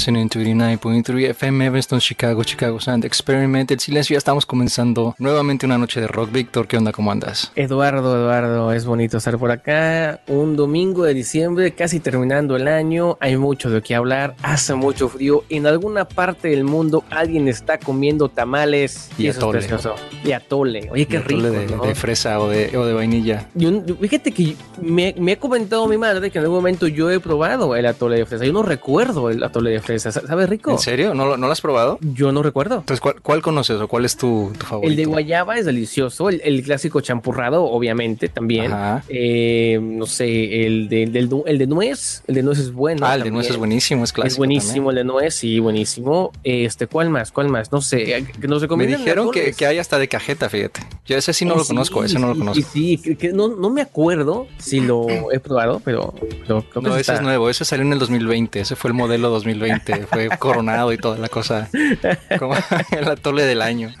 listening 0.00 0.30
to 0.30 0.38
89.3 0.38 1.28
FM 1.28 1.66
Evanston, 1.66 2.00
Chicago, 2.00 2.42
Chicago 2.42 2.80
Sound 2.80 3.04
Experiment. 3.04 3.70
El 3.70 3.80
silencio, 3.80 4.14
ya 4.14 4.18
estamos 4.18 4.46
comenzando 4.46 5.14
nuevamente 5.18 5.66
una 5.66 5.76
noche 5.76 6.00
de 6.00 6.06
rock. 6.06 6.32
Víctor, 6.32 6.66
¿qué 6.66 6.78
onda? 6.78 6.90
¿Cómo 6.90 7.12
andas? 7.12 7.52
Eduardo, 7.54 8.16
Eduardo, 8.16 8.72
es 8.72 8.86
bonito 8.86 9.18
estar 9.18 9.36
por 9.36 9.50
acá. 9.50 10.22
Un 10.26 10.56
domingo 10.56 11.04
de 11.04 11.12
diciembre, 11.12 11.72
casi 11.72 12.00
terminando 12.00 12.56
el 12.56 12.66
año. 12.66 13.18
Hay 13.20 13.36
mucho 13.36 13.68
de 13.68 13.82
qué 13.82 13.94
hablar, 13.94 14.36
hace 14.42 14.74
mucho 14.74 15.10
frío. 15.10 15.44
En 15.50 15.66
alguna 15.66 16.06
parte 16.06 16.48
del 16.48 16.64
mundo 16.64 17.04
alguien 17.10 17.46
está 17.46 17.76
comiendo 17.76 18.30
tamales. 18.30 19.10
Y, 19.18 19.28
atole. 19.28 19.66
Y 20.24 20.32
atole. 20.32 20.88
Oye, 20.90 21.04
qué 21.04 21.18
rico. 21.18 21.42
De, 21.42 21.66
de, 21.66 21.94
fresa 21.94 22.40
o 22.40 22.48
de, 22.48 22.74
o 22.74 22.86
de 22.86 22.94
vainilla. 22.94 23.48
Yo, 23.54 23.70
fíjate 24.00 24.32
que 24.32 24.56
me, 24.80 25.14
me 25.18 25.32
ha 25.32 25.38
comentado 25.38 25.86
mi 25.86 25.98
madre 25.98 26.30
que 26.30 26.38
en 26.38 26.44
algún 26.44 26.56
momento 26.56 26.88
yo 26.88 27.10
he 27.10 27.20
probado 27.20 27.76
el 27.76 27.84
atole 27.84 28.16
de 28.16 28.24
fresa. 28.24 28.46
Yo 28.46 28.54
no 28.54 28.62
recuerdo 28.62 29.28
el 29.28 29.42
atole 29.42 29.72
de 29.72 29.80
fresa. 29.80 29.89
¿Sabe 29.98 30.46
rico? 30.46 30.70
¿En 30.72 30.78
serio? 30.78 31.14
¿No, 31.14 31.36
¿No 31.36 31.46
lo 31.46 31.52
has 31.52 31.60
probado? 31.60 31.98
Yo 32.00 32.32
no 32.32 32.42
recuerdo. 32.42 32.76
Entonces, 32.76 33.00
¿cuál, 33.00 33.20
cuál 33.20 33.42
conoces 33.42 33.80
o 33.80 33.88
cuál 33.88 34.04
es 34.04 34.16
tu, 34.16 34.52
tu, 34.58 34.66
favorito? 34.66 34.90
El 34.90 34.96
de 34.96 35.04
guayaba 35.04 35.58
es 35.58 35.66
delicioso. 35.66 36.28
El, 36.28 36.40
el 36.44 36.62
clásico 36.62 37.00
champurrado, 37.00 37.64
obviamente, 37.64 38.28
también. 38.28 38.72
Eh, 39.08 39.78
no 39.80 40.06
sé, 40.06 40.66
el 40.66 40.88
de, 40.88 41.02
el, 41.02 41.42
el 41.46 41.58
de 41.58 41.66
nuez. 41.66 42.22
El 42.26 42.34
de 42.34 42.42
nuez 42.42 42.58
es 42.58 42.72
bueno. 42.72 43.06
Ah, 43.06 43.14
el 43.14 43.22
de 43.22 43.30
nuez 43.30 43.50
es 43.50 43.56
buenísimo, 43.56 44.04
es 44.04 44.12
clásico. 44.12 44.34
Es 44.34 44.38
buenísimo 44.38 44.88
también. 44.88 44.90
el 44.90 44.96
de 44.96 45.12
nuez, 45.12 45.34
sí, 45.34 45.58
buenísimo. 45.58 46.32
Este, 46.44 46.86
¿cuál 46.86 47.10
más? 47.10 47.32
¿Cuál 47.32 47.48
más? 47.48 47.72
No 47.72 47.80
sé. 47.80 48.24
Nos 48.46 48.68
Me 48.68 48.86
dijeron 48.86 49.30
que, 49.30 49.52
que, 49.52 49.66
hay 49.66 49.78
hasta 49.78 49.98
de 49.98 50.08
cajeta, 50.08 50.48
fíjate. 50.48 50.80
Yo 51.06 51.16
ese 51.16 51.32
sí 51.32 51.44
no 51.44 51.54
oh, 51.54 51.58
lo 51.58 51.64
sí, 51.64 51.68
conozco, 51.68 52.04
ese 52.04 52.18
no 52.18 52.28
lo 52.28 52.38
conozco. 52.38 52.68
Sí, 52.72 52.98
que 52.98 53.32
no, 53.32 53.48
no 53.48 53.70
me 53.70 53.82
acuerdo 53.82 54.46
si 54.58 54.80
lo 54.80 55.06
he 55.32 55.40
probado, 55.40 55.80
pero. 55.84 56.14
pero 56.46 56.64
no, 56.80 56.96
ese 56.96 57.14
es 57.14 57.22
nuevo, 57.22 57.48
ese 57.48 57.64
salió 57.64 57.84
en 57.84 57.92
el 57.92 57.98
2020, 57.98 58.60
ese 58.60 58.76
fue 58.76 58.90
el 58.90 58.94
modelo 58.94 59.30
2020, 59.30 59.79
fue 60.08 60.28
coronado 60.38 60.92
y 60.92 60.98
toda 60.98 61.18
la 61.18 61.28
cosa, 61.28 61.68
como 62.38 62.54
el 62.90 63.08
atole 63.08 63.44
del 63.44 63.62
año. 63.62 63.92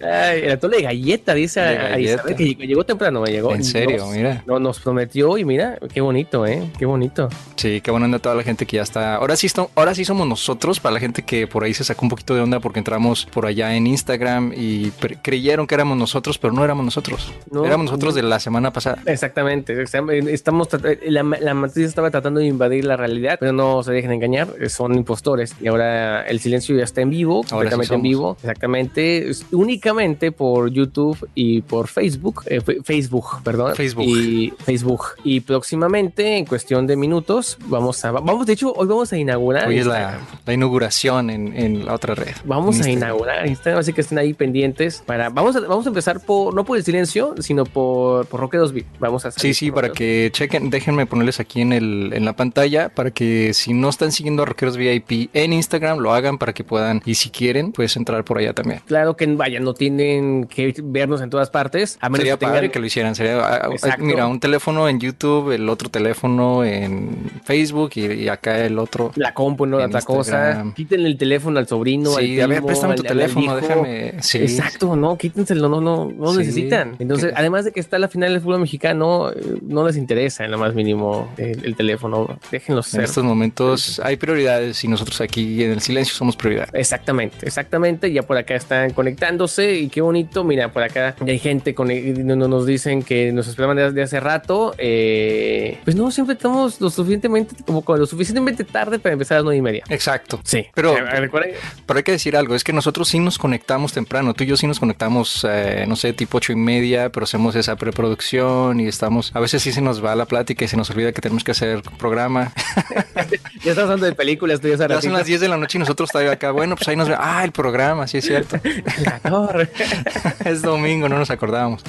Ay, 0.00 0.42
el 0.44 0.52
atole 0.52 0.78
de 0.78 0.82
galleta, 0.82 1.34
dice 1.34 1.60
de 1.60 1.74
galleta. 1.74 2.34
Que 2.34 2.54
llegó 2.54 2.84
temprano, 2.84 3.20
me 3.20 3.30
llegó. 3.30 3.54
En 3.54 3.64
serio, 3.64 3.98
nos, 3.98 4.14
mira. 4.14 4.42
No, 4.46 4.58
nos 4.58 4.80
prometió 4.80 5.38
y 5.38 5.44
mira, 5.44 5.78
qué 5.92 6.00
bonito, 6.00 6.46
¿eh? 6.46 6.70
Qué 6.78 6.86
bonito. 6.86 7.28
Sí, 7.56 7.80
qué 7.80 7.90
bueno 7.90 8.08
de 8.08 8.18
toda 8.18 8.34
la 8.34 8.42
gente 8.42 8.66
que 8.66 8.76
ya 8.76 8.82
está. 8.82 9.16
Ahora 9.16 9.36
sí, 9.36 9.48
ahora 9.74 9.94
sí 9.94 10.04
somos 10.04 10.26
nosotros, 10.26 10.80
para 10.80 10.94
la 10.94 11.00
gente 11.00 11.22
que 11.22 11.46
por 11.46 11.64
ahí 11.64 11.74
se 11.74 11.84
sacó 11.84 12.04
un 12.04 12.10
poquito 12.10 12.34
de 12.34 12.40
onda 12.40 12.60
porque 12.60 12.78
entramos 12.78 13.26
por 13.26 13.46
allá 13.46 13.74
en 13.74 13.86
Instagram 13.86 14.52
y 14.56 14.90
creyeron 15.22 15.66
que 15.66 15.74
éramos 15.74 15.96
nosotros, 15.96 16.38
pero 16.38 16.52
no 16.52 16.64
éramos 16.64 16.84
nosotros. 16.84 17.32
No, 17.50 17.64
éramos 17.64 17.86
nosotros 17.86 18.14
no. 18.14 18.22
de 18.22 18.28
la 18.28 18.40
semana 18.40 18.72
pasada. 18.72 18.98
Exactamente. 19.06 19.80
Estamos, 19.82 20.68
la, 21.06 21.22
la 21.22 21.54
matriz 21.54 21.86
estaba 21.86 22.10
tratando 22.10 22.40
de 22.40 22.46
invadir 22.46 22.84
la 22.84 22.96
realidad, 22.96 23.36
pero 23.38 23.52
no 23.52 23.82
se 23.82 23.92
dejen 24.02 24.12
engañar, 24.12 24.48
son 24.68 24.94
impostores. 24.94 25.54
Y 25.60 25.68
ahora 25.68 26.22
el 26.22 26.40
silencio 26.40 26.76
ya 26.76 26.84
está 26.84 27.00
en 27.00 27.10
vivo, 27.10 27.44
ahora 27.50 27.70
completamente 27.70 27.88
sí 27.88 27.94
en 27.94 28.02
vivo, 28.02 28.36
exactamente, 28.40 29.30
únicamente 29.52 30.32
por 30.32 30.70
YouTube 30.70 31.28
y 31.34 31.62
por 31.62 31.88
Facebook, 31.88 32.42
eh, 32.46 32.60
Facebook, 32.84 33.42
perdón, 33.42 33.74
Facebook. 33.74 34.04
Y 34.06 34.52
Facebook. 34.64 35.04
Y 35.24 35.40
próximamente, 35.40 36.36
en 36.36 36.46
cuestión 36.46 36.86
de 36.86 36.96
minutos, 36.96 37.58
vamos 37.66 38.04
a, 38.04 38.10
vamos, 38.10 38.46
de 38.46 38.54
hecho, 38.54 38.72
hoy 38.74 38.86
vamos 38.86 39.12
a 39.12 39.16
inaugurar. 39.16 39.68
Hoy 39.68 39.78
es 39.78 39.86
la, 39.86 40.20
la, 40.44 40.52
inauguración 40.52 41.30
en, 41.30 41.56
en, 41.56 41.86
la 41.86 41.94
otra 41.94 42.14
red. 42.14 42.34
Vamos 42.44 42.80
a 42.80 42.90
inaugurar 42.90 43.46
Instagram, 43.46 43.80
así 43.80 43.92
que 43.92 44.00
estén 44.00 44.18
ahí 44.18 44.34
pendientes 44.34 45.02
para, 45.06 45.28
vamos 45.30 45.56
a, 45.56 45.60
vamos 45.60 45.86
a 45.86 45.88
empezar 45.88 46.20
por, 46.20 46.54
no 46.54 46.64
por 46.64 46.76
el 46.76 46.84
silencio, 46.84 47.34
sino 47.38 47.64
por, 47.64 48.26
por 48.26 48.40
Roque 48.40 48.56
2 48.56 48.72
Vamos 48.98 49.24
a 49.26 49.30
Sí, 49.30 49.54
sí, 49.54 49.70
para 49.70 49.90
que 49.90 50.30
chequen, 50.32 50.70
déjenme 50.70 51.06
ponerles 51.06 51.40
aquí 51.40 51.60
en 51.60 51.72
el, 51.72 52.10
en 52.12 52.24
la 52.24 52.34
pantalla 52.34 52.88
para 52.88 53.10
que 53.10 53.52
si 53.54 53.72
no 53.72 53.88
están 53.92 54.12
siguiendo 54.12 54.42
a 54.42 54.46
Rockeros 54.46 54.76
VIP 54.76 55.30
en 55.32 55.52
Instagram, 55.52 55.98
lo 55.98 56.12
hagan 56.12 56.38
para 56.38 56.52
que 56.52 56.64
puedan, 56.64 57.02
y 57.04 57.14
si 57.14 57.30
quieren, 57.30 57.72
pues 57.72 57.96
entrar 57.96 58.24
por 58.24 58.38
allá 58.38 58.52
también. 58.52 58.80
Claro 58.86 59.16
que 59.16 59.26
vaya, 59.26 59.60
no 59.60 59.74
tienen 59.74 60.46
que 60.46 60.74
vernos 60.82 61.20
en 61.20 61.30
todas 61.30 61.50
partes. 61.50 61.98
A 62.00 62.08
menos 62.08 62.20
sería 62.22 62.36
que, 62.36 62.46
tengan... 62.46 62.70
que 62.70 62.78
lo 62.80 62.86
hicieran. 62.86 63.14
Sería, 63.14 63.38
Exacto. 63.70 64.04
mira, 64.04 64.26
un 64.26 64.40
teléfono 64.40 64.88
en 64.88 64.98
YouTube, 65.00 65.52
el 65.52 65.68
otro 65.68 65.88
teléfono 65.88 66.64
en 66.64 67.30
Facebook 67.44 67.90
y, 67.94 68.06
y 68.12 68.28
acá 68.28 68.58
el 68.64 68.78
otro. 68.78 69.12
La 69.16 69.32
compu, 69.34 69.66
no 69.66 69.76
otra 69.78 70.02
cosa. 70.02 70.64
Quítenle 70.74 71.08
el 71.08 71.16
teléfono 71.18 71.58
al 71.58 71.66
sobrino. 71.68 72.10
Sí, 72.14 72.16
al 72.18 72.24
primo, 72.24 72.42
a 72.44 72.46
ver, 72.48 72.62
préstame 72.64 72.94
tu 72.96 73.02
al, 73.02 73.08
teléfono, 73.08 73.52
al 73.52 73.60
déjame. 73.60 74.14
Sí. 74.22 74.38
Exacto, 74.38 74.96
no, 74.96 75.16
quítenselo, 75.16 75.68
no, 75.68 75.80
no, 75.80 76.10
no 76.10 76.32
Sí. 76.32 76.38
necesitan. 76.38 76.96
Entonces, 76.98 77.30
Que- 77.32 77.38
además 77.38 77.64
de 77.64 77.72
que 77.72 77.80
está 77.80 77.98
la 77.98 78.08
final 78.08 78.32
del 78.32 78.40
fútbol 78.40 78.60
mexicano, 78.60 79.30
eh, 79.30 79.34
no 79.62 79.86
les 79.86 79.96
interesa 79.96 80.44
en 80.44 80.50
lo 80.50 80.58
más 80.58 80.74
mínimo 80.74 81.30
el, 81.36 81.64
el 81.64 81.76
teléfono. 81.76 82.38
Déjenlos 82.50 82.86
En 82.88 82.90
ser. 82.92 83.04
estos 83.04 83.24
momentos 83.24 83.81
hay 84.02 84.16
prioridades 84.16 84.82
y 84.84 84.88
nosotros 84.88 85.20
aquí 85.20 85.62
en 85.64 85.70
el 85.72 85.80
silencio 85.80 86.14
somos 86.14 86.36
prioridad. 86.36 86.68
Exactamente, 86.74 87.46
exactamente. 87.46 88.12
Ya 88.12 88.22
por 88.22 88.36
acá 88.36 88.54
están 88.54 88.90
conectándose 88.92 89.74
y 89.74 89.88
qué 89.88 90.00
bonito. 90.00 90.44
Mira, 90.44 90.72
por 90.72 90.82
acá 90.82 91.14
hay 91.26 91.38
gente 91.38 91.74
con 91.74 91.88
no, 91.88 92.36
no, 92.36 92.48
nos 92.48 92.66
dicen 92.66 93.02
que 93.02 93.32
nos 93.32 93.46
esperaban 93.48 93.76
desde 93.76 94.02
hace 94.02 94.20
rato. 94.20 94.74
Eh, 94.78 95.78
pues 95.84 95.96
no, 95.96 96.10
siempre 96.10 96.34
estamos 96.34 96.80
lo 96.80 96.90
suficientemente 96.90 97.54
como 97.64 97.82
lo 97.96 98.06
suficientemente 98.06 98.64
tarde 98.64 98.98
para 98.98 99.12
empezar 99.14 99.36
a 99.36 99.38
las 99.40 99.44
nueve 99.44 99.58
y 99.58 99.62
media. 99.62 99.84
Exacto. 99.88 100.40
Sí, 100.44 100.66
Pero- 100.74 100.96
Eh, 100.96 101.20
recuerden- 101.20 101.52
Pero 101.86 101.96
hay 101.98 102.02
que 102.04 102.12
decir 102.12 102.36
algo, 102.36 102.54
es 102.54 102.64
que 102.64 102.72
nosotros 102.72 103.08
sí 103.08 103.18
nos 103.18 103.38
conectamos 103.38 103.92
temprano, 103.92 104.34
tú 104.34 104.44
y 104.44 104.46
yo 104.46 104.56
sí 104.56 104.66
nos 104.66 104.78
conectamos, 104.80 105.46
eh, 105.48 105.84
no 105.88 105.96
sé, 105.96 106.12
tipo 106.12 106.38
ocho 106.38 106.52
y 106.52 106.56
media, 106.56 107.10
pero 107.10 107.24
hacemos 107.24 107.54
esa 107.56 107.76
preproducción 107.76 108.80
y 108.80 108.86
estamos, 108.86 109.30
a 109.34 109.40
veces 109.40 109.62
sí 109.62 109.72
se 109.72 109.80
nos 109.80 110.04
va 110.04 110.14
la 110.14 110.26
plática 110.26 110.64
y 110.64 110.68
se 110.68 110.76
nos 110.76 110.90
olvida 110.90 111.12
que 111.12 111.20
tenemos 111.20 111.44
que 111.44 111.50
hacer 111.52 111.82
programa. 111.98 112.52
ya 113.64 113.70
estamos 113.70 113.90
hablando 113.90 114.06
de 114.06 114.12
películas, 114.14 114.60
tú 114.60 114.68
ya 114.68 114.72
Ya 114.74 114.78
sabes. 114.88 115.04
son 115.04 115.12
las 115.12 115.26
10 115.26 115.40
de 115.40 115.48
la 115.48 115.56
noche 115.56 115.78
y 115.78 115.80
nosotros 115.80 116.10
todavía 116.10 116.32
acá, 116.32 116.50
bueno, 116.50 116.76
pues 116.76 116.88
ahí 116.88 116.96
nos 116.96 117.08
ve, 117.08 117.14
ah, 117.18 117.42
el 117.44 117.52
programa, 117.52 118.06
sí 118.06 118.18
es 118.18 118.24
cierto. 118.24 118.56
Es 120.44 120.62
domingo, 120.62 121.08
no 121.08 121.18
nos 121.18 121.30
acordábamos. 121.30 121.82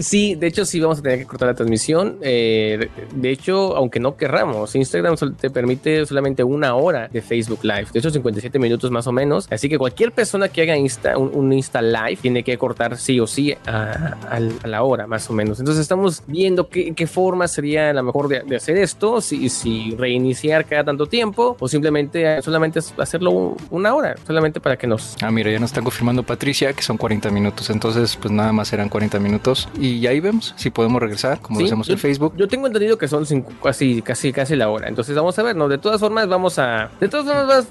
Sí, 0.00 0.34
de 0.34 0.46
hecho 0.46 0.64
sí 0.64 0.80
vamos 0.80 0.98
a 0.98 1.02
tener 1.02 1.18
que 1.18 1.26
cortar 1.26 1.48
la 1.48 1.54
transmisión. 1.54 2.18
Eh, 2.22 2.88
de- 3.14 3.28
hecho, 3.30 3.76
aunque 3.76 4.00
no 4.00 4.16
querramos, 4.16 4.74
Instagram 4.74 5.14
te 5.38 5.50
permite 5.50 6.06
solamente 6.06 6.42
una 6.42 6.74
hora 6.74 7.08
de 7.08 7.20
Facebook 7.20 7.60
Live. 7.62 7.88
De 7.92 7.98
hecho, 7.98 8.10
57 8.10 8.58
minutos 8.58 8.90
más 8.90 9.06
o 9.06 9.12
menos. 9.12 9.46
Así 9.50 9.68
que 9.68 9.76
cualquier 9.78 10.12
persona 10.12 10.48
que 10.48 10.62
haga 10.62 10.76
Insta, 10.76 11.18
un, 11.18 11.30
un 11.34 11.52
Insta 11.52 11.82
Live 11.82 12.16
tiene 12.22 12.42
que 12.42 12.56
cortar 12.56 12.96
sí 12.96 13.20
o 13.20 13.26
sí 13.26 13.54
a, 13.66 14.16
a- 14.30 14.36
a 14.36 14.66
la 14.66 14.82
hora 14.82 15.06
más 15.06 15.28
o 15.28 15.34
menos. 15.34 15.58
Entonces 15.60 15.82
estamos 15.82 16.22
viendo 16.26 16.68
qué, 16.68 16.94
qué 16.94 17.06
forma 17.06 17.46
sería 17.48 17.92
la 17.92 18.02
mejor 18.02 18.28
de, 18.28 18.40
de 18.40 18.56
hacer 18.56 18.78
esto. 18.78 19.20
Si, 19.20 19.48
si 19.50 19.94
reiniciar 19.98 20.47
cada 20.66 20.84
tanto 20.84 21.06
tiempo 21.06 21.56
o 21.58 21.68
simplemente 21.68 22.38
eh, 22.38 22.42
solamente 22.42 22.80
hacerlo 22.98 23.30
un- 23.30 23.56
una 23.70 23.94
hora. 23.94 24.14
Solamente 24.26 24.60
para 24.60 24.76
que 24.76 24.86
nos... 24.86 25.16
Ah, 25.22 25.30
mira, 25.30 25.50
ya 25.50 25.58
nos 25.58 25.70
están 25.70 25.84
confirmando 25.84 26.22
Patricia 26.22 26.72
que 26.72 26.82
son 26.82 26.96
40 26.96 27.30
minutos, 27.30 27.70
entonces 27.70 28.16
pues 28.16 28.32
nada 28.32 28.52
más 28.52 28.68
serán 28.68 28.88
40 28.88 29.18
minutos 29.18 29.68
y 29.80 30.06
ahí 30.06 30.20
vemos 30.20 30.54
si 30.56 30.70
podemos 30.70 31.00
regresar, 31.00 31.40
como 31.40 31.58
Sí, 31.58 31.64
lo 31.64 31.66
hacemos 31.68 31.86
yo- 31.86 31.92
en 31.94 31.98
Facebook. 31.98 32.34
Yo 32.36 32.48
tengo 32.48 32.66
entendido 32.66 32.96
que 32.98 33.08
son 33.08 33.26
cinco- 33.26 33.52
casi, 33.62 34.02
casi, 34.02 34.32
casi 34.32 34.56
la 34.56 34.68
hora. 34.68 34.88
Entonces 34.88 35.14
vamos 35.14 35.38
a 35.38 35.42
ver, 35.42 35.56
¿no? 35.56 35.68
De 35.68 35.78
todas 35.78 36.00
formas, 36.00 36.28
vamos 36.28 36.58
a. 36.58 36.90
De 37.00 37.08
todas 37.08 37.26
formas, 37.26 37.68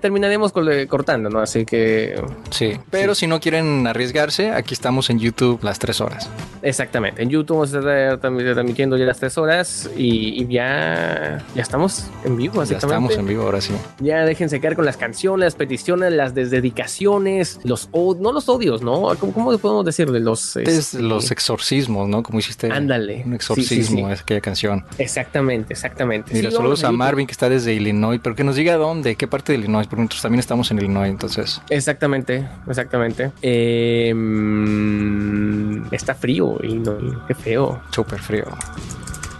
terminaremos 0.00 0.52
cortando, 0.88 1.28
¿no? 1.30 1.40
Así 1.40 1.64
que. 1.64 2.20
Sí, 2.50 2.72
pero 2.90 3.14
si 3.14 3.26
no 3.26 3.40
quieren 3.40 3.86
arriesgarse, 3.86 4.50
aquí 4.50 4.74
estamos 4.74 5.10
en 5.10 5.18
YouTube 5.18 5.62
las 5.62 5.78
3 5.78 6.00
horas. 6.00 6.28
Exactamente. 6.62 7.22
En 7.22 7.30
YouTube 7.30 7.56
vamos 7.56 7.74
a 7.74 7.78
estar 7.78 8.20
tam- 8.20 8.54
transmitiendo 8.54 8.96
ya 8.96 9.04
las 9.04 9.18
tres 9.18 9.36
horas 9.38 9.90
y, 9.96 10.42
y 10.42 10.46
ya. 10.52 11.44
Ya 11.54 11.62
estamos 11.62 12.05
en 12.24 12.36
vivo, 12.36 12.54
Ya 12.54 12.60
básicamente. 12.60 12.86
estamos 12.86 13.16
en 13.18 13.26
vivo 13.26 13.42
ahora 13.44 13.60
sí. 13.60 13.72
Ya 14.00 14.24
déjense 14.24 14.60
caer 14.60 14.76
con 14.76 14.84
las 14.84 14.96
canciones, 14.96 15.44
las 15.46 15.54
peticiones, 15.54 16.12
las 16.12 16.34
desdedicaciones, 16.34 17.60
los. 17.64 17.88
od- 17.92 18.18
no 18.18 18.32
los 18.32 18.48
odios, 18.48 18.82
¿no? 18.82 19.02
¿Cómo, 19.18 19.32
cómo 19.32 19.58
podemos 19.58 19.84
decirle? 19.84 20.20
Los. 20.20 20.56
Es 20.56 20.68
este, 20.68 21.02
los 21.02 21.30
exorcismos, 21.30 22.08
¿no? 22.08 22.22
Como 22.22 22.38
hiciste 22.38 22.70
Ándale. 22.70 23.22
un 23.24 23.30
Sí, 23.30 23.34
exorcismo, 23.36 23.98
sí, 23.98 24.04
sí. 24.06 24.12
es 24.12 24.20
aquella 24.22 24.40
canción. 24.40 24.84
Exactamente, 24.98 25.72
exactamente. 25.72 26.32
Mira, 26.34 26.50
Sí, 26.50 26.56
saludos 26.56 26.84
a. 26.84 26.92
Marvin 26.92 27.26
que 27.26 27.32
está 27.32 27.48
desde 27.48 27.74
Illinois, 27.74 28.20
pero 28.22 28.34
que 28.34 28.44
nos 28.44 28.56
diga 28.56 28.76
dónde, 28.76 29.16
qué 29.16 29.26
parte 29.28 29.52
de 29.52 29.58
Illinois, 29.58 29.86
porque 29.86 30.02
nosotros 30.02 30.22
también 30.22 30.40
estamos 30.40 30.70
en 30.70 30.78
Illinois, 30.78 31.10
entonces. 31.10 31.60
Exactamente, 31.70 32.46
exactamente. 32.66 33.30
Eh, 33.42 34.12
mm, 34.14 35.92
está 35.94 36.14
frío 36.14 36.56
y 36.62 36.74
no, 36.74 37.26
qué 37.26 37.34
feo. 37.34 37.80
Súper 37.90 38.18
frío. 38.20 38.44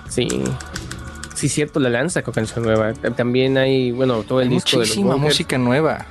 Sí. 0.09 0.27
Sí, 1.37 1.51
cierto, 1.51 1.81
la 1.81 1.91
lanza 1.91 2.23
con 2.23 2.33
canción 2.33 2.65
nueva. 2.65 2.95
También 2.95 3.59
hay, 3.59 3.91
bueno, 3.91 4.23
todo 4.23 4.41
el 4.41 4.49
Hay 4.49 4.55
disco 4.55 4.81
de 4.81 4.87
los 4.87 4.97
música 4.97 5.59
nueva. 5.59 6.07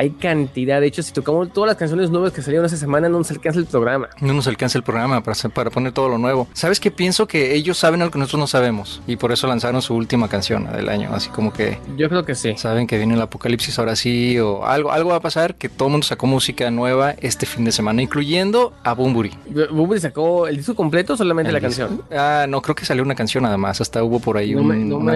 Hay 0.00 0.10
cantidad. 0.12 0.80
De 0.80 0.86
hecho, 0.86 1.02
si 1.02 1.12
tocamos 1.12 1.52
todas 1.52 1.68
las 1.68 1.76
canciones 1.76 2.08
nuevas 2.08 2.32
que 2.32 2.40
salieron 2.40 2.64
esa 2.64 2.78
semana, 2.78 3.10
no 3.10 3.18
nos 3.18 3.30
alcanza 3.30 3.58
el 3.58 3.66
programa. 3.66 4.08
No 4.22 4.32
nos 4.32 4.46
alcanza 4.46 4.78
el 4.78 4.82
programa 4.82 5.22
para, 5.22 5.36
para 5.50 5.68
poner 5.68 5.92
todo 5.92 6.08
lo 6.08 6.16
nuevo. 6.16 6.48
¿Sabes 6.54 6.80
qué? 6.80 6.90
Pienso 6.90 7.28
que 7.28 7.54
ellos 7.54 7.76
saben 7.76 8.00
algo 8.00 8.10
que 8.10 8.18
nosotros 8.18 8.40
no 8.40 8.46
sabemos 8.46 9.02
y 9.06 9.16
por 9.16 9.30
eso 9.30 9.46
lanzaron 9.46 9.82
su 9.82 9.94
última 9.94 10.28
canción 10.28 10.72
del 10.72 10.88
año. 10.88 11.10
Así 11.12 11.28
como 11.28 11.52
que. 11.52 11.76
Yo 11.98 12.08
creo 12.08 12.24
que 12.24 12.34
sí. 12.34 12.54
Saben 12.56 12.86
que 12.86 12.96
viene 12.96 13.12
el 13.12 13.20
apocalipsis 13.20 13.78
ahora 13.78 13.94
sí 13.94 14.38
o 14.38 14.64
algo, 14.64 14.90
algo 14.90 15.10
va 15.10 15.16
a 15.16 15.20
pasar 15.20 15.56
que 15.56 15.68
todo 15.68 15.88
el 15.88 15.92
mundo 15.92 16.06
sacó 16.06 16.26
música 16.26 16.70
nueva 16.70 17.14
este 17.20 17.44
fin 17.44 17.66
de 17.66 17.72
semana, 17.72 18.00
incluyendo 18.00 18.72
a 18.82 18.94
Bumburi. 18.94 19.32
¿Bumburi 19.70 20.00
sacó 20.00 20.48
el 20.48 20.56
disco 20.56 20.74
completo 20.74 21.12
o 21.12 21.16
solamente 21.18 21.52
la 21.52 21.60
canción? 21.60 22.00
Ah, 22.10 22.46
no, 22.48 22.62
creo 22.62 22.74
que 22.74 22.86
salió 22.86 23.02
una 23.02 23.14
canción 23.14 23.44
nada 23.44 23.58
más. 23.58 23.82
Hasta 23.82 24.02
hubo 24.02 24.18
por 24.18 24.38
ahí 24.38 24.54
una 24.54 24.74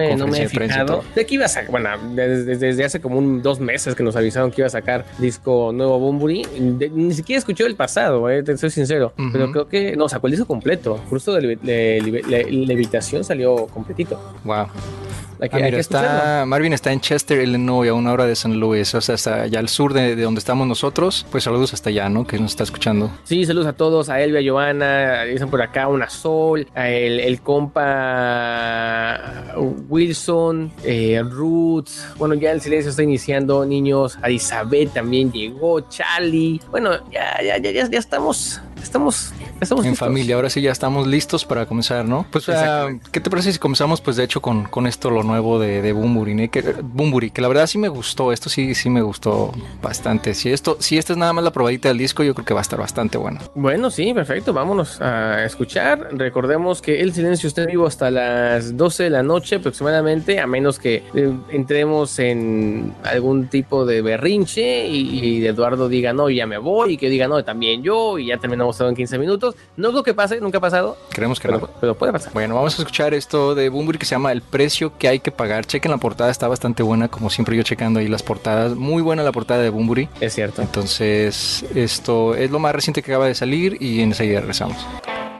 conferencia 0.09 0.43
de 0.43 0.49
prensa. 0.49 0.85
¿De 1.15 1.25
qué 1.25 1.33
iba 1.33 1.45
a 1.45 1.49
sacar? 1.49 1.71
Bueno, 1.71 1.89
desde, 2.13 2.83
hace 2.83 3.01
como 3.01 3.17
un, 3.17 3.41
dos 3.41 3.59
meses 3.59 3.95
que 3.95 4.03
nos 4.03 4.15
avisaron 4.15 4.51
que 4.51 4.61
iba 4.61 4.67
a 4.67 4.74
sacar 4.75 5.05
disco 5.17 5.71
nuevo 5.73 5.99
Bumburi. 5.99 6.45
ni 6.93 7.13
siquiera 7.13 7.39
escuché 7.39 7.65
el 7.65 7.75
pasado, 7.75 8.29
eh, 8.29 8.43
te 8.43 8.57
soy 8.57 8.69
sincero. 8.69 9.13
Pero 9.31 9.51
creo 9.51 9.67
que 9.67 9.95
no, 9.95 10.09
sacó 10.09 10.27
el 10.27 10.31
disco 10.31 10.45
completo. 10.45 10.99
Justo 11.09 11.33
de, 11.33 11.57
Levitación 12.49 13.23
salió 13.23 13.67
completito. 13.67 14.19
Wow. 14.43 14.67
Ah, 15.41 15.57
mira, 15.57 15.79
está, 15.79 16.45
Marvin 16.45 16.73
está 16.73 16.91
en 16.91 17.01
Chester, 17.01 17.41
Illinois, 17.41 17.89
a 17.89 17.93
una 17.93 18.11
hora 18.13 18.25
de 18.25 18.35
San 18.35 18.59
Luis, 18.59 18.93
o 18.95 19.01
sea, 19.01 19.15
hasta 19.15 19.43
allá 19.43 19.59
al 19.59 19.69
sur 19.69 19.93
de, 19.93 20.15
donde 20.15 20.39
estamos 20.39 20.67
nosotros. 20.67 21.25
Pues 21.31 21.43
saludos 21.43 21.73
hasta 21.73 21.89
allá, 21.89 22.09
¿no? 22.09 22.25
Que 22.25 22.39
nos 22.39 22.51
está 22.51 22.63
escuchando. 22.63 23.11
Sí, 23.23 23.45
saludos 23.45 23.67
a 23.67 23.73
todos, 23.73 24.09
a 24.09 24.21
Elvia, 24.21 24.39
a 24.39 24.43
Giovanna, 24.43 25.23
dicen 25.23 25.49
por 25.49 25.61
acá 25.61 25.87
una 25.87 26.09
Sol, 26.09 26.67
a 26.73 26.89
el, 26.89 27.19
el 27.19 27.41
compa 27.41 29.19
Wilson, 29.89 30.71
eh, 30.83 31.21
Ruth. 31.23 31.89
Bueno, 32.17 32.35
ya 32.35 32.51
el 32.51 32.61
silencio 32.61 32.89
está 32.89 33.03
iniciando, 33.03 33.65
niños. 33.65 34.17
A 34.21 34.29
Isabel 34.29 34.89
también 34.89 35.31
llegó, 35.31 35.81
Charlie. 35.81 36.61
Bueno, 36.71 36.91
ya, 37.11 37.41
ya, 37.43 37.57
ya, 37.57 37.71
ya, 37.71 37.89
ya 37.89 37.99
estamos 37.99 38.61
estamos, 38.85 39.33
estamos 39.59 39.85
en 39.85 39.95
familia. 39.95 40.35
Ahora 40.35 40.49
sí 40.49 40.61
ya 40.61 40.71
estamos 40.71 41.07
listos 41.07 41.45
para 41.45 41.65
comenzar, 41.65 42.05
¿no? 42.05 42.25
Pues, 42.31 42.47
uh, 42.47 42.99
¿qué 43.11 43.19
te 43.19 43.29
parece 43.29 43.51
si 43.51 43.59
comenzamos, 43.59 44.01
pues, 44.01 44.15
de 44.15 44.23
hecho, 44.23 44.41
con, 44.41 44.65
con 44.65 44.87
esto, 44.87 45.09
lo 45.09 45.23
nuevo 45.23 45.59
de, 45.59 45.81
de 45.81 45.91
Bumburi, 45.91 46.49
que, 46.49 46.61
Bumburi, 46.81 47.31
que 47.31 47.41
la 47.41 47.47
verdad 47.47 47.67
sí 47.67 47.77
me 47.77 47.89
gustó. 47.89 48.31
Esto 48.31 48.49
sí, 48.49 48.75
sí 48.75 48.89
me 48.89 49.01
gustó 49.01 49.51
bastante. 49.81 50.33
Si 50.33 50.51
esto, 50.51 50.77
si 50.79 50.97
esta 50.97 51.13
es 51.13 51.17
nada 51.17 51.33
más 51.33 51.43
la 51.43 51.51
probadita 51.51 51.89
del 51.89 51.97
disco, 51.97 52.23
yo 52.23 52.33
creo 52.33 52.45
que 52.45 52.53
va 52.53 52.61
a 52.61 52.61
estar 52.61 52.79
bastante 52.79 53.17
bueno. 53.17 53.39
Bueno, 53.55 53.89
sí, 53.89 54.13
perfecto. 54.13 54.53
Vámonos 54.53 55.01
a 55.01 55.43
escuchar. 55.43 56.09
Recordemos 56.11 56.81
que 56.81 57.01
el 57.01 57.13
silencio 57.13 57.47
está 57.47 57.65
vivo 57.65 57.87
hasta 57.87 58.11
las 58.11 58.77
12 58.77 59.03
de 59.03 59.09
la 59.09 59.23
noche 59.23 59.57
aproximadamente, 59.57 60.39
a 60.39 60.47
menos 60.47 60.79
que 60.79 61.03
eh, 61.13 61.33
entremos 61.49 62.19
en 62.19 62.93
algún 63.03 63.47
tipo 63.47 63.85
de 63.85 64.01
berrinche 64.01 64.87
y, 64.87 65.19
y 65.19 65.45
Eduardo 65.45 65.89
diga, 65.89 66.13
no, 66.13 66.29
ya 66.29 66.45
me 66.45 66.57
voy, 66.57 66.93
y 66.93 66.97
que 66.97 67.09
diga, 67.09 67.27
no, 67.27 67.43
también 67.43 67.83
yo, 67.83 68.19
y 68.19 68.27
ya 68.27 68.37
terminamos 68.37 68.74
en 68.81 68.95
15 68.95 69.17
minutos. 69.17 69.55
No 69.77 69.89
es 69.89 69.93
lo 69.93 70.03
que 70.03 70.13
pase, 70.13 70.39
nunca 70.41 70.57
ha 70.57 70.61
pasado. 70.61 70.97
Creemos 71.09 71.39
que 71.39 71.47
pero, 71.47 71.61
no. 71.61 71.69
Pero 71.79 71.95
puede 71.95 72.11
pasar. 72.11 72.33
Bueno, 72.33 72.55
vamos 72.55 72.77
a 72.77 72.81
escuchar 72.81 73.13
esto 73.13 73.55
de 73.55 73.69
Boombury 73.69 73.97
que 73.97 74.05
se 74.05 74.15
llama 74.15 74.31
El 74.31 74.41
precio 74.41 74.97
que 74.97 75.07
hay 75.07 75.19
que 75.19 75.31
pagar. 75.31 75.65
Chequen 75.65 75.91
la 75.91 75.97
portada, 75.97 76.29
está 76.29 76.47
bastante 76.47 76.83
buena, 76.83 77.07
como 77.07 77.29
siempre 77.29 77.55
yo 77.55 77.63
checando 77.63 77.99
ahí 77.99 78.07
las 78.07 78.23
portadas. 78.23 78.75
Muy 78.75 79.01
buena 79.01 79.23
la 79.23 79.31
portada 79.31 79.61
de 79.61 79.69
Boombury. 79.69 80.09
Es 80.19 80.33
cierto. 80.33 80.61
Entonces, 80.61 81.65
esto 81.73 82.35
es 82.35 82.51
lo 82.51 82.59
más 82.59 82.73
reciente 82.73 83.01
que 83.01 83.11
acaba 83.11 83.27
de 83.27 83.35
salir 83.35 83.77
y 83.81 84.01
enseguida 84.01 84.39
regresamos. 84.41 84.77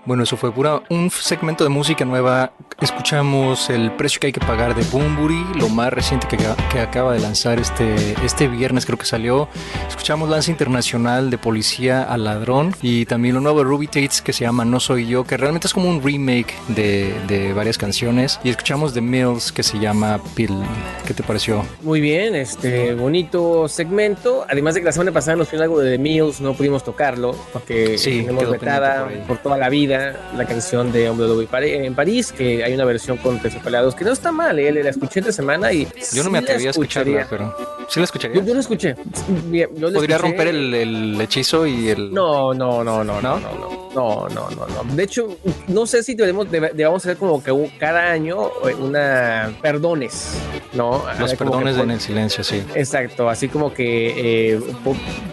Bueno, 0.05 0.21
eso 0.21 0.37
fue 0.37 0.53
pura 0.53 0.83
un 0.91 1.09
segmento 1.09 1.63
de 1.63 1.71
música 1.71 2.05
nueva. 2.05 2.51
Escuchamos 2.79 3.71
el 3.71 3.91
precio 3.93 4.19
que 4.19 4.27
hay 4.27 4.33
que 4.33 4.39
pagar 4.39 4.75
de 4.75 4.83
Bumburi, 4.83 5.43
lo 5.55 5.67
más 5.67 5.91
reciente 5.91 6.27
que, 6.27 6.37
que, 6.71 6.79
acaba 6.79 7.13
de 7.13 7.19
lanzar 7.21 7.57
este, 7.57 8.13
este 8.23 8.47
viernes, 8.47 8.85
creo 8.85 8.99
que 8.99 9.05
salió. 9.05 9.47
Escuchamos 9.87 10.29
Lanza 10.29 10.51
Internacional 10.51 11.31
de 11.31 11.39
Policía 11.39 12.03
al 12.03 12.25
Ladrón 12.25 12.75
y 12.83 13.05
también 13.05 13.33
lo 13.33 13.41
nuevo 13.41 13.59
de 13.59 13.63
Ruby 13.63 13.87
Tates 13.87 14.21
que 14.21 14.31
se 14.31 14.43
llama 14.43 14.63
No 14.63 14.79
Soy 14.79 15.07
Yo, 15.07 15.23
que 15.23 15.37
realmente 15.37 15.65
es 15.65 15.73
como 15.73 15.89
un 15.89 16.03
remake 16.03 16.53
de, 16.67 17.15
de 17.27 17.53
varias 17.53 17.79
canciones. 17.79 18.39
Y 18.43 18.49
escuchamos 18.49 18.93
The 18.93 19.01
Mills 19.01 19.51
que 19.51 19.63
se 19.63 19.79
llama 19.79 20.19
Pill. 20.35 20.53
¿Qué 21.07 21.15
te 21.15 21.23
pareció? 21.23 21.65
Muy 21.81 21.99
bien, 21.99 22.35
este 22.35 22.93
bonito 22.93 23.67
segmento. 23.67 24.45
Además 24.47 24.75
de 24.75 24.81
que 24.81 24.85
la 24.85 24.91
semana 24.91 25.11
pasada 25.11 25.37
nos 25.37 25.49
fue 25.49 25.59
algo 25.59 25.79
de 25.79 25.93
The 25.93 25.97
Mills, 25.97 26.41
no 26.41 26.53
pudimos 26.53 26.83
tocarlo 26.83 27.35
porque 27.51 27.97
sí, 27.97 28.21
tenemos 28.21 28.51
vetada 28.51 29.09
por 29.27 29.39
toda 29.39 29.57
la 29.57 29.69
vida 29.69 29.94
la 30.35 30.45
canción 30.45 30.91
de 30.91 31.09
Hombre 31.09 31.27
Lobo 31.27 31.41
en 31.41 31.95
París, 31.95 32.31
que 32.31 32.63
hay 32.63 32.73
una 32.73 32.85
versión 32.85 33.17
con 33.17 33.39
Palados 33.63 33.95
que 33.95 34.05
no 34.05 34.11
está 34.11 34.31
mal, 34.31 34.57
¿eh? 34.59 34.71
la 34.71 34.89
escuché 34.89 35.19
esta 35.19 35.31
semana 35.31 35.71
y... 35.71 35.87
Yo 36.13 36.23
no 36.23 36.29
me 36.29 36.39
atreví 36.39 36.67
a 36.67 36.71
escucharla, 36.71 37.27
pero... 37.29 37.55
¿Sí 37.89 37.99
la 37.99 38.05
escucharía? 38.05 38.43
Yo, 38.43 38.53
la 38.53 38.59
escuché. 38.59 38.95
¿Podría 38.95 40.17
romper 40.17 40.47
el, 40.47 41.19
hechizo 41.21 41.65
y 41.65 41.89
el...? 41.89 42.13
No, 42.13 42.53
no, 42.53 42.83
no, 42.83 43.03
no, 43.03 43.21
no, 43.21 43.39
no, 43.39 43.85
no, 43.95 44.27
no, 44.29 44.49
no, 44.49 44.67
no. 44.67 44.95
De 44.95 45.03
hecho, 45.03 45.37
no 45.67 45.85
sé 45.85 46.03
si 46.03 46.15
debemos, 46.15 46.49
debamos 46.49 47.05
hacer 47.05 47.17
como 47.17 47.41
que 47.41 47.71
cada 47.79 48.11
año 48.11 48.47
eh, 48.67 48.73
una 48.75 49.53
perdones, 49.61 50.35
¿no? 50.73 51.03
Los 51.19 51.33
perdones 51.35 51.77
en 51.77 51.91
el 51.91 52.01
silencio, 52.01 52.43
sí. 52.43 52.63
Exacto, 52.75 53.29
así 53.29 53.47
como 53.47 53.73
que 53.73 54.53
eh, 54.53 54.59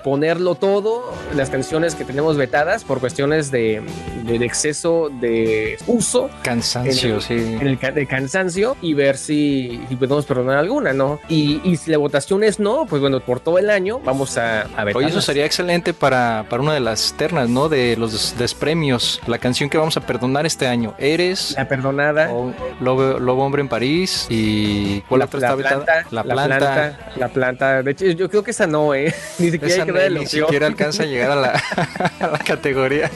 ponerlo 0.05 0.55
todo, 0.55 1.13
las 1.35 1.51
canciones 1.51 1.95
que 1.95 2.05
tenemos 2.05 2.37
vetadas 2.37 2.85
por 2.85 3.01
cuestiones 3.01 3.51
de, 3.51 3.83
de, 4.25 4.39
de 4.39 4.47
exceso 4.53 5.11
de 5.11 5.79
uso. 5.87 6.29
Cansancio, 6.43 7.21
sí. 7.21 7.35
En 7.35 7.67
el 7.67 7.79
cansancio 8.07 8.77
y 8.83 8.93
ver 8.93 9.17
si, 9.17 9.81
podemos 9.99 10.27
perdonar 10.27 10.59
alguna, 10.59 10.93
¿no? 10.93 11.21
Y, 11.29 11.61
y, 11.65 11.77
si 11.77 11.91
la 11.91 11.97
votación 11.97 12.45
es 12.45 12.61
no, 12.61 12.85
pues 12.87 13.01
bueno, 13.01 13.21
por 13.21 13.41
todo 13.41 13.59
el 13.59 13.71
año 13.71 13.99
vamos 14.01 14.37
a, 14.37 14.63
a 14.77 14.85
ver. 14.85 14.95
Oye, 14.95 15.09
eso 15.09 15.23
sería 15.23 15.47
excelente 15.47 15.95
para, 15.95 16.45
para 16.51 16.63
una 16.63 16.75
de 16.75 16.81
las 16.81 17.15
ternas, 17.17 17.49
¿no? 17.49 17.71
De 17.71 17.97
los 17.97 18.37
despremios. 18.37 19.21
La 19.27 19.39
canción 19.39 19.71
que 19.71 19.79
vamos 19.79 19.97
a 19.97 20.01
perdonar 20.03 20.45
este 20.45 20.67
año. 20.67 20.95
Eres. 20.99 21.55
La 21.57 21.67
perdonada. 21.67 22.31
Lobo, 22.81 23.43
Hombre 23.43 23.63
en 23.63 23.69
París. 23.69 24.27
Y. 24.29 25.01
¿Cuál 25.03 25.21
la, 25.21 25.25
otra 25.25 25.41
la 25.41 25.57
planta, 25.57 26.07
la, 26.11 26.23
planta, 26.25 27.13
la 27.17 27.29
planta. 27.29 27.83
De 27.83 27.91
hecho, 27.93 28.07
yo 28.07 28.29
creo 28.29 28.43
que 28.43 28.51
esa 28.51 28.67
no, 28.67 28.95
¿eh? 28.95 29.15
Ni 29.39 29.51
siquiera, 29.51 30.07
esa 30.07 30.09
ni 30.11 30.27
siquiera 30.27 30.67
alcanza 30.67 31.05
a 31.05 31.07
llegar 31.07 31.31
a 31.31 31.37
la, 31.37 31.63
a 32.21 32.27
la 32.27 32.39
categoría. 32.39 33.11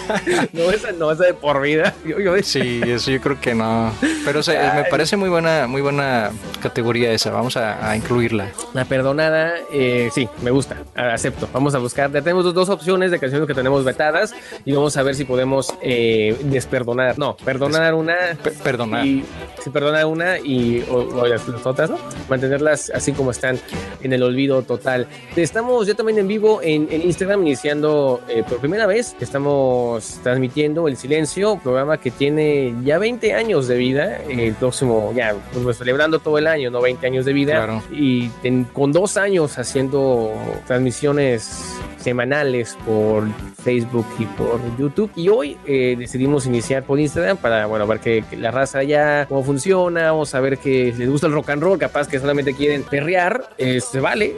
no, 0.52 0.70
esa 0.82 0.92
no, 0.92 1.12
esa 1.12 1.24
de 1.24 1.34
por 1.34 1.60
vida. 1.60 1.94
Sí, 2.42 2.80
eso 2.84 3.10
yo 3.10 3.20
creo 3.20 3.40
que 3.40 3.54
no. 3.54 3.92
Pero 4.24 4.40
me 4.74 4.84
parece 4.90 5.16
muy 5.16 5.28
buena, 5.28 5.66
muy 5.66 5.80
buena 5.80 6.30
categoría 6.60 7.12
esa. 7.12 7.30
Vamos 7.30 7.56
a, 7.56 7.96
incluirla. 7.96 8.48
La 8.72 8.84
perdonada, 8.84 9.54
eh, 9.72 10.10
sí, 10.12 10.28
me 10.42 10.50
gusta. 10.50 10.76
Acepto. 10.94 11.48
Vamos 11.52 11.74
a 11.74 11.78
buscar. 11.78 12.10
Ya 12.12 12.22
tenemos 12.22 12.52
dos 12.52 12.68
opciones 12.68 13.10
de 13.10 13.18
canciones 13.18 13.46
que 13.46 13.54
tenemos 13.54 13.84
vetadas 13.84 14.34
y 14.64 14.72
vamos 14.72 14.96
a 14.96 15.02
ver 15.02 15.14
si 15.14 15.24
podemos 15.24 15.74
eh, 15.82 16.36
desperdonar. 16.44 17.18
No, 17.18 17.36
perdonar 17.36 17.94
una. 17.94 18.16
perdonar. 18.62 19.06
Y, 19.06 19.24
si 19.62 19.70
perdonar 19.70 20.06
una 20.06 20.38
y 20.38 20.84
o, 20.90 21.26
las, 21.26 21.48
otras, 21.48 21.90
¿no? 21.90 21.98
Mantenerlas 22.28 22.90
así 22.94 23.12
como 23.12 23.30
están 23.30 23.58
en 24.02 24.12
el 24.12 24.22
olvido 24.22 24.62
total. 24.62 25.06
Estamos 25.36 25.86
ya 25.86 25.94
también 25.94 26.18
en 26.18 26.28
vivo 26.28 26.60
en, 26.62 26.90
Instagram, 26.92 27.42
iniciando 27.42 28.20
eh, 28.28 28.44
por 28.48 28.58
primera 28.58 28.86
vez. 28.86 29.14
Estamos 29.20 30.20
transmitiendo 30.22 30.71
El 30.88 30.96
Silencio, 30.96 31.58
programa 31.62 31.98
que 31.98 32.10
tiene 32.10 32.74
ya 32.84 32.98
20 32.98 33.34
años 33.34 33.68
de 33.68 33.76
vida, 33.76 34.18
el 34.28 34.54
próximo, 34.54 35.12
ya, 35.14 35.34
pues, 35.62 35.78
celebrando 35.78 36.18
todo 36.18 36.38
el 36.38 36.46
año, 36.46 36.70
¿no? 36.70 36.80
20 36.80 37.06
años 37.06 37.24
de 37.24 37.32
vida. 37.32 37.82
Y 37.92 38.30
con 38.72 38.92
dos 38.92 39.16
años 39.16 39.58
haciendo 39.58 40.32
transmisiones 40.66 41.80
semanales 42.02 42.76
por 42.84 43.24
Facebook 43.62 44.06
y 44.18 44.24
por 44.24 44.60
YouTube. 44.76 45.10
Y 45.14 45.28
hoy 45.28 45.56
eh, 45.66 45.94
decidimos 45.98 46.46
iniciar 46.46 46.82
por 46.82 46.98
Instagram 46.98 47.36
para, 47.36 47.66
bueno, 47.66 47.86
ver 47.86 48.00
que, 48.00 48.24
la 48.36 48.50
raza 48.50 48.78
allá, 48.78 49.26
cómo 49.26 49.44
funciona, 49.44 50.10
vamos 50.10 50.34
a 50.34 50.40
ver 50.40 50.58
que 50.58 50.92
les 50.96 51.08
gusta 51.08 51.28
el 51.28 51.32
rock 51.32 51.50
and 51.50 51.62
roll, 51.62 51.78
capaz 51.78 52.08
que 52.08 52.18
solamente 52.18 52.54
quieren 52.54 52.82
perrear, 52.82 53.50
eh, 53.58 53.80
se 53.80 54.00
vale. 54.00 54.34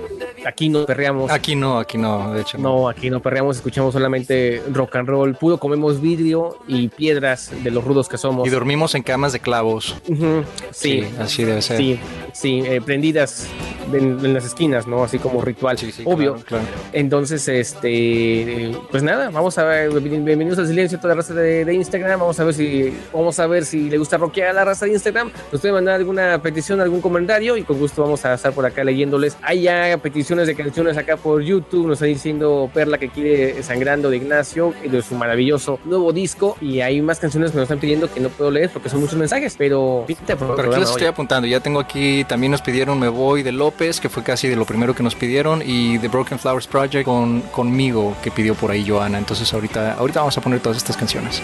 Aquí 0.46 0.68
no 0.68 0.84
perreamos. 0.84 1.30
Aquí 1.30 1.56
no, 1.56 1.78
aquí 1.78 1.96
no, 1.96 2.34
de 2.34 2.42
hecho. 2.42 2.58
No. 2.58 2.88
aquí 2.88 3.10
no 3.10 3.20
perreamos, 3.20 3.56
escuchamos 3.56 3.94
solamente 3.94 4.62
rock 4.72 4.96
and 4.96 5.08
roll 5.08 5.34
puro, 5.34 5.58
comemos 5.58 6.00
vidrio 6.16 6.58
y 6.68 6.88
piedras 6.88 7.50
de 7.62 7.70
los 7.70 7.84
rudos 7.84 8.08
que 8.08 8.18
somos. 8.18 8.46
Y 8.46 8.50
dormimos 8.50 8.94
en 8.94 9.02
camas 9.02 9.32
de 9.32 9.40
clavos. 9.40 9.96
sí, 10.70 11.04
así 11.18 11.44
debe 11.44 11.62
ser. 11.62 11.76
Sí, 11.76 11.98
sí, 12.32 12.62
eh, 12.64 12.80
prendidas 12.80 13.48
en, 13.92 14.34
las 14.34 14.44
esquinas, 14.44 14.86
¿no? 14.86 15.04
Así 15.04 15.18
como 15.18 15.40
ritual, 15.42 15.76
obvio. 16.04 16.36
Entonces, 16.92 17.46
este, 17.48 18.72
pues 18.90 19.02
nada, 19.02 19.30
vamos 19.30 19.56
a 19.58 19.64
ver, 19.64 19.90
bienvenidos 20.00 20.58
al 20.58 20.66
silencio, 20.66 20.98
toda 20.98 21.14
la 21.14 21.20
raza 21.20 21.34
de, 21.34 21.74
Instagram, 21.74 22.20
vamos 22.20 22.38
a 22.38 22.44
ver 22.44 22.54
si, 22.54 22.92
vamos 23.12 23.38
a 23.38 23.46
ver 23.46 23.64
si 23.64 23.90
le 23.90 23.98
gusta 23.98 24.16
rockear 24.16 24.50
a 24.50 24.52
la 24.52 24.64
raza 24.64 24.86
de 24.86 24.92
Instagram, 24.92 25.30
nos 25.50 25.60
puede 25.60 25.74
mandar 25.74 25.96
alguna 25.96 26.40
petición, 26.40 26.80
algún 26.80 27.00
comentario 27.00 27.56
y 27.56 27.62
con 27.62 27.78
gusto 27.78 28.02
vamos 28.02 28.24
a 28.24 28.34
estar 28.34 28.52
por 28.52 28.64
acá 28.64 28.84
leyéndoles. 28.84 29.36
Hay 29.42 29.62
ya 29.62 29.98
peticiones 29.98 30.46
de 30.46 30.54
canciones 30.54 30.96
acá 30.96 31.16
por 31.16 31.42
YouTube, 31.42 31.86
nos 31.86 31.96
está 31.96 32.06
diciendo 32.06 32.70
Perla 32.72 32.98
que 32.98 33.08
quiere 33.08 33.62
Sangrando 33.62 34.10
de 34.10 34.16
Ignacio, 34.16 34.72
de 34.84 35.02
su 35.02 35.14
maravilloso 35.14 35.78
nuevo 35.84 36.03
disco 36.12 36.56
y 36.60 36.80
hay 36.80 37.02
más 37.02 37.18
canciones 37.18 37.50
que 37.50 37.56
nos 37.56 37.64
están 37.64 37.80
pidiendo 37.80 38.12
que 38.12 38.20
no 38.20 38.28
puedo 38.28 38.50
leer 38.50 38.70
porque 38.70 38.88
son 38.88 39.00
muchos 39.00 39.18
mensajes, 39.18 39.56
pero 39.58 40.04
pero 40.06 40.72
aquí 40.72 40.80
los 40.80 40.90
estoy 40.90 41.06
apuntando, 41.06 41.46
ya 41.46 41.60
tengo 41.60 41.80
aquí, 41.80 42.24
también 42.24 42.52
nos 42.52 42.62
pidieron 42.62 42.98
Me 42.98 43.08
Voy 43.08 43.42
de 43.42 43.52
López 43.52 43.64
López, 43.64 43.98
que 43.98 44.10
fue 44.10 44.22
casi 44.22 44.46
de 44.46 44.56
lo 44.56 44.66
primero 44.66 44.94
que 44.94 45.02
nos 45.02 45.14
pidieron, 45.14 45.62
y 45.64 45.98
The 45.98 46.08
Broken 46.08 46.38
Flowers 46.38 46.66
Project 46.66 47.06
con, 47.06 47.40
conmigo, 47.50 48.14
que 48.22 48.30
pidió 48.30 48.54
por 48.54 48.70
ahí 48.70 48.86
Joana. 48.86 49.16
Entonces 49.16 49.50
ahorita, 49.54 49.94
ahorita 49.94 50.20
vamos 50.20 50.36
a 50.36 50.42
poner 50.42 50.60
todas 50.60 50.76
estas 50.76 50.98
canciones. 50.98 51.40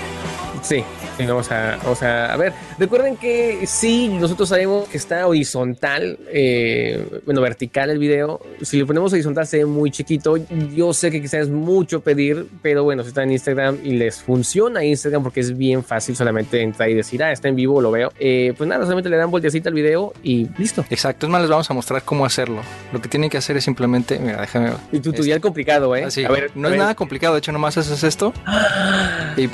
Sí, 0.63 0.85
vamos 1.19 1.51
a, 1.51 1.79
vamos 1.83 2.03
a, 2.03 2.37
ver. 2.37 2.53
Recuerden 2.79 3.17
que 3.17 3.67
sí, 3.67 4.09
nosotros 4.09 4.49
sabemos 4.49 4.89
que 4.89 4.99
está 4.99 5.27
horizontal, 5.27 6.19
eh, 6.29 7.23
bueno, 7.25 7.41
vertical 7.41 7.91
el 7.91 7.99
video. 7.99 8.41
Si 8.63 8.79
lo 8.79 8.87
ponemos 8.87 9.13
horizontal 9.13 9.47
se 9.47 9.59
ve 9.59 9.67
muy 9.67 9.91
chiquito. 9.91 10.37
Yo 10.75 10.93
sé 10.93 11.11
que 11.11 11.21
quizás 11.21 11.43
es 11.43 11.49
mucho 11.49 12.01
pedir, 12.01 12.47
pero 12.63 12.85
bueno, 12.85 13.03
si 13.03 13.09
está 13.09 13.23
en 13.23 13.33
Instagram 13.33 13.79
y 13.83 13.93
les 13.93 14.21
funciona 14.23 14.85
Instagram 14.85 15.23
porque 15.23 15.41
es 15.41 15.57
bien 15.57 15.83
fácil 15.83 16.17
solamente 16.17 16.61
entrar 16.61 16.89
y 16.91 16.95
decir, 16.95 17.23
ah, 17.23 17.33
está 17.33 17.49
en 17.49 17.57
vivo, 17.57 17.81
lo 17.81 17.91
veo. 17.91 18.13
Eh, 18.19 18.55
pues 18.57 18.69
nada, 18.69 18.85
solamente 18.85 19.09
le 19.09 19.17
dan 19.17 19.31
volteacita 19.31 19.69
al 19.69 19.75
video 19.75 20.13
y 20.23 20.49
listo. 20.59 20.85
Exacto, 20.91 21.27
es 21.27 21.33
más, 21.33 21.41
les 21.41 21.51
vamos 21.51 21.71
a 21.71 21.75
mostrar 21.75 22.03
cómo 22.03 22.25
hacerlo. 22.25 22.63
Lo 22.93 23.01
que 23.01 23.09
tienen 23.09 23.31
que 23.31 23.39
hacer 23.39 23.57
es 23.57 23.65
simplemente, 23.65 24.19
mira, 24.19 24.41
déjame. 24.41 24.73
Y 24.93 25.01
tutorial 25.01 25.37
este, 25.37 25.41
complicado, 25.41 25.97
¿eh? 25.97 26.05
a 26.05 26.31
ver, 26.31 26.51
no 26.55 26.69
es 26.69 26.77
nada 26.77 26.95
complicado, 26.95 27.35
de 27.35 27.39
hecho, 27.39 27.53
nomás 27.53 27.77
haces 27.77 28.03
esto. 28.05 28.33
y 29.37 29.49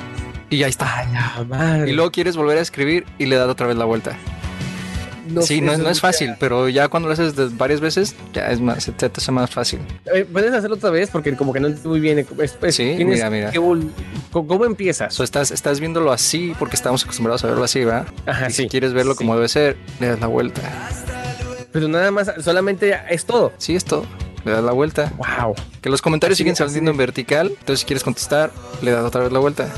y 0.50 0.58
ya 0.58 0.68
está. 0.68 1.06
y 1.86 1.92
luego 1.92 2.10
quieres 2.10 2.36
volver 2.36 2.58
a 2.58 2.60
escribir 2.60 3.04
y 3.18 3.26
le 3.26 3.36
das 3.36 3.48
otra 3.48 3.66
vez 3.66 3.76
la 3.76 3.84
vuelta. 3.84 4.16
sí, 5.42 5.60
no, 5.60 5.76
no 5.76 5.90
es 5.90 6.00
fácil, 6.00 6.34
pero 6.38 6.68
ya 6.68 6.88
cuando 6.88 7.08
lo 7.08 7.14
haces 7.14 7.56
varias 7.56 7.80
veces, 7.80 8.14
ya 8.32 8.48
es 8.50 8.60
más, 8.60 8.84
se 8.84 8.92
te 8.92 9.06
hace 9.06 9.32
más 9.32 9.50
fácil. 9.50 9.80
Puedes 10.32 10.52
hacerlo 10.52 10.76
otra 10.76 10.90
vez 10.90 11.10
porque 11.10 11.34
como 11.36 11.52
que 11.52 11.60
no 11.60 11.66
entiendo 11.68 11.90
muy 11.90 12.00
bien. 12.00 12.26
sí, 12.70 12.96
mira, 13.04 13.30
mira. 13.30 13.52
¿Cómo 14.32 14.64
empiezas? 14.64 15.18
O 15.18 15.24
estás, 15.24 15.50
estás 15.50 15.80
viéndolo 15.80 16.12
así 16.12 16.54
porque 16.58 16.76
estamos 16.76 17.02
acostumbrados 17.04 17.42
a 17.44 17.48
verlo 17.48 17.64
así, 17.64 17.84
¿verdad? 17.84 18.06
Ajá, 18.26 18.48
y 18.48 18.52
Si 18.52 18.68
quieres 18.68 18.92
verlo 18.92 19.16
como 19.16 19.34
debe 19.34 19.48
ser, 19.48 19.76
le 20.00 20.08
das 20.08 20.20
la 20.20 20.26
vuelta. 20.26 20.62
Pero 21.72 21.88
nada 21.88 22.10
más, 22.10 22.32
solamente 22.42 22.96
es 23.10 23.26
todo. 23.26 23.52
Sí, 23.58 23.74
es 23.74 23.84
todo. 23.84 24.06
Le 24.44 24.52
das 24.52 24.62
la 24.62 24.72
vuelta. 24.72 25.12
Wow. 25.16 25.54
Que 25.82 25.90
los 25.90 26.00
comentarios 26.00 26.38
siguen 26.38 26.54
saliendo 26.54 26.92
en 26.92 26.96
vertical. 26.96 27.48
Entonces, 27.48 27.80
si 27.80 27.86
quieres 27.86 28.04
contestar, 28.04 28.52
le 28.80 28.92
das 28.92 29.04
otra 29.04 29.22
vez 29.22 29.32
la 29.32 29.40
vuelta 29.40 29.68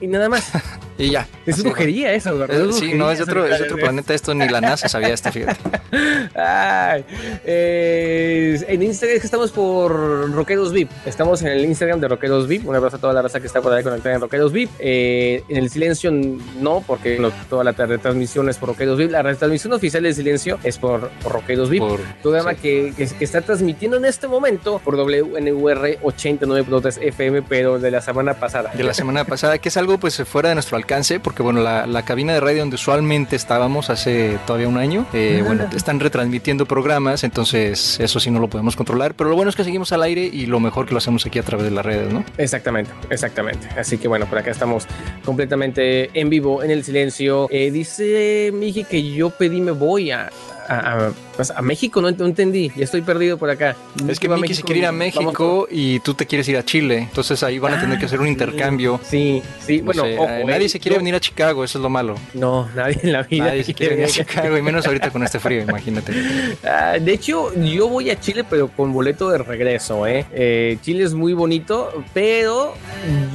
y 0.00 0.06
nada 0.06 0.28
más. 0.28 0.50
y 0.98 1.10
ya. 1.10 1.26
Es 1.44 1.62
brujería 1.62 2.12
eso, 2.12 2.36
¿verdad? 2.36 2.70
sí, 2.72 2.94
no, 2.94 3.10
es 3.10 3.20
otro, 3.20 3.46
es 3.46 3.60
otro 3.60 3.76
planeta 3.76 4.14
esto, 4.14 4.34
ni 4.34 4.48
la 4.48 4.60
NASA 4.60 4.88
sabía 4.88 5.08
esto, 5.08 5.30
fíjate. 5.30 5.60
Ay, 6.34 7.04
eh, 7.44 8.64
en 8.68 8.82
Instagram 8.82 9.20
estamos 9.22 9.52
por 9.52 10.30
Roqueros 10.32 10.72
VIP. 10.72 10.90
Estamos 11.04 11.42
en 11.42 11.48
el 11.48 11.64
Instagram 11.64 12.00
de 12.00 12.08
Roqueros 12.08 12.48
VIP. 12.48 12.66
Un 12.66 12.74
abrazo 12.74 12.96
a 12.96 13.00
toda 13.00 13.12
la 13.12 13.22
raza 13.22 13.40
que 13.40 13.46
está 13.46 13.60
por 13.60 13.72
ahí 13.72 13.82
conectada 13.82 14.14
en 14.14 14.20
Roqueros 14.20 14.52
VIP. 14.52 14.70
Eh, 14.78 15.42
en 15.48 15.56
el 15.58 15.70
silencio 15.70 16.10
no, 16.10 16.82
porque 16.86 17.20
toda 17.48 17.64
la 17.64 17.72
retransmisión 17.72 18.48
es 18.48 18.58
por 18.58 18.70
Roqueros 18.70 18.98
VIP. 18.98 19.10
La 19.10 19.22
retransmisión 19.22 19.72
oficial 19.72 20.02
del 20.02 20.14
silencio 20.14 20.58
es 20.62 20.78
por, 20.78 21.10
Roqueros 21.24 21.70
VIP. 21.70 21.82
Por, 21.82 22.00
programa 22.22 22.54
que, 22.54 22.92
que, 22.96 23.04
está 23.24 23.40
transmitiendo 23.42 23.96
en 23.96 24.04
este 24.04 24.28
momento 24.28 24.80
por 24.84 24.96
WNUR 24.96 26.00
89.3 26.02 26.98
FM, 27.02 27.42
pero 27.42 27.78
de 27.78 27.90
la 27.90 28.00
semana 28.00 28.34
pasada. 28.34 28.72
De 28.74 28.82
la 28.82 28.94
semana 28.94 29.24
pasada, 29.24 29.58
que 29.58 29.68
es 29.68 29.76
algo 29.76 29.98
pues 29.98 30.16
fuera 30.24 30.48
de 30.48 30.54
nuestro 30.54 30.76
alcance, 30.76 30.85
porque 31.22 31.42
bueno, 31.42 31.60
la, 31.60 31.86
la 31.86 32.04
cabina 32.04 32.32
de 32.32 32.40
radio 32.40 32.60
donde 32.60 32.76
usualmente 32.76 33.34
estábamos 33.34 33.90
hace 33.90 34.38
todavía 34.46 34.68
un 34.68 34.78
año, 34.78 35.04
eh, 35.12 35.42
bueno, 35.44 35.68
están 35.74 35.98
retransmitiendo 35.98 36.64
programas, 36.64 37.24
entonces 37.24 37.98
eso 37.98 38.20
sí 38.20 38.30
no 38.30 38.38
lo 38.38 38.48
podemos 38.48 38.76
controlar, 38.76 39.14
pero 39.14 39.28
lo 39.28 39.36
bueno 39.36 39.50
es 39.50 39.56
que 39.56 39.64
seguimos 39.64 39.92
al 39.92 40.02
aire 40.04 40.22
y 40.22 40.46
lo 40.46 40.60
mejor 40.60 40.86
que 40.86 40.92
lo 40.92 40.98
hacemos 40.98 41.26
aquí 41.26 41.38
a 41.38 41.42
través 41.42 41.64
de 41.64 41.72
las 41.72 41.84
redes, 41.84 42.12
¿no? 42.12 42.24
Exactamente, 42.38 42.92
exactamente. 43.10 43.68
Así 43.76 43.98
que 43.98 44.06
bueno, 44.06 44.26
por 44.26 44.38
acá 44.38 44.50
estamos 44.52 44.86
completamente 45.24 46.10
en 46.18 46.30
vivo, 46.30 46.62
en 46.62 46.70
el 46.70 46.84
silencio. 46.84 47.48
Eh, 47.50 47.70
dice 47.70 48.52
Miji 48.54 48.84
que 48.84 49.02
yo 49.12 49.30
pedí 49.30 49.60
me 49.60 49.72
voy 49.72 50.12
a, 50.12 50.30
a, 50.68 51.10
pues, 51.36 51.50
a, 51.50 51.62
México, 51.62 52.00
no, 52.00 52.08
entendí, 52.08 52.70
ya 52.76 52.84
estoy 52.84 53.02
perdido 53.02 53.38
por 53.38 53.50
acá. 53.50 53.76
Es 54.08 54.20
que 54.20 54.28
Miki 54.28 54.54
se 54.54 54.62
quiere 54.62 54.80
ir 54.80 54.86
a 54.86 54.92
México 54.92 55.66
y 55.70 56.00
tú 56.00 56.14
te 56.14 56.26
quieres 56.26 56.48
ir 56.48 56.56
a 56.56 56.64
Chile, 56.64 56.98
entonces 56.98 57.42
ahí 57.42 57.58
van 57.58 57.74
a 57.74 57.80
tener 57.80 57.98
que 57.98 58.06
hacer 58.06 58.20
un 58.20 58.26
ah, 58.26 58.30
intercambio. 58.30 59.00
Sí, 59.04 59.42
sí, 59.60 59.80
bueno, 59.80 60.04
eh, 60.04 60.44
nadie 60.46 60.68
se 60.68 60.80
quiere 60.80 60.98
venir 60.98 61.14
a 61.14 61.20
Chicago, 61.20 61.64
eso 61.64 61.78
es 61.78 61.82
lo 61.82 61.88
malo. 61.88 62.16
No, 62.34 62.68
nadie 62.74 62.98
en 63.02 63.12
la 63.12 63.22
vida. 63.22 63.46
Nadie 63.46 63.64
se 63.64 63.74
quiere 63.74 63.94
venir 63.94 64.10
a 64.10 64.12
Chicago, 64.12 64.56
y 64.56 64.62
menos 64.62 64.86
ahorita 64.86 65.10
con 65.10 65.22
este 65.22 65.38
frío, 65.38 65.62
imagínate. 65.62 66.12
Ah, 66.64 66.98
de 67.00 67.12
hecho, 67.12 67.54
yo 67.54 67.88
voy 67.88 68.10
a 68.10 68.18
Chile, 68.18 68.44
pero 68.48 68.68
con 68.68 68.92
boleto 68.92 69.30
de 69.30 69.38
regreso, 69.38 70.06
¿eh? 70.06 70.26
¿eh? 70.32 70.78
Chile 70.82 71.04
es 71.04 71.14
muy 71.14 71.32
bonito, 71.32 71.92
pero 72.12 72.74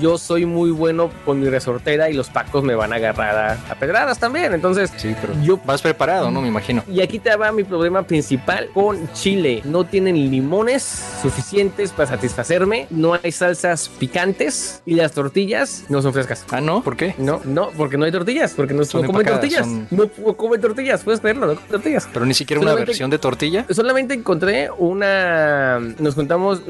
yo 0.02 0.18
soy 0.18 0.46
muy 0.46 0.72
bueno 0.72 1.10
con 1.26 1.40
mi 1.40 1.50
resortera 1.50 2.10
y 2.10 2.14
los 2.14 2.30
pacos 2.30 2.64
me 2.64 2.76
van 2.76 2.94
a 2.94 2.98
agarrar 2.98 3.60
a, 3.70 3.76
pedradas 3.76 4.20
también, 4.20 4.54
entonces... 4.54 4.92
Sí, 4.98 5.16
pero 5.20 5.34
yo, 5.42 5.58
vas 5.66 5.82
preparado, 5.82 6.30
¿no? 6.30 6.42
Me 6.42 6.48
imagino. 6.48 6.84
Y 6.92 7.02
aquí 7.02 7.20
te 7.24 7.36
va 7.36 7.51
mi 7.51 7.63
problema 7.63 8.04
principal 8.04 8.70
con 8.74 9.12
Chile. 9.13 9.62
No 9.66 9.84
tienen 9.84 10.16
limones 10.16 10.84
suficientes 11.22 11.92
para 11.92 12.10
satisfacerme, 12.10 12.88
no 12.90 13.18
hay 13.22 13.32
salsas 13.32 13.90
picantes 13.90 14.82
y 14.86 14.96
las 14.96 15.12
tortillas 15.12 15.86
no 15.90 16.01
son 16.01 16.13
frescas. 16.13 16.46
Ah, 16.51 16.62
¿no? 16.62 16.84
¿Por 16.84 16.98
qué? 16.98 17.16
No, 17.18 17.42
no, 17.46 17.70
porque 17.78 17.98
no 17.98 18.06
hay 18.06 18.12
tortillas, 18.12 18.54
porque 18.54 18.74
no, 18.74 18.84
comen 18.86 19.25
tortillas. 19.25 19.68
No 19.68 20.10
comen 20.36 20.62
tortillas, 20.62 21.04
puedes 21.04 21.20
creerlo, 21.20 21.48
no 21.48 21.56
comen 21.56 21.70
tortillas. 21.70 22.08
Pero 22.12 22.25
ni 22.25 22.34
siquiera 22.34 22.62
una 22.62 22.74
versión 22.74 23.10
de 23.10 23.20
tortilla. 23.20 23.66
Solamente 23.70 24.13
encontré 24.13 24.70
una. 24.78 25.80
Nos 26.00 26.16
juntamos, 26.16 26.62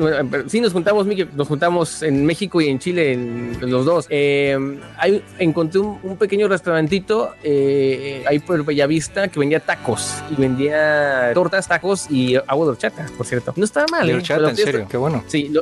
sí, 0.48 0.62
nos 0.62 0.74
juntamos, 0.74 1.08
nos 1.36 1.48
juntamos 1.48 2.03
en 2.03 2.25
México 2.25 2.62
y 2.62 2.67
en 2.67 2.79
Chile, 2.79 3.13
en 3.13 3.72
los 3.72 3.86
dos. 3.86 4.08
Eh, 4.10 4.58
hay, 4.98 5.24
encontré 5.39 5.79
un, 5.79 6.17
pequeño 6.17 6.48
restaurantito 6.48 7.34
eh, 7.43 8.24
ahí 8.27 8.39
por 8.39 8.63
Bellavista 8.63 9.27
que 9.27 9.39
vendía 9.39 9.60
tacos 9.60 10.22
y 10.29 10.40
vendía 10.41 11.31
tortas, 11.33 11.67
tacos 11.67 12.10
y 12.10 12.36
agua 12.36 12.65
de 12.65 12.71
horchata, 12.71 13.05
por 13.17 13.25
cierto. 13.25 13.53
No 13.55 13.63
estaba 13.63 13.86
mal. 13.89 14.05
De 14.05 14.13
¿eh? 14.13 14.15
horchata, 14.17 14.50
en 14.50 14.55
serio, 14.57 14.88
qué 14.89 14.98
bueno. 14.98 15.24
Sí, 15.27 15.53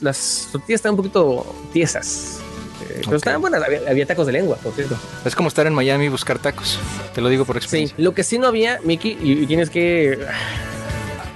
las 0.00 0.48
tortillas 0.50 0.78
estaban 0.78 0.94
un 0.94 0.96
poquito 0.96 1.54
tiesas. 1.72 2.40
Eh, 2.88 3.02
pero 3.04 3.16
estaban 3.16 3.40
buenas, 3.40 3.62
había, 3.62 4.06
tacos 4.06 4.26
de 4.26 4.32
lengua, 4.32 4.56
por 4.56 4.72
cierto. 4.72 4.96
Es 5.24 5.34
como 5.34 5.48
estar 5.48 5.66
en 5.66 5.74
Miami 5.74 6.06
y 6.06 6.08
buscar 6.08 6.38
tacos. 6.38 6.78
Te 7.14 7.20
lo 7.20 7.28
digo 7.28 7.44
por 7.44 7.56
experiencia. 7.56 7.96
Sí, 7.96 8.02
lo 8.02 8.14
que 8.14 8.24
sí 8.24 8.38
no 8.38 8.46
había, 8.46 8.80
Mickey, 8.84 9.18
y, 9.20 9.46
tienes 9.46 9.68
que. 9.68 10.18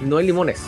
No 0.01 0.17
hay 0.17 0.25
limones. 0.25 0.61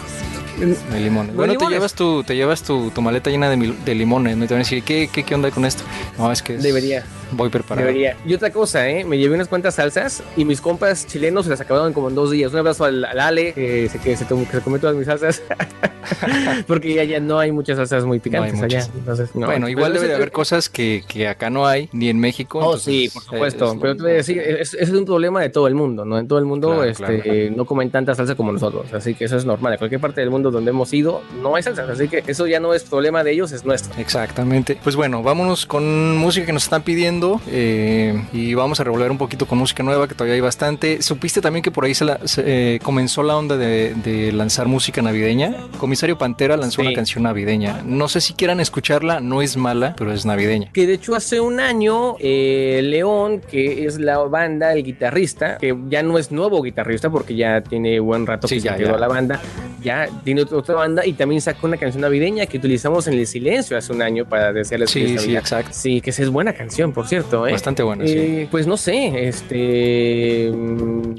Hay 0.92 1.04
limones. 1.04 1.36
bueno, 1.36 1.56
te 1.56 1.66
llevas 1.68 1.94
tu, 1.94 2.24
te 2.24 2.36
llevas 2.36 2.64
tu, 2.64 2.90
tu 2.92 3.02
maleta 3.02 3.30
llena 3.30 3.50
de, 3.50 3.74
de 3.86 3.96
limones. 3.96 4.36
Me 4.38 4.48
te 4.48 4.54
van 4.54 4.62
a 4.62 4.64
decir, 4.64 4.84
¿qué, 4.84 5.10
qué, 5.12 5.24
qué 5.24 5.36
onda 5.36 5.52
con 5.52 5.66
esto? 5.66 5.84
No, 6.18 6.32
es 6.32 6.42
que. 6.42 6.58
Debería. 6.58 7.04
Voy 7.32 7.50
preparado. 7.50 7.86
Debería. 7.86 8.16
Y 8.26 8.34
otra 8.34 8.52
cosa, 8.52 8.90
¿eh? 8.90 9.04
Me 9.04 9.18
llevé 9.18 9.36
unas 9.36 9.48
cuantas 9.48 9.76
salsas 9.76 10.24
y 10.36 10.46
mis 10.46 10.62
compas 10.62 11.06
chilenos 11.06 11.46
se 11.46 11.52
las 11.52 11.62
acabaron 11.62 11.94
como 11.94 12.10
en 12.10 12.16
dos 12.16 12.32
días. 12.32 12.52
Un 12.54 12.60
abrazo 12.60 12.86
al, 12.86 13.06
Ale, 13.06 13.54
que 13.54 13.90
se, 13.90 14.00
que 14.00 14.16
se, 14.16 14.26
que 14.26 14.46
se 14.52 14.62
comió 14.62 14.80
todas 14.80 14.96
mis 14.96 15.06
salsas. 15.06 15.42
Porque 16.68 16.94
ya, 16.94 17.04
ya 17.04 17.20
no 17.20 17.40
hay 17.40 17.52
muchas 17.52 17.78
salsas 17.78 18.06
muy 18.06 18.20
picantes 18.20 18.62
allá. 18.62 18.88
Entonces, 18.96 19.30
Bueno, 19.34 19.68
igual 19.68 19.94
debe 19.94 20.08
de 20.08 20.16
haber 20.16 20.32
cosas 20.32 20.70
que, 20.70 21.04
que, 21.08 21.28
acá 21.28 21.50
no 21.50 21.68
hay, 21.68 21.90
ni 21.92 22.10
en 22.10 22.20
México. 22.20 22.60
Oh, 22.60 22.78
sí, 22.78 23.10
por 23.14 23.24
supuesto. 23.24 23.78
Pero 23.80 23.96
te 23.96 24.04
voy 24.04 24.12
a 24.12 24.16
decir, 24.16 24.40
es, 24.40 24.74
es, 24.74 24.90
un 24.90 25.06
problema 25.06 25.42
de 25.42 25.50
todo 25.50 25.68
el 25.68 25.76
mundo, 25.76 26.06
¿no? 26.06 26.18
En 26.18 26.28
todo 26.28 26.40
el 26.40 26.46
mundo 26.46 26.84
este, 26.84 27.52
no 27.56 27.66
comen 27.66 27.92
tanta 27.92 28.16
salsa 28.16 28.36
como 28.36 28.52
nosotros. 28.52 28.94
Así 28.94 29.14
que 29.14 29.26
eso 29.26 29.38
es 29.38 29.46
normal. 29.46 29.74
En 29.74 29.80
cualquier 29.80 30.02
parte 30.02 30.22
del 30.22 30.30
mundo 30.30 30.47
donde 30.52 30.72
hemos 30.72 30.94
ido, 30.94 31.22
no 31.42 31.56
hay 31.56 31.64
salsa. 31.64 31.86
Así 31.90 32.08
que 32.08 32.24
eso 32.28 32.48
ya 32.48 32.60
no 32.60 32.74
es 32.74 32.84
problema 32.84 33.24
de 33.24 33.32
ellos, 33.32 33.52
es 33.52 33.66
nuestro. 33.66 34.00
Exactamente. 34.00 34.80
Pues 34.84 34.96
bueno, 34.96 35.24
vámonos 35.24 35.66
con 35.66 36.18
música 36.18 36.46
que 36.46 36.54
nos 36.54 36.64
están 36.64 36.84
pidiendo. 36.84 37.42
Eh, 37.48 38.22
y 38.34 38.54
vamos 38.54 38.80
a 38.80 38.84
revolver 38.84 39.12
un 39.12 39.18
poquito 39.18 39.46
con 39.46 39.58
música 39.58 39.84
nueva, 39.84 40.08
que 40.08 40.16
todavía 40.16 40.36
hay 40.36 40.42
bastante. 40.42 41.02
¿Supiste 41.02 41.42
también 41.42 41.64
que 41.64 41.72
por 41.72 41.86
ahí 41.86 41.94
se, 41.94 42.06
eh, 42.38 42.80
comenzó 42.84 43.24
la 43.24 43.38
onda 43.38 43.58
de, 43.58 44.32
lanzar 44.34 44.68
música 44.68 45.02
navideña? 45.02 45.56
Comisario 45.80 46.18
Pantera 46.18 46.58
lanzó 46.58 46.82
una 46.82 46.94
canción 46.94 47.24
navideña. 47.24 47.82
No 47.86 48.08
sé 48.08 48.22
si 48.22 48.34
quieran 48.34 48.60
escucharla, 48.60 49.20
no 49.20 49.42
es 49.42 49.58
mala, 49.58 49.96
pero 49.98 50.12
es 50.12 50.26
navideña. 50.26 50.72
Que 50.72 50.88
de 50.88 50.94
hecho 50.94 51.16
hace 51.16 51.40
un 51.40 51.60
año, 51.60 52.16
eh, 52.20 52.82
León, 52.84 53.42
que 53.50 53.86
es 53.86 54.00
la 54.00 54.18
banda, 54.20 54.74
el 54.74 54.84
guitarrista, 54.84 55.58
que 55.58 55.76
ya 55.90 56.04
no 56.04 56.18
es 56.18 56.32
nuevo 56.32 56.62
guitarrista 56.62 57.10
porque 57.10 57.36
ya 57.36 57.62
tiene 57.62 58.00
buen 58.00 58.26
rato 58.26 58.48
que 58.48 58.60
ya, 58.60 58.74
se 58.74 58.84
quedó 58.84 58.98
la 58.98 59.08
banda, 59.08 59.42
ya 59.82 60.08
tiene 60.24 60.37
otra 60.44 60.76
banda 60.76 61.06
y 61.06 61.14
también 61.14 61.42
sacó 61.42 61.68
una 61.68 61.78
canción 61.78 62.02
navideña 62.02 62.46
que 62.46 62.58
utilizamos 62.58 63.08
en 63.08 63.14
el 63.14 63.28
silencio 63.28 63.78
hace 63.78 63.92
un 63.94 64.02
año 64.02 64.26
para 64.26 64.54
decirles 64.54 64.90
sí, 64.90 65.18
sí, 65.18 65.36
exacto. 65.36 65.72
Sí, 65.74 66.02
que 66.02 66.10
esa 66.12 66.24
es 66.24 66.30
buena 66.30 66.54
canción, 66.54 66.94
por 66.94 67.08
cierto. 67.08 67.42
Bastante 67.42 67.84
eh, 68.02 68.48
pues 68.50 68.68
no 68.68 68.78
sé, 68.78 69.28
este... 69.28 70.50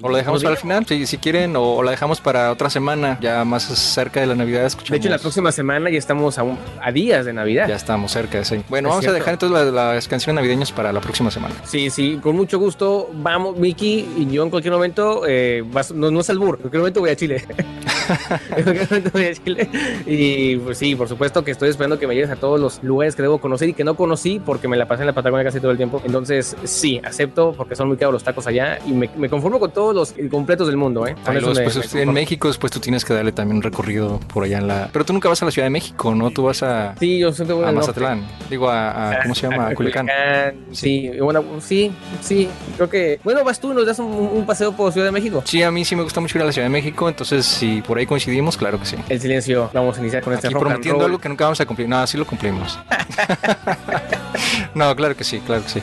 O 0.03 0.09
la 0.09 0.19
dejamos 0.19 0.43
para 0.43 0.55
el 0.55 0.61
final, 0.61 0.87
si, 0.87 1.07
si 1.07 1.19
quieren, 1.19 1.55
o, 1.57 1.83
la 1.83 1.91
dejamos 1.91 2.21
para 2.21 2.51
otra 2.53 2.71
semana, 2.71 3.19
ya 3.21 3.45
más 3.45 3.65
cerca 3.65 4.21
de 4.21 4.27
la 4.27 4.35
Navidad. 4.35 4.65
Escuchamos. 4.67 4.91
De 4.91 4.97
hecho, 4.99 5.09
la 5.09 5.19
próxima 5.19 5.53
semana 5.53 5.91
ya 5.91 5.99
estamos 5.99 6.39
a, 6.39 6.45
a 6.81 6.93
días 6.93 7.25
de 7.27 7.33
Navidad. 7.33 7.69
Ya 7.69 7.77
estamos 7.77 8.13
cerca, 8.13 8.45
sí. 8.45 8.63
Bueno, 8.69 8.89
vamos 8.91 9.07
a 9.07 9.13
dejar 9.13 9.35
entonces 9.35 9.73
las, 9.73 10.09
canciones 10.09 10.37
navideñas 10.37 10.73
para 10.73 10.93
la 10.93 11.01
próxima 11.01 11.31
semana. 11.31 11.55
Sí, 11.65 11.91
sí, 11.91 12.19
con 12.23 12.37
mucho 12.37 12.59
gusto. 12.59 13.11
Vamos, 13.15 13.57
Miki 13.57 14.09
y 14.17 14.27
yo 14.31 14.43
en 14.43 14.51
cualquier 14.51 14.73
momento, 14.75 15.23
eh, 15.27 15.65
no, 15.95 16.11
no 16.11 16.21
es 16.21 16.31
albur, 16.31 16.57
en 16.57 16.61
cualquier 16.63 16.81
momento 16.81 17.01
voy 17.01 17.11
a 17.11 17.17
Chile. 17.17 17.45
voy 19.13 19.25
a 19.25 19.35
Chile. 19.35 19.69
Y 20.07 20.57
pues 20.57 20.79
sí, 20.79 20.95
por 20.95 21.09
supuesto 21.09 21.45
que 21.45 21.51
estoy 21.51 21.71
esperando 21.71 21.99
que 21.99 22.07
me 22.07 22.15
lleves 22.15 22.31
a 22.31 22.37
todos 22.37 22.61
los 22.61 22.83
lugares 22.83 23.15
que 23.15 23.23
debo 23.23 23.39
conocer 23.39 23.69
y 23.69 23.75
que 23.75 23.85
no 23.85 23.97
conocí 23.97 24.41
porque 24.45 24.69
me 24.69 24.77
la 24.77 24.87
pasé 24.87 25.03
en 25.03 25.09
la 25.09 25.13
Patagonia 25.13 25.45
casi 25.45 25.61
todo 25.61 25.71
el 25.71 25.77
tiempo. 25.77 26.03
Entonces, 26.05 26.57
sí, 26.65 27.01
acepto 27.05 27.53
porque 27.53 27.75
son 27.77 27.89
muy 27.89 27.97
caros 27.97 28.13
los 28.13 28.25
tacos 28.25 28.47
allá 28.47 28.79
y 28.87 28.93
me, 28.93 29.29
conformo 29.29 29.59
con 29.61 29.71
todos 29.71 29.95
los 29.95 30.15
completos 30.31 30.67
del 30.67 30.77
mundo. 30.77 31.07
¿eh? 31.07 31.15
pues, 31.25 31.95
en 31.95 32.13
México, 32.13 32.49
después 32.49 32.73
tú 32.73 32.81
tienes 32.81 33.05
que 33.05 33.15
darle 33.15 33.33
también 33.33 33.57
un 33.57 33.63
recorrido 33.63 34.21
por 34.33 34.45
allá 34.45 34.59
en 34.59 34.69
la. 34.69 34.89
Pero 34.93 35.05
tú 35.05 35.13
nunca 35.13 35.29
vas 35.29 35.43
a 35.43 35.45
la 35.45 35.51
Ciudad 35.51 35.67
de 35.67 35.71
México, 35.71 36.15
¿no? 36.15 36.31
Tú 36.31 36.45
vas 36.45 36.63
a. 36.63 36.95
Sí, 36.99 37.19
yo 37.19 37.33
siempre 37.33 37.55
voy 37.55 37.65
a 37.67 37.73
Mazatlán. 37.73 38.27
Digo, 38.51 38.69
a, 38.71 39.19
¿Cómo 39.23 39.35
se 39.35 39.49
llama? 39.49 39.69
A, 39.69 39.75
Culiacán. 39.75 40.09
Sí, 40.73 41.11
bueno, 41.21 41.45
sí, 41.61 41.93
sí. 42.21 42.49
Creo 42.77 42.89
que. 42.89 43.21
Bueno, 43.25 43.45
vas 43.45 43.61
tú 43.61 43.73
nos 43.73 43.87
das 43.87 43.99
un, 43.99 44.45
paseo 44.47 44.73
por 44.73 44.93
Ciudad 44.93 45.07
de 45.07 45.13
México. 45.13 45.43
Sí, 45.45 45.63
a 45.63 45.71
mí 45.71 45.85
sí 45.85 45.97
me 45.97 46.03
gusta 46.03 46.21
mucho 46.21 46.39
ir 46.39 46.43
a 46.43 46.47
la 46.47 46.53
Ciudad 46.53 46.67
de 46.67 46.73
México. 46.73 47.09
Entonces, 47.09 47.45
si 47.45 47.83
por 47.83 47.99
ahí 47.99 48.07
coincidimos, 48.07 48.57
claro 48.57 48.79
que 48.79 48.87
sí. 48.87 48.97
El 49.09 49.21
silencio. 49.21 49.71
Vamos 49.73 49.97
a 49.97 50.01
iniciar 50.01 50.23
con 50.23 50.33
este 50.33 50.49
Aquí 50.49 50.55
prometiendo 50.55 51.05
algo 51.05 51.19
que 51.19 51.29
nunca 51.29 51.45
vamos 51.45 51.61
a 51.61 51.67
cumplir. 51.67 51.89
No, 51.89 52.07
sí 52.07 52.17
lo 52.17 52.27
cumplimos. 52.27 52.79
no, 54.75 54.95
claro 54.97 55.17
que 55.17 55.25
sí, 55.25 55.41
claro 55.41 55.63
que 55.63 55.69
sí. 55.69 55.83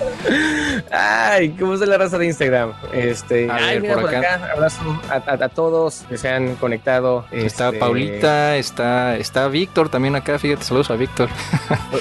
Ay, 0.91 1.49
¿cómo 1.59 1.73
es 1.73 1.79
la 1.81 1.97
raza 1.97 2.17
de 2.17 2.25
Instagram? 2.25 2.73
Este, 2.93 3.49
a 3.49 3.55
ay, 3.55 3.81
mira, 3.81 3.95
por, 3.95 4.15
acá. 4.15 4.51
Abrazo 4.53 5.01
a, 5.09 5.49
todos 5.49 6.03
que 6.09 6.17
se 6.17 6.29
han 6.29 6.55
conectado. 6.55 7.25
Está 7.31 7.67
este, 7.67 7.79
Paulita, 7.79 8.57
está, 8.57 9.17
está 9.17 9.47
Víctor 9.47 9.89
también 9.89 10.15
acá. 10.15 10.39
Fíjate, 10.39 10.63
saludos 10.63 10.89
a 10.91 10.95
Víctor. 10.95 11.29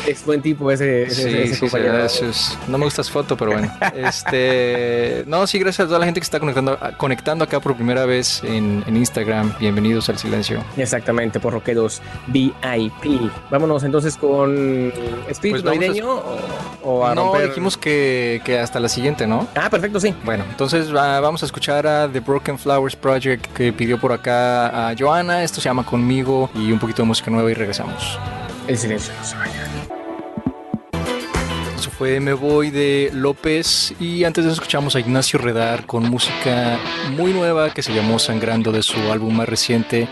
Es 0.08 0.24
buen 0.24 0.42
tipo 0.42 0.70
ese, 0.70 1.08
sí, 1.10 1.54
sí, 1.54 1.66
no 2.68 2.78
me 2.78 2.84
gusta 2.84 3.02
su 3.02 3.12
foto, 3.12 3.36
pero 3.36 3.52
bueno. 3.52 3.72
Este, 3.94 5.24
no, 5.26 5.46
sí, 5.46 5.58
gracias 5.58 5.86
a 5.86 5.88
toda 5.88 5.98
la 5.98 6.04
gente 6.06 6.20
que 6.20 6.24
está 6.24 6.40
conectando, 6.40 6.78
conectando 6.96 7.44
acá 7.44 7.60
por 7.60 7.74
primera 7.76 8.04
vez 8.06 8.42
en, 8.44 8.84
Instagram. 8.94 9.54
Bienvenidos 9.58 10.08
al 10.08 10.18
silencio. 10.18 10.64
Exactamente, 10.76 11.40
por 11.40 11.52
Roqueros 11.52 12.02
VIP. 12.28 13.30
Vámonos 13.50 13.84
entonces 13.84 14.16
con 14.16 14.92
espíritu 15.28 15.62
pues 15.62 15.64
navideño 15.64 16.22
o, 16.82 17.06
a 17.06 17.14
No, 17.14 17.32
dijimos 17.38 17.76
que, 17.76 18.40
que, 18.44 18.58
hasta 18.58 18.80
la 18.80 18.88
siguiente, 18.88 19.26
¿no? 19.26 19.46
Ah, 19.54 19.70
perfecto, 19.70 20.00
sí. 20.00 20.14
Bueno, 20.24 20.44
entonces 20.48 20.92
vamos 20.92 21.42
a 21.42 21.46
escuchar 21.46 21.86
a 21.86 22.08
The 22.08 22.20
Broken 22.20 22.58
Flowers 22.58 22.96
Project 22.96 23.46
que 23.52 23.72
pidió 23.72 23.98
por 23.98 24.12
acá 24.12 24.88
a 24.88 24.94
Joana. 24.96 25.42
Esto 25.42 25.60
se 25.60 25.68
llama 25.68 25.84
Conmigo 25.84 26.50
y 26.54 26.72
un 26.72 26.78
poquito 26.78 27.02
de 27.02 27.08
música 27.08 27.30
nueva 27.30 27.50
y 27.50 27.54
regresamos. 27.54 28.18
El 28.66 28.78
silencio 28.78 29.12
no 29.18 29.24
se 29.24 29.36
vaya. 29.36 29.68
Eso 31.76 31.90
fue 31.90 32.18
Me 32.18 32.32
Voy 32.32 32.70
de 32.70 33.10
López 33.12 33.94
y 34.00 34.24
antes 34.24 34.44
de 34.44 34.50
eso 34.50 34.60
escuchamos 34.60 34.96
a 34.96 35.00
Ignacio 35.00 35.38
Redar 35.38 35.84
con 35.84 36.08
música 36.08 36.78
muy 37.10 37.34
nueva 37.34 37.74
que 37.74 37.82
se 37.82 37.92
llamó 37.92 38.18
Sangrando 38.18 38.72
de 38.72 38.82
su 38.82 38.98
álbum 39.12 39.34
más 39.36 39.48
reciente 39.48 40.08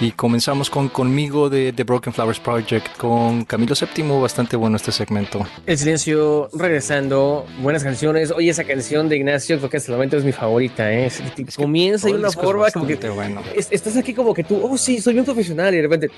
y 0.00 0.10
comenzamos 0.12 0.68
con 0.68 0.88
Conmigo 0.88 1.48
de 1.48 1.72
The 1.72 1.84
Broken 1.84 2.12
Flowers 2.12 2.38
Project 2.38 2.96
con 2.98 3.44
Camilo 3.44 3.74
VII, 3.74 4.20
bastante 4.20 4.56
bueno 4.56 4.76
este 4.76 4.92
segmento. 4.92 5.46
El 5.64 5.78
silencio 5.78 6.50
regresando, 6.52 7.46
buenas 7.60 7.82
canciones. 7.82 8.30
Oye, 8.30 8.50
esa 8.50 8.64
canción 8.64 9.08
de 9.08 9.16
Ignacio 9.16 9.56
creo 9.56 9.70
que 9.70 9.78
hasta 9.78 9.92
el 9.92 9.96
momento 9.96 10.18
es 10.18 10.24
mi 10.24 10.32
favorita. 10.32 10.92
¿eh? 10.92 11.10
comienza 11.56 12.08
de 12.08 12.14
una 12.14 12.30
forma 12.30 12.70
como 12.70 12.86
que 12.86 12.96
bueno. 13.08 13.42
estás 13.54 13.96
aquí 13.96 14.12
como 14.12 14.34
que 14.34 14.44
tú, 14.44 14.60
oh 14.62 14.76
sí, 14.76 15.00
soy 15.00 15.18
un 15.18 15.24
profesional 15.24 15.72
y 15.72 15.78
de 15.78 15.82
repente 15.82 16.10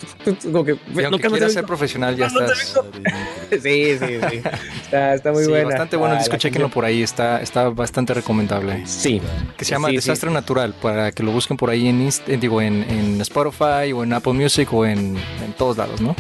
como 0.43 0.65
que 0.65 0.73
y 0.73 1.11
no 1.11 1.19
quieras 1.19 1.53
ser 1.53 1.65
profesional 1.65 2.17
ya 2.17 2.27
estás. 2.27 2.81
sí, 3.51 3.99
sí, 3.99 4.21
sí. 4.31 4.43
Está, 4.83 5.15
está 5.15 5.33
muy 5.33 5.45
sí, 5.45 5.51
buena. 5.51 5.69
Bastante 5.69 5.97
bueno 5.97 6.15
el 6.15 6.21
disco, 6.21 6.37
chequenlo 6.37 6.69
por 6.69 6.85
ahí, 6.85 7.03
está, 7.03 7.41
está 7.41 7.69
bastante 7.69 8.13
recomendable. 8.15 8.83
Sí. 8.87 9.21
Que 9.57 9.65
se 9.65 9.73
llama 9.73 9.89
Desastre 9.89 10.31
Natural, 10.31 10.75
para 10.81 11.13
que 11.13 11.23
lo 11.23 11.31
busquen 11.31 11.57
por 11.57 11.71
ahí 11.71 11.87
en, 11.87 12.11
digo, 12.41 12.61
en, 12.61 12.83
en 12.83 13.21
Spotify 13.21 13.68
o 13.95 14.03
en 14.03 14.13
Apple 14.13 14.33
Music 14.33 14.73
o 14.73 14.85
en, 14.85 15.17
todos 15.57 15.77
lados, 15.77 16.01
¿no? 16.01 16.15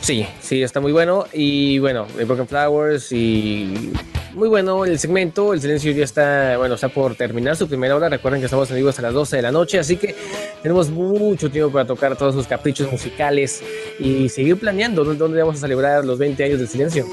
Sí, 0.00 0.26
sí, 0.40 0.62
está 0.62 0.80
muy 0.80 0.92
bueno. 0.92 1.26
Y 1.32 1.78
bueno, 1.78 2.06
Broken 2.26 2.48
Flowers 2.48 3.12
y 3.12 3.92
muy 4.34 4.48
bueno 4.48 4.84
el 4.84 4.98
segmento. 4.98 5.52
El 5.52 5.60
silencio 5.60 5.92
ya 5.92 6.04
está, 6.04 6.56
bueno, 6.56 6.74
está 6.74 6.88
por 6.88 7.14
terminar 7.14 7.56
su 7.56 7.68
primera 7.68 7.94
hora. 7.96 8.08
Recuerden 8.08 8.40
que 8.40 8.46
estamos 8.46 8.70
en 8.70 8.76
vivo 8.76 8.88
hasta 8.88 9.02
las 9.02 9.12
12 9.12 9.36
de 9.36 9.42
la 9.42 9.52
noche, 9.52 9.78
así 9.78 9.96
que 9.96 10.14
tenemos 10.62 10.90
mucho 10.90 11.50
tiempo 11.50 11.72
para 11.72 11.86
tocar 11.86 12.16
todos 12.16 12.34
sus 12.34 12.46
caprichos 12.46 12.90
musicales 12.90 13.62
y 13.98 14.28
seguir 14.28 14.58
planeando 14.58 15.04
dónde 15.04 15.40
vamos 15.40 15.56
a 15.56 15.60
celebrar 15.60 16.04
los 16.04 16.18
20 16.18 16.44
años 16.44 16.58
del 16.58 16.68
silencio. 16.68 17.06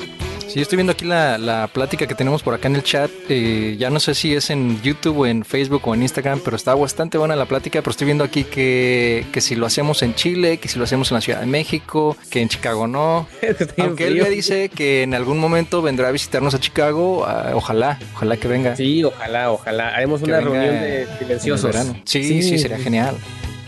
Sí, 0.47 0.61
estoy 0.61 0.77
viendo 0.77 0.93
aquí 0.93 1.05
la, 1.05 1.37
la 1.37 1.67
plática 1.67 2.07
que 2.07 2.15
tenemos 2.15 2.41
por 2.41 2.53
acá 2.53 2.67
en 2.67 2.75
el 2.75 2.83
chat. 2.83 3.11
Eh, 3.27 3.75
ya 3.77 3.89
no 3.89 3.99
sé 3.99 4.15
si 4.15 4.33
es 4.33 4.49
en 4.49 4.81
YouTube 4.81 5.19
o 5.19 5.25
en 5.25 5.43
Facebook 5.43 5.81
o 5.85 5.93
en 5.93 6.01
Instagram, 6.01 6.39
pero 6.43 6.55
está 6.55 6.73
bastante 6.73 7.17
buena 7.17 7.35
la 7.35 7.45
plática. 7.45 7.81
Pero 7.81 7.91
estoy 7.91 8.05
viendo 8.05 8.23
aquí 8.23 8.45
que, 8.45 9.25
que 9.31 9.41
si 9.41 9.55
lo 9.55 9.65
hacemos 9.65 10.01
en 10.03 10.15
Chile, 10.15 10.57
que 10.57 10.69
si 10.69 10.77
lo 10.77 10.85
hacemos 10.85 11.11
en 11.11 11.15
la 11.15 11.21
Ciudad 11.21 11.41
de 11.41 11.47
México, 11.47 12.15
que 12.29 12.41
en 12.41 12.47
Chicago 12.47 12.87
no. 12.87 13.27
Aunque 13.77 14.07
él 14.07 14.15
ya 14.15 14.29
dice 14.29 14.69
que 14.69 15.03
en 15.03 15.13
algún 15.13 15.37
momento 15.37 15.81
vendrá 15.81 16.07
a 16.07 16.11
visitarnos 16.11 16.55
a 16.55 16.59
Chicago, 16.59 17.25
ah, 17.27 17.51
ojalá, 17.53 17.99
ojalá 18.15 18.37
que 18.37 18.47
venga. 18.47 18.75
Sí, 18.75 19.03
ojalá, 19.03 19.51
ojalá. 19.51 19.89
Haremos 19.89 20.21
una 20.21 20.39
reunión 20.39 20.75
de 20.75 21.07
silenciosos. 21.19 21.75
Sí, 22.05 22.23
sí, 22.23 22.41
sí, 22.41 22.57
sería 22.57 22.79
genial 22.79 23.15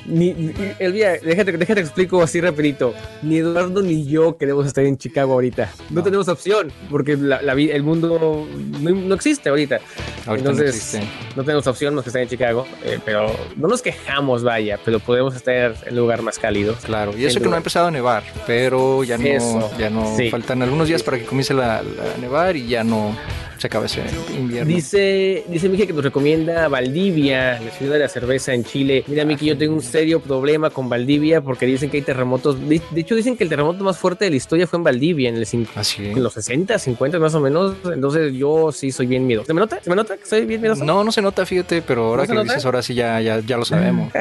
ni, 0.10 0.54
Elvia, 0.80 1.20
déjate, 1.24 1.54
déjate 1.54 1.82
explico 1.82 2.22
así 2.22 2.42
rapidito. 2.42 2.94
Ni 3.22 3.38
Eduardo 3.38 3.82
ni 3.82 4.06
yo 4.06 4.38
queremos 4.38 4.66
estar 4.66 4.84
en 4.84 4.98
Chicago 4.98 5.34
ahorita. 5.34 5.72
No, 5.90 6.04
tenemos 6.04 6.28
opción, 6.28 6.72
porque 6.90 7.16
la, 7.16 7.42
la, 7.42 7.54
el 7.54 7.84
mundo 7.84 8.48
no, 8.82 9.16
existe 9.16 9.50
ahorita. 9.50 9.80
Entonces, 10.28 11.00
no, 11.36 11.44
tenemos 11.44 11.68
opción 11.68 11.96
más 11.96 12.04
que 12.04 12.10
estar 12.10 12.22
en 12.22 12.30
Chicago. 12.30 12.66
Eh, 12.84 13.00
pero 13.06 13.32
no 13.56 13.68
nos 13.68 13.82
quejamos, 13.82 14.44
vaya, 14.44 14.80
pero 14.84 15.00
podemos 15.00 15.36
estar 15.36 15.76
en 15.86 15.96
lugar 15.96 16.22
más 16.22 16.40
cálido. 16.40 16.76
Claro, 16.84 17.16
y 17.18 17.26
eso 17.26 17.40
que 17.40 17.48
no 17.48 17.54
ha 17.56 17.58
empezado 17.58 17.88
a 17.88 17.92
nevar, 17.92 18.24
pero 18.48 19.04
ya 19.04 19.18
no, 19.18 19.78
ya 19.78 19.90
no 19.90 20.16
faltan 20.32 20.62
algunos 20.62 20.88
días 20.88 21.04
para 21.04 21.18
que 21.18 21.26
comience 21.26 21.54
a 21.54 21.82
nevar 22.20 22.56
y 22.56 22.68
ya 22.68 22.84
no 22.84 23.16
se 23.60 23.68
acaba 23.68 23.86
ese 23.88 24.02
invierno. 24.38 24.74
Dice, 24.74 25.44
dice 25.50 25.68
Miki 25.68 25.86
que 25.86 25.94
nos 25.94 26.04
recomienda 26.04 26.70
Valdivia, 26.70 27.60
la 27.60 27.72
ciudad 27.72 27.94
de 27.94 28.00
la 28.00 28.08
cerveza 28.08 28.54
en 28.54 28.64
Chile. 28.64 29.04
Mira, 29.08 29.26
Miki, 29.26 29.46
yo 29.46 29.58
tengo 29.58 29.74
un 29.74 29.82
serio 29.82 30.22
problema 30.22 30.70
con 30.70 30.88
Valdivia 30.88 31.42
porque 31.42 31.66
dicen 31.66 31.90
que 31.90 31.98
hay 31.98 32.04
terremotos. 32.04 32.58
De, 32.68 32.82
hecho, 32.96 33.16
dicen 33.16 33.36
que 33.36 33.44
el 33.44 33.50
terremoto 33.50 33.84
más 33.84 33.98
fuerte 33.98 34.26
de 34.26 34.32
la 34.32 34.38
historia 34.38 34.66
fue 34.66 34.78
en 34.78 34.84
Valdivia, 34.84 35.30
en, 35.30 35.36
el, 35.36 35.48
¿Ah, 35.76 35.82
en 35.98 36.24
los 36.24 36.34
60, 36.34 36.80
50 36.80 37.20
más 37.20 37.36
o 37.36 37.42
menos. 37.42 37.76
Entonces, 37.84 38.34
yo 38.34 38.72
sí 38.72 38.94
soy 38.94 39.08
bien 39.08 39.28
miedoso. 39.28 39.48
¿Se 39.48 39.54
me 39.54 39.60
nota? 39.60 39.84
¿Se 39.84 39.90
me 39.90 39.96
nota 39.98 40.16
que 40.16 40.26
soy 40.26 40.46
bien 40.46 40.62
miedoso? 40.62 40.86
No, 40.86 41.04
no 41.04 41.12
se 41.12 41.22
nota, 41.22 41.46
fíjate, 41.46 41.82
pero 41.82 42.06
ahora 42.06 42.26
que 42.26 42.34
lo 42.34 42.44
dices, 42.44 42.64
ahora 42.64 42.82
sí 42.82 42.94
ya, 42.94 43.20
ya, 43.20 43.42
ya 43.42 43.58
lo 43.58 43.66
sabemos. 43.66 44.14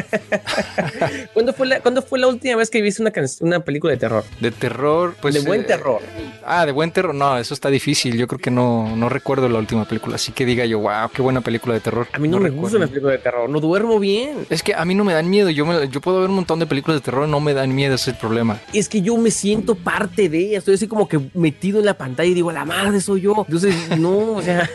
¿Cuándo, 1.33 1.53
fue 1.53 1.67
la, 1.69 1.81
¿Cuándo 1.81 2.03
fue 2.03 2.19
la 2.19 2.27
última 2.27 2.57
vez 2.57 2.71
que 2.71 2.83
viste 2.83 3.03
una, 3.03 3.13
una 3.41 3.61
película 3.61 3.93
de 3.93 3.99
terror? 3.99 4.25
De 4.41 4.51
terror, 4.51 5.15
pues. 5.21 5.35
De 5.35 5.41
buen 5.41 5.61
eh, 5.61 5.65
terror. 5.65 6.01
Ah, 6.45 6.67
de 6.67 6.73
buen 6.73 6.91
terror. 6.91 7.15
No, 7.15 7.39
eso 7.39 7.55
está 7.55 7.71
difícil. 7.71 8.17
Yo 8.17 8.27
creo 8.27 8.41
que 8.41 8.51
no, 8.51 8.97
no 8.97 9.09
recuerdo 9.09 9.28
recuerdo 9.29 9.51
la 9.51 9.59
última 9.59 9.85
película, 9.85 10.15
así 10.15 10.33
que 10.33 10.47
diga 10.47 10.65
yo, 10.65 10.79
wow, 10.79 11.11
qué 11.13 11.21
buena 11.21 11.43
película 11.43 11.75
de 11.75 11.81
terror. 11.81 12.07
A 12.15 12.19
mí 12.19 12.29
no, 12.29 12.41
me 12.41 12.49
gusta 12.49 12.79
una 12.79 12.87
película 12.87 13.13
de 13.13 13.19
terror, 13.19 13.51
no 13.51 13.61
duermo 13.61 13.99
bien. 13.99 14.47
Es 14.49 14.63
que 14.63 14.75
a 14.75 14.87
mí 14.87 14.95
no 14.95 15.05
me 15.05 15.13
dan 15.13 15.29
miedo, 15.29 15.51
yo, 15.51 15.85
yo 15.85 16.01
puedo 16.01 16.21
ver 16.21 16.31
un 16.31 16.37
montón 16.37 16.59
de 16.59 16.65
películas 16.65 17.03
de 17.03 17.05
terror, 17.05 17.29
no 17.29 17.39
me 17.39 17.53
dan 17.53 17.75
miedo, 17.75 17.95
ese 17.95 18.11
es 18.11 18.17
el 18.17 18.21
problema. 18.21 18.59
Es 18.73 18.89
que 18.89 19.03
yo 19.03 19.19
me 19.19 19.31
siento 19.31 19.75
parte 19.75 20.31
de 20.31 20.39
ella, 20.39 20.59
estoy 20.59 20.77
así 20.77 20.89
como 20.89 21.07
que 21.07 21.21
metido 21.35 21.79
en 21.79 21.85
la 21.85 21.99
pantalla 21.99 22.31
y 22.31 22.33
digo, 22.33 22.51
la 22.53 22.65
madre 22.65 23.03
soy 23.03 23.21
yo. 23.21 23.45
Entonces, 23.47 23.99
no, 23.99 24.33
o 24.33 24.41
sea... 24.41 24.67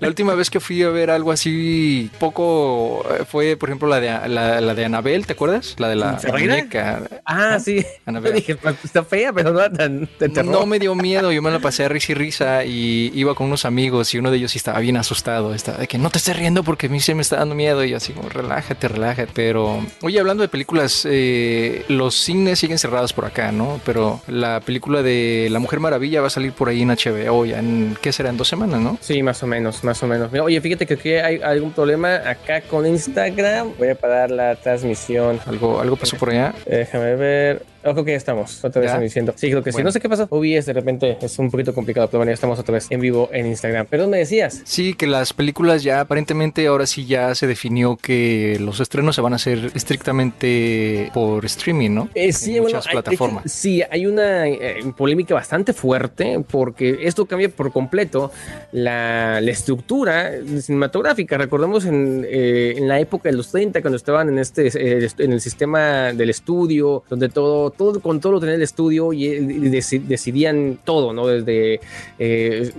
La 0.00 0.08
última 0.08 0.34
vez 0.34 0.50
que 0.50 0.60
fui 0.60 0.82
a 0.82 0.88
ver 0.88 1.10
algo 1.10 1.32
así 1.32 2.10
poco 2.18 3.04
eh, 3.10 3.24
fue, 3.28 3.56
por 3.56 3.68
ejemplo, 3.68 3.88
la 3.88 4.00
de 4.00 4.28
la, 4.28 4.74
de 4.74 4.84
Anabel, 4.84 5.26
¿te 5.26 5.34
acuerdas? 5.34 5.74
La 5.78 5.88
de 5.88 5.96
la 5.96 6.18
muñeca. 6.30 7.02
Ah, 7.24 7.58
sí. 7.58 7.84
Anabel. 8.06 8.34
dije, 8.34 8.56
pues, 8.56 8.76
está 8.84 9.04
fea, 9.04 9.32
pero 9.32 9.52
no 9.52 9.70
tan 9.70 10.08
No 10.44 10.66
me 10.66 10.78
dio 10.78 10.94
miedo, 10.94 11.32
yo 11.32 11.42
me 11.42 11.50
la 11.50 11.58
pasé 11.58 11.84
a 11.84 11.88
risa 11.88 12.12
y 12.12 12.14
risa 12.14 12.64
y 12.64 13.10
iba 13.14 13.34
con 13.34 13.46
unos 13.46 13.64
amigos 13.64 14.14
y 14.14 14.18
uno 14.18 14.30
de 14.30 14.38
ellos 14.38 14.52
sí 14.52 14.58
estaba 14.58 14.78
bien 14.80 14.96
asustado, 14.96 15.54
estaba 15.54 15.78
de 15.78 15.88
que 15.88 15.98
no 15.98 16.10
te 16.10 16.18
estés 16.18 16.36
riendo 16.36 16.62
porque 16.62 16.86
a 16.86 16.90
mí 16.90 17.00
se 17.00 17.14
me 17.14 17.22
está 17.22 17.36
dando 17.36 17.54
miedo 17.54 17.84
y 17.84 17.90
yo 17.90 17.96
así 17.98 18.12
como 18.12 18.28
relájate, 18.28 18.88
relájate. 18.88 19.32
Pero, 19.34 19.84
oye, 20.02 20.18
hablando 20.18 20.42
de 20.42 20.48
películas, 20.48 21.06
eh, 21.08 21.84
los 21.88 22.14
cines 22.14 22.58
siguen 22.58 22.78
cerrados 22.78 23.12
por 23.12 23.24
acá, 23.24 23.52
¿no? 23.52 23.80
Pero 23.84 24.20
la 24.26 24.60
película 24.60 25.02
de 25.02 25.48
La 25.50 25.58
Mujer 25.58 25.80
Maravilla 25.80 26.20
va 26.20 26.28
a 26.28 26.30
salir 26.30 26.52
por 26.52 26.68
ahí 26.68 26.82
en 26.82 26.88
HBO 26.88 27.44
ya 27.44 27.58
en, 27.58 27.96
¿qué 28.00 28.12
será? 28.12 28.30
En 28.30 28.36
dos 28.36 28.48
semanas, 28.48 28.80
¿no? 28.80 28.98
Sí, 29.00 29.22
más 29.22 29.42
o 29.42 29.46
menos 29.46 29.81
más 29.84 30.02
o 30.02 30.06
menos. 30.06 30.32
Oye, 30.32 30.60
fíjate 30.60 30.86
que 30.86 30.94
aquí 30.94 31.14
hay 31.14 31.40
algún 31.42 31.72
problema 31.72 32.16
acá 32.16 32.60
con 32.62 32.86
Instagram. 32.86 33.72
Voy 33.78 33.88
a 33.88 33.94
parar 33.94 34.30
la 34.30 34.56
transmisión. 34.56 35.40
¿Algo, 35.46 35.80
algo 35.80 35.96
pasó 35.96 36.16
por 36.16 36.30
allá? 36.30 36.54
Déjame 36.66 37.16
ver. 37.16 37.71
Oh, 37.84 37.92
creo 37.92 38.04
que 38.04 38.10
ya 38.12 38.16
estamos. 38.16 38.64
Otra 38.64 38.80
vez 38.80 39.00
diciendo. 39.00 39.34
Sí, 39.36 39.50
creo 39.50 39.62
que 39.62 39.72
sí. 39.72 39.82
No 39.82 39.90
sé 39.90 40.00
qué 40.00 40.08
pasó. 40.08 40.26
OBS 40.30 40.66
de 40.66 40.72
repente 40.72 41.18
es 41.20 41.38
un 41.38 41.50
poquito 41.50 41.74
complicado, 41.74 42.08
pero 42.08 42.18
bueno, 42.18 42.30
ya 42.30 42.34
estamos 42.34 42.58
otra 42.58 42.74
vez 42.74 42.86
en 42.90 43.00
vivo 43.00 43.28
en 43.32 43.46
Instagram. 43.46 43.86
Perdón, 43.86 44.10
me 44.10 44.18
decías. 44.18 44.62
Sí, 44.64 44.94
que 44.94 45.06
las 45.06 45.32
películas 45.32 45.82
ya 45.82 46.00
aparentemente 46.00 46.66
ahora 46.66 46.86
sí 46.86 47.06
ya 47.06 47.34
se 47.34 47.46
definió 47.46 47.96
que 47.96 48.56
los 48.60 48.80
estrenos 48.80 49.16
se 49.16 49.20
van 49.20 49.32
a 49.32 49.36
hacer 49.36 49.70
estrictamente 49.74 51.10
por 51.12 51.44
streaming, 51.44 51.90
¿no? 51.90 52.08
Eh, 52.14 52.32
sí, 52.32 52.56
en 52.56 52.64
muchas 52.64 52.86
plataformas. 52.86 53.50
sí, 53.50 53.82
hay 53.90 54.06
una 54.06 54.48
eh, 54.48 54.80
polémica 54.96 55.34
bastante 55.34 55.72
fuerte 55.72 56.42
porque 56.48 57.00
esto 57.02 57.26
cambia 57.26 57.48
por 57.48 57.72
completo 57.72 58.30
la, 58.72 59.40
la 59.40 59.50
estructura 59.50 60.32
cinematográfica. 60.60 61.36
Recordemos 61.36 61.84
en, 61.84 62.26
eh, 62.28 62.74
en, 62.76 62.88
la 62.88 63.00
época 63.00 63.28
de 63.28 63.36
los 63.36 63.50
30, 63.50 63.80
cuando 63.80 63.96
estaban 63.96 64.28
en 64.28 64.38
este 64.38 64.70
en 65.18 65.32
el 65.32 65.40
sistema 65.40 66.12
del 66.12 66.30
estudio, 66.30 67.02
donde 67.08 67.28
todo, 67.28 67.71
todo 67.72 68.00
con 68.00 68.20
todo 68.20 68.32
lo 68.32 68.40
tenía 68.40 68.54
el 68.54 68.62
estudio 68.62 69.12
y, 69.12 69.28
decidían 69.28 70.78
todo, 70.84 71.12
¿no? 71.12 71.26
Desde 71.26 71.80
eh, 72.18 72.70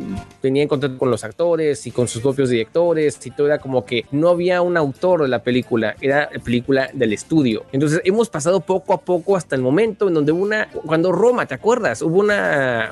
tenían 0.41 0.67
contacto 0.67 0.97
con 0.97 1.09
los 1.09 1.23
actores 1.23 1.85
y 1.87 1.91
con 1.91 2.07
sus 2.07 2.21
propios 2.21 2.49
directores 2.49 3.19
y 3.25 3.31
todo 3.31 3.47
era 3.47 3.59
como 3.59 3.85
que 3.85 4.05
no 4.11 4.29
había 4.29 4.61
un 4.61 4.77
autor 4.77 5.23
de 5.23 5.27
la 5.27 5.43
película, 5.43 5.95
era 6.01 6.29
la 6.31 6.39
película 6.39 6.89
del 6.93 7.13
estudio. 7.13 7.65
Entonces 7.71 8.01
hemos 8.03 8.29
pasado 8.29 8.59
poco 8.59 8.93
a 8.93 9.01
poco 9.01 9.35
hasta 9.35 9.55
el 9.55 9.61
momento 9.61 10.07
en 10.07 10.13
donde 10.13 10.31
una, 10.31 10.69
cuando 10.85 11.11
Roma, 11.11 11.45
¿te 11.45 11.55
acuerdas? 11.55 12.01
Hubo 12.01 12.19
una, 12.19 12.91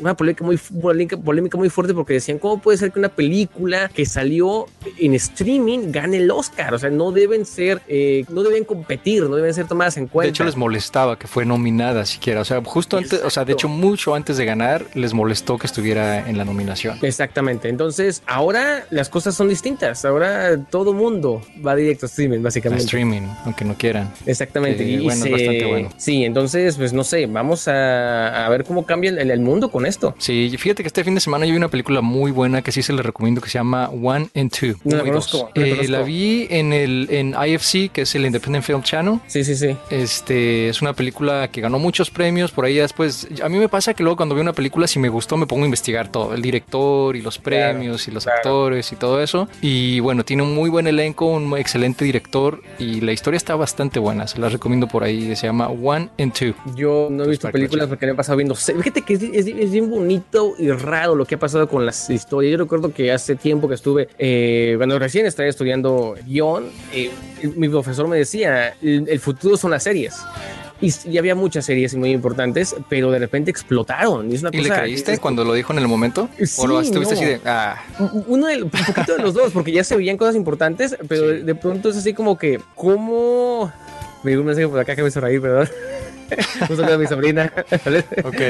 una 0.00 0.16
polémica 0.16 0.44
muy, 0.44 0.56
polémica 0.56 1.56
muy 1.56 1.70
fuerte 1.70 1.94
porque 1.94 2.14
decían, 2.14 2.38
¿cómo 2.38 2.60
puede 2.60 2.78
ser 2.78 2.92
que 2.92 2.98
una 2.98 3.08
película 3.08 3.90
que 3.94 4.06
salió 4.06 4.66
en 4.98 5.14
streaming 5.14 5.90
gane 5.90 6.18
el 6.18 6.30
Oscar? 6.30 6.74
O 6.74 6.78
sea, 6.78 6.90
no 6.90 7.12
deben 7.12 7.46
ser, 7.46 7.82
eh, 7.88 8.24
no 8.28 8.42
deben 8.42 8.64
competir, 8.64 9.22
no 9.24 9.36
deben 9.36 9.54
ser 9.54 9.66
tomadas 9.66 9.96
en 9.96 10.06
cuenta. 10.06 10.26
De 10.26 10.30
hecho, 10.30 10.44
les 10.44 10.56
molestaba 10.56 11.18
que 11.22 11.28
fue 11.28 11.44
nominada 11.44 12.04
siquiera. 12.04 12.40
O 12.40 12.44
sea, 12.44 12.60
justo 12.64 12.96
antes, 12.96 13.22
o 13.22 13.30
sea, 13.30 13.44
de 13.44 13.52
hecho, 13.52 13.68
mucho 13.68 14.16
antes 14.16 14.36
de 14.36 14.44
ganar, 14.44 14.86
les 14.94 15.14
molestó 15.14 15.56
que 15.56 15.68
estuviera 15.68 16.28
en 16.28 16.36
la 16.36 16.44
nominación. 16.44 16.98
Exactamente. 17.00 17.68
Entonces, 17.68 18.24
ahora 18.26 18.86
las 18.90 19.08
cosas 19.08 19.36
son 19.36 19.48
distintas. 19.48 20.04
Ahora 20.04 20.58
todo 20.64 20.92
mundo 20.92 21.40
va 21.64 21.76
directo 21.76 22.06
a 22.06 22.08
streaming, 22.08 22.42
básicamente. 22.42 22.82
A 22.82 22.86
streaming, 22.86 23.22
aunque 23.44 23.64
no 23.64 23.74
quieran. 23.74 24.12
Exactamente. 24.26 24.82
y 24.82 24.96
bueno, 24.96 25.24
bastante 25.30 25.64
bueno. 25.64 25.90
Sí, 25.96 26.24
entonces, 26.24 26.74
pues 26.74 26.92
no 26.92 27.04
sé, 27.04 27.26
vamos 27.26 27.68
a, 27.68 28.48
ver 28.50 28.64
cómo 28.64 28.84
cambia 28.84 29.10
el, 29.10 29.40
mundo 29.40 29.70
con 29.70 29.86
esto. 29.86 30.16
Sí, 30.18 30.52
fíjate 30.58 30.82
que 30.82 30.88
este 30.88 31.04
fin 31.04 31.14
de 31.14 31.20
semana 31.20 31.46
yo 31.46 31.52
vi 31.52 31.56
una 31.56 31.68
película 31.68 32.00
muy 32.00 32.32
buena 32.32 32.62
que 32.62 32.72
sí 32.72 32.82
se 32.82 32.92
le 32.92 33.02
recomiendo 33.02 33.40
que 33.40 33.48
se 33.48 33.58
llama 33.58 33.90
One 33.90 34.28
and 34.34 34.50
Two. 34.50 34.74
No 34.82 34.96
la, 34.96 35.04
conozco, 35.04 35.50
eh, 35.54 35.86
la 35.88 36.02
vi 36.02 36.48
en 36.50 36.72
el 36.72 37.06
en 37.10 37.36
IFC, 37.46 37.92
que 37.92 38.02
es 38.02 38.14
el 38.16 38.26
Independent 38.26 38.64
Film 38.64 38.82
Channel. 38.82 39.20
Sí, 39.28 39.44
sí, 39.44 39.54
sí. 39.54 39.76
Este 39.88 40.68
es 40.68 40.82
una 40.82 40.92
película 40.94 41.11
que 41.50 41.60
ganó 41.60 41.78
muchos 41.78 42.10
premios. 42.10 42.50
Por 42.50 42.64
ahí 42.64 42.76
después, 42.76 43.28
a 43.42 43.48
mí 43.48 43.58
me 43.58 43.68
pasa 43.68 43.94
que 43.94 44.02
luego 44.02 44.16
cuando 44.16 44.34
veo 44.34 44.42
una 44.42 44.52
película, 44.52 44.86
si 44.86 44.98
me 44.98 45.08
gustó, 45.08 45.36
me 45.36 45.46
pongo 45.46 45.62
a 45.62 45.66
investigar 45.66 46.08
todo: 46.10 46.34
el 46.34 46.42
director 46.42 47.16
y 47.16 47.22
los 47.22 47.38
premios 47.38 48.08
y 48.08 48.10
los 48.10 48.26
actores 48.26 48.92
y 48.92 48.96
todo 48.96 49.22
eso. 49.22 49.48
Y 49.60 50.00
bueno, 50.00 50.24
tiene 50.24 50.42
un 50.42 50.54
muy 50.54 50.70
buen 50.70 50.86
elenco, 50.86 51.26
un 51.26 51.56
excelente 51.58 52.04
director 52.04 52.62
y 52.78 53.00
la 53.00 53.12
historia 53.12 53.36
está 53.36 53.56
bastante 53.56 53.98
buena. 53.98 54.26
Se 54.26 54.38
la 54.38 54.48
recomiendo 54.48 54.88
por 54.88 55.04
ahí. 55.04 55.34
Se 55.36 55.46
llama 55.46 55.68
One 55.68 56.10
and 56.18 56.32
Two. 56.32 56.54
Yo 56.74 57.08
no 57.10 57.24
he 57.24 57.28
visto 57.28 57.50
películas 57.50 57.88
porque 57.88 58.06
me 58.06 58.12
he 58.12 58.14
pasado 58.14 58.36
viendo. 58.36 58.54
Fíjate 58.54 59.02
que 59.02 59.14
es, 59.14 59.70
bien 59.70 59.90
bonito 59.90 60.54
y 60.58 60.70
raro 60.70 61.14
lo 61.14 61.24
que 61.24 61.36
ha 61.36 61.38
pasado 61.38 61.68
con 61.68 61.86
las 61.86 62.10
historias. 62.10 62.52
Yo 62.52 62.58
recuerdo 62.58 62.92
que 62.92 63.12
hace 63.12 63.36
tiempo 63.36 63.68
que 63.68 63.74
estuve, 63.74 64.08
eh, 64.18 64.74
cuando 64.76 64.98
recién 64.98 65.26
estaba 65.26 65.48
estudiando 65.48 66.14
guion, 66.26 66.66
eh, 66.92 67.10
mi 67.56 67.68
profesor 67.68 68.08
me 68.08 68.16
decía: 68.16 68.74
el 68.82 69.20
futuro 69.20 69.56
son 69.56 69.70
las 69.70 69.82
series. 69.82 70.14
Y, 70.82 71.16
había 71.16 71.34
muchas 71.34 71.64
series 71.64 71.94
muy 71.94 72.10
importantes, 72.10 72.74
pero 72.88 73.10
de 73.10 73.20
repente 73.20 73.50
explotaron. 73.50 74.30
Y, 74.30 74.34
es 74.34 74.42
una 74.42 74.50
¿Y 74.52 74.60
le 74.60 74.68
creíste 74.68 75.18
cuando 75.18 75.44
lo 75.44 75.54
dijo 75.54 75.72
en 75.72 75.78
el 75.78 75.88
momento? 75.88 76.28
¿O 76.58 76.66
lo 76.66 76.80
estuviste 76.80 77.14
así 77.14 77.24
de.? 77.24 77.40
Ah. 77.46 77.76
Uno 78.26 78.48
de, 78.48 78.64
un 78.64 78.70
poquito 78.70 79.16
de 79.16 79.22
los 79.22 79.32
dos, 79.32 79.52
porque 79.52 79.72
ya 79.72 79.84
se 79.84 79.96
veían 79.96 80.16
cosas 80.16 80.34
importantes, 80.34 80.96
pero 81.08 81.28
de, 81.28 81.54
pronto 81.54 81.90
es 81.90 81.96
así 81.96 82.12
como 82.12 82.36
que, 82.36 82.60
¿cómo.? 82.74 83.72
Me 84.24 84.32
dio 84.32 84.40
un 84.40 84.46
mensaje 84.46 84.68
por 84.68 84.78
acá 84.78 84.94
que 84.94 85.02
me 85.02 85.08
hizo 85.08 85.20
reír, 85.20 85.40
perdón. 85.40 85.68
Un 86.68 86.76
saludo 86.76 86.94
a 86.94 86.98
mi 86.98 87.06
sobrina. 87.06 87.52
ok. 88.24 88.40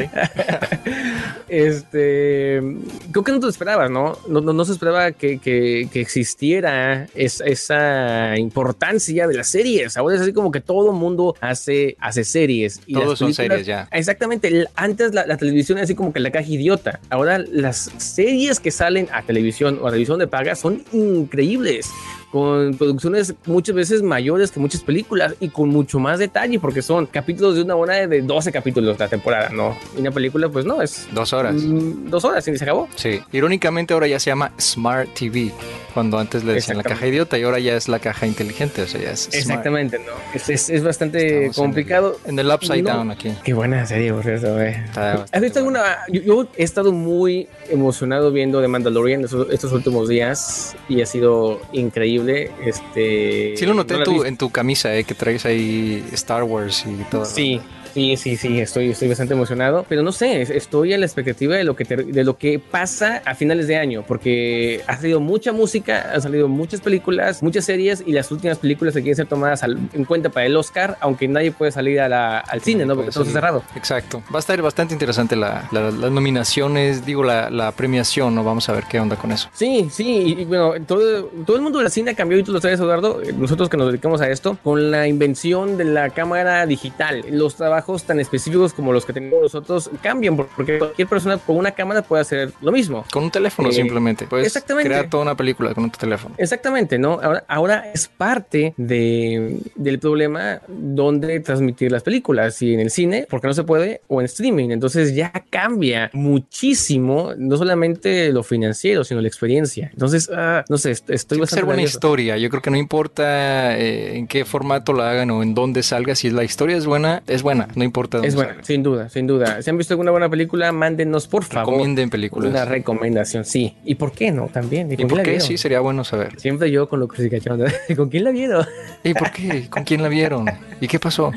este, 1.49 2.63
creo 3.11 3.25
que 3.25 3.33
no 3.33 3.41
te 3.41 3.49
esperabas, 3.49 3.91
¿no? 3.91 4.19
No, 4.29 4.41
no, 4.41 4.65
se 4.65 4.73
esperaba 4.73 5.13
que, 5.13 5.39
que, 5.39 5.89
existiera 6.01 7.07
esa 7.15 8.37
importancia 8.39 9.27
de 9.27 9.35
las 9.35 9.49
series. 9.49 9.97
Ahora 9.97 10.17
es 10.17 10.23
así 10.23 10.33
como 10.33 10.51
que 10.51 10.61
todo 10.61 10.91
el 10.91 10.97
mundo 10.97 11.37
hace, 11.41 11.97
hace 12.01 12.25
series. 12.25 12.81
Y 12.87 12.95
Todos 12.95 13.19
son 13.19 13.35
series 13.35 13.67
ya. 13.67 13.89
Exactamente. 13.91 14.67
Antes 14.75 15.15
la, 15.15 15.37
televisión 15.37 15.79
era 15.79 15.85
así 15.85 15.95
como 15.95 16.13
que 16.13 16.21
la 16.21 16.31
caja 16.31 16.49
idiota. 16.49 17.01
Ahora 17.11 17.39
las 17.39 17.91
series 17.99 18.61
que 18.61 18.71
salen 18.71 19.09
a 19.13 19.23
televisión 19.23 19.79
o 19.83 19.87
a 19.87 19.91
televisión 19.91 20.19
de 20.19 20.27
paga 20.27 20.55
son 20.55 20.85
increíbles 20.93 21.91
con 22.33 22.75
producciones 22.79 23.35
muchas 23.45 23.75
veces 23.75 24.03
mayores 24.03 24.51
que 24.51 24.59
muchas 24.59 24.81
películas 24.81 25.35
y 25.39 25.51
con 25.51 25.69
mucho 25.69 25.99
más 25.99 26.19
detalle, 26.19 26.59
porque 26.59 26.81
son 26.81 27.05
capítulos 27.05 27.57
de 27.57 27.63
una 27.63 27.77
hora 27.77 28.07
de 28.07 28.23
12 28.23 28.51
capítulos 28.51 28.99
la 28.99 29.07
temporada, 29.07 29.51
¿no? 29.51 29.77
Y 29.95 30.01
una 30.01 30.11
película, 30.11 30.49
pues 30.49 30.65
no, 30.65 30.81
es... 30.81 31.07
Dos 31.13 31.35
horas. 31.35 31.57
Mm, 31.57 32.09
dos 32.09 32.25
horas 32.25 32.49
y 32.49 32.57
se 32.57 32.65
acabó. 32.65 32.89
Sí. 32.97 33.21
Irónicamente 33.33 33.93
ahora 33.93 34.07
ya 34.07 34.19
se 34.19 34.31
llama 34.31 34.51
Smart 34.59 35.11
TV, 35.13 35.53
cuando 35.93 36.19
antes 36.19 36.43
le 36.43 36.55
decían 36.55 36.79
la 36.79 36.85
caja 36.85 37.07
idiota 37.07 37.39
y 37.39 37.43
ahora 37.43 37.59
ya 37.59 37.77
es 37.77 37.87
la 37.87 37.99
caja 37.99 38.27
inteligente, 38.27 38.81
o 38.81 38.87
sea, 38.87 39.03
ya 39.03 39.11
es... 39.11 39.29
Exactamente, 39.31 39.99
¿no? 39.99 40.13
Es, 40.33 40.71
es, 40.71 40.83
bastante 40.83 41.51
complicado. 41.55 42.19
En 42.25 42.39
el, 42.39 42.51
Upside 42.51 42.83
Down 42.83 43.11
aquí. 43.11 43.35
Qué 43.45 43.53
buena 43.53 43.85
serie, 43.85 44.11
por 44.11 44.25
cierto, 44.25 44.55
güey. 44.55 44.75
¿Has 44.97 45.41
visto 45.41 45.59
alguna...? 45.59 45.83
Yo, 46.09 46.47
he 46.57 46.65
estado 46.65 46.93
muy 46.93 47.47
emocionado 47.69 48.33
viendo 48.33 48.63
The 48.63 48.69
Mandalorian 48.69 49.23
estos 49.23 49.73
últimos 49.73 50.09
días 50.09 50.75
y 50.89 51.03
ha 51.03 51.07
sido 51.07 51.61
increíble 51.73 52.22
este. 52.29 53.57
Sí, 53.57 53.67
lo 53.67 53.75
noté 53.75 53.97
en, 54.27 54.37
tu, 54.37 54.51
camisa, 54.51 54.95
eh, 54.95 55.05
que 55.05 55.15
traes 55.15 55.45
ahí 55.47 56.05
Star 56.13 56.45
Wars 56.45 56.85
y 56.87 57.05
todo. 57.05 57.25
Sí, 57.25 57.61
Sí, 57.95 58.17
sí, 58.17 58.37
sí, 58.37 58.61
estoy, 58.61 58.91
estoy 58.91 59.09
bastante 59.09 59.35
emocionado, 59.35 59.85
pero 59.89 60.03
no 60.03 60.13
sé, 60.13 60.43
estoy 60.43 60.93
a 60.93 60.99
la 60.99 61.07
expectativa 61.07 61.57
de 61.57 61.65
lo 61.65 61.77
que 61.77 61.85
de 61.85 62.25
lo 62.25 62.39
que 62.39 62.59
pasa 62.59 63.23
a 63.25 63.35
finales 63.35 63.67
de 63.67 63.77
año, 63.77 64.05
porque 64.07 64.83
ha 64.87 64.97
salido 64.97 65.21
mucha 65.21 65.53
música, 65.53 66.11
han 66.15 66.23
salido 66.23 66.49
muchas 66.49 66.81
películas, 66.81 67.43
muchas 67.43 67.65
series 67.65 68.03
y 68.07 68.13
las 68.13 68.31
últimas 68.31 68.59
películas 68.59 68.95
que 68.95 69.01
quieren 69.01 69.17
ser 69.17 69.27
tomadas 69.27 69.63
en 69.63 70.05
cuenta 70.05 70.31
para 70.31 70.47
el 70.47 70.57
Oscar, 70.57 70.97
aunque 71.01 71.29
nadie 71.29 71.53
puede 71.53 71.73
salir 71.73 72.01
al 72.01 72.61
cine, 72.63 72.87
¿no? 72.87 72.95
Porque 72.95 73.11
todo 73.11 73.25
está 73.25 73.35
cerrado. 73.35 73.63
Exacto. 73.77 74.23
Va 74.33 74.39
a 74.39 74.41
estar 74.41 74.61
bastante 74.63 74.95
interesante 74.95 75.37
las 75.37 75.71
nominaciones, 75.73 77.05
digo, 77.05 77.23
la, 77.23 77.73
premiación, 77.77 78.35
¿no? 78.35 78.45
Vamos 78.45 78.69
a 78.69 78.73
ver 78.73 78.85
qué 78.89 79.01
onda 79.01 79.17
con 79.17 79.33
eso. 79.33 79.49
Sí, 79.53 79.89
sí, 79.91 80.37
y, 80.39 80.45
bueno, 80.45 80.75
todo, 80.87 81.25
todo 81.47 81.57
el 81.57 81.63
mundo 81.63 81.79
de 81.79 81.85
la 81.85 81.91
cine 81.91 82.15
cambió 82.15 82.39
y 82.39 82.43
tú 82.43 82.53
lo 82.53 82.61
sabes, 82.61 82.79
Eduardo, 82.79 83.21
nosotros 83.37 83.69
que 83.69 83.77
nos 83.77 83.89
dedicamos 83.89 84.21
a 84.21 84.29
esto, 84.29 84.59
con 84.63 84.91
la 84.91 85.09
invención 85.09 85.77
de 85.77 85.85
la 85.85 86.11
cámara 86.11 86.67
digital, 86.67 87.25
los 87.31 87.57
trabajos 87.57 87.82
tan 88.07 88.21
específicos 88.21 88.73
como 88.73 88.93
los 88.93 89.05
que 89.05 89.13
tenemos 89.13 89.43
nosotros 89.43 89.91
cambian, 90.01 90.37
porque 90.37 90.79
cualquier 90.79 91.09
persona 91.09 91.39
con 91.39 91.57
una 91.57 91.73
cámara 91.73 92.03
puede 92.03 92.23
hacer 92.23 92.53
lo 92.61 92.73
mismo. 92.73 93.05
Con 93.13 93.25
un 93.25 93.31
teléfono 93.31 93.69
eh, 93.69 93.73
simplemente. 93.73 94.27
Puedes 94.27 94.47
exactamente. 94.47 94.89
crear 94.89 95.11
toda 95.11 95.23
una 95.23 95.37
película 95.37 95.75
con 95.75 95.85
un 95.85 95.91
teléfono. 95.91 96.35
Exactamente, 96.39 96.99
¿no? 96.99 97.21
Ahora, 97.23 97.45
ahora 97.49 97.91
es 97.93 98.09
parte 98.09 98.75
de, 98.77 99.59
del 99.75 99.99
problema 99.99 100.61
donde 100.69 101.41
transmitir 101.41 101.93
las 101.93 102.03
películas, 102.03 102.63
y 102.63 102.75
en 102.75 102.81
el 102.81 102.91
cine, 102.91 103.27
porque 103.29 103.47
no 103.47 103.55
se 103.55 103.65
puede, 103.65 104.01
o 104.09 104.21
en 104.21 104.27
streaming. 104.27 104.71
Entonces 104.71 105.15
ya 105.15 105.33
cambia 105.51 106.11
muchísimo, 106.13 107.33
no 107.37 107.57
solamente 107.57 108.33
lo 108.33 108.43
financiero, 108.43 109.05
sino 109.05 109.21
la 109.21 109.29
experiencia. 109.29 109.91
Entonces, 109.93 110.31
ah, 110.35 110.65
no 110.69 110.79
sé, 110.79 110.91
estoy 110.93 111.39
bastante... 111.39 111.47
ser 111.47 111.65
buena 111.65 111.83
historia. 111.83 112.39
Yo 112.39 112.49
creo 112.49 112.63
que 112.63 112.71
no 112.71 112.77
importa 112.77 113.77
eh, 113.79 114.17
en 114.17 114.27
qué 114.27 114.45
formato 114.45 114.93
la 114.93 115.11
hagan 115.11 115.31
o 115.31 115.43
en 115.43 115.55
dónde 115.55 115.83
salga, 115.83 116.15
si 116.15 116.31
la 116.31 116.45
historia 116.45 116.77
es 116.77 116.87
buena, 116.87 117.23
es 117.27 117.43
buena 117.43 117.69
no 117.75 117.85
importa. 117.85 118.21
es 118.23 118.35
buena, 118.35 118.57
sin 118.63 118.83
duda, 118.83 119.09
sin 119.09 119.27
duda. 119.27 119.63
Si 119.63 119.71
han 119.71 119.79
visto 119.79 119.95
alguna 119.95 120.11
buena 120.11 120.29
película, 120.29 120.73
mándenos 120.73 121.27
por 121.27 121.45
favor. 121.45 121.73
Recomienden 121.73 122.11
películas. 122.11 122.51
Una 122.51 122.65
recomendación, 122.65 123.45
sí. 123.45 123.77
¿Y 123.85 123.95
por 123.95 124.13
qué 124.13 124.31
no? 124.33 124.49
También. 124.49 124.91
¿Y, 124.93 124.97
por 125.05 125.23
qué? 125.23 125.41
Sí, 125.41 125.57
sería 125.57 125.81
bueno 125.81 126.05
saber. 126.05 126.39
Siempre 126.39 126.71
yo 126.71 126.89
con 126.89 127.01
lo 127.01 127.09
crucificación. 127.09 127.63
¿Con 127.97 128.09
quién 128.09 128.25
la 128.25 128.31
vieron? 128.31 128.67
¿Y 129.03 129.15
por 129.15 129.31
qué? 129.31 129.69
¿Con 129.69 129.85
quién 129.85 130.03
la 130.03 130.09
vieron? 130.09 130.47
¿Y 130.81 130.89
qué 130.89 130.99
pasó? 130.99 131.33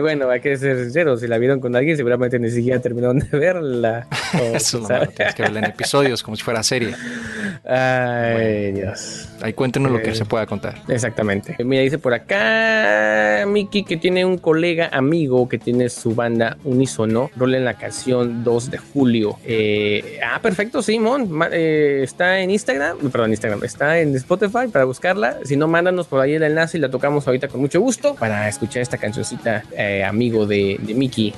bueno, 0.00 0.30
hay 0.30 0.40
que 0.40 0.56
ser 0.56 0.82
sinceros. 0.82 1.20
Si 1.20 1.26
la 1.26 1.38
vieron 1.38 1.60
con 1.60 1.74
alguien, 1.74 1.96
seguramente 1.96 2.38
ni 2.38 2.50
siquiera 2.50 2.80
terminaron 2.80 3.18
de 3.18 3.38
verla. 3.38 4.06
Eso 4.54 4.80
no, 4.80 4.88
tienes 5.08 5.34
que 5.34 5.42
verla 5.42 5.60
en 5.60 5.64
episodios 5.66 6.22
como 6.22 6.36
si 6.36 6.42
fuera 6.42 6.62
serie. 6.62 6.94
Ay, 7.64 8.72
Dios. 8.72 9.28
Ahí 9.42 9.52
cuéntenos 9.52 9.92
lo 9.92 10.00
que 10.00 10.10
eh, 10.10 10.14
se 10.14 10.24
pueda 10.24 10.46
contar. 10.46 10.76
Exactamente. 10.88 11.56
Mira, 11.64 11.82
dice 11.82 11.98
por 11.98 12.14
acá 12.14 13.44
Miki 13.46 13.84
que 13.84 13.96
tiene 13.96 14.24
un 14.24 14.38
colega 14.38 14.88
amigo 14.92 15.47
que 15.48 15.58
tiene 15.58 15.88
su 15.88 16.14
banda 16.14 16.56
Unisono. 16.64 17.30
Rola 17.36 17.56
en 17.56 17.64
la 17.64 17.74
canción 17.74 18.44
2 18.44 18.70
de 18.70 18.78
julio. 18.78 19.38
Eh, 19.44 20.20
ah, 20.24 20.40
perfecto, 20.40 20.82
Simón. 20.82 21.30
Eh, 21.52 22.00
está 22.02 22.40
en 22.40 22.50
Instagram, 22.50 22.98
perdón, 23.10 23.30
Instagram. 23.30 23.64
Está 23.64 23.98
en 24.00 24.14
Spotify 24.16 24.68
para 24.72 24.84
buscarla. 24.84 25.38
Si 25.44 25.56
no, 25.56 25.68
mándanos 25.68 26.06
por 26.06 26.20
ahí 26.20 26.34
el 26.34 26.42
enlace 26.42 26.78
y 26.78 26.80
la 26.80 26.90
tocamos 26.90 27.26
ahorita 27.26 27.48
con 27.48 27.60
mucho 27.60 27.80
gusto 27.80 28.14
para 28.14 28.48
escuchar 28.48 28.82
esta 28.82 28.98
cancioncita, 28.98 29.64
amigo 30.06 30.46
de, 30.46 30.78
de 30.80 30.94
Miki. 30.94 31.34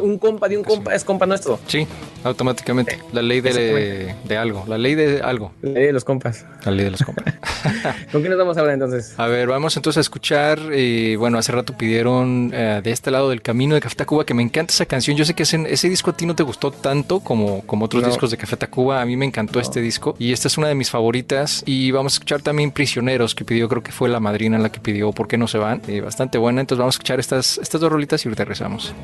un 0.00 0.18
compa 0.18 0.48
de 0.48 0.58
un 0.58 0.64
compa 0.64 0.94
es 0.94 1.04
compa 1.04 1.26
nuestro. 1.26 1.58
Sí, 1.66 1.86
automáticamente. 2.22 2.98
La 3.12 3.22
ley 3.22 3.40
de, 3.40 4.14
de 4.24 4.36
algo. 4.36 4.64
La 4.66 4.78
ley 4.78 4.94
de 4.94 5.20
algo. 5.22 5.52
La 5.62 5.70
ley 5.70 5.86
de 5.86 5.92
los 5.92 6.04
compas. 6.04 6.44
La 6.64 6.72
ley 6.72 6.84
de 6.84 6.90
los 6.90 7.02
compas. 7.02 7.34
¿Con 8.12 8.22
qué 8.22 8.28
nos 8.28 8.38
vamos 8.38 8.56
a 8.56 8.60
hablar 8.60 8.74
entonces? 8.74 9.14
A 9.18 9.26
ver, 9.26 9.48
vamos 9.48 9.76
entonces 9.76 9.98
a 9.98 10.00
escuchar. 10.00 10.58
Eh, 10.72 11.16
bueno, 11.18 11.38
hace 11.38 11.52
rato 11.52 11.76
pidieron 11.76 12.50
eh, 12.52 12.80
de 12.82 12.90
este 12.90 13.10
lado 13.10 13.30
del 13.30 13.42
camino 13.44 13.76
de 13.76 13.80
Café 13.80 13.94
Tacuba, 13.94 14.24
que 14.24 14.34
me 14.34 14.42
encanta 14.42 14.72
esa 14.72 14.86
canción. 14.86 15.16
Yo 15.16 15.24
sé 15.24 15.34
que 15.34 15.44
ese, 15.44 15.62
ese 15.68 15.88
disco 15.88 16.10
a 16.10 16.16
ti 16.16 16.26
no 16.26 16.34
te 16.34 16.42
gustó 16.42 16.72
tanto 16.72 17.20
como, 17.20 17.60
como 17.62 17.84
otros 17.84 18.04
discos 18.04 18.32
de 18.32 18.36
Café 18.36 18.56
Tacuba. 18.56 19.00
A 19.00 19.04
mí 19.04 19.16
me 19.16 19.26
encantó 19.26 19.60
este 19.60 19.80
disco 19.80 20.16
y 20.18 20.32
esta 20.32 20.48
es 20.48 20.58
una 20.58 20.66
de 20.66 20.74
mis 20.74 20.90
favoritas. 20.90 21.62
Y 21.66 21.92
vamos 21.92 22.14
a 22.14 22.16
escuchar 22.16 22.42
también 22.42 22.72
Prisioneros, 22.72 23.34
que 23.34 23.44
pidió, 23.44 23.68
creo 23.68 23.82
que 23.82 23.92
fue 23.92 24.08
la 24.08 24.18
madrina 24.18 24.58
la 24.58 24.72
que 24.72 24.80
pidió 24.80 25.12
¿Por 25.12 25.28
qué 25.28 25.36
no 25.36 25.46
se 25.46 25.58
van? 25.58 25.82
Eh, 25.86 26.00
bastante 26.00 26.38
buena. 26.38 26.62
Entonces 26.62 26.80
vamos 26.80 26.94
a 26.94 26.96
escuchar 26.96 27.20
estas, 27.20 27.58
estas 27.58 27.80
dos 27.80 27.92
rolitas 27.92 28.24
y 28.24 28.28
ahorita 28.28 28.44
regresamos. 28.44 28.94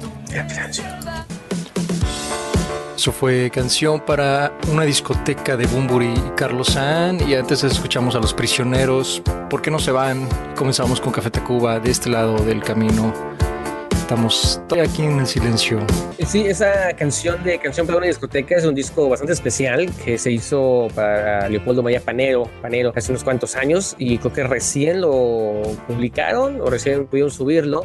Eso 2.96 3.12
fue 3.12 3.50
canción 3.50 4.00
para 4.00 4.52
una 4.70 4.84
discoteca 4.84 5.56
de 5.56 5.66
Bumburi 5.66 6.12
y 6.12 6.32
Carlos 6.36 6.68
San. 6.68 7.28
Y 7.28 7.34
antes 7.34 7.62
escuchamos 7.62 8.14
a 8.14 8.18
los 8.18 8.32
prisioneros. 8.32 9.22
¿Por 9.50 9.60
qué 9.60 9.70
no 9.70 9.78
se 9.78 9.92
van? 9.92 10.26
Comenzamos 10.56 11.00
con 11.00 11.12
Café 11.12 11.30
Tacuba 11.30 11.78
de 11.78 11.90
este 11.90 12.08
lado 12.08 12.38
del 12.38 12.62
camino. 12.62 13.12
Estamos 14.10 14.60
aquí 14.82 15.04
en 15.04 15.20
el 15.20 15.26
silencio. 15.28 15.78
Sí, 16.26 16.40
esa 16.40 16.92
canción 16.94 17.44
de 17.44 17.60
Canción 17.60 17.86
para 17.86 17.98
una 17.98 18.08
discoteca 18.08 18.56
es 18.56 18.64
un 18.64 18.74
disco 18.74 19.08
bastante 19.08 19.32
especial 19.32 19.88
que 20.04 20.18
se 20.18 20.32
hizo 20.32 20.88
para 20.96 21.48
Leopoldo 21.48 21.80
Maya 21.84 22.00
Panero, 22.00 22.50
Panero 22.60 22.92
hace 22.96 23.12
unos 23.12 23.22
cuantos 23.22 23.54
años 23.54 23.94
y 23.98 24.18
creo 24.18 24.32
que 24.32 24.42
recién 24.42 25.00
lo 25.00 25.62
publicaron 25.86 26.60
o 26.60 26.68
recién 26.70 27.06
pudieron 27.06 27.30
subirlo 27.30 27.84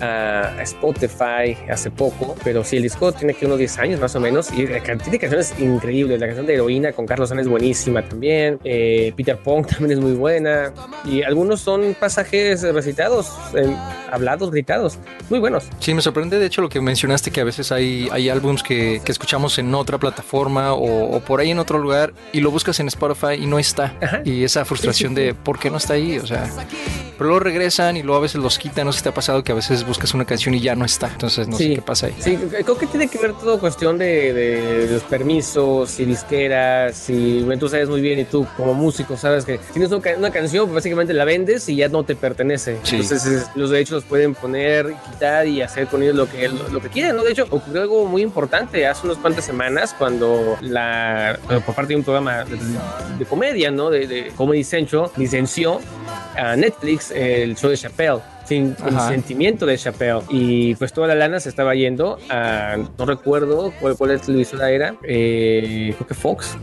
a 0.00 0.62
Spotify 0.62 1.56
hace 1.70 1.90
poco, 1.90 2.36
pero 2.44 2.64
sí, 2.64 2.76
el 2.76 2.82
disco 2.82 3.12
tiene 3.12 3.34
que 3.34 3.46
unos 3.46 3.58
10 3.58 3.78
años 3.78 4.00
más 4.00 4.14
o 4.16 4.20
menos 4.20 4.50
y 4.52 4.66
tiene 4.66 4.80
canciones 4.80 5.54
increíbles. 5.58 6.20
La 6.20 6.26
canción 6.26 6.46
de 6.46 6.54
Heroína 6.54 6.92
con 6.92 7.06
Carlos 7.06 7.28
San 7.28 7.38
es 7.38 7.48
buenísima 7.48 8.02
también. 8.02 8.58
Eh, 8.64 9.12
Peter 9.16 9.36
Pong 9.36 9.66
también 9.66 9.92
es 9.92 10.00
muy 10.00 10.12
buena. 10.12 10.72
Y 11.04 11.22
algunos 11.22 11.60
son 11.60 11.96
pasajes 11.98 12.62
recitados, 12.62 13.32
hablados, 14.10 14.50
gritados, 14.50 14.98
muy 15.30 15.38
buenos. 15.38 15.64
Sí, 15.80 15.94
me 15.94 16.02
sorprende 16.02 16.38
de 16.38 16.46
hecho 16.46 16.62
lo 16.62 16.68
que 16.68 16.80
mencionaste 16.80 17.30
que 17.30 17.40
a 17.40 17.44
veces 17.44 17.72
hay, 17.72 18.08
hay 18.12 18.28
álbums 18.28 18.62
que, 18.62 19.00
que 19.04 19.12
escuchamos 19.12 19.58
en 19.58 19.74
otra 19.74 19.98
plataforma 19.98 20.72
o, 20.74 21.20
por 21.20 21.40
ahí 21.40 21.50
en 21.50 21.58
otro 21.58 21.78
lugar 21.78 22.12
y 22.32 22.40
lo 22.40 22.50
buscas 22.50 22.80
en 22.80 22.88
Spotify 22.88 23.34
y 23.40 23.46
no 23.46 23.58
está. 23.58 23.94
Y 24.24 24.44
esa 24.44 24.64
frustración 24.64 25.14
de 25.14 25.34
por 25.34 25.58
qué 25.58 25.70
no 25.70 25.76
está 25.76 25.94
ahí, 25.94 26.18
o 26.18 26.26
sea, 26.26 26.50
pero 27.16 27.30
luego 27.30 27.40
regresan 27.40 27.96
y 27.96 28.02
luego 28.02 28.18
a 28.18 28.22
veces 28.22 28.40
los 28.40 28.58
quitan. 28.58 28.86
No 28.86 28.92
sé 28.92 28.98
si 28.98 29.02
te 29.04 29.08
ha 29.10 29.14
pasado 29.14 29.42
que 29.42 29.52
a 29.52 29.54
veces 29.54 29.84
buscas 29.88 30.14
una 30.14 30.24
canción 30.24 30.54
y 30.54 30.60
ya 30.60 30.76
no 30.76 30.84
está. 30.84 31.08
Entonces 31.08 31.48
no 31.48 31.56
sé 31.56 31.74
qué 31.74 31.82
pasa 31.82 32.06
ahí. 32.06 32.14
Sí, 32.20 32.36
creo 32.36 32.78
que 32.78 32.86
tiene 32.86 33.08
que 33.08 33.18
ver 33.18 33.32
todo 33.32 33.58
cuestión 33.58 33.98
de, 33.98 34.86
los 34.90 35.02
permisos 35.02 35.98
y 35.98 36.04
disqueras. 36.04 37.08
Y 37.10 37.44
tú 37.58 37.68
sabes 37.68 37.88
muy 37.88 38.00
bien, 38.00 38.18
y 38.20 38.24
tú 38.24 38.46
como 38.56 38.74
músico 38.74 39.16
sabes 39.16 39.44
que 39.44 39.58
tienes 39.72 39.90
una, 39.90 40.30
canción, 40.30 40.66
pues 40.66 40.76
básicamente 40.76 41.12
la 41.14 41.24
vendes 41.24 41.68
y 41.68 41.76
ya 41.76 41.88
no 41.88 42.04
te 42.04 42.14
pertenece. 42.14 42.78
Entonces 42.90 43.48
los 43.54 43.70
derechos 43.70 43.92
los 43.92 44.04
pueden 44.04 44.34
poner, 44.34 44.94
quitar 45.10 45.46
y 45.46 45.62
hacer 45.62 45.86
con 45.88 46.02
ellos 46.02 46.14
lo 46.14 46.28
que, 46.28 46.48
lo, 46.48 46.80
que 46.80 46.88
quieran. 46.88 47.16
¿no? 47.16 47.24
De 47.24 47.32
hecho, 47.32 47.46
ocurrió 47.50 47.82
algo 47.82 48.06
muy 48.06 48.22
importante 48.22 48.86
hace 48.86 49.06
unas 49.06 49.18
cuantas 49.18 49.44
semanas 49.44 49.94
cuando 49.98 50.56
la, 50.60 51.38
por 51.64 51.74
parte 51.74 51.94
de 51.94 51.96
un 51.96 52.04
programa 52.04 52.44
de, 52.44 53.24
comedia, 53.24 53.70
¿no? 53.70 53.90
De, 53.90 54.06
de 54.06 54.32
Comedy 54.36 54.64
Central, 54.64 55.10
licenció 55.16 55.80
a 56.36 56.56
Netflix 56.56 57.10
el 57.10 57.56
show 57.56 57.70
de 57.70 57.76
Chappelle 57.76 58.20
sin 58.48 58.72
consentimiento 58.72 59.66
de 59.66 59.76
Chappelle. 59.76 60.22
Y 60.30 60.74
pues 60.76 60.92
toda 60.92 61.08
la 61.08 61.14
lana 61.14 61.38
se 61.38 61.50
estaba 61.50 61.74
yendo 61.74 62.18
a, 62.30 62.76
no 62.98 63.04
recuerdo 63.04 63.72
cuál, 63.80 63.96
cuál 63.96 64.20
televisora 64.20 64.70
era, 64.70 64.96
eh, 65.02 65.92
creo 65.96 66.06
que 66.06 66.14
Fox, 66.14 66.56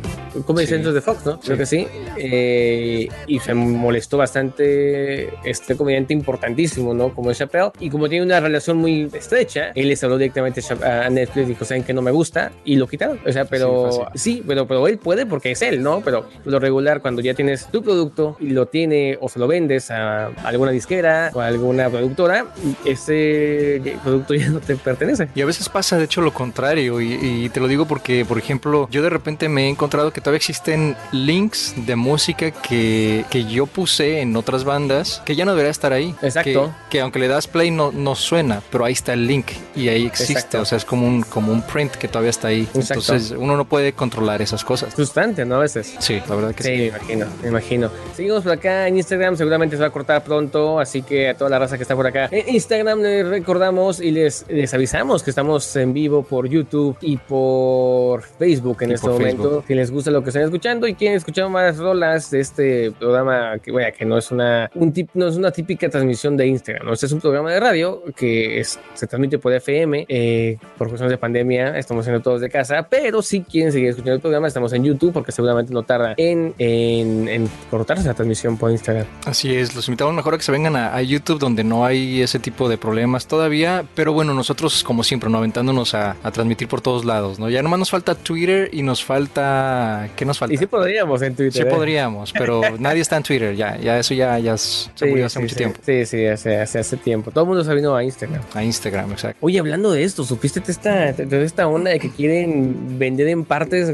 como 0.45 0.59
sí. 0.59 0.65
de 0.65 1.01
Fox, 1.01 1.25
¿no? 1.25 1.39
Creo 1.39 1.57
que 1.57 1.65
sí. 1.65 1.87
Eh, 2.17 3.07
y 3.27 3.39
se 3.39 3.53
molestó 3.53 4.17
bastante 4.17 5.29
este 5.47 5.77
comediante 5.77 6.13
importantísimo, 6.13 6.93
¿no? 6.93 7.13
Como 7.13 7.31
es 7.31 7.37
Chappelle. 7.37 7.71
Y 7.79 7.89
como 7.89 8.09
tiene 8.09 8.25
una 8.25 8.39
relación 8.39 8.77
muy 8.77 9.09
estrecha, 9.13 9.71
él 9.75 9.89
les 9.89 10.03
habló 10.03 10.17
directamente 10.17 10.61
a 10.83 11.09
Netflix 11.09 11.45
y 11.45 11.49
dijo, 11.49 11.65
¿saben 11.65 11.83
que 11.83 11.93
no 11.93 12.01
me 12.01 12.11
gusta? 12.11 12.51
Y 12.65 12.75
lo 12.75 12.87
quitaron. 12.87 13.19
O 13.25 13.31
sea, 13.31 13.45
pero 13.45 14.07
sí, 14.15 14.43
pero, 14.45 14.67
pero 14.67 14.87
él 14.87 14.97
puede 14.97 15.25
porque 15.25 15.51
es 15.51 15.61
él, 15.61 15.81
¿no? 15.81 16.01
Pero 16.01 16.25
lo 16.43 16.59
regular, 16.59 17.01
cuando 17.01 17.21
ya 17.21 17.33
tienes 17.33 17.67
tu 17.67 17.83
producto 17.83 18.35
y 18.39 18.49
lo 18.49 18.65
tiene 18.65 19.17
o 19.21 19.29
se 19.29 19.39
lo 19.39 19.47
vendes 19.47 19.91
a 19.91 20.27
alguna 20.43 20.71
disquera 20.71 21.31
o 21.33 21.39
a 21.39 21.47
alguna 21.47 21.74
productora, 21.89 22.47
ese 22.83 23.97
producto 24.03 24.33
ya 24.33 24.49
no 24.49 24.59
te 24.59 24.75
pertenece. 24.75 25.29
Y 25.35 25.41
a 25.41 25.45
veces 25.45 25.69
pasa, 25.69 25.97
de 25.97 26.05
hecho, 26.05 26.21
lo 26.21 26.33
contrario. 26.33 27.01
Y, 27.01 27.13
y 27.21 27.49
te 27.49 27.59
lo 27.59 27.67
digo 27.67 27.85
porque, 27.85 28.25
por 28.25 28.37
ejemplo, 28.37 28.87
yo 28.91 29.01
de 29.01 29.09
repente 29.09 29.49
me 29.49 29.65
he 29.65 29.69
encontrado 29.69 30.11
que 30.11 30.21
todavía 30.21 30.37
existen 30.37 30.95
links 31.11 31.73
de 31.85 31.95
música 31.95 32.51
que, 32.51 33.25
que 33.29 33.45
yo 33.45 33.65
puse 33.65 34.21
en 34.21 34.35
otras 34.35 34.63
bandas 34.63 35.21
que 35.25 35.35
ya 35.35 35.45
no 35.45 35.51
debería 35.51 35.71
estar 35.71 35.93
ahí. 35.93 36.15
Exacto. 36.21 36.73
Que, 36.89 37.01
aunque 37.01 37.19
le 37.19 37.27
das 37.27 37.47
play 37.47 37.71
no, 37.71 37.91
no 37.91 38.15
suena, 38.15 38.61
pero 38.71 38.85
ahí 38.85 38.93
está 38.93 39.13
el 39.13 39.27
link 39.27 39.47
y 39.75 39.89
ahí 39.89 40.05
existe. 40.05 40.57
O 40.57 40.65
sea, 40.65 40.77
es 40.77 40.85
como 40.85 41.07
un, 41.07 41.23
como 41.23 41.51
un 41.51 41.61
print 41.61 41.93
que 41.95 42.07
todavía 42.07 42.31
está 42.31 42.49
ahí. 42.49 42.67
Entonces 42.73 43.31
uno 43.31 43.57
no 43.57 43.65
puede 43.65 43.93
controlar 43.93 44.41
esas 44.41 44.63
cosas. 44.63 44.93
Frustrante, 44.93 45.45
¿no? 45.45 45.55
A 45.55 45.59
veces. 45.59 45.95
Sí, 45.99 46.21
la 46.27 46.35
verdad 46.35 46.55
que 46.55 46.63
sí. 46.63 46.69
Sí, 46.69 46.75
me 46.75 46.87
imagino, 46.87 47.25
me 47.41 47.47
imagino. 47.49 47.91
Seguimos 48.15 48.43
por 48.43 48.53
acá 48.53 48.87
en 48.87 48.97
Instagram, 48.97 49.37
seguramente 49.37 49.75
se 49.75 49.81
va 49.81 49.87
a 49.87 49.91
cortar 49.91 50.23
pronto, 50.23 50.79
así 50.79 51.01
que 51.01 51.29
a 51.29 51.37
toda 51.37 51.49
la 51.49 51.59
raza 51.65 51.77
que 51.77 51.83
está 51.83 51.95
por 51.95 52.07
acá 52.07 52.29
en 52.31 52.53
Instagram 52.53 53.01
les 53.01 53.27
recordamos 53.27 53.99
y 53.99 54.11
les, 54.11 54.45
les 54.49 54.73
avisamos 54.73 55.23
que 55.23 55.29
estamos 55.29 55.75
en 55.75 55.93
vivo 55.93 56.23
por 56.23 56.47
YouTube 56.47 56.97
y 57.01 57.17
por 57.17 58.21
Facebook 58.21 58.77
en 58.81 58.91
este 58.91 59.07
momento. 59.07 59.63
Si 59.67 59.73
les 59.73 59.91
gusta 59.91 60.11
lo 60.11 60.23
que 60.23 60.29
están 60.29 60.43
escuchando 60.43 60.87
y 60.87 60.95
quieren 60.95 61.17
escuchar 61.17 61.49
más 61.49 61.77
rolas 61.77 62.31
de 62.31 62.39
este 62.39 62.91
programa 62.91 63.59
que, 63.59 63.71
vaya, 63.71 63.91
que 63.91 64.05
no 64.05 64.17
es 64.17 64.31
una, 64.31 64.69
un 64.75 64.91
tip, 64.91 65.09
no 65.13 65.27
es 65.27 65.35
una 65.35 65.51
típica 65.51 65.89
transmisión 65.89 66.37
de 66.37 66.47
Instagram, 66.47 66.87
¿no? 66.87 66.93
este 66.93 67.05
es 67.05 67.11
un 67.11 67.21
programa 67.21 67.51
de 67.51 67.59
radio 67.59 68.03
que 68.15 68.59
es, 68.59 68.79
se 68.93 69.07
transmite 69.07 69.39
por 69.39 69.53
FM, 69.53 70.05
eh, 70.07 70.57
por 70.77 70.87
cuestiones 70.87 71.11
de 71.11 71.17
pandemia, 71.17 71.77
estamos 71.77 72.03
haciendo 72.03 72.21
todos 72.21 72.41
de 72.41 72.49
casa, 72.49 72.87
pero 72.89 73.21
si 73.21 73.41
quieren 73.41 73.71
seguir 73.71 73.89
escuchando 73.89 74.15
el 74.15 74.21
programa, 74.21 74.47
estamos 74.47 74.73
en 74.73 74.83
YouTube 74.83 75.13
porque 75.13 75.31
seguramente 75.31 75.73
no 75.73 75.83
tarda 75.83 76.15
en, 76.17 76.53
en, 76.57 77.27
en 77.27 77.49
cortarse 77.69 78.07
la 78.07 78.13
transmisión 78.13 78.57
por 78.57 78.71
Instagram. 78.71 79.05
Así 79.25 79.55
es, 79.55 79.75
los 79.75 79.87
invitamos 79.87 80.13
mejor 80.13 80.33
a 80.33 80.37
que 80.37 80.43
se 80.43 80.51
vengan 80.51 80.75
a, 80.75 81.01
YouTube 81.05 81.39
donde 81.39 81.54
no 81.63 81.85
hay 81.85 82.21
ese 82.21 82.39
tipo 82.39 82.69
de 82.69 82.77
problemas 82.77 83.27
todavía, 83.27 83.85
pero 83.95 84.13
bueno, 84.13 84.33
nosotros 84.33 84.83
como 84.83 85.03
siempre, 85.03 85.29
¿no? 85.29 85.37
aventándonos 85.37 85.93
a, 85.93 86.15
a 86.23 86.31
transmitir 86.31 86.67
por 86.67 86.81
todos 86.81 87.05
lados, 87.05 87.39
¿no? 87.39 87.49
Ya 87.49 87.61
nomás 87.61 87.79
nos 87.79 87.89
falta 87.89 88.15
Twitter 88.15 88.69
y 88.71 88.81
nos 88.81 89.03
falta... 89.03 90.09
¿Qué 90.15 90.25
nos 90.25 90.39
falta? 90.39 90.53
Y 90.53 90.57
sí 90.57 90.65
podríamos 90.65 91.21
en 91.21 91.35
Twitter. 91.35 91.63
Sí 91.63 91.67
¿eh? 91.67 91.71
podríamos, 91.71 92.33
pero 92.33 92.61
nadie 92.79 93.01
está 93.01 93.17
en 93.17 93.23
Twitter, 93.23 93.55
ya, 93.55 93.77
ya 93.77 93.99
eso 93.99 94.13
ya, 94.13 94.39
ya 94.39 94.57
se 94.57 95.05
murió 95.05 95.25
hace 95.25 95.39
mucho 95.39 95.55
tiempo. 95.55 95.79
Sí, 95.85 96.05
sí, 96.05 96.25
hace, 96.25 96.57
hace, 96.57 96.79
hace, 96.79 96.97
tiempo. 96.97 97.31
Todo 97.31 97.43
el 97.43 97.47
mundo 97.47 97.63
se 97.63 97.73
vino 97.75 97.95
a 97.95 98.03
Instagram. 98.03 98.41
A 98.53 98.63
Instagram, 98.63 99.11
exacto. 99.11 99.37
Oye, 99.41 99.59
hablando 99.59 99.91
de 99.91 100.03
esto, 100.03 100.23
¿supiste 100.23 100.59
de 100.59 100.71
esta, 100.71 101.13
de 101.13 101.43
esta 101.43 101.67
onda 101.67 101.91
de 101.91 101.99
que 101.99 102.09
quieren 102.09 102.97
vender 102.97 103.27
en 103.27 103.45
partes 103.45 103.91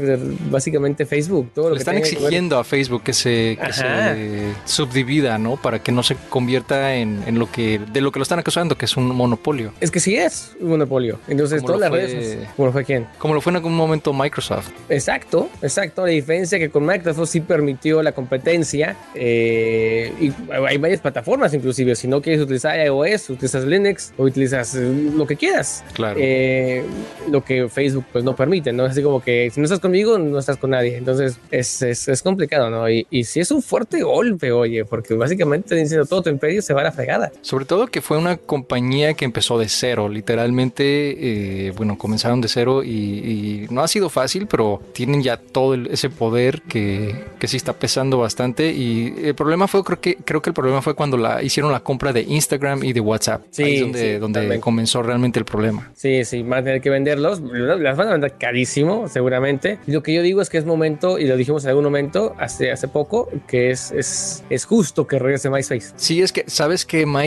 básicamente 0.50 1.06
Facebook? 1.06 1.50
Todo 1.54 1.68
lo 1.68 1.74
Le 1.74 1.80
están 1.80 1.96
exigiendo 1.96 2.58
a 2.58 2.64
Facebook 2.64 3.02
que 3.02 3.12
se, 3.12 3.58
que 3.64 3.72
se 3.72 4.52
subdivida, 4.64 5.38
¿no? 5.38 5.56
Para 5.56 5.80
que 5.80 5.92
no 5.92 6.02
se 6.02 6.16
convierta 6.28 6.94
en, 6.94 7.22
en, 7.26 7.38
lo 7.38 7.50
que, 7.52 7.78
de 7.78 8.00
lo 8.00 8.10
que 8.10 8.18
lo 8.18 8.22
están 8.22 8.38
acusando, 8.38 8.76
que 8.76 8.86
es 8.86 8.96
un 8.96 9.06
monopolio. 9.14 9.72
Es 9.80 9.90
que 9.90 10.00
sí 10.00 10.16
es 10.16 10.56
un 10.60 10.70
monopolio. 10.70 11.18
Entonces, 11.28 11.62
todas 11.64 11.80
las 11.80 11.90
redes. 11.90 12.38
¿Cómo 12.56 12.66
lo 12.66 12.72
fue 12.72 12.84
quién? 12.84 13.06
Como 13.18 13.34
lo 13.34 13.40
fue 13.40 13.50
en 13.50 13.56
algún 13.56 13.74
momento 13.74 14.12
Microsoft. 14.12 14.70
Exacto, 14.88 15.48
exacto. 15.60 16.02
La 16.02 16.12
diferencia 16.12 16.58
que 16.58 16.70
con 16.70 16.84
Microsoft 16.84 17.28
sí 17.28 17.40
permitió 17.40 18.02
la 18.02 18.12
competencia 18.12 18.96
eh, 19.14 20.12
y 20.20 20.32
hay 20.66 20.78
varias 20.78 21.00
plataformas 21.00 21.54
inclusive. 21.54 21.94
Si 21.94 22.08
no 22.08 22.20
quieres 22.20 22.42
utilizar 22.42 22.78
iOS, 22.78 23.30
utilizas 23.30 23.64
Linux 23.64 24.12
o 24.16 24.24
utilizas 24.24 24.74
eh, 24.74 25.10
lo 25.14 25.26
que 25.26 25.36
quieras. 25.36 25.84
Claro. 25.92 26.18
Eh, 26.20 26.84
lo 27.30 27.44
que 27.44 27.68
Facebook 27.68 28.06
pues 28.12 28.24
no 28.24 28.34
permite, 28.34 28.72
¿no? 28.72 28.84
Así 28.84 29.02
como 29.02 29.22
que 29.22 29.50
si 29.50 29.60
no 29.60 29.64
estás 29.64 29.80
conmigo, 29.80 30.18
no 30.18 30.38
estás 30.38 30.56
con 30.56 30.70
nadie. 30.70 30.96
Entonces 30.96 31.38
es, 31.50 31.82
es, 31.82 32.08
es 32.08 32.22
complicado, 32.22 32.70
¿no? 32.70 32.88
Y, 32.88 33.06
y 33.10 33.24
sí 33.24 33.40
es 33.40 33.50
un 33.50 33.62
fuerte 33.62 34.02
golpe, 34.02 34.52
oye, 34.52 34.84
porque 34.84 35.14
básicamente 35.14 35.74
diciendo 35.74 36.06
todo 36.06 36.22
tu 36.22 36.30
imperio 36.30 36.62
se 36.62 36.74
va 36.74 36.80
a 36.80 36.84
la 36.84 36.92
fregada. 36.92 37.31
Sobre 37.40 37.64
todo 37.64 37.86
que 37.86 38.00
fue 38.00 38.18
una 38.18 38.36
compañía 38.36 39.14
que 39.14 39.24
empezó 39.24 39.58
de 39.58 39.68
cero, 39.68 40.08
literalmente, 40.08 41.72
bueno, 41.76 41.98
comenzaron 41.98 42.40
de 42.40 42.48
cero 42.48 42.82
y, 42.84 42.88
y 42.88 43.66
no 43.70 43.82
ha 43.82 43.88
sido 43.88 44.08
fácil, 44.08 44.46
pero 44.46 44.80
tienen 44.92 45.22
ya 45.22 45.36
todo 45.36 45.74
el 45.74 45.88
ese 45.88 46.10
poder 46.10 46.62
que, 46.62 47.14
que 47.38 47.48
sí 47.48 47.56
está 47.56 47.72
pesando 47.72 48.18
bastante. 48.18 48.70
Y 48.72 49.14
el 49.24 49.34
problema 49.34 49.66
fue, 49.66 49.82
creo 49.82 50.00
que, 50.00 50.16
creo 50.16 50.42
que 50.42 50.50
el 50.50 50.54
problema 50.54 50.82
fue 50.82 50.94
cuando 50.94 51.16
la 51.16 51.42
hicieron 51.42 51.72
la 51.72 51.80
compra 51.80 52.12
de 52.12 52.22
Instagram 52.22 52.84
y 52.84 52.92
de 52.92 53.00
WhatsApp. 53.00 53.42
Sí, 53.50 53.62
Ahí 53.62 53.74
es 53.76 53.80
donde, 53.80 54.18
donde 54.18 54.60
comenzó 54.60 55.02
realmente 55.02 55.38
el 55.38 55.44
problema. 55.44 55.90
Sí, 55.94 56.24
sí, 56.24 56.42
van 56.42 56.60
a 56.60 56.64
tener 56.64 56.80
que 56.80 56.90
venderlos. 56.90 57.40
Las 57.40 57.96
van 57.96 58.08
a 58.08 58.12
vender 58.12 58.34
carísimo, 58.38 59.08
seguramente. 59.08 59.78
Y 59.86 59.92
lo 59.92 60.02
que 60.02 60.14
yo 60.14 60.22
digo 60.22 60.40
es 60.40 60.50
que 60.50 60.58
es 60.58 60.64
momento, 60.64 61.18
y 61.18 61.26
lo 61.26 61.36
dijimos 61.36 61.64
en 61.64 61.70
algún 61.70 61.84
momento 61.84 62.34
hace, 62.38 62.70
hace 62.70 62.88
poco, 62.88 63.28
que 63.46 63.70
es, 63.70 63.90
es, 63.92 64.44
es 64.50 64.64
justo 64.64 65.06
que 65.06 65.18
regrese 65.18 65.50
MySpace. 65.50 65.92
Sí, 65.96 66.22
es 66.22 66.32
que 66.32 66.44
sabes 66.46 66.86
que 66.86 67.06
MySpace 67.06 67.21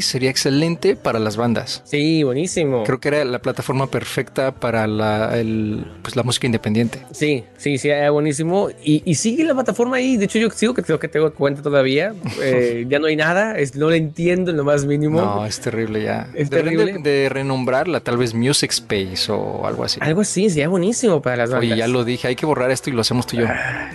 sería 0.00 0.30
excelente 0.30 0.96
para 0.96 1.18
las 1.18 1.36
bandas. 1.36 1.82
Sí, 1.84 2.22
buenísimo. 2.22 2.84
Creo 2.84 3.00
que 3.00 3.08
era 3.08 3.24
la 3.24 3.38
plataforma 3.40 3.86
perfecta 3.90 4.52
para 4.52 4.86
la, 4.86 5.38
el, 5.38 5.86
pues, 6.02 6.16
la 6.16 6.22
música 6.22 6.46
independiente. 6.46 7.00
Sí, 7.12 7.44
sí, 7.56 7.78
sí, 7.78 7.88
era 7.88 8.10
buenísimo. 8.10 8.70
Y, 8.84 9.02
y 9.04 9.14
sigue 9.14 9.44
la 9.44 9.54
plataforma 9.54 9.96
ahí. 9.96 10.16
De 10.16 10.26
hecho, 10.26 10.38
yo 10.38 10.50
sigo 10.50 10.74
que 10.74 10.82
creo 10.82 10.98
que 10.98 11.08
tengo 11.08 11.32
cuenta 11.32 11.62
todavía. 11.62 12.14
Eh, 12.40 12.86
ya 12.88 12.98
no 13.00 13.06
hay 13.08 13.16
nada, 13.16 13.58
es, 13.58 13.74
no 13.74 13.88
lo 13.88 13.94
entiendo 13.94 14.52
en 14.52 14.56
lo 14.56 14.64
más 14.64 14.84
mínimo. 14.84 15.20
No, 15.20 15.44
es 15.44 15.60
terrible 15.60 16.02
ya. 16.02 16.28
Es 16.34 16.48
terrible. 16.48 16.98
De, 17.02 17.28
renombrarla, 17.28 18.00
tal 18.00 18.16
vez 18.16 18.32
Music 18.32 18.70
Space 18.70 19.30
o 19.30 19.66
algo 19.66 19.82
así. 19.84 19.98
Algo 20.00 20.20
así, 20.20 20.48
sería 20.48 20.68
buenísimo 20.68 21.20
para 21.20 21.36
las 21.36 21.50
bandas. 21.50 21.68
Oye, 21.68 21.76
ya 21.76 21.88
lo 21.88 22.04
dije, 22.04 22.28
hay 22.28 22.36
que 22.36 22.46
borrar 22.46 22.70
esto 22.70 22.90
y 22.90 22.92
lo 22.92 23.00
hacemos 23.00 23.26
tú 23.26 23.36
y 23.36 23.40
yo. 23.40 23.46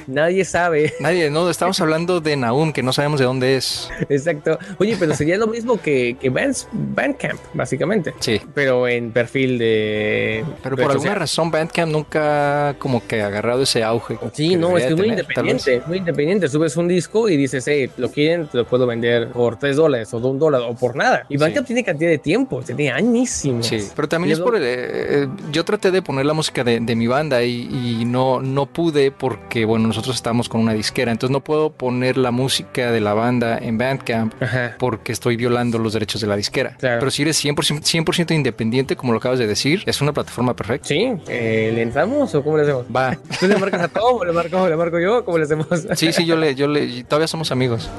nadie 0.08 0.44
sabe. 0.44 0.94
Nadie, 1.00 1.30
no, 1.30 1.50
estamos 1.50 1.80
hablando 1.82 2.20
de 2.20 2.36
Naum, 2.36 2.74
que 2.74 2.84
no 2.84 2.92
sabemos 2.92 3.20
de 3.20 3.26
dónde 3.26 3.56
es. 3.56 3.90
Exacto. 4.10 4.60
Oye, 4.78 4.98
pero 5.00 5.16
sería 5.16 5.38
lo 5.46 5.52
mismo 5.52 5.82
que, 5.82 6.16
que 6.20 6.30
Bandcamp, 6.30 7.40
básicamente. 7.54 8.14
Sí. 8.20 8.40
Pero 8.54 8.88
en 8.88 9.12
perfil 9.12 9.58
de. 9.58 10.46
Pero 10.62 10.78
por 10.78 10.92
alguna 10.92 11.16
razón 11.16 11.52
Bandcamp 11.52 11.92
nunca 11.92 12.76
como 12.80 13.06
que 13.06 13.22
ha 13.22 13.28
agarrado 13.28 13.64
ese 13.64 13.84
auge. 13.84 14.18
Sí, 14.34 14.56
no, 14.56 14.78
es 14.78 14.86
que 14.86 14.94
es 14.94 14.98
muy 14.98 15.10
independiente, 15.10 15.82
muy 15.86 15.98
independiente. 15.98 16.48
Subes 16.48 16.78
un 16.78 16.88
disco 16.88 17.30
y 17.30 17.38
dices, 17.38 17.68
hey, 17.68 17.90
lo 17.98 18.10
quieren, 18.10 18.48
te 18.48 18.58
lo 18.58 18.66
puedo 18.66 18.88
vender 18.88 19.30
por 19.30 19.58
3 19.58 19.76
dólares 19.76 20.14
o 20.14 20.20
2 20.20 20.40
dólares 20.40 20.68
o 20.70 20.76
por 20.76 20.96
nada. 20.96 21.26
Y 21.30 21.38
Bandcamp 21.38 21.68
tiene 21.68 21.84
cantidad 21.84 22.10
de 22.10 22.18
tiempo, 22.18 22.62
tiene 22.62 22.92
añísimos. 22.92 23.68
Sí, 23.68 23.80
pero 23.96 24.08
también 24.08 24.34
es 24.34 24.40
por 24.40 24.56
el, 24.56 24.64
eh, 24.66 25.28
yo 25.52 25.66
traté 25.66 25.92
de 25.92 26.02
poner 26.02 26.26
la 26.26 26.34
música 26.34 26.64
de, 26.64 26.80
mi 26.94 27.08
banda 27.08 27.44
y, 27.44 28.04
no, 28.06 28.42
no 28.42 28.66
pude 28.68 29.12
porque, 29.12 29.66
bueno, 29.66 29.88
nosotros 29.88 30.16
estamos 30.16 30.48
con 30.48 30.62
una 30.62 30.74
disquera, 30.74 31.12
entonces 31.12 31.32
no 31.32 31.44
puedo 31.44 31.72
poner 31.72 32.18
la 32.18 32.32
música 32.32 32.92
de 32.92 33.02
la 33.02 33.14
banda 33.14 33.58
en 33.58 33.78
Bandcamp 33.78 34.34
porque 34.78 35.12
estoy 35.12 35.33
violando 35.36 35.80
los 35.80 35.94
derechos 35.94 36.22
de 36.22 36.28
la 36.28 36.36
disquera. 36.36 36.76
Pero 36.80 37.12
si 37.12 37.24
eres 37.24 37.44
100%, 37.44 37.84
100 37.84 38.32
independiente, 38.32 38.96
como 38.96 39.14
lo 39.14 39.20
acabas 39.20 39.40
de 39.40 39.48
decir, 39.48 39.84
es 39.86 40.02
una 40.02 40.14
plataforma 40.14 40.56
perfecta. 40.56 40.88
Sí, 40.88 41.14
eh, 41.28 41.72
¿le 41.74 41.82
entramos 41.82 42.34
o 42.36 42.44
cómo 42.44 42.58
le 42.58 42.64
hacemos? 42.64 42.86
Va. 42.94 43.18
¿Tú 43.40 43.48
le 43.48 43.58
marcas 43.58 43.82
a 43.82 43.88
Tom 43.88 44.18
o 44.20 44.26
le 44.26 44.32
marco, 44.32 44.68
le 44.68 44.76
marco 44.76 45.00
yo? 45.00 45.24
¿Cómo 45.26 45.38
le 45.38 45.46
hacemos? 45.46 45.68
Sí, 45.96 46.12
sí, 46.12 46.26
yo 46.26 46.36
le, 46.36 46.56
yo 46.56 46.68
le, 46.68 47.04
todavía 47.04 47.28
somos 47.28 47.52
amigos. 47.52 47.90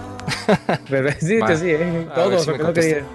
Pero, 0.88 1.10
sí, 1.12 1.38
sí, 1.56 1.70
¿eh? 1.70 2.06
todos, 2.14 2.48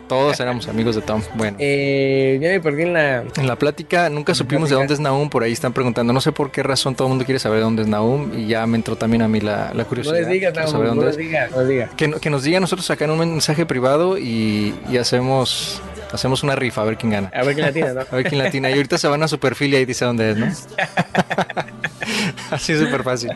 todos 0.08 0.40
éramos 0.40 0.68
amigos 0.68 0.96
de 0.96 1.02
Tom. 1.02 1.22
Bueno. 1.36 1.58
Eh, 1.72 2.40
ya 2.42 2.50
me 2.50 2.60
perdí 2.60 2.84
en 2.84 2.94
la... 2.94 3.24
En 3.38 3.48
la 3.48 3.56
plática 3.58 4.10
nunca 4.10 4.34
supimos 4.34 4.70
de 4.70 4.76
dónde 4.76 4.94
es 4.94 5.00
Naum, 5.00 5.30
por 5.30 5.44
ahí 5.44 5.52
están 5.52 5.74
preguntando, 5.74 6.14
no 6.14 6.22
sé 6.22 6.32
por 6.32 6.52
qué 6.52 6.64
razón 6.64 6.96
todo 6.96 7.08
el 7.08 7.10
mundo 7.10 7.26
quiere 7.26 7.38
saber 7.38 7.60
de 7.60 7.64
dónde 7.64 7.82
es 7.84 7.88
Naum 7.88 8.32
y 8.34 8.48
ya 8.48 8.66
me 8.66 8.78
entró 8.78 8.96
también 8.96 9.22
a 9.22 9.28
mí 9.28 9.40
la, 9.40 9.72
la 9.74 9.86
curiosidad. 9.86 10.16
No 10.16 10.20
les 10.22 10.30
digas, 10.30 10.54
Naum, 10.56 10.96
no 10.96 11.06
les 11.06 11.18
digas, 11.18 11.52
no 11.52 11.60
les 11.60 11.68
digas. 11.68 11.90
Que, 11.96 12.12
que, 12.12 12.30
nos 12.30 12.44
diga 12.44 12.60
nosotros 12.60 12.90
acá 12.90 13.06
en 13.06 13.12
un 13.12 13.20
mensaje 13.20 13.66
privado 13.66 14.09
y, 14.17 14.74
hacemos 15.00 15.82
Hacemos 16.12 16.43
una 16.43 16.56
rifa 16.56 16.82
a 16.82 16.86
ver 16.86 16.98
quién 16.98 17.12
gana. 17.12 17.32
A 17.34 17.43
ver 17.43 17.56
quién 17.56 17.65
latina, 17.65 17.93
¿no? 17.93 18.02
A 18.02 18.15
ver 18.15 18.26
quién 18.26 18.41
latina. 18.41 18.69
Y 18.69 18.74
ahorita 18.74 18.98
se 18.98 19.08
van 19.08 19.24
a 19.24 19.28
su 19.28 19.39
perfil 19.39 19.74
y 19.74 19.78
ahí 19.78 19.86
dice 19.86 20.06
dónde 20.06 20.32
es, 20.32 20.38
¿no? 20.38 20.48
Así 22.52 22.74
es 22.74 22.80
súper 22.80 23.04
fácil. 23.04 23.32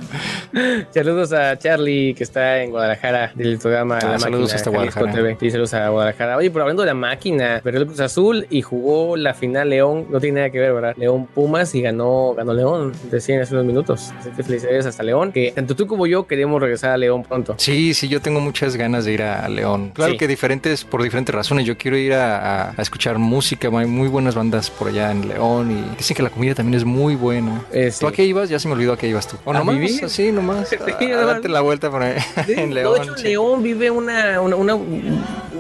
Saludos 0.92 1.34
a 1.34 1.58
Charlie, 1.58 2.14
que 2.16 2.24
está 2.24 2.64
en 2.64 2.72
Guadalajara, 2.72 3.32
del 3.36 3.60
programa 3.60 4.00
ah, 4.02 4.14
La 4.14 4.20
Saludos 4.20 4.42
Máquina, 4.42 4.56
hasta 4.56 4.70
Guadalajara. 4.70 5.12
TV. 5.12 5.38
Sí, 5.40 5.52
saludos 5.52 5.74
a 5.74 5.90
Guadalajara. 5.90 6.38
Oye, 6.38 6.50
pero 6.50 6.64
hablando 6.64 6.82
de 6.82 6.88
la 6.88 6.94
máquina, 6.94 7.62
perdió 7.64 7.82
el 7.82 7.88
Cruz 7.88 8.00
Azul 8.00 8.48
y 8.50 8.62
jugó 8.62 9.16
la 9.16 9.34
final 9.34 9.70
León. 9.70 10.08
No 10.10 10.20
tiene 10.20 10.42
nada 10.42 10.50
que 10.50 10.60
ver, 10.60 10.74
¿verdad? 10.74 10.96
León 10.98 11.28
Pumas 11.28 11.76
y 11.76 11.82
ganó, 11.82 12.34
ganó 12.36 12.54
León. 12.54 12.94
Decían 13.12 13.42
hace 13.42 13.54
unos 13.54 13.66
minutos. 13.66 14.12
Así 14.20 14.30
que 14.32 14.44
felicidades 14.44 14.86
hasta 14.86 15.04
León. 15.04 15.32
Que 15.32 15.52
tanto 15.52 15.76
tú 15.76 15.86
como 15.86 16.08
yo 16.08 16.26
queremos 16.26 16.62
regresar 16.62 16.92
a 16.92 16.98
León 16.98 17.24
pronto. 17.24 17.56
Sí, 17.58 17.94
sí, 17.94 18.08
yo 18.08 18.22
tengo 18.22 18.40
muchas 18.40 18.76
ganas 18.76 19.06
de 19.06 19.14
ir 19.14 19.22
a 19.22 19.48
León. 19.48 19.92
Claro 19.94 20.18
que 20.18 20.28
diferentes, 20.28 20.84
por 20.84 21.04
diferentes 21.04 21.34
razones. 21.34 21.66
Yo 21.66 21.78
quiero 21.78 21.98
ir 21.98 22.14
a, 22.14 22.38
a, 22.38 22.63
escuchar 22.78 23.18
música. 23.18 23.70
Hay 23.74 23.86
muy 23.86 24.08
buenas 24.08 24.36
bandas 24.36 24.70
por 24.70 24.88
allá 24.88 25.12
en 25.12 25.28
León 25.28 25.72
y 25.72 25.98
dicen 25.98 26.16
que 26.16 26.24
la 26.24 26.30
comida 26.30 26.56
también 26.56 26.76
es 26.76 26.86
muy 26.86 27.16
buena. 27.16 27.62
Eh, 27.72 27.92
¿Tú 27.98 28.08
a 28.08 28.12
qué 28.12 28.26
ibas? 28.26 28.50
Ya 28.50 28.60
se 28.60 28.68
me 28.68 28.74
olvidó 28.74 28.94
a 28.94 28.98
qué 28.98 29.08
ibas 29.08 29.28
tú. 29.28 29.38
¿O 29.46 29.54
nomás? 29.54 29.76
Vivir? 29.76 30.06
Así, 30.06 30.32
nomás. 30.32 30.72
a, 30.74 31.26
darte 31.26 31.50
la 31.50 31.62
vuelta 31.62 31.90
por 31.90 32.04
ahí, 32.04 32.18
en 32.48 32.74
León. 32.74 32.96
De 32.96 33.04
hecho, 33.04 33.18
en 33.18 33.24
León 33.24 33.64
vive 33.64 33.92
una, 33.92 34.42
una, 34.42 34.56
una, 34.56 34.78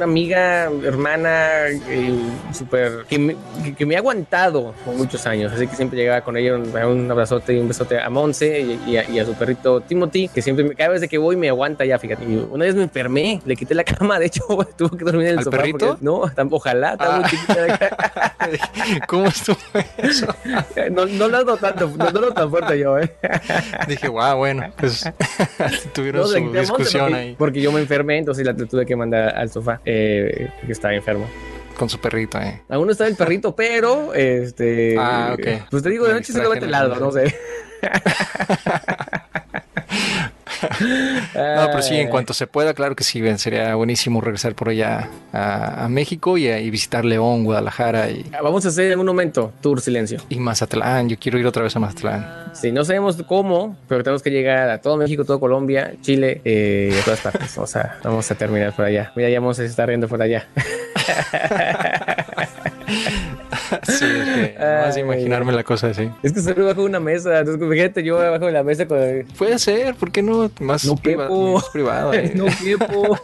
amiga, 0.04 0.70
hermana, 0.84 1.68
eh, 1.70 2.14
súper, 2.52 3.06
que, 3.08 3.20
me, 3.20 3.36
que, 3.78 3.86
me 3.86 3.96
ha 3.96 4.00
aguantado 4.00 4.74
por 4.86 4.96
muchos 4.96 5.26
años. 5.26 5.52
Así 5.52 5.68
que 5.68 5.76
siempre 5.76 5.98
llegaba 5.98 6.22
con 6.22 6.38
ella 6.38 6.56
un, 6.56 6.76
un 6.76 7.12
abrazote 7.12 7.54
y 7.54 7.60
un 7.60 7.68
besote 7.68 8.00
a 8.00 8.10
Monse 8.10 8.62
y, 8.62 8.80
y, 8.92 9.20
a, 9.20 9.26
su 9.26 9.34
perrito 9.34 9.82
Timothy, 9.82 10.28
que 10.28 10.42
siempre, 10.42 10.74
cada 10.76 10.90
vez 10.90 11.08
que 11.08 11.18
voy 11.18 11.36
me 11.36 11.50
aguanta 11.50 11.86
ya, 11.86 12.00
fíjate. 12.00 12.24
Y 12.24 12.48
una 12.50 12.66
vez 12.66 12.76
me 12.76 12.84
enfermé, 12.84 13.42
le 13.46 13.56
quité 13.56 13.74
la 13.76 13.84
cama, 13.84 14.20
de 14.24 14.28
hecho, 14.28 14.44
tuvo 14.78 14.98
que 14.98 15.06
dormir 15.06 15.28
en 15.28 15.34
el 15.34 15.38
¿Al 15.40 15.44
sofá. 15.46 15.58
perrito? 15.58 15.98
no, 16.02 16.24
ojalá, 16.52 16.96
ah. 17.00 17.24
¿Cómo 19.08 19.28
estuvo 19.28 19.58
eso? 19.98 20.28
No, 20.92 21.06
no 21.06 21.28
lo 21.28 21.38
hago 21.38 21.58
tanto, 21.58 21.92
no, 21.98 22.12
lo 22.12 22.34
tan 22.34 22.50
fuerte 22.50 22.78
yo, 22.80 23.00
¿eh? 23.00 23.14
Dije, 23.88 24.08
wow, 24.08 24.38
bueno, 24.38 24.72
pues 24.78 25.04
tuvieron 25.94 26.28
su 26.28 26.52
discusión 26.52 27.14
ahí. 27.14 27.36
Porque 27.38 27.62
yo 27.62 27.72
me 27.72 27.82
enfermé, 27.82 28.18
entonces 28.18 28.46
la 28.46 28.54
tuve 28.54 28.86
que 28.86 28.96
mandar 28.96 29.36
al 29.36 29.50
sofá, 29.50 29.82
eh, 29.86 29.93
que 30.66 30.72
estaba 30.72 30.94
enfermo 30.94 31.28
con 31.78 31.90
su 31.90 32.00
perrito, 32.00 32.40
eh. 32.40 32.62
Aún 32.70 32.86
no 32.86 32.92
está 32.92 33.08
el 33.08 33.16
perrito, 33.16 33.56
pero 33.58 34.14
este. 34.14 34.96
Ah, 34.98 35.32
ok. 35.34 35.70
Pues 35.70 35.84
te 35.84 35.90
digo, 35.90 36.08
de 36.08 36.14
noche 36.14 36.34
se 36.34 36.42
lo 36.42 36.50
va 36.50 36.56
a 36.56 36.60
lado, 36.62 36.96
no 37.00 37.12
sé. 37.12 37.36
no, 41.36 41.68
pero 41.68 41.82
sí, 41.82 41.96
en 41.96 42.10
cuanto 42.10 42.34
se 42.34 42.48
pueda, 42.48 42.74
claro 42.74 42.96
que 42.96 43.04
sí, 43.04 43.22
sería 43.38 43.76
buenísimo 43.76 44.22
regresar 44.22 44.56
por 44.56 44.70
allá 44.70 45.10
a, 45.32 45.88
México 45.90 46.38
y, 46.38 46.70
visitar 46.70 47.06
León, 47.06 47.44
Guadalajara. 47.44 48.10
Y... 48.10 48.26
Ah, 48.34 48.42
vamos 48.42 48.66
a 48.66 48.70
hacer 48.70 48.92
en 48.92 49.00
un 49.00 49.06
momento 49.06 49.54
Tour 49.62 49.82
Silencio. 49.82 50.20
Y 50.30 50.38
Mazatlán, 50.38 51.10
yo 51.10 51.18
quiero 51.20 51.38
ir 51.38 51.46
otra 51.46 51.64
vez 51.64 51.76
a 51.76 51.80
Mazatlán. 51.80 52.26
Sí, 52.54 52.72
no 52.72 52.86
sabemos 52.86 53.22
cómo, 53.28 53.78
pero 53.88 54.04
tenemos 54.04 54.22
que 54.22 54.32
llegar 54.32 54.70
a 54.70 54.80
todo 54.80 54.98
México, 54.98 55.26
todo 55.26 55.40
Colombia, 55.40 55.94
Chile 56.02 56.42
eh, 56.46 56.92
y 56.94 56.98
a 56.98 57.04
todas 57.04 57.22
partes. 57.22 57.58
O 57.58 57.68
sea, 57.68 58.00
vamos 58.04 58.30
a 58.30 58.36
terminar 58.36 58.76
por 58.76 58.86
allá. 58.86 59.12
Mira, 59.16 59.30
ya 59.30 59.40
vamos 59.40 59.60
a 59.60 59.64
estar 59.64 59.88
riendo 59.88 60.08
por 60.08 60.22
allá. 60.22 60.48
sí, 63.84 64.06
es 64.06 64.54
que 64.54 64.82
más 64.86 64.98
imaginarme 64.98 65.54
la 65.54 65.64
cosa 65.64 65.88
así. 65.88 66.10
Es 66.22 66.34
que 66.34 66.40
estoy 66.40 66.64
bajo 66.64 66.84
una 66.84 67.00
mesa. 67.00 67.40
Entonces, 67.40 67.70
fíjate, 67.70 68.04
yo 68.04 68.18
bajo 68.18 68.50
la 68.50 68.64
mesa 68.64 68.88
con. 68.88 69.26
Puede 69.38 69.60
ser, 69.60 69.96
¿por 69.96 70.12
qué 70.12 70.22
no? 70.22 70.52
Más, 70.60 70.86
no 70.86 70.96
privado, 70.96 71.54
más 71.54 71.70
privado. 71.70 72.14
¿eh? 72.14 72.32
No 72.44 72.46
quepo. 72.46 73.18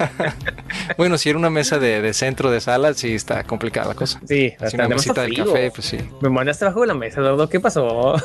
bueno, 0.96 1.16
si 1.18 1.28
era 1.30 1.38
una 1.38 1.50
mesa 1.50 1.78
de, 1.78 2.02
de, 2.02 2.12
centro 2.12 2.50
de 2.50 2.60
sala, 2.60 2.94
sí 2.94 3.14
está 3.14 3.44
complicada 3.44 3.88
la 3.88 3.94
cosa. 3.94 4.20
Sí, 4.26 4.52
si 4.68 4.76
una 4.76 4.88
mesita 4.88 5.22
de 5.22 5.34
café, 5.34 5.70
pues 5.70 5.86
sí. 5.86 5.98
Me 6.20 6.28
mandaste 6.28 6.64
bajo 6.64 6.84
la 6.84 6.94
mesa, 6.94 7.20
Dodo. 7.20 7.48
¿Qué 7.48 7.60
pasó? 7.60 8.16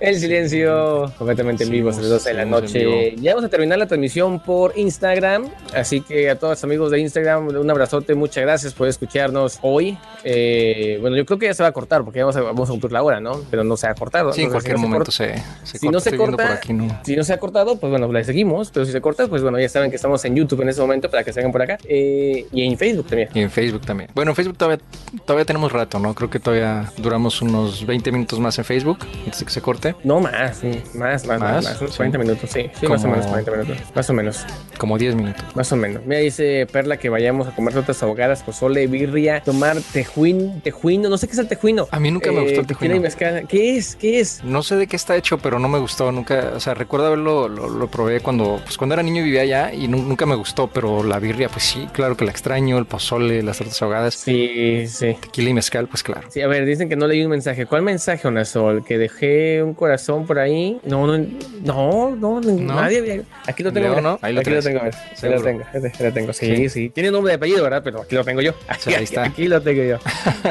El 0.00 0.18
silencio 0.18 1.12
completamente 1.16 1.64
en 1.64 1.70
vivo, 1.70 1.90
a 1.90 1.92
las 1.92 2.08
12 2.08 2.28
de 2.30 2.34
la 2.34 2.44
noche. 2.44 3.14
Ya 3.16 3.34
vamos 3.34 3.46
a 3.46 3.50
terminar 3.50 3.78
la 3.78 3.86
transmisión 3.86 4.40
por 4.40 4.76
Instagram. 4.76 5.48
Así 5.74 6.00
que 6.00 6.27
a 6.30 6.38
todos 6.38 6.52
los 6.52 6.64
amigos 6.64 6.90
de 6.90 7.00
Instagram, 7.00 7.48
un 7.48 7.70
abrazote. 7.70 8.14
Muchas 8.14 8.42
gracias 8.42 8.74
por 8.74 8.88
escucharnos 8.88 9.58
hoy. 9.62 9.98
Eh, 10.24 10.98
bueno, 11.00 11.16
yo 11.16 11.24
creo 11.24 11.38
que 11.38 11.46
ya 11.46 11.54
se 11.54 11.62
va 11.62 11.68
a 11.68 11.72
cortar 11.72 12.04
porque 12.04 12.18
ya 12.18 12.24
vamos 12.24 12.36
a, 12.36 12.42
vamos 12.42 12.68
a 12.68 12.72
cumplir 12.72 12.92
la 12.92 13.02
hora, 13.02 13.20
¿no? 13.20 13.40
Pero 13.50 13.64
no 13.64 13.76
se 13.76 13.86
ha 13.86 13.94
cortado. 13.94 14.32
Sí, 14.32 14.42
en 14.42 14.50
cualquier 14.50 14.78
momento 14.78 15.10
se, 15.10 15.42
se, 15.64 15.78
si 15.78 15.88
No 15.88 16.00
se 16.00 16.16
corta, 16.16 16.60
si 17.04 17.16
no 17.16 17.24
se 17.24 17.32
ha 17.32 17.38
cortado, 17.38 17.78
pues 17.78 17.90
bueno, 17.90 18.10
la 18.12 18.24
seguimos. 18.24 18.70
Pero 18.70 18.86
si 18.86 18.92
se 18.92 19.00
corta, 19.00 19.26
pues 19.26 19.42
bueno, 19.42 19.58
ya 19.58 19.68
saben 19.68 19.90
que 19.90 19.96
estamos 19.96 20.24
en 20.24 20.36
YouTube 20.36 20.62
en 20.62 20.70
ese 20.70 20.80
momento 20.80 21.10
para 21.10 21.24
que 21.24 21.32
se 21.32 21.40
hagan 21.40 21.52
por 21.52 21.62
acá. 21.62 21.78
Eh, 21.84 22.46
y 22.52 22.62
en 22.62 22.76
Facebook 22.76 23.06
también. 23.06 23.28
Y 23.34 23.40
en 23.40 23.50
Facebook 23.50 23.86
también. 23.86 24.10
Bueno, 24.14 24.32
en 24.32 24.36
Facebook 24.36 24.56
todavía, 24.56 24.82
todavía 25.24 25.44
tenemos 25.44 25.72
rato, 25.72 25.98
¿no? 25.98 26.14
Creo 26.14 26.30
que 26.30 26.40
todavía 26.40 26.92
duramos 26.98 27.42
unos 27.42 27.86
20 27.86 28.12
minutos 28.12 28.40
más 28.40 28.58
en 28.58 28.64
Facebook 28.64 28.98
antes 29.24 29.40
de 29.40 29.46
que 29.46 29.52
se 29.52 29.60
corte. 29.60 29.94
No, 30.04 30.20
más, 30.20 30.62
más, 30.94 31.26
más, 31.26 31.26
más, 31.26 31.64
más, 31.64 31.80
unos 31.80 31.96
40 31.96 32.18
minutos, 32.18 32.50
sí, 32.50 32.70
sí, 32.78 32.86
más 32.86 33.04
o 33.04 33.08
menos 33.08 33.26
40 33.26 33.50
minutos, 33.50 33.76
más 33.94 34.10
o 34.10 34.12
menos. 34.12 34.46
Como 34.78 34.98
10 34.98 35.14
minutos. 35.14 35.44
Más 35.54 35.72
o 35.72 35.76
menos. 35.76 36.02
Mira, 36.04 36.17
dice 36.18 36.66
Perla 36.70 36.96
que 36.98 37.08
vayamos 37.08 37.46
a 37.48 37.54
comer 37.54 37.74
tortas 37.74 38.02
ahogadas, 38.02 38.42
pozole, 38.42 38.86
birria, 38.86 39.42
tomar 39.42 39.76
tejuín, 39.92 40.60
tejuino, 40.60 41.08
no 41.08 41.18
sé 41.18 41.26
qué 41.26 41.32
es 41.32 41.38
el 41.38 41.48
tejuino. 41.48 41.88
A 41.90 42.00
mí 42.00 42.10
nunca 42.10 42.32
me 42.32 42.42
gustó 42.42 42.60
el 42.60 42.66
tejuino. 42.66 43.02
¿Qué 43.48 43.76
es? 43.76 43.96
¿Qué 43.96 44.20
es? 44.20 44.42
No 44.44 44.62
sé 44.62 44.76
de 44.76 44.86
qué 44.86 44.96
está 44.96 45.16
hecho, 45.16 45.38
pero 45.38 45.58
no 45.58 45.68
me 45.68 45.78
gustó 45.78 46.10
nunca. 46.12 46.52
O 46.54 46.60
sea, 46.60 46.74
recuerdo 46.74 47.06
haberlo 47.06 47.48
lo, 47.48 47.88
probé 47.88 48.20
cuando, 48.20 48.60
pues 48.64 48.76
cuando 48.76 48.94
era 48.94 49.02
niño 49.02 49.22
y 49.22 49.24
vivía 49.24 49.42
allá 49.42 49.72
y 49.72 49.88
nunca 49.88 50.26
me 50.26 50.34
gustó, 50.34 50.68
pero 50.68 51.02
la 51.02 51.18
birria, 51.18 51.48
pues 51.48 51.64
sí, 51.64 51.88
claro 51.92 52.16
que 52.16 52.24
la 52.24 52.30
extraño, 52.30 52.78
el 52.78 52.86
pozole, 52.86 53.42
las 53.42 53.58
tortas 53.58 53.80
ahogadas. 53.82 54.14
Sí, 54.14 54.86
sí. 54.86 55.16
Tequila 55.20 55.50
y 55.50 55.54
mezcal, 55.54 55.88
pues 55.88 56.02
claro. 56.02 56.28
Sí, 56.30 56.40
a 56.40 56.46
ver, 56.46 56.64
dicen 56.64 56.88
que 56.88 56.96
no 56.96 57.06
leí 57.06 57.24
un 57.24 57.30
mensaje. 57.30 57.66
¿Cuál 57.66 57.82
mensaje, 57.82 58.26
Onasol? 58.28 58.84
Que 58.84 58.98
dejé 58.98 59.62
un 59.62 59.74
corazón 59.74 60.26
por 60.26 60.38
ahí. 60.38 60.80
No, 60.84 61.06
no, 61.06 61.24
no, 61.62 62.16
no, 62.16 62.40
nadie. 62.40 63.22
Aquí 63.46 63.62
lo 63.62 63.72
tengo. 63.72 64.00
¿no? 64.00 64.18
Ahí 64.22 64.32
lo 64.32 64.40
aquí 64.40 64.50
lo 64.50 64.62
tengo. 64.62 64.80
Aquí 64.80 65.28
lo 65.28 65.42
tengo. 65.42 65.64
Aquí 65.72 66.07
lo 66.08 66.14
tengo. 66.14 66.32
Sí, 66.32 66.68
sí, 66.68 66.90
Tiene 66.90 67.10
nombre 67.10 67.32
de 67.32 67.36
apellido, 67.36 67.62
¿verdad? 67.62 67.82
Pero 67.82 68.02
aquí 68.02 68.14
lo 68.14 68.24
tengo 68.24 68.40
yo. 68.40 68.54
Aquí, 68.66 68.94
ahí 68.94 69.04
está. 69.08 69.24
Aquí, 69.24 69.48
lo 69.48 69.60
tengo 69.60 69.82
yo. 69.82 69.98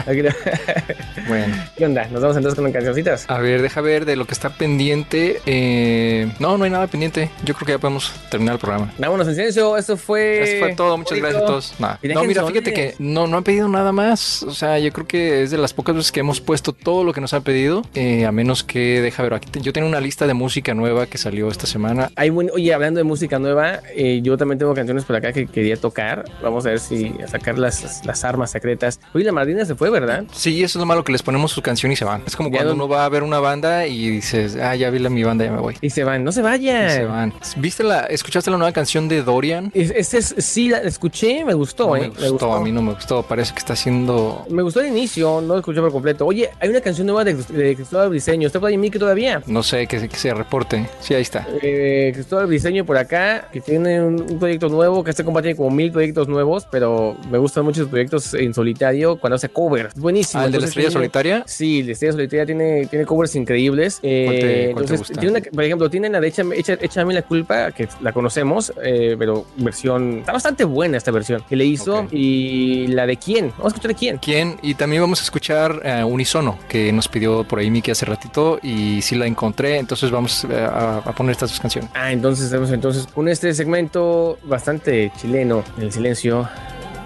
bueno. 1.28 1.56
¿Qué 1.78 1.86
onda? 1.86 2.06
¿Nos 2.06 2.22
vamos 2.22 2.38
entonces 2.38 2.60
con 2.60 2.72
cancioncitas? 2.72 3.26
A 3.28 3.40
ver, 3.40 3.62
deja 3.62 3.82
ver 3.82 4.06
de 4.06 4.16
lo 4.16 4.26
que 4.26 4.34
está 4.34 4.50
pendiente. 4.50 5.42
Eh... 5.46 6.32
No, 6.40 6.58
no 6.58 6.64
hay 6.64 6.70
nada 6.70 6.88
pendiente. 6.88 7.30
Yo 7.44 7.54
creo 7.54 7.66
que 7.66 7.72
ya 7.74 7.80
podemos 7.80 8.14
terminar 8.30 8.56
el 8.56 8.60
programa. 8.60 8.94
Vámonos 8.98 9.28
en 9.28 9.36
silencio. 9.36 9.78
Esto 9.78 9.98
fue. 9.98 10.42
Esto 10.42 10.60
fue 10.60 10.76
todo. 10.76 10.98
Muchas 10.98 11.18
gracias 11.18 11.44
a 11.44 11.46
todos. 11.46 11.76
No, 11.80 12.24
mira, 12.24 12.46
fíjate 12.46 12.74
que 12.74 12.96
no, 13.00 13.28
no 13.28 13.38
han 13.38 13.44
pedido 13.44 13.68
nada 13.68 13.92
más. 13.92 14.44
O 14.44 14.54
sea, 14.54 14.80
yo 14.80 14.92
creo 14.92 15.08
que 15.08 15.44
es 15.44 15.52
de 15.52 15.58
las 15.58 15.74
pocas 15.74 15.96
veces 15.96 16.12
que 16.12 16.20
hemos 16.20 16.42
puesto 16.42 16.74
todo 16.74 17.04
lo 17.04 17.14
que 17.14 17.22
nos 17.22 17.34
han 17.34 17.44
pedido. 17.44 17.84
Eh, 17.94 18.26
a 18.26 18.32
menos 18.32 18.64
que, 18.64 19.02
deja 19.02 19.24
ver, 19.24 19.34
aquí 19.34 19.48
yo 19.62 19.74
tengo 19.74 19.88
una 19.88 20.02
lista 20.02 20.28
de 20.28 20.34
música 20.34 20.74
nueva 20.74 21.08
que 21.08 21.18
salió 21.18 21.50
esta 21.50 21.66
semana. 21.66 22.12
Hay 22.16 22.30
oye, 22.30 22.74
hablando 22.74 23.00
de 23.00 23.04
música 23.04 23.40
nueva, 23.40 23.82
eh, 23.96 24.20
yo 24.22 24.38
también 24.38 24.60
tengo 24.60 24.74
canciones 24.74 25.04
por 25.06 25.16
acá 25.16 25.32
que 25.34 25.47
quería 25.52 25.78
tocar. 25.78 26.26
Vamos 26.42 26.66
a 26.66 26.70
ver 26.70 26.80
si 26.80 27.14
a 27.24 27.28
sacar 27.28 27.58
las, 27.58 28.06
las 28.06 28.24
armas 28.24 28.52
secretas. 28.52 29.00
Oye, 29.14 29.26
la 29.26 29.32
Martina 29.32 29.66
se 29.66 29.76
fue, 29.76 29.90
¿verdad? 29.90 30.26
Sí, 30.32 30.64
eso 30.64 30.80
es 30.80 30.82
lo 30.82 30.86
malo 30.86 31.04
que 31.04 31.12
les 31.12 31.24
ponemos 31.24 31.52
su 31.52 31.62
canción 31.62 31.92
y 31.92 31.96
se 31.96 32.06
van. 32.06 32.24
Es 32.26 32.36
como 32.36 32.52
cuando 32.52 32.74
uno 32.74 32.88
va 32.88 33.06
a 33.06 33.10
ver 33.10 33.24
una 33.24 33.40
banda 33.40 33.88
y 33.88 34.10
dices, 34.10 34.56
ah, 34.56 34.76
ya 34.76 34.90
vi 34.90 35.00
la 35.00 35.10
mi 35.10 35.24
banda, 35.24 35.46
ya 35.46 35.52
me 35.52 35.60
voy. 35.60 35.76
Y 35.82 35.90
se 35.90 36.04
van, 36.04 36.24
no 36.24 36.32
se 36.32 36.42
vayan. 36.42 36.90
se 36.90 37.06
van. 37.06 37.34
¿Viste 37.58 37.84
la, 37.84 38.02
escuchaste 38.02 38.52
la 38.52 38.58
nueva 38.58 38.72
canción 38.72 39.08
de 39.08 39.24
Dorian? 39.24 39.72
Este 39.74 40.18
es, 40.18 40.36
sí, 40.38 40.70
la 40.70 40.80
escuché, 40.80 41.44
me 41.46 41.54
gustó, 41.54 41.96
eh. 41.96 42.12
Me 42.20 42.30
gustó, 42.30 42.54
a 42.54 42.62
mí 42.62 42.72
no 42.72 42.82
me 42.82 42.94
gustó. 42.94 43.24
Parece 43.24 43.54
que 43.54 43.60
está 43.60 43.74
haciendo. 43.74 44.46
Me 44.50 44.62
gustó 44.62 44.82
el 44.82 44.88
inicio, 44.88 45.42
no 45.42 45.54
lo 45.54 45.60
escuché 45.60 45.82
por 45.82 45.92
completo. 45.92 46.26
Oye, 46.26 46.50
hay 46.60 46.70
una 46.70 46.82
canción 46.82 47.08
nueva 47.08 47.24
de, 47.24 47.34
de 47.36 47.76
Cristóbal 47.76 48.10
Briseño. 48.10 48.48
¿Está 48.48 48.60
por 48.60 48.70
ahí 48.70 48.78
Miki 48.78 49.00
todavía? 49.00 49.42
No 49.48 49.64
sé, 49.64 49.88
que, 49.88 50.10
se 50.10 50.34
reporte. 50.34 50.90
Sí, 51.00 51.14
ahí 51.14 51.22
está. 51.22 51.48
Eh, 51.62 52.12
Cristóbal 52.14 52.48
Briseño 52.48 52.86
por 52.86 52.98
acá, 52.98 53.48
que 53.52 53.62
tiene 53.62 54.02
un, 54.02 54.40
proyecto 54.40 54.70
nuevo, 54.70 55.04
que 55.04 55.12
este 55.38 55.38
compa 55.38 55.42
tiene 55.42 55.56
como 55.56 55.72
mil 55.72 55.92
proyectos 55.92 56.28
nuevos, 56.28 56.68
pero 56.70 57.18
me 57.30 57.38
gustan 57.38 57.64
mucho 57.64 57.82
sus 57.82 57.90
proyectos 57.90 58.34
en 58.34 58.54
solitario 58.54 59.18
cuando 59.18 59.36
hace 59.36 59.50
covers. 59.50 59.96
Buenísimo. 59.96 60.44
¿Ah, 60.44 60.46
el 60.46 60.52
de 60.52 60.60
la 60.60 60.68
estrella 60.68 60.92
solitaria? 60.92 61.44
Sí, 61.46 61.84
la 61.84 61.92
estrella 61.94 62.14
solitaria 62.14 62.46
tiene, 62.46 62.86
tiene 62.88 63.06
covers 63.06 63.36
increíbles. 63.36 64.00
Eh, 64.04 64.70
entonces, 64.70 65.12
tiene 65.20 65.42
por 65.42 65.64
ejemplo, 65.64 65.90
tiene 65.90 66.10
la 66.10 66.20
de 66.20 66.28
Échame, 66.28 67.14
la 67.14 67.22
culpa, 67.22 67.72
que 67.72 67.88
la 68.02 68.12
conocemos, 68.12 68.74
eh, 68.84 69.16
pero 69.18 69.46
versión. 69.58 70.20
Está 70.20 70.34
bastante 70.34 70.64
buena 70.64 70.98
esta 70.98 71.12
versión 71.12 71.44
que 71.48 71.56
le 71.56 71.66
hizo. 71.66 72.08
Y 72.12 72.88
la 72.88 73.06
de 73.06 73.18
quién. 73.18 73.50
Vamos 73.58 73.66
a 73.66 73.68
escuchar 73.68 73.90
de 73.90 73.96
quién. 73.96 74.18
¿Quién? 74.18 74.58
Y 74.62 74.76
también 74.76 75.02
vamos 75.02 75.20
a 75.20 75.24
escuchar 75.24 75.82
uh, 75.84 76.06
Unisono, 76.06 76.58
que 76.68 76.92
nos 76.92 77.08
pidió 77.08 77.44
por 77.44 77.60
ahí 77.60 77.70
Miki 77.70 77.92
hace 77.92 78.06
ratito. 78.06 78.60
Y 78.62 79.02
sí 79.02 79.16
la 79.16 79.26
encontré. 79.26 79.78
Entonces 79.78 80.12
vamos 80.12 80.44
uh, 80.44 80.48
a, 80.54 81.14
poner 81.16 81.32
estas 81.32 81.52
dos 81.52 81.60
canciones. 81.60 81.90
Ah, 81.94 82.12
entonces 82.12 82.52
entonces 82.72 83.08
con 83.08 83.28
este 83.28 83.54
segmento 83.54 84.38
bastante 84.44 85.12
chileno, 85.28 85.64
en 85.78 85.84
el 85.84 85.92
silencio. 85.92 86.48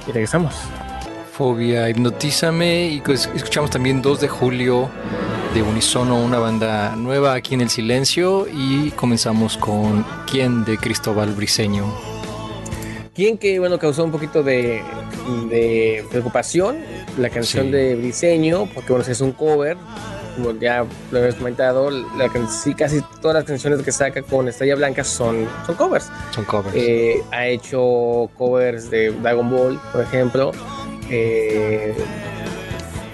Y 0.08 0.12
regresamos. 0.12 0.56
Fobia, 1.32 1.90
hipnotízame. 1.90 2.90
Y 2.90 3.02
pues 3.02 3.30
escuchamos 3.34 3.72
también 3.72 4.02
2 4.02 4.22
de 4.22 4.28
julio 4.28 4.90
de 5.54 5.64
Unisono, 5.64 6.24
una 6.24 6.38
banda 6.38 6.96
nueva 6.96 7.34
aquí 7.34 7.56
en 7.56 7.62
el 7.62 7.70
silencio. 7.70 8.48
Y 8.48 8.92
comenzamos 8.92 9.58
con 9.58 10.06
¿Quién? 10.30 10.64
de 10.66 10.78
Cristóbal 10.78 11.34
Briseño. 11.34 11.86
¿Quién 13.16 13.38
que, 13.38 13.60
bueno, 13.60 13.78
causó 13.78 14.04
un 14.04 14.12
poquito 14.12 14.44
de, 14.44 14.84
preocupación? 16.10 16.78
La 17.18 17.30
canción 17.30 17.72
de 17.72 17.96
Briseño, 17.96 18.68
porque, 18.74 18.94
bueno, 18.94 19.06
es 19.08 19.20
un 19.20 19.34
cover, 19.34 19.78
como 20.36 20.52
ya 20.60 20.86
lo 21.12 21.20
hemos 21.20 21.36
comentado, 21.36 21.90
la, 21.90 22.30
sí, 22.50 22.74
casi 22.74 23.02
todas 23.22 23.36
las 23.36 23.44
canciones 23.46 23.82
que 23.82 23.92
saca 23.92 24.22
con 24.22 24.48
Estrella 24.48 24.76
Blanca 24.76 25.04
son, 25.04 25.48
son 25.66 25.76
covers. 25.76 26.10
Son 26.32 26.46
covers. 26.46 26.76
Eh, 26.76 27.22
ha 27.32 27.48
hecho 27.48 28.30
covers 28.38 28.90
de 28.90 29.12
Dragon 29.12 29.50
Ball, 29.50 29.80
por 29.92 30.02
ejemplo. 30.02 30.52
Eh, 31.10 31.96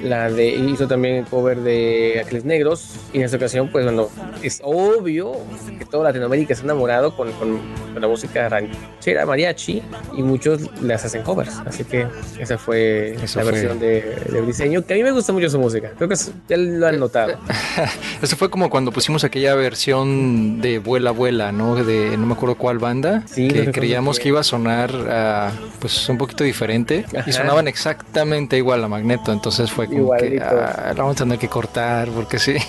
la 0.01 0.29
de 0.29 0.47
hizo 0.47 0.87
también 0.87 1.15
el 1.15 1.25
cover 1.25 1.59
de 1.59 2.19
Ángeles 2.21 2.45
Negros 2.45 2.95
y 3.13 3.17
en 3.17 3.23
esta 3.23 3.37
ocasión 3.37 3.69
pues 3.71 3.85
bueno 3.85 4.09
es 4.41 4.61
obvio 4.63 5.33
que 5.77 5.85
toda 5.85 6.05
Latinoamérica 6.05 6.53
está 6.53 6.65
enamorado 6.65 7.15
con, 7.15 7.31
con, 7.33 7.87
la 7.97 8.07
música 8.07 8.47
ranchera 8.47 9.25
mariachi 9.25 9.81
y 10.15 10.21
muchos 10.21 10.61
las 10.83 11.03
hacen 11.03 11.23
covers. 11.23 11.57
Así 11.65 11.83
que 11.83 12.05
esa 12.39 12.59
fue 12.59 13.17
la 13.35 13.43
versión 13.43 13.79
de, 13.79 14.01
de, 14.31 14.41
Briseño 14.41 14.85
que 14.85 14.93
a 14.93 14.97
mí 14.97 15.03
me 15.03 15.11
gusta 15.11 15.33
mucho 15.33 15.49
su 15.49 15.57
música. 15.57 15.93
Creo 15.97 16.07
que 16.07 16.15
ya 16.47 16.57
lo 16.57 16.85
han 16.85 16.99
notado. 16.99 17.39
Eso 18.21 18.35
fue 18.35 18.51
como 18.51 18.69
cuando 18.69 18.91
pusimos 18.91 19.23
aquella 19.23 19.55
versión 19.55 20.61
de 20.61 20.77
Vuela 20.77 21.09
Vuela 21.09 21.51
no 21.51 21.75
de 21.75 22.17
no 22.17 22.27
me 22.27 22.33
acuerdo 22.33 22.55
cuál 22.55 22.77
banda 22.77 23.23
que 23.33 23.71
creíamos 23.71 24.19
que... 24.19 24.29
iba 24.29 24.41
a 24.41 24.43
sonar 24.43 24.91
uh, 24.93 25.69
pues 25.79 26.07
un 26.09 26.17
poquito 26.17 26.43
diferente 26.43 27.05
y 27.25 27.31
sonaban 27.31 27.67
exactamente 27.67 28.57
igual 28.57 28.83
a 28.83 28.87
Magneto 28.87 29.31
entonces 29.31 29.71
fue 29.71 29.86
como 29.87 30.15
que 30.17 30.39
ah, 30.41 30.93
vamos 30.95 31.15
a 31.15 31.23
tener 31.23 31.39
que 31.39 31.47
cortar 31.47 32.09
porque 32.09 32.39
sí. 32.39 32.55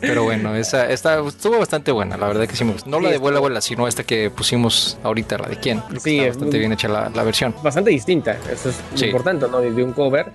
Pero 0.00 0.24
bueno, 0.24 0.54
esa, 0.54 0.90
esta 0.90 1.26
estuvo 1.26 1.58
bastante 1.58 1.90
buena, 1.90 2.16
la 2.16 2.26
verdad 2.26 2.46
que 2.46 2.54
sí 2.54 2.64
me 2.64 2.72
gustó. 2.72 2.88
No 2.88 3.00
la 3.00 3.10
de 3.10 3.18
Vuela 3.18 3.40
Vuela, 3.40 3.60
sino 3.60 3.88
esta 3.88 4.04
que 4.04 4.30
pusimos 4.30 4.98
ahorita, 5.02 5.38
la 5.38 5.48
de 5.48 5.56
quién. 5.56 5.82
sí, 5.98 6.18
está 6.18 6.28
bastante 6.28 6.58
bien 6.58 6.72
hecha 6.72 6.88
la, 6.88 7.22
versión. 7.22 7.54
Bastante 7.62 7.90
distinta, 7.90 8.36
eso 8.52 8.70
es 8.70 9.02
importante, 9.02 9.46
¿no? 9.50 9.60
De 9.60 9.82
un 9.82 9.92
cover. 9.92 10.32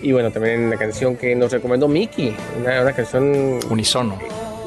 Y 0.00 0.12
bueno, 0.12 0.30
también 0.30 0.70
la 0.70 0.76
canción 0.76 1.16
que 1.16 1.34
nos 1.34 1.50
recomendó 1.50 1.88
Mickey, 1.88 2.36
una, 2.60 2.82
una 2.82 2.92
canción... 2.92 3.58
Unisono 3.68 4.18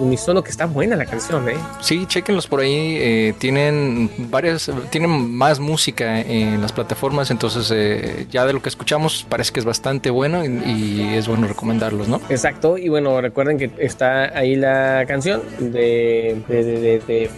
unisono 0.01 0.43
que 0.43 0.51
está 0.51 0.65
buena 0.65 0.95
la 0.95 1.05
canción, 1.05 1.47
¿eh? 1.49 1.55
Sí, 1.81 2.05
chequenlos 2.07 2.47
por 2.47 2.59
ahí. 2.59 2.97
Eh, 2.99 3.33
tienen 3.37 4.09
varias, 4.17 4.71
tienen 4.89 5.33
más 5.33 5.59
música 5.59 6.19
en 6.21 6.61
las 6.61 6.71
plataformas, 6.71 7.31
entonces 7.31 7.71
eh, 7.73 8.27
ya 8.29 8.45
de 8.45 8.53
lo 8.53 8.61
que 8.61 8.69
escuchamos 8.69 9.25
parece 9.27 9.51
que 9.53 9.59
es 9.59 9.65
bastante 9.65 10.09
bueno 10.09 10.45
y, 10.45 11.01
es 11.11 11.27
bueno 11.27 11.47
recomendarlos, 11.47 12.07
¿no? 12.07 12.21
Exacto, 12.29 12.77
y 12.77 12.89
bueno, 12.89 13.19
recuerden 13.21 13.57
que 13.57 13.71
está 13.77 14.37
ahí 14.37 14.55
la 14.55 15.05
canción 15.07 15.41
de, 15.59 16.41
de, 16.47 16.63
de, 16.63 17.29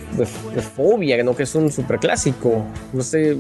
de 0.56 0.62
Fobia, 0.62 1.22
¿no? 1.24 1.36
que 1.36 1.44
es 1.44 1.56
un 1.56 1.72
super 1.72 2.00
clásico. 2.00 2.66
No 2.92 3.02
sé, 3.02 3.38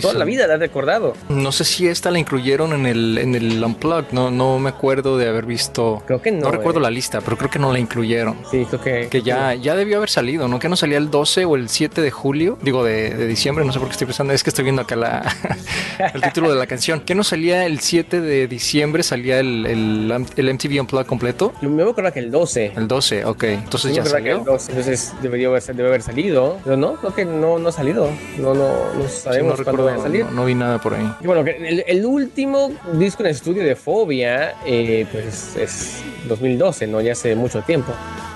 toda 0.00 0.14
la 0.14 0.24
vida 0.24 0.46
la 0.46 0.54
he 0.54 0.58
recordado. 0.58 1.14
No 1.28 1.52
sé 1.52 1.64
si 1.64 1.86
esta 1.86 2.10
la 2.10 2.18
incluyeron 2.18 2.72
en 2.72 2.86
el, 2.86 3.18
en 3.18 3.34
el 3.34 3.62
Unplugged, 3.62 4.12
no, 4.12 4.30
no 4.30 4.58
me 4.58 4.70
acuerdo 4.70 5.18
de 5.18 5.28
haber 5.28 5.46
visto. 5.46 6.02
Creo 6.06 6.20
que 6.20 6.30
no. 6.30 6.42
No 6.42 6.50
recuerdo 6.50 6.80
eh. 6.80 6.82
la 6.82 6.90
lista, 6.90 7.20
pero 7.20 7.36
creo 7.36 7.50
que 7.50 7.58
no 7.58 7.72
la 7.72 7.78
incluyeron. 7.78 8.36
Sí, 8.52 8.66
que... 8.84 9.08
Que 9.08 9.22
ya, 9.22 9.54
ya 9.54 9.74
debió 9.74 9.96
haber 9.96 10.10
salido, 10.10 10.46
¿no? 10.46 10.58
Que 10.58 10.68
no 10.68 10.76
salía 10.76 10.98
el 10.98 11.10
12 11.10 11.46
o 11.46 11.56
el 11.56 11.70
7 11.70 12.02
de 12.02 12.10
julio, 12.10 12.58
digo 12.60 12.84
de, 12.84 13.26
diciembre, 13.26 13.64
no 13.64 13.72
sé 13.72 13.78
por 13.78 13.88
qué 13.88 13.92
estoy 13.92 14.06
pensando, 14.06 14.34
es 14.34 14.44
que 14.44 14.50
estoy 14.50 14.64
viendo 14.64 14.82
acá 14.82 14.94
la, 14.94 15.34
el 16.14 16.20
título 16.20 16.50
de 16.50 16.58
la 16.58 16.66
canción. 16.66 17.00
Que 17.00 17.14
no 17.14 17.24
salía 17.24 17.64
el 17.64 17.80
7 17.80 18.20
de 18.20 18.46
diciembre, 18.48 19.02
salía 19.04 19.40
el, 19.40 19.64
el, 19.64 20.26
el 20.36 20.54
MTV 20.54 20.80
Unplugged 20.80 21.06
completo. 21.06 21.54
Me 21.62 21.82
acuerdo 21.82 22.12
que 22.12 22.18
el 22.18 22.30
12. 22.30 22.72
El 22.76 22.88
12, 22.88 23.24
ok. 23.24 23.44
Entonces 23.44 23.94
ya 23.94 24.04
salió. 24.04 24.40
El 24.40 24.44
12, 24.44 24.72
entonces 24.72 25.14
debería 25.22 25.48
haber, 25.48 25.62
debe 25.62 25.88
haber 25.88 26.02
salido, 26.02 26.58
pero 26.62 26.76
no, 26.76 26.96
creo 26.96 27.14
que 27.14 27.24
no, 27.24 27.58
no 27.58 27.70
ha 27.70 27.72
salido. 27.72 28.10
No, 28.36 28.52
no, 28.52 28.92
no 28.92 29.08
sabemos 29.08 29.62
cuándo 29.62 29.84
va 29.84 29.94
a 29.94 29.98
salir. 29.98 30.26
No, 30.26 30.44
vi 30.44 30.54
nada 30.54 30.78
por 30.78 30.92
ahí. 30.92 31.10
Y 31.22 31.26
bueno, 31.26 31.40
el, 31.40 31.84
el 31.86 32.04
último 32.04 32.70
disco 32.92 33.22
en 33.22 33.30
estudio 33.30 33.64
de 33.64 33.76
Fobia, 33.76 34.56
eh, 34.66 35.06
pues 35.10 35.56
es 35.56 36.02
2012, 36.28 36.86
¿no? 36.86 37.00
Ya 37.00 37.12
hace 37.12 37.34
mucho 37.34 37.62
tiempo. 37.62 37.94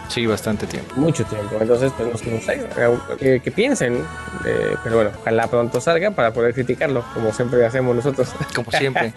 Sí, 0.09 0.27
bastante 0.27 0.67
tiempo. 0.67 0.95
Mucho 0.97 1.25
tiempo. 1.25 1.57
Entonces, 1.61 1.93
pues 1.97 2.27
no, 2.27 2.41
sé, 2.41 3.41
que, 3.43 3.51
piensen 3.51 4.05
Eh, 4.45 4.77
pero 4.85 4.97
bueno, 4.97 5.11
ojalá 5.19 5.47
pronto 5.49 5.81
salga 5.81 6.11
para 6.11 6.33
poder 6.33 6.55
criticarlo, 6.55 7.05
como 7.15 7.33
siempre 7.33 7.65
hacemos 7.65 7.97
nosotros. 7.97 8.29
Como 8.55 8.71
siempre. 8.71 9.13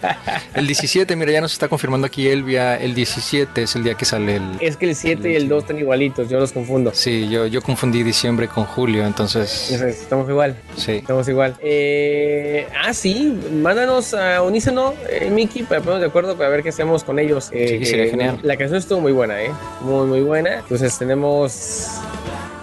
El 0.54 0.66
17, 0.66 1.14
mira, 1.16 1.32
ya 1.32 1.40
nos 1.40 1.52
está 1.52 1.68
confirmando 1.68 2.06
aquí 2.06 2.28
Elvia, 2.28 2.76
el 2.76 2.94
17 2.94 3.62
es 3.62 3.76
el 3.76 3.84
día 3.84 3.94
que 3.94 4.04
sale 4.04 4.36
el... 4.36 4.56
Es 4.60 4.76
que 4.76 4.88
el 4.88 4.96
7 4.96 5.30
y 5.30 5.36
el 5.36 5.48
2 5.48 5.62
están 5.62 5.78
igualitos, 5.78 6.28
yo 6.28 6.38
los 6.38 6.52
confundo. 6.52 6.90
Sí, 6.94 7.28
yo, 7.28 7.46
yo 7.46 7.62
confundí 7.62 8.02
diciembre 8.02 8.48
con 8.48 8.64
julio, 8.64 9.06
entonces... 9.06 9.70
Estamos 9.70 10.28
igual. 10.28 10.56
Sí. 10.76 10.92
Estamos 10.92 11.28
igual. 11.28 11.56
Eh, 11.62 12.66
ah, 12.84 12.92
sí, 12.92 13.38
mándanos 13.52 14.14
a 14.14 14.42
Unísono, 14.42 14.94
eh, 15.08 15.30
Miki, 15.30 15.62
para 15.62 15.80
ponernos 15.80 16.00
de 16.00 16.06
acuerdo 16.08 16.36
para 16.36 16.48
ver 16.50 16.62
qué 16.62 16.70
hacemos 16.70 17.04
con 17.04 17.18
ellos. 17.18 17.50
Eh, 17.52 17.78
sí, 17.80 17.86
sería 17.86 18.10
genial. 18.10 18.38
La 18.42 18.56
canción 18.56 18.78
estuvo 18.78 19.00
muy 19.00 19.12
buena, 19.12 19.42
¿eh? 19.42 19.50
Muy, 19.82 20.06
muy 20.06 20.20
buena. 20.20 20.58
Entonces 20.58 20.79
tenemos 20.98 22.00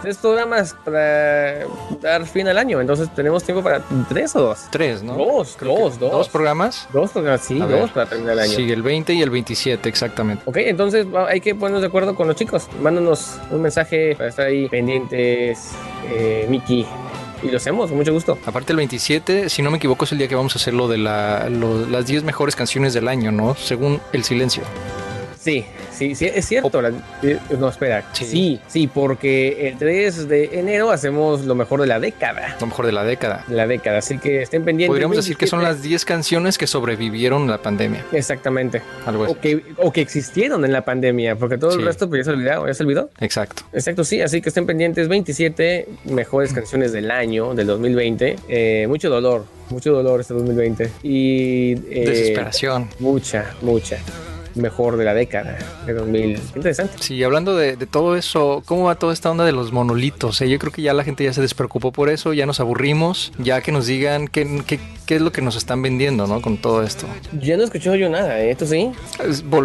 tres 0.01 0.17
programas 0.17 0.75
para 0.85 1.65
dar 2.01 2.25
fin 2.25 2.47
al 2.47 2.57
año. 2.57 2.79
Entonces 2.81 3.13
tenemos 3.13 3.43
tiempo 3.43 3.63
para 3.63 3.81
tres 4.09 4.35
o 4.35 4.41
dos. 4.41 4.59
Tres, 4.71 5.03
¿no? 5.03 5.13
Dos, 5.15 5.57
dos, 5.59 5.99
dos. 5.99 6.11
¿Dos 6.11 6.29
programas? 6.29 6.87
Dos 6.93 7.11
programas, 7.11 7.41
sí, 7.41 7.59
dos 7.59 7.91
para 7.91 8.07
terminar 8.07 8.33
el 8.33 8.39
año. 8.39 8.53
Sí, 8.53 8.71
el 8.71 8.81
20 8.81 9.13
y 9.13 9.21
el 9.21 9.29
27, 9.29 9.89
exactamente. 9.89 10.43
Ok, 10.45 10.57
entonces 10.57 11.05
hay 11.27 11.41
que 11.41 11.55
ponernos 11.55 11.81
de 11.81 11.87
acuerdo 11.87 12.15
con 12.15 12.27
los 12.27 12.35
chicos. 12.35 12.67
Mándanos 12.81 13.37
un 13.51 13.61
mensaje 13.61 14.15
para 14.15 14.29
estar 14.29 14.47
ahí 14.47 14.67
pendientes, 14.69 15.71
eh, 16.09 16.47
Miki. 16.49 16.85
Y 17.43 17.51
lo 17.51 17.57
hacemos, 17.57 17.89
con 17.89 17.97
mucho 17.97 18.13
gusto. 18.13 18.37
Aparte 18.47 18.73
el 18.73 18.77
27, 18.77 19.49
si 19.49 19.61
no 19.61 19.69
me 19.69 19.77
equivoco, 19.77 20.05
es 20.05 20.11
el 20.11 20.17
día 20.17 20.27
que 20.27 20.35
vamos 20.35 20.55
a 20.55 20.59
hacer 20.59 20.73
lo 20.73 20.87
de 20.87 20.97
la, 20.97 21.49
las 21.49 22.07
10 22.07 22.23
mejores 22.23 22.55
canciones 22.55 22.93
del 22.93 23.07
año, 23.07 23.31
¿no? 23.31 23.53
Según 23.55 24.01
El 24.11 24.23
Silencio. 24.23 24.63
Sí, 25.47 25.63
sí, 25.93 26.13
sí, 26.13 26.25
es 26.25 26.45
cierto. 26.45 26.81
Eh, 27.23 27.39
no, 27.57 27.69
espera. 27.69 28.03
Sí. 28.11 28.59
sí. 28.67 28.87
porque 28.87 29.69
el 29.69 29.77
3 29.77 30.27
de 30.27 30.59
enero 30.59 30.91
hacemos 30.91 31.45
lo 31.45 31.55
mejor 31.55 31.79
de 31.79 31.87
la 31.87 32.01
década. 32.01 32.57
Lo 32.59 32.67
mejor 32.67 32.85
de 32.85 32.91
la 32.91 33.05
década. 33.05 33.45
De 33.47 33.55
la 33.55 33.65
década, 33.65 33.99
así 33.99 34.17
que 34.17 34.41
estén 34.41 34.65
pendientes. 34.65 34.89
Podríamos 34.89 35.15
decir 35.15 35.37
que 35.37 35.47
son 35.47 35.63
las 35.63 35.81
10 35.81 36.03
canciones 36.03 36.57
que 36.57 36.67
sobrevivieron 36.67 37.47
la 37.47 37.59
pandemia. 37.59 38.03
Exactamente. 38.11 38.81
Algo 39.05 39.23
así. 39.23 39.33
O 39.33 39.39
que, 39.39 39.63
o 39.77 39.93
que 39.93 40.01
existieron 40.01 40.65
en 40.65 40.73
la 40.73 40.83
pandemia, 40.83 41.37
porque 41.37 41.57
todo 41.57 41.75
el 41.75 41.85
resto 41.85 42.09
pues, 42.09 42.25
ya 42.25 42.31
se 42.31 42.31
olvidó, 42.31 42.67
ya 42.67 42.73
se 42.73 42.83
olvidó. 42.83 43.09
Exacto. 43.21 43.63
Exacto, 43.71 44.03
sí, 44.03 44.21
así 44.21 44.41
que 44.41 44.49
estén 44.49 44.65
pendientes. 44.65 45.07
27 45.07 45.87
mejores 46.11 46.51
canciones 46.51 46.91
del 46.91 47.09
año, 47.09 47.53
del 47.53 47.67
2020. 47.67 48.35
Eh, 48.49 48.85
mucho 48.89 49.09
dolor, 49.09 49.45
mucho 49.69 49.93
dolor 49.93 50.19
este 50.19 50.33
2020. 50.33 50.91
Y... 51.03 51.71
Eh, 51.89 52.03
Desesperación. 52.05 52.89
Mucha, 52.99 53.55
mucha 53.61 53.97
mejor 54.57 54.97
de 54.97 55.05
la 55.05 55.13
década 55.13 55.57
de 55.85 55.93
2000. 55.93 56.39
Interesante. 56.55 56.95
Sí, 56.99 57.23
hablando 57.23 57.55
de, 57.55 57.75
todo 57.87 58.15
eso, 58.15 58.63
¿cómo 58.65 58.85
va 58.85 58.95
toda 58.95 59.13
esta 59.13 59.31
onda 59.31 59.45
de 59.45 59.51
los 59.51 59.71
monolitos? 59.71 60.41
Eh, 60.41 60.49
yo 60.49 60.59
creo 60.59 60.71
que 60.71 60.81
ya 60.81 60.93
la 60.93 61.03
gente 61.03 61.23
ya 61.23 61.33
se 61.33 61.41
despreocupó 61.41 61.91
por 61.91 62.09
eso, 62.09 62.33
ya 62.33 62.45
nos 62.45 62.59
aburrimos, 62.59 63.31
ya 63.37 63.61
que 63.61 63.71
nos 63.71 63.87
digan 63.87 64.27
qué, 64.27 64.61
qué, 64.65 64.79
qué 65.07 65.15
es 65.15 65.21
lo 65.21 65.31
que 65.31 65.41
nos 65.41 65.55
están 65.55 65.81
vendiendo, 65.81 66.27
¿no? 66.27 66.41
Con 66.41 66.57
todo 66.57 66.83
esto. 66.83 67.07
Ya 67.41 67.55
no 67.55 67.63
escuchado 67.63 67.95
yo 67.95 68.09
nada, 68.09 68.39
¿eh? 68.41 68.51
¿esto 68.51 68.67
sí? 68.67 68.91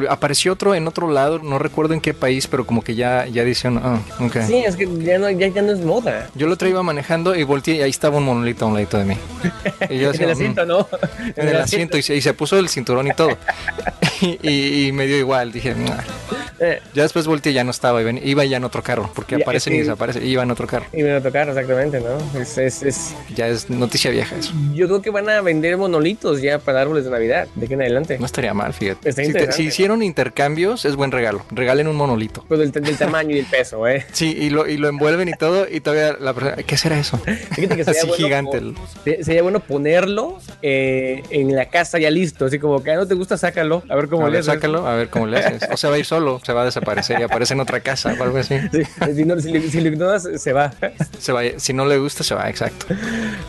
apareció 0.09 0.53
otro 0.53 0.75
en 0.75 0.87
otro 0.87 1.11
lado, 1.11 1.41
no 1.41 1.59
recuerdo 1.59 1.95
en 1.95 2.01
qué 2.01 2.15
país, 2.15 2.47
pero 2.47 2.65
como 2.65 2.83
que 2.83 2.95
ya, 2.95 3.27
ya 3.27 3.43
dicen, 3.43 3.79
ah, 3.83 4.01
ok. 4.21 4.37
Sí, 4.47 4.59
es 4.59 4.77
que 4.77 4.89
ya 5.03 5.19
no, 5.19 5.29
ya, 5.31 5.49
ya 5.49 5.61
no 5.61 5.73
es 5.73 5.81
moda. 5.81 6.31
Yo 6.37 6.47
lo 6.47 6.57
traía 6.57 6.81
manejando 6.83 7.35
y 7.35 7.43
volteé 7.43 7.75
y 7.75 7.83
ahí 7.83 7.91
estaba 7.91 8.19
un 8.19 8.25
monolito 8.25 8.65
a 8.65 8.69
un 8.69 8.75
ladito 8.75 8.99
de 8.99 9.05
mí. 9.05 9.17
en 9.81 10.01
el 10.23 10.31
asiento, 10.31 10.65
¿no? 10.65 10.87
En, 11.35 11.49
el, 11.49 11.57
asiento, 11.57 11.99
Y, 11.99 12.03
se, 12.03 12.35
puso 12.35 12.57
el 12.57 12.69
cinturón 12.69 13.09
y 13.09 13.13
todo. 13.13 13.37
y, 14.21 14.87
y, 14.87 14.93
me 14.93 15.07
dio 15.09 15.17
igual, 15.19 15.51
dije, 15.51 15.75
eh. 16.63 16.81
ya 16.95 17.03
después 17.03 17.27
volteé 17.27 17.53
y 17.53 17.55
ya 17.55 17.65
no 17.65 17.71
estaba, 17.71 18.03
iba 18.03 18.45
ya 18.45 18.57
en 18.57 18.65
otro 18.65 18.83
carro, 18.83 19.11
porque 19.15 19.37
aparecen 19.37 19.75
y 19.75 19.79
desaparecen, 19.79 20.27
iba 20.27 20.43
en 20.43 20.51
otro 20.51 20.67
carro. 20.67 20.87
Iba 20.93 21.11
en 21.11 21.17
otro 21.17 21.33
carro, 21.33 21.53
exactamente, 21.53 22.01
¿no? 22.01 22.41
Es, 22.41 22.59
es, 22.59 22.83
es... 22.83 23.15
Ya 23.35 23.49
es 23.49 23.69
noticia 23.71 24.11
vieja 24.11 24.37
eso. 24.37 24.53
Yo 24.75 24.87
creo 24.87 25.03
que 25.03 25.11
van 25.11 25.29
a 25.29 25.41
vender 25.41 25.77
monolitos 25.77 26.41
ya 26.41 26.59
para 26.59 26.81
árboles 26.81 27.05
de 27.05 27.11
Navidad, 27.11 27.49
de 27.55 27.65
aquí 27.65 27.75
en 27.75 27.83
adelante. 27.83 28.19
No 28.19 28.27
estaría 28.27 28.55
mal, 28.55 28.73
fíjate. 28.73 29.13
si, 29.53 29.63
hicieron 29.65 30.03
intercambios, 30.03 30.85
es 30.85 30.97
buen 30.97 31.11
regalo. 31.11 31.45
Regalen 31.51 31.89
un 31.89 31.97
monolito. 31.97 32.45
Pues 32.49 32.61
del, 32.61 32.71
del 32.71 32.97
tamaño 32.97 33.35
y 33.35 33.41
el 33.41 33.47
peso, 33.47 33.87
¿eh? 33.87 34.07
Sí, 34.13 34.37
y 34.39 34.51
lo, 34.51 34.69
y 34.69 34.77
lo 34.77 34.89
envuelven 34.89 35.29
y 35.29 35.33
todo, 35.33 35.67
y 35.69 35.81
todavía 35.81 36.17
la 36.19 36.35
persona, 36.35 36.57
¿qué 36.63 36.77
será 36.77 36.99
eso? 36.99 37.19
Fíjate 37.19 37.77
que 37.77 37.85
sería 37.85 38.05
bueno 38.05 38.17
gigante. 38.17 38.75
sería 39.23 39.43
bueno 39.43 39.61
ponerlo 39.61 40.39
eh, 40.61 41.23
en 41.31 41.55
la 41.55 41.67
casa 41.67 41.99
ya 41.99 42.11
listo, 42.11 42.47
así 42.47 42.59
como 42.59 42.83
que 42.83 42.93
ah, 42.93 42.97
no 42.97 43.07
te 43.07 43.15
gusta, 43.15 43.37
sácalo, 43.37 43.83
a 43.89 43.97
ver 43.97 44.09
cómo 44.09 44.29
le 44.29 44.39
haces. 44.39 44.53
Sácalo, 44.53 44.87
a 44.87 44.95
ver 44.95 45.09
cómo 45.09 45.27
le 45.27 45.39
haces. 45.39 45.69
O 45.73 45.77
se 45.77 45.89
va 45.89 45.95
a 45.95 45.99
ir 45.99 46.05
solo, 46.05 46.41
se 46.53 46.55
va 46.55 46.63
a 46.63 46.65
desaparecer 46.67 47.19
y 47.21 47.23
aparece 47.23 47.55
en 47.55 47.61
otra 47.61 47.81
casa 47.81 48.15
o 48.19 48.23
algo 48.23 48.37
así. 48.37 48.57
si, 49.15 49.25
no, 49.25 49.41
si, 49.41 49.81
lo 49.81 49.89
ignoras, 49.89 50.29
se 50.37 50.53
va. 50.53 50.71
Se 51.19 51.33
va. 51.33 51.41
Si 51.57 51.73
no 51.73 51.87
le 51.87 51.97
gusta, 51.99 52.23
se 52.23 52.35
va, 52.35 52.51
exacto. 52.51 52.87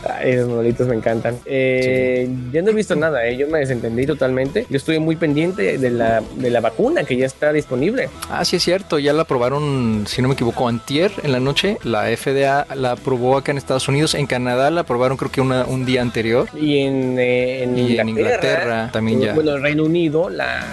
Ay, 0.08 0.36
los 0.36 0.48
monolitos 0.48 0.88
me 0.88 0.94
encantan. 0.94 1.36
Eh, 1.44 2.28
Ya 2.50 2.62
no 2.62 2.70
he 2.70 2.74
visto 2.74 2.96
nada, 2.96 3.26
¿eh? 3.26 3.36
yo 3.36 3.46
me 3.48 3.58
desentendí 3.58 4.06
totalmente. 4.06 4.66
Yo 4.70 4.78
estoy 4.78 4.98
muy 5.00 5.16
pendiente 5.16 5.76
de 5.76 5.90
la, 5.90 6.22
de 6.36 6.50
la 6.50 6.60
vacuna 6.60 7.04
que 7.04 7.16
ya 7.16 7.26
está 7.26 7.52
disponible. 7.52 8.08
Ah, 8.30 8.44
sí, 8.44 8.56
es 8.56 8.62
cierto. 8.62 8.98
Ya 8.98 9.12
la 9.12 9.22
aprobaron, 9.22 10.04
si 10.06 10.22
no 10.22 10.28
me 10.28 10.34
equivoco, 10.34 10.66
antier 10.66 11.12
en 11.22 11.32
la 11.32 11.40
noche. 11.40 11.76
La 11.84 12.04
FDA 12.16 12.66
la 12.74 12.92
aprobó 12.92 13.36
acá 13.36 13.52
en 13.52 13.58
Estados 13.58 13.86
Unidos. 13.88 14.14
En 14.14 14.26
Canadá 14.26 14.70
la 14.70 14.82
aprobaron 14.82 15.18
creo 15.18 15.30
que 15.30 15.42
una, 15.42 15.66
un 15.66 15.84
día 15.84 16.00
anterior. 16.00 16.48
Y 16.58 16.78
en, 16.78 17.18
eh, 17.18 17.64
en, 17.64 17.78
Inglaterra, 18.08 18.88
también 18.92 19.20
ya. 19.20 19.34
Bueno, 19.34 19.52
el 19.56 19.62
Reino 19.62 19.84
Unido 19.84 20.30
la, 20.30 20.64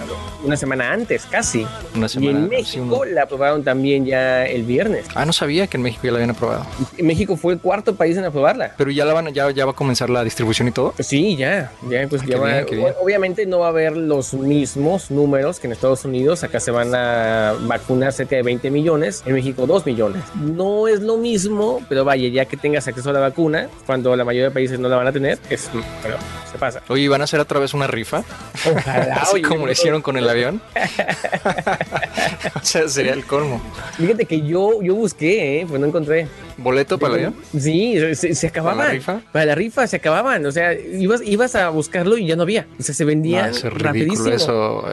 una 0.44 0.56
semana 0.56 0.92
antes, 0.92 1.26
casi. 1.26 1.66
Una 1.94 2.08
semana, 2.12 2.38
y 2.38 2.42
en 2.42 2.48
México 2.48 3.04
la 3.04 3.22
aprobaron 3.22 3.62
también 3.62 4.04
ya 4.04 4.46
el 4.46 4.62
viernes. 4.62 5.06
Ah, 5.14 5.24
no 5.24 5.32
sabía 5.32 5.66
que 5.66 5.76
en 5.76 5.82
México 5.82 6.02
ya 6.04 6.12
la 6.12 6.18
habían 6.18 6.30
aprobado. 6.30 6.66
México 6.98 7.36
fue 7.36 7.54
el 7.54 7.60
cuarto 7.60 7.94
país 7.94 8.16
en 8.16 8.24
aprobarla. 8.24 8.74
Pero 8.76 8.90
ya 8.90 9.04
la 9.04 9.12
van, 9.14 9.32
ya, 9.32 9.50
ya 9.50 9.64
va 9.64 9.72
a 9.72 9.74
comenzar 9.74 10.10
la 10.10 10.24
distribución 10.24 10.68
y 10.68 10.72
todo. 10.72 10.94
Sí, 10.98 11.36
ya, 11.36 11.72
ya, 11.88 12.06
pues 12.08 12.24
ya 12.24 12.38
va, 12.38 12.62
Obviamente 13.00 13.46
no 13.46 13.60
va 13.60 13.66
a 13.66 13.70
haber 13.70 13.96
los 13.96 14.34
mismos 14.34 15.10
números 15.10 15.58
que 15.60 15.66
en 15.66 15.72
Estados 15.72 16.04
Unidos. 16.04 16.42
Acá 16.44 16.60
se 16.60 16.70
van 16.70 16.94
a 16.94 17.54
vacunar 17.62 18.12
cerca 18.12 18.36
de 18.36 18.42
20 18.42 18.70
millones, 18.70 19.22
en 19.26 19.34
México 19.34 19.66
2 19.66 19.86
millones. 19.86 20.22
No 20.34 20.88
es 20.88 21.00
lo 21.00 21.16
mismo, 21.16 21.80
pero 21.88 22.04
vaya, 22.04 22.28
ya 22.28 22.44
que 22.44 22.56
tengas 22.56 22.86
acceso 22.88 23.10
a 23.10 23.12
la 23.12 23.20
vacuna, 23.20 23.68
cuando 23.86 24.14
la 24.16 24.24
mayoría 24.24 24.48
de 24.48 24.50
países 24.50 24.78
no 24.78 24.88
la 24.88 24.96
van 24.96 25.06
a 25.06 25.12
tener, 25.12 25.38
es, 25.50 25.70
pero 26.02 26.16
se 26.50 26.58
pasa. 26.58 26.82
Oye, 26.88 27.08
¿van 27.08 27.20
a 27.20 27.24
hacer 27.24 27.40
otra 27.40 27.58
vez 27.58 27.74
una 27.74 27.86
rifa? 27.86 28.22
Ojalá, 28.70 29.14
Así 29.22 29.42
como 29.42 29.66
lo 29.66 29.72
hicieron 29.72 30.02
con 30.02 30.16
el 30.16 30.28
avión. 30.28 30.60
sería 32.62 33.12
el 33.12 33.24
colmo. 33.26 33.60
Fíjate 33.96 34.26
que 34.26 34.42
yo, 34.42 34.82
yo 34.82 34.94
busqué, 34.94 35.60
¿eh? 35.60 35.66
pues 35.68 35.80
no 35.80 35.86
encontré. 35.86 36.28
¿Boleto 36.62 36.98
para 36.98 37.14
avión? 37.14 37.34
Sí, 37.58 37.96
se, 38.14 38.46
acababan. 38.46 38.78
¿Para 38.78 38.88
la 38.88 38.94
rifa? 38.94 39.20
Para 39.32 39.44
la 39.46 39.54
rifa 39.54 39.86
se 39.86 39.96
acababan. 39.96 40.46
O 40.46 40.52
sea, 40.52 40.72
ibas, 40.74 41.22
ibas 41.24 41.54
a 41.54 41.68
buscarlo 41.70 42.16
y 42.16 42.26
ya 42.26 42.36
no 42.36 42.42
había. 42.42 42.66
O 42.78 42.82
sea, 42.82 42.94
se 42.94 43.04
vendía 43.04 43.50
no, 43.50 43.70
rapidísimo. 43.70 44.28
Eso. 44.28 44.84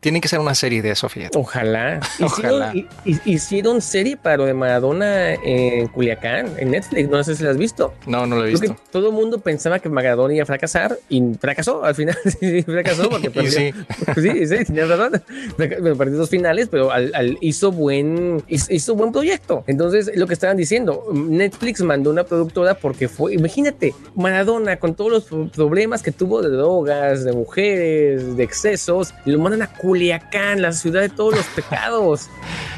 Tiene 0.00 0.20
que 0.20 0.28
ser 0.28 0.40
una 0.40 0.54
serie 0.54 0.82
de 0.82 0.90
eso, 0.90 1.08
fíjate. 1.08 1.38
Ojalá. 1.38 2.00
Ojalá. 2.20 2.72
Hicieron, 2.74 3.22
hicieron 3.24 3.82
serie 3.82 4.16
para 4.16 4.38
lo 4.38 4.46
de 4.46 4.54
Maradona 4.54 5.34
en 5.34 5.88
Culiacán, 5.88 6.52
en 6.58 6.70
Netflix. 6.70 7.08
No 7.08 7.22
sé 7.22 7.36
si 7.36 7.44
la 7.44 7.50
has 7.50 7.58
visto. 7.58 7.94
No, 8.06 8.26
no 8.26 8.36
lo 8.36 8.46
he 8.46 8.50
visto. 8.50 8.76
todo 8.90 9.08
el 9.08 9.14
mundo 9.14 9.40
pensaba 9.40 9.78
que 9.78 9.88
Maradona 9.88 10.34
iba 10.34 10.42
a 10.42 10.46
fracasar 10.46 10.98
y 11.08 11.22
fracasó. 11.40 11.84
Al 11.84 11.94
final 11.94 12.16
sí, 12.40 12.62
fracasó 12.62 13.08
porque 13.10 13.30
perdió. 13.30 13.50
sí. 13.50 13.72
sí, 14.16 14.46
sí, 14.46 14.64
tenías 14.64 14.88
razón. 14.88 15.22
Perdió 15.56 16.16
dos 16.16 16.30
finales, 16.30 16.68
pero 16.70 16.90
al, 16.90 17.38
hizo 17.40 17.72
buen 17.72 18.42
hizo 18.48 18.94
buen 18.94 19.12
proyecto. 19.12 19.64
Entonces, 19.66 20.10
lo 20.14 20.26
que 20.26 20.34
estaban 20.34 20.56
diciendo, 20.56 21.04
Netflix 21.26 21.82
mandó 21.82 22.10
una 22.10 22.24
productora 22.24 22.74
porque 22.74 23.08
fue, 23.08 23.34
imagínate, 23.34 23.94
Maradona 24.14 24.78
con 24.78 24.94
todos 24.94 25.10
los 25.10 25.50
problemas 25.50 26.02
que 26.02 26.12
tuvo 26.12 26.42
de 26.42 26.50
drogas, 26.50 27.24
de 27.24 27.32
mujeres, 27.32 28.36
de 28.36 28.44
excesos, 28.44 29.14
y 29.24 29.30
lo 29.32 29.38
mandan 29.38 29.62
a 29.62 29.72
Culiacán, 29.72 30.62
la 30.62 30.72
ciudad 30.72 31.00
de 31.00 31.08
todos 31.08 31.36
los 31.36 31.46
pecados. 31.46 32.28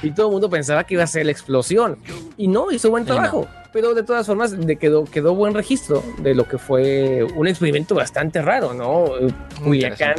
Y 0.02 0.12
todo 0.12 0.26
el 0.26 0.32
mundo 0.32 0.48
pensaba 0.48 0.84
que 0.84 0.94
iba 0.94 1.04
a 1.04 1.06
ser 1.06 1.26
la 1.26 1.32
explosión. 1.32 1.98
Y 2.36 2.48
no, 2.48 2.70
hizo 2.70 2.90
buen 2.90 3.04
trabajo 3.04 3.46
pero 3.72 3.94
de 3.94 4.02
todas 4.02 4.26
formas 4.26 4.58
de 4.58 4.76
quedó, 4.76 5.04
quedó 5.04 5.34
buen 5.34 5.54
registro 5.54 6.02
de 6.18 6.34
lo 6.34 6.46
que 6.46 6.58
fue 6.58 7.24
un 7.36 7.46
experimento 7.46 7.94
bastante 7.94 8.42
raro, 8.42 8.74
¿no? 8.74 9.06
Culiacán, 9.62 10.14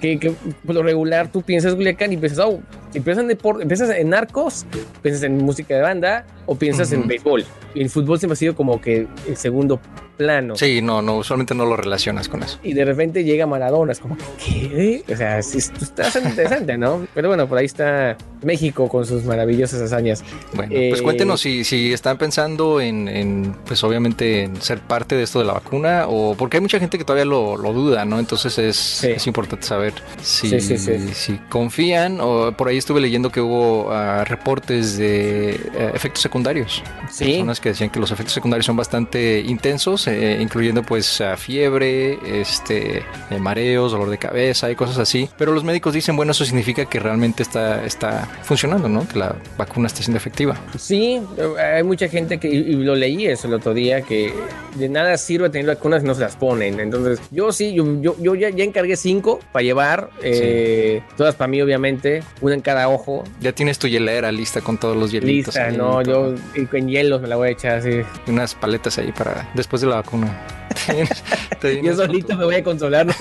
que, 0.00 0.34
por 0.64 0.74
lo 0.74 0.82
regular 0.82 1.30
tú 1.30 1.42
piensas 1.42 1.74
Culiacán 1.74 2.12
y 2.12 2.16
piensas, 2.16 2.44
oh, 2.46 2.60
empiezas 2.94 3.24
en, 3.24 3.38
empiezas 3.60 3.90
en 3.90 4.08
narcos, 4.10 4.66
piensas 5.02 5.22
en 5.24 5.38
música 5.38 5.74
de 5.74 5.82
banda 5.82 6.26
o 6.46 6.54
piensas 6.54 6.92
en 6.92 7.06
béisbol. 7.06 7.44
Y 7.74 7.82
el 7.82 7.90
fútbol 7.90 8.18
siempre 8.18 8.34
ha 8.34 8.36
sido 8.36 8.54
como 8.54 8.80
que 8.80 9.06
el 9.28 9.36
segundo 9.36 9.80
plano. 10.20 10.54
Sí, 10.56 10.82
no, 10.82 11.00
no, 11.00 11.16
usualmente 11.16 11.54
no 11.54 11.64
lo 11.64 11.76
relacionas 11.76 12.28
con 12.28 12.42
eso. 12.42 12.58
Y 12.62 12.74
de 12.74 12.84
repente 12.84 13.24
llega 13.24 13.46
Maradona, 13.46 13.92
es 13.92 14.00
como, 14.00 14.18
¿qué? 14.44 15.02
O 15.10 15.16
sea, 15.16 15.42
sí, 15.42 15.58
está 15.58 16.06
interesante, 16.18 16.76
¿no? 16.76 17.06
Pero 17.14 17.28
bueno, 17.28 17.48
por 17.48 17.56
ahí 17.56 17.64
está 17.64 18.18
México 18.42 18.88
con 18.88 19.06
sus 19.06 19.24
maravillosas 19.24 19.80
hazañas. 19.80 20.22
Bueno, 20.54 20.72
pues 20.74 21.00
eh, 21.00 21.02
cuéntenos 21.02 21.40
si, 21.40 21.64
si 21.64 21.92
están 21.92 22.18
pensando 22.18 22.59
en, 22.80 23.54
pues 23.66 23.82
obviamente, 23.84 24.44
en 24.44 24.60
ser 24.60 24.80
parte 24.80 25.14
de 25.14 25.22
esto 25.22 25.38
de 25.38 25.44
la 25.44 25.54
vacuna 25.54 26.04
o 26.08 26.34
porque 26.34 26.58
hay 26.58 26.60
mucha 26.60 26.78
gente 26.78 26.98
que 26.98 27.04
todavía 27.04 27.24
lo, 27.24 27.56
duda, 27.72 28.04
¿no? 28.04 28.18
Entonces 28.18 28.58
es, 28.58 29.04
es 29.04 29.26
importante 29.26 29.64
saber 29.66 29.94
si, 30.22 30.60
si 30.60 31.38
confían 31.48 32.18
o 32.20 32.52
por 32.52 32.68
ahí 32.68 32.76
estuve 32.78 33.00
leyendo 33.00 33.30
que 33.30 33.40
hubo 33.40 33.92
ah, 33.92 34.24
reportes 34.24 34.96
de 34.96 35.50
eh, 35.50 35.90
efectos 35.94 36.22
secundarios. 36.22 36.82
Sí, 37.10 37.44
que 37.62 37.70
decían 37.70 37.90
que 37.90 38.00
los 38.00 38.10
efectos 38.10 38.32
secundarios 38.32 38.66
son 38.66 38.76
bastante 38.76 39.40
intensos, 39.40 40.06
eh, 40.06 40.38
incluyendo 40.40 40.82
pues 40.82 41.22
fiebre, 41.36 42.18
este, 42.40 42.98
eh, 43.30 43.38
mareos, 43.38 43.92
dolor 43.92 44.10
de 44.10 44.18
cabeza 44.18 44.70
y 44.70 44.74
cosas 44.74 44.98
así. 44.98 45.28
Pero 45.36 45.52
los 45.52 45.64
médicos 45.64 45.94
dicen, 45.94 46.16
bueno, 46.16 46.32
eso 46.32 46.44
significa 46.44 46.84
que 46.84 46.98
realmente 46.98 47.42
está, 47.42 47.84
está 47.84 48.28
funcionando, 48.42 48.88
¿no? 48.88 49.06
Que 49.06 49.18
la 49.18 49.36
vacuna 49.58 49.86
está 49.86 50.02
siendo 50.02 50.18
efectiva. 50.18 50.56
Sí, 50.78 51.20
hay 51.58 51.82
mucha 51.82 52.08
gente 52.08 52.38
que, 52.38 52.48
y 52.50 52.74
lo 52.76 52.94
leí 52.94 53.26
eso 53.26 53.48
el 53.48 53.54
otro 53.54 53.74
día, 53.74 54.02
que 54.02 54.32
de 54.74 54.88
nada 54.88 55.16
sirve 55.16 55.50
tener 55.50 55.66
vacunas 55.66 56.02
si 56.02 56.06
no 56.06 56.14
se 56.14 56.20
las 56.20 56.36
ponen. 56.36 56.80
Entonces, 56.80 57.20
yo 57.30 57.52
sí, 57.52 57.74
yo, 57.74 58.00
yo, 58.00 58.34
ya, 58.34 58.50
ya, 58.50 58.64
encargué 58.64 58.96
cinco 58.96 59.40
para 59.52 59.62
llevar, 59.62 60.10
eh, 60.22 61.02
todas 61.16 61.34
para 61.34 61.48
mí 61.48 61.60
obviamente, 61.60 62.22
una 62.40 62.54
en 62.54 62.60
cada 62.60 62.88
ojo. 62.88 63.24
Ya 63.40 63.52
tienes 63.52 63.78
tu 63.78 63.86
hielera 63.86 64.32
lista 64.32 64.60
con 64.60 64.78
todos 64.78 64.96
los 64.96 65.12
hielitos. 65.12 65.54
Lista, 65.54 65.70
no, 65.70 66.02
yo 66.02 66.34
con 66.70 66.88
hielos 66.88 67.20
me 67.20 67.28
la 67.28 67.36
voy 67.36 67.48
a 67.48 67.52
echar 67.52 67.78
así. 67.78 68.02
Y 68.26 68.30
unas 68.30 68.54
paletas 68.54 68.98
ahí 68.98 69.12
para 69.12 69.50
después 69.54 69.82
de 69.82 69.88
la 69.88 69.96
vacuna. 69.96 70.46
yo 71.82 71.94
solito 71.96 72.36
me 72.36 72.44
voy 72.44 72.56
a 72.56 72.64
consolar. 72.64 73.06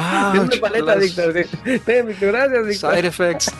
Ah, 0.00 0.32
una 0.40 0.60
paleta, 0.60 0.94
Víctor. 0.94 1.32
Gracias, 1.64 2.66
Víctor. 2.66 2.94
Side 2.94 3.08
effects. 3.08 3.52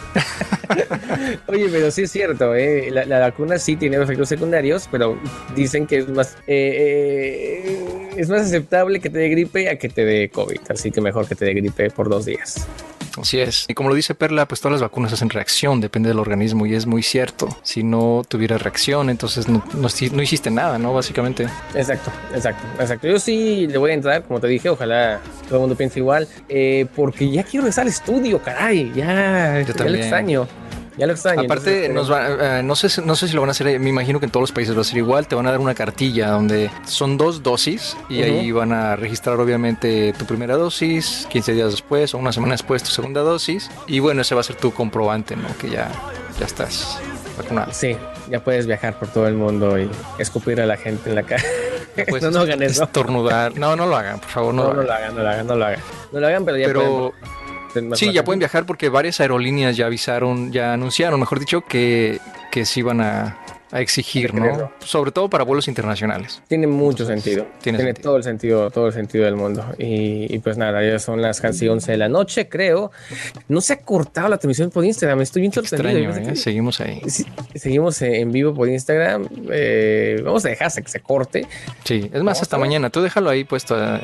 Oye, 1.47 1.69
pero 1.71 1.91
sí 1.91 2.03
es 2.03 2.11
cierto, 2.11 2.55
¿eh? 2.55 2.91
la, 2.91 3.19
vacuna 3.19 3.59
sí 3.59 3.77
tiene 3.77 3.97
efectos 3.97 4.29
secundarios, 4.29 4.89
pero 4.91 5.19
dicen 5.55 5.87
que 5.87 5.99
es 5.99 6.09
más, 6.09 6.37
eh, 6.47 7.67
eh, 7.67 8.11
es 8.17 8.29
más 8.29 8.43
aceptable 8.43 9.01
que 9.01 9.11
te 9.11 9.19
dé 9.19 9.29
gripe 9.29 9.69
a 9.69 9.79
que 9.79 9.89
te 9.89 10.05
dé 10.05 10.29
COVID, 10.31 10.61
así 10.71 10.91
que 10.91 11.01
mejor 11.01 11.27
que 11.27 11.35
te 11.35 11.45
dé 11.45 11.55
gripe 11.55 11.91
por 11.91 12.09
dos 12.09 12.27
días. 12.27 12.67
Así 13.23 13.41
es. 13.41 13.65
Y 13.69 13.75
como 13.75 13.89
lo 13.89 13.95
dice 13.95 14.15
Perla, 14.15 14.47
pues 14.47 14.61
todas 14.61 14.73
las 14.73 14.83
vacunas 14.83 15.13
hacen 15.13 15.31
reacción, 15.31 15.81
depende 15.81 16.09
del 16.09 16.19
organismo 16.19 16.67
y 16.67 16.75
es 16.75 16.87
muy 16.87 17.03
cierto. 17.03 17.49
Si 17.63 17.83
no 17.83 18.23
tuviera 18.27 18.59
reacción, 18.59 19.11
entonces 19.11 19.49
no, 19.49 19.65
no, 19.75 20.23
hiciste 20.23 20.51
nada, 20.51 20.79
¿no? 20.79 20.95
Básicamente. 20.95 21.49
Exacto, 21.75 22.11
exacto, 22.35 22.67
exacto. 22.81 23.09
Yo 23.09 23.19
sí 23.19 23.67
le 23.67 23.79
voy 23.79 23.93
a 23.93 23.95
entrar, 23.95 24.23
como 24.25 24.41
te 24.41 24.47
dije, 24.47 24.69
ojalá 24.69 25.21
todo 25.47 25.57
el 25.57 25.61
mundo 25.61 25.77
piense 25.77 25.99
igual, 25.99 26.29
eh, 26.49 26.87
porque 26.95 27.31
ya 27.31 27.43
quiero 27.43 27.63
regresar 27.63 27.83
al 27.83 27.89
estudio, 27.89 28.43
caray, 28.43 28.93
ya, 28.95 29.61
Yo 29.63 29.75
ya 29.75 29.85
lo 29.85 29.97
extraño. 29.97 30.49
Ya 30.99 31.07
lo 31.07 31.13
extraño. 31.13 31.43
Aparte, 31.43 31.83
este, 31.83 31.95
nos 31.95 32.11
va, 32.11 32.59
eh, 32.59 32.63
no, 32.63 32.75
sé, 32.75 33.01
no 33.03 33.15
sé 33.15 33.29
si 33.29 33.35
lo 33.35 33.41
van 33.41 33.51
a 33.51 33.53
hacer, 33.53 33.79
me 33.79 33.89
imagino 33.89 34.19
que 34.19 34.27
en 34.27 34.33
todos 34.33 34.43
los 34.43 34.53
países 34.53 34.77
va 34.77 34.81
a 34.81 34.85
ser 34.85 34.99
igual, 34.99 35.29
te 35.29 35.37
van 35.37 35.47
a 35.47 35.53
dar 35.53 35.61
una 35.61 35.75
cartilla 35.75 36.31
donde 36.31 36.71
son 36.87 37.17
dos 37.17 37.43
dosis 37.43 37.97
y 38.09 38.23
ahí 38.23 38.51
van 38.51 38.73
a 38.73 38.97
registrar 38.97 39.39
obviamente 39.39 40.13
tu 40.19 40.27
primera 40.27 40.57
dosis, 40.57 41.27
15 41.31 41.53
días 41.53 41.71
después 41.71 42.15
o 42.15 42.19
una 42.19 42.33
semana 42.33 42.55
después 42.55 42.83
tu 42.83 42.91
segunda 42.91 43.21
dosis 43.21 43.71
y 43.87 44.01
bueno, 44.01 44.23
ese 44.23 44.35
va 44.35 44.41
a 44.41 44.45
ser 44.45 44.57
tu 44.57 44.73
comprobante, 44.73 45.37
¿no? 45.37 45.49
Que 45.57 45.71
ya, 45.71 45.89
ya 46.39 46.47
estás 46.47 46.99
vacunado. 47.37 47.73
Sí, 47.73 47.97
ya 48.29 48.43
puedes 48.43 48.67
viajar 48.67 48.99
por 48.99 49.09
todo 49.09 49.29
el 49.29 49.35
mundo 49.35 49.79
y 49.79 49.89
escupir 50.19 50.61
a 50.61 50.67
la 50.67 50.77
gente 50.77 51.11
en 51.11 51.15
la 51.15 51.23
calle. 51.23 51.47
no, 52.23 52.31
no 52.31 52.41
hagan 52.41 52.63
eso. 52.63 52.85
Estornudar. 52.85 53.57
No, 53.57 53.77
no 53.77 53.87
lo 53.87 53.97
hagan, 53.97 54.19
por 54.19 54.31
favor, 54.31 54.55
no, 54.55 54.75
no, 54.75 54.83
lo, 54.83 54.93
hagan. 54.93 55.15
no 55.15 55.23
lo 55.23 55.29
hagan. 55.29 55.47
No 55.47 55.55
lo 55.55 55.67
hagan, 55.67 55.81
no 56.13 56.21
lo 56.21 56.27
hagan. 56.27 56.45
pero 56.45 56.57
ya 56.57 56.67
pero, 56.67 57.15
Sí, 57.95 58.13
ya 58.13 58.25
pueden 58.25 58.39
viajar 58.39 58.67
porque 58.67 58.89
varias 58.89 59.21
aerolíneas 59.21 59.77
ya 59.77 59.87
avisaron, 59.87 60.53
ya 60.53 60.73
anunciaron, 60.73 61.21
mejor 61.21 61.41
dicho, 61.41 61.63
que, 61.63 62.21
que 62.51 62.65
sí 62.65 62.83
van 62.83 63.01
a, 63.01 63.37
exigir, 63.73 64.35
¿no? 64.35 64.73
Sobre 64.81 65.11
todo 65.11 65.29
para 65.29 65.45
vuelos 65.45 65.69
internacionales. 65.69 66.43
Tiene 66.49 66.67
mucho 66.67 67.05
sentido. 67.05 67.47
Tiene, 67.61 67.95
todo 67.95 68.17
el 68.17 68.23
sentido, 68.23 68.71
todo 68.71 68.87
el 68.87 68.93
sentido 68.93 69.25
del 69.25 69.37
mundo. 69.37 69.65
Y, 69.79 70.39
pues 70.39 70.57
nada, 70.57 70.83
ya 70.83 70.99
son 70.99 71.21
las 71.21 71.41
casi 71.41 71.69
11 71.69 71.93
de 71.93 71.99
la 71.99 72.09
noche, 72.09 72.49
creo. 72.49 72.91
No 73.49 73.61
se 73.61 73.75
ha 73.75 73.81
cortado 73.81 74.29
la 74.29 74.39
transmisión 74.39 74.71
por 74.71 74.85
Instagram. 74.85 75.21
Estoy 75.21 75.43
bien 75.43 75.53
sorprendido. 75.53 76.13
¿eh? 76.13 76.37
Seguimos 76.37 76.81
ahí. 76.81 77.03
seguimos 77.55 78.01
en 78.03 78.33
vivo 78.33 78.55
por 78.55 78.69
Instagram. 78.69 79.29
Eh, 79.51 80.21
vamos 80.25 80.45
a 80.45 80.49
dejar 80.49 80.73
que 80.73 80.89
se 80.89 81.01
corte. 81.01 81.47
Sí, 81.85 82.11
es 82.13 82.23
más, 82.23 82.41
hasta 82.43 82.59
mañana. 82.59 82.91
Tú 82.91 83.03
déjalo 83.03 83.31
ahí 83.31 83.45
puesto. 83.45 83.77
Eh, 83.77 84.01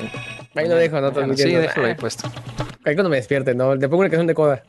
ahí 0.54 0.68
lo 0.68 0.76
dejo, 0.76 1.00
no 1.00 1.36
Sí, 1.36 1.52
déjalo 1.52 1.86
ahí 1.86 1.94
puesto. 1.94 2.30
Ahí 2.84 2.94
cuando 2.94 3.08
me 3.08 3.16
despierte, 3.16 3.54
¿no? 3.54 3.74
Le 3.74 3.88
pongo 3.88 4.00
una 4.00 4.10
canción 4.10 4.26
de 4.26 4.34
coda. 4.34 4.62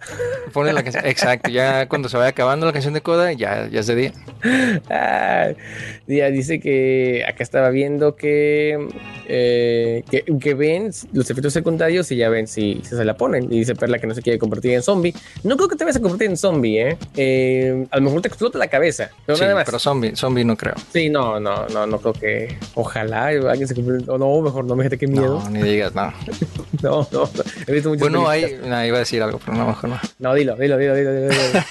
Pone 0.53 0.71
la 0.71 0.83
canción, 0.83 1.05
exacto, 1.05 1.49
ya 1.49 1.89
cuando 1.89 2.07
se 2.07 2.15
vaya 2.15 2.29
acabando 2.29 2.65
la 2.65 2.71
canción 2.71 2.93
de 2.93 3.01
coda, 3.01 3.33
ya, 3.33 3.67
ya 3.67 3.81
es 3.81 3.87
de 3.87 3.95
día. 3.95 4.13
ya 4.89 6.29
dice 6.31 6.59
que 6.59 7.23
acá 7.27 7.43
estaba 7.43 7.69
viendo 7.69 8.15
que, 8.15 8.87
eh, 9.27 10.03
que, 10.09 10.53
ven 10.53 10.91
los 11.13 11.29
efectos 11.29 11.53
secundarios 11.53 12.11
y 12.11 12.17
ya 12.17 12.29
ven 12.29 12.47
si, 12.47 12.81
se 12.83 13.03
la 13.03 13.17
ponen. 13.17 13.45
Y 13.51 13.59
dice 13.59 13.75
Perla 13.75 13.99
que 13.99 14.07
no 14.07 14.13
se 14.13 14.21
quiere 14.21 14.39
convertir 14.39 14.73
en 14.73 14.83
zombie. 14.83 15.13
No 15.43 15.57
creo 15.57 15.69
que 15.69 15.75
te 15.75 15.83
vayas 15.83 15.97
a 15.97 16.01
convertir 16.01 16.29
en 16.29 16.37
zombie, 16.37 16.81
¿eh? 16.81 16.97
eh 17.15 17.85
a 17.91 17.97
lo 17.97 18.03
mejor 18.03 18.21
te 18.21 18.27
explota 18.27 18.57
la 18.57 18.67
cabeza, 18.67 19.09
pero 19.25 19.37
nada 19.39 19.55
más. 19.55 19.65
Pero 19.65 19.79
zombie, 19.79 20.15
zombie 20.15 20.45
no 20.45 20.55
creo. 20.55 20.75
Sí, 20.91 21.09
no, 21.09 21.39
no, 21.39 21.67
no, 21.67 21.87
no 21.87 21.99
creo 21.99 22.13
que. 22.13 22.57
Ojalá 22.75 23.27
alguien 23.27 23.67
se 23.67 23.75
convierta. 23.75 24.13
O 24.13 24.17
no, 24.17 24.41
mejor 24.41 24.65
no 24.65 24.75
me 24.75 24.83
dijiste 24.83 25.05
qué 25.05 25.11
miedo. 25.11 25.41
No, 25.43 25.49
ni 25.49 25.61
digas, 25.61 25.93
no. 25.95 26.13
no, 26.83 27.07
no. 27.11 27.29
He 27.67 27.71
visto 27.71 27.89
muchas 27.89 28.01
bueno, 28.01 28.29
ahí, 28.29 28.59
iba 28.63 28.97
a 28.97 28.99
decir 28.99 29.21
algo, 29.23 29.39
pero 29.39 29.57
no, 29.57 29.67
mejor 29.67 29.89
no. 29.89 29.99
No, 30.19 30.33
dilo, 30.33 30.55
dilo, 30.55 30.77
dilo, 30.77 30.95
dilo. 30.95 31.11
dilo. 31.11 31.29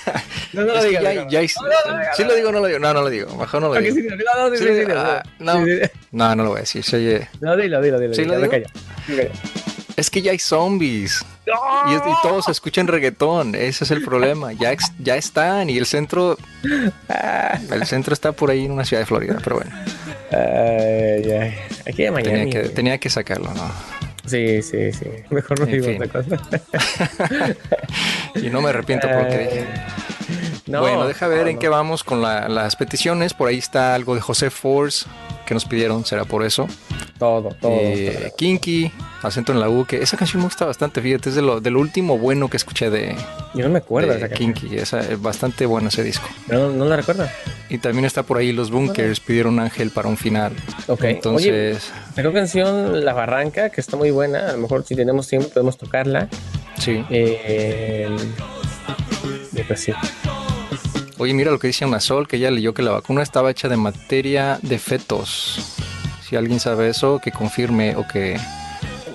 No, 0.55 0.63
no 0.65 0.75
lo 0.75 0.85
digas. 0.85 1.55
Sí 2.17 2.25
lo 2.25 2.35
digo, 2.35 2.53
no 2.53 2.61
lo 2.61 2.67
digo. 2.69 2.79
No, 2.79 2.95
no 2.95 3.03
lo 3.03 3.11
digo. 3.11 3.35
Mejor 3.37 3.61
no 3.61 3.75
lo 3.75 3.81
digo. 3.81 4.15
No, 6.13 6.37
no 6.37 6.45
lo 6.45 6.51
voy 6.51 6.59
a 6.59 6.61
decir. 6.61 7.29
No, 7.41 7.57
dilo, 7.57 7.83
dilo, 7.83 7.99
dilo. 7.99 8.15
¿Sí 8.15 8.25
lo 8.25 8.39
digo? 8.39 8.53
Es 9.97 10.11
que 10.11 10.23
ya 10.23 10.33
hay 10.33 10.39
zombies. 10.39 11.25
Y, 11.47 11.97
todos 12.23 12.49
escuchan 12.49 12.87
reggaetón. 12.87 13.55
Ese 13.55 13.85
es 13.85 13.91
el 13.91 14.05
problema. 14.05 14.53
Ya, 14.53 14.77
ya 14.99 15.17
están. 15.17 15.71
Y 15.71 15.79
el 15.79 15.87
centro. 15.87 16.39
El 17.71 17.87
centro 17.87 18.15
está 18.15 18.33
por 18.33 18.51
ahí 18.51 18.65
en 18.65 18.71
una 18.71 18.85
ciudad 18.85 19.03
de 19.03 19.07
Florida, 19.07 19.39
pero 19.43 19.57
bueno. 19.57 19.73
Aquí 21.87 22.03
de 22.03 22.11
mañana. 22.11 22.39
Tenía 22.39 22.63
que, 22.63 22.69
tenía 22.71 22.99
que 22.99 23.11
sacarlo, 23.11 23.53
¿no? 23.55 23.94
Sí, 24.27 24.63
sí, 24.63 24.93
sí. 24.93 25.07
Mejor 25.31 25.61
no 25.61 25.67
digo 25.67 25.87
otra 25.91 26.09
cosa. 26.09 26.39
y 28.35 28.51
no 28.51 28.61
me 28.63 28.71
arrepiento 28.71 29.09
por 29.09 29.25
lo 29.25 29.29
que 29.29 29.39
dije. 29.39 29.67
bueno, 30.67 31.07
deja 31.07 31.29
ver 31.29 31.49
en 31.49 31.59
qué 31.59 31.69
vamos 31.69 32.05
con 32.05 32.23
las 32.23 32.77
peticiones. 32.77 33.35
Por 33.35 33.49
ahí 33.49 33.59
está 33.59 33.95
algo 33.95 34.15
de 34.15 34.21
José 34.21 34.51
Force 34.51 35.07
que 35.47 35.55
nos 35.55 35.65
pidieron, 35.65 36.05
será 36.05 36.25
por 36.25 36.45
eso. 36.45 36.67
Todo, 37.19 37.51
todo. 37.61 37.73
Eh, 37.73 38.33
Kinky, 38.37 38.91
acento 39.23 39.53
en 39.53 39.61
la 39.61 39.69
U, 39.69 39.85
que 39.85 40.03
esa 40.03 40.17
canción 40.17 40.43
me 40.43 40.47
gusta 40.47 40.65
bastante, 40.65 41.01
fíjate, 41.01 41.29
es 41.29 41.35
de 41.35 41.43
lo, 41.43 41.61
del 41.61 41.77
último 41.77 42.19
bueno 42.19 42.49
que 42.49 42.57
escuché 42.57 42.91
de. 42.91 43.15
Yo 43.55 43.65
no 43.65 43.71
me 43.71 43.79
acuerdo 43.79 44.11
de, 44.11 44.19
esa 44.19 44.29
Kinky, 44.29 44.77
esa, 44.77 45.01
es 45.01 45.21
bastante 45.21 45.67
bueno 45.67 45.89
ese 45.89 46.03
disco. 46.03 46.27
No, 46.49 46.71
no 46.71 46.85
la 46.85 46.97
recuerdo. 46.97 47.27
Y 47.69 47.79
también 47.79 48.05
está 48.05 48.23
por 48.23 48.39
ahí 48.39 48.53
Los 48.53 48.71
Bunkers, 48.71 49.21
pidieron 49.21 49.59
Ángel 49.61 49.91
para 49.91 50.09
un 50.09 50.17
final. 50.17 50.53
Ok, 50.87 51.05
entonces. 51.05 51.91
Oye, 52.17 52.33
canción 52.33 53.05
La 53.05 53.13
Barranca, 53.13 53.71
que 53.71 53.81
está 53.81 53.97
muy 53.97 54.11
buena, 54.11 54.51
a 54.51 54.53
lo 54.53 54.59
mejor 54.59 54.85
si 54.85 54.95
tenemos 54.95 55.29
tiempo 55.29 55.49
podemos 55.49 55.79
tocarla. 55.79 56.29
Sí. 56.79 57.05
Eh, 57.11 58.09
pues 59.67 59.81
sí. 59.81 59.93
Oye, 61.19 61.33
mira 61.33 61.51
lo 61.51 61.59
que 61.59 61.69
dice 61.69 61.85
una 61.85 62.01
Sol, 62.01 62.27
que 62.27 62.37
ella 62.37 62.51
leyó 62.51 62.75
que 62.75 62.83
la 62.83 62.91
vacuna 62.91 63.23
estaba 63.23 63.51
hecha 63.51 63.69
de 63.69 63.77
materia 63.77 64.59
de 64.63 64.79
fetos. 64.79 65.77
Si 66.29 66.35
alguien 66.35 66.59
sabe 66.59 66.89
eso, 66.89 67.21
que 67.23 67.31
confirme 67.31 67.95
o 67.97 68.07
que, 68.07 68.37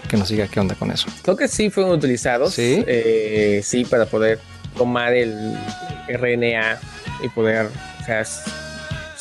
que 0.10 0.18
nos 0.18 0.30
diga 0.30 0.47
qué 0.47 0.60
onda 0.60 0.76
con 0.76 0.91
eso. 0.91 1.08
Creo 1.24 1.36
que 1.36 1.47
sí 1.47 1.70
fueron 1.70 1.91
utilizados. 1.91 2.54
Sí. 2.54 2.84
Eh, 2.88 3.62
sí, 3.64 3.84
para 3.84 4.06
poder 4.06 4.39
tomar 4.78 5.14
el 5.14 5.58
RNA 6.08 6.80
y 7.24 7.30
poder, 7.30 7.70
o 8.02 8.06
sea, 8.06 8.24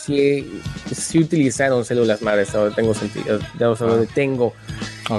sí, 0.09 0.61
sí 0.95 1.19
utilizaron 1.19 1.85
células 1.85 2.23
madres, 2.23 2.55
ahora 2.55 2.75
tengo 2.75 2.95
sentido, 2.95 3.39
ya 3.59 3.69
ah. 3.69 4.07
tengo 4.15 4.55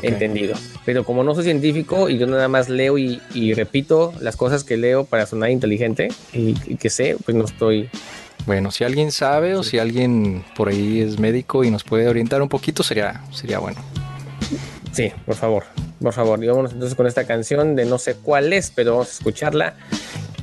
entendido. 0.01 0.55
Pero 0.85 1.03
como 1.03 1.23
no 1.23 1.35
soy 1.35 1.43
científico 1.43 2.09
y 2.09 2.17
yo 2.17 2.27
nada 2.27 2.47
más 2.47 2.69
leo 2.69 2.97
y, 2.97 3.19
repito 3.53 4.13
las 4.19 4.35
cosas 4.35 4.63
que 4.63 4.77
leo 4.77 5.05
para 5.05 5.25
sonar 5.25 5.51
inteligente 5.51 6.09
y, 6.33 6.53
que 6.75 6.89
sé, 6.89 7.15
pues 7.23 7.35
no 7.35 7.45
estoy 7.45 7.89
bueno, 8.45 8.71
si 8.71 8.83
alguien 8.83 9.11
sabe 9.11 9.55
o 9.55 9.63
si 9.63 9.77
alguien 9.77 10.43
por 10.55 10.69
ahí 10.69 11.01
es 11.01 11.19
médico 11.19 11.63
y 11.63 11.69
nos 11.69 11.83
puede 11.83 12.07
orientar 12.07 12.41
un 12.41 12.49
poquito, 12.49 12.81
sería, 12.81 13.21
sería 13.31 13.59
bueno. 13.59 13.79
Sí, 14.91 15.11
por 15.25 15.35
favor, 15.35 15.65
por 16.01 16.13
favor. 16.13 16.43
Y 16.43 16.47
vámonos 16.47 16.71
entonces 16.71 16.95
con 16.95 17.05
esta 17.05 17.27
canción 17.27 17.75
de 17.75 17.85
no 17.85 17.99
sé 17.99 18.15
cuál 18.15 18.53
es, 18.53 18.71
pero 18.73 18.93
vamos 18.93 19.09
a 19.09 19.11
escucharla. 19.11 19.75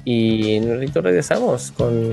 Y 0.04 0.54
en 0.54 0.70
un 0.70 0.78
ratito 0.78 1.00
regresamos 1.00 1.72
con. 1.72 2.12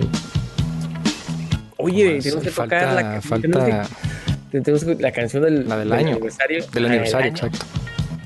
Oye, 1.83 2.19
tenemos 2.21 2.43
que 2.43 2.51
tocar 2.51 2.93
la 2.93 3.21
falta... 3.21 3.87
tenemos 4.51 4.83
la 4.83 5.11
canción 5.11 5.43
del, 5.43 5.67
la 5.67 5.77
del, 5.77 5.91
año, 5.91 6.11
aniversario. 6.11 6.65
Del 6.67 6.85
aniversario, 6.85 7.29
exacto 7.29 7.65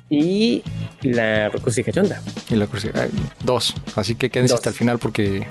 y 0.09 0.63
la 1.01 1.49
Crucifica 1.51 1.91
Chonda. 1.91 2.21
Y 2.49 2.55
la 2.55 2.67
Crucifica. 2.67 3.07
Dos. 3.43 3.75
Así 3.95 4.15
que 4.15 4.29
quédense 4.29 4.55
hasta 4.55 4.69
el 4.69 4.75
final 4.75 4.99
porque 4.99 5.45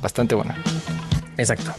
bastante 0.00 0.34
buena. 0.34 0.56
Exacto. 1.36 1.72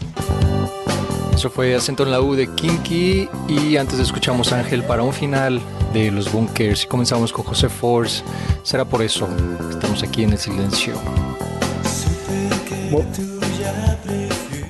Eso 1.33 1.49
fue 1.49 1.73
Acento 1.73 2.03
en 2.03 2.11
la 2.11 2.21
U 2.21 2.35
de 2.35 2.47
Kinky 2.53 3.29
y 3.47 3.77
antes 3.77 3.99
escuchamos 3.99 4.51
Ángel 4.51 4.83
para 4.83 5.03
un 5.03 5.13
final 5.13 5.61
de 5.93 6.11
Los 6.11 6.31
Bunkers 6.31 6.83
y 6.83 6.87
comenzamos 6.87 7.31
con 7.31 7.45
José 7.45 7.69
Force. 7.69 8.23
Será 8.63 8.83
por 8.83 9.01
eso 9.01 9.27
que 9.67 9.73
estamos 9.73 10.03
aquí 10.03 10.23
en 10.23 10.31
el 10.31 10.37
silencio. 10.37 10.95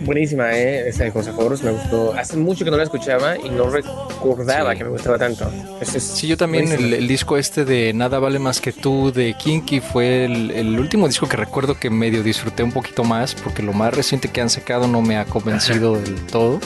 Buenísima, 0.09 0.57
¿eh? 0.57 0.89
Esa 0.89 1.03
de 1.03 1.11
José 1.11 1.31
Foros 1.33 1.61
me 1.61 1.69
gustó. 1.69 2.15
Hace 2.15 2.35
mucho 2.35 2.65
que 2.65 2.71
no 2.71 2.77
la 2.77 2.81
escuchaba 2.81 3.37
y 3.37 3.47
no 3.47 3.69
recordaba 3.69 4.73
que 4.73 4.83
me 4.83 4.89
gustaba 4.89 5.19
tanto. 5.19 5.47
sí, 5.85 6.25
yo 6.25 6.35
también 6.35 6.71
el, 6.71 7.07
disco 7.07 7.37
este 7.37 7.63
de 7.63 7.93
Nada 7.93 8.17
Vale 8.17 8.39
Más 8.39 8.59
Que 8.59 8.71
Tú 8.71 9.11
de 9.11 9.35
Kinky 9.35 9.81
fue 9.81 10.25
el, 10.25 10.79
último 10.79 11.07
disco 11.07 11.29
que 11.29 11.37
recuerdo 11.37 11.79
que 11.79 11.91
medio 11.91 12.23
disfruté 12.23 12.63
un 12.63 12.71
poquito 12.71 13.03
más 13.03 13.35
porque 13.35 13.61
lo 13.61 13.71
más 13.71 13.93
reciente 13.93 14.29
que 14.29 14.41
han 14.41 14.49
sacado 14.49 14.87
no 14.87 15.03
me 15.03 15.15
ha 15.15 15.25
convencido 15.25 15.93
del 16.01 16.15
todo. 16.25 16.59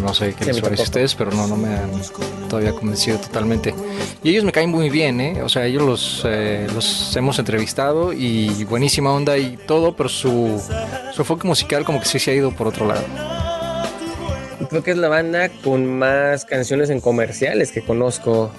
No 0.00 0.14
sé 0.14 0.34
qué 0.34 0.46
les 0.46 0.60
parece 0.60 0.82
a 0.82 0.84
ustedes, 0.84 1.14
pero 1.14 1.30
no, 1.30 1.46
no 1.46 1.56
me 1.56 1.68
han 1.68 1.90
todavía 2.48 2.72
convencido 2.72 3.18
totalmente. 3.18 3.74
Y 4.22 4.30
ellos 4.30 4.44
me 4.44 4.52
caen 4.52 4.70
muy 4.70 4.90
bien, 4.90 5.20
¿eh? 5.20 5.42
O 5.42 5.48
sea, 5.48 5.66
ellos 5.66 5.82
los, 5.82 6.22
eh, 6.26 6.66
los 6.74 7.14
hemos 7.16 7.38
entrevistado 7.38 8.12
y 8.12 8.64
buenísima 8.64 9.12
onda 9.12 9.36
y 9.38 9.56
todo, 9.56 9.94
pero 9.94 10.08
su, 10.08 10.60
su 11.12 11.22
enfoque 11.22 11.46
musical 11.46 11.84
como 11.84 12.00
que 12.00 12.06
sí 12.06 12.18
se 12.18 12.30
ha 12.30 12.34
ido 12.34 12.50
por 12.52 12.68
otro 12.68 12.86
lado. 12.86 13.02
Creo 14.68 14.82
que 14.82 14.92
es 14.92 14.96
la 14.96 15.08
banda 15.08 15.48
con 15.64 15.98
más 15.98 16.44
canciones 16.44 16.90
en 16.90 17.00
comerciales 17.00 17.72
que 17.72 17.82
conozco. 17.82 18.50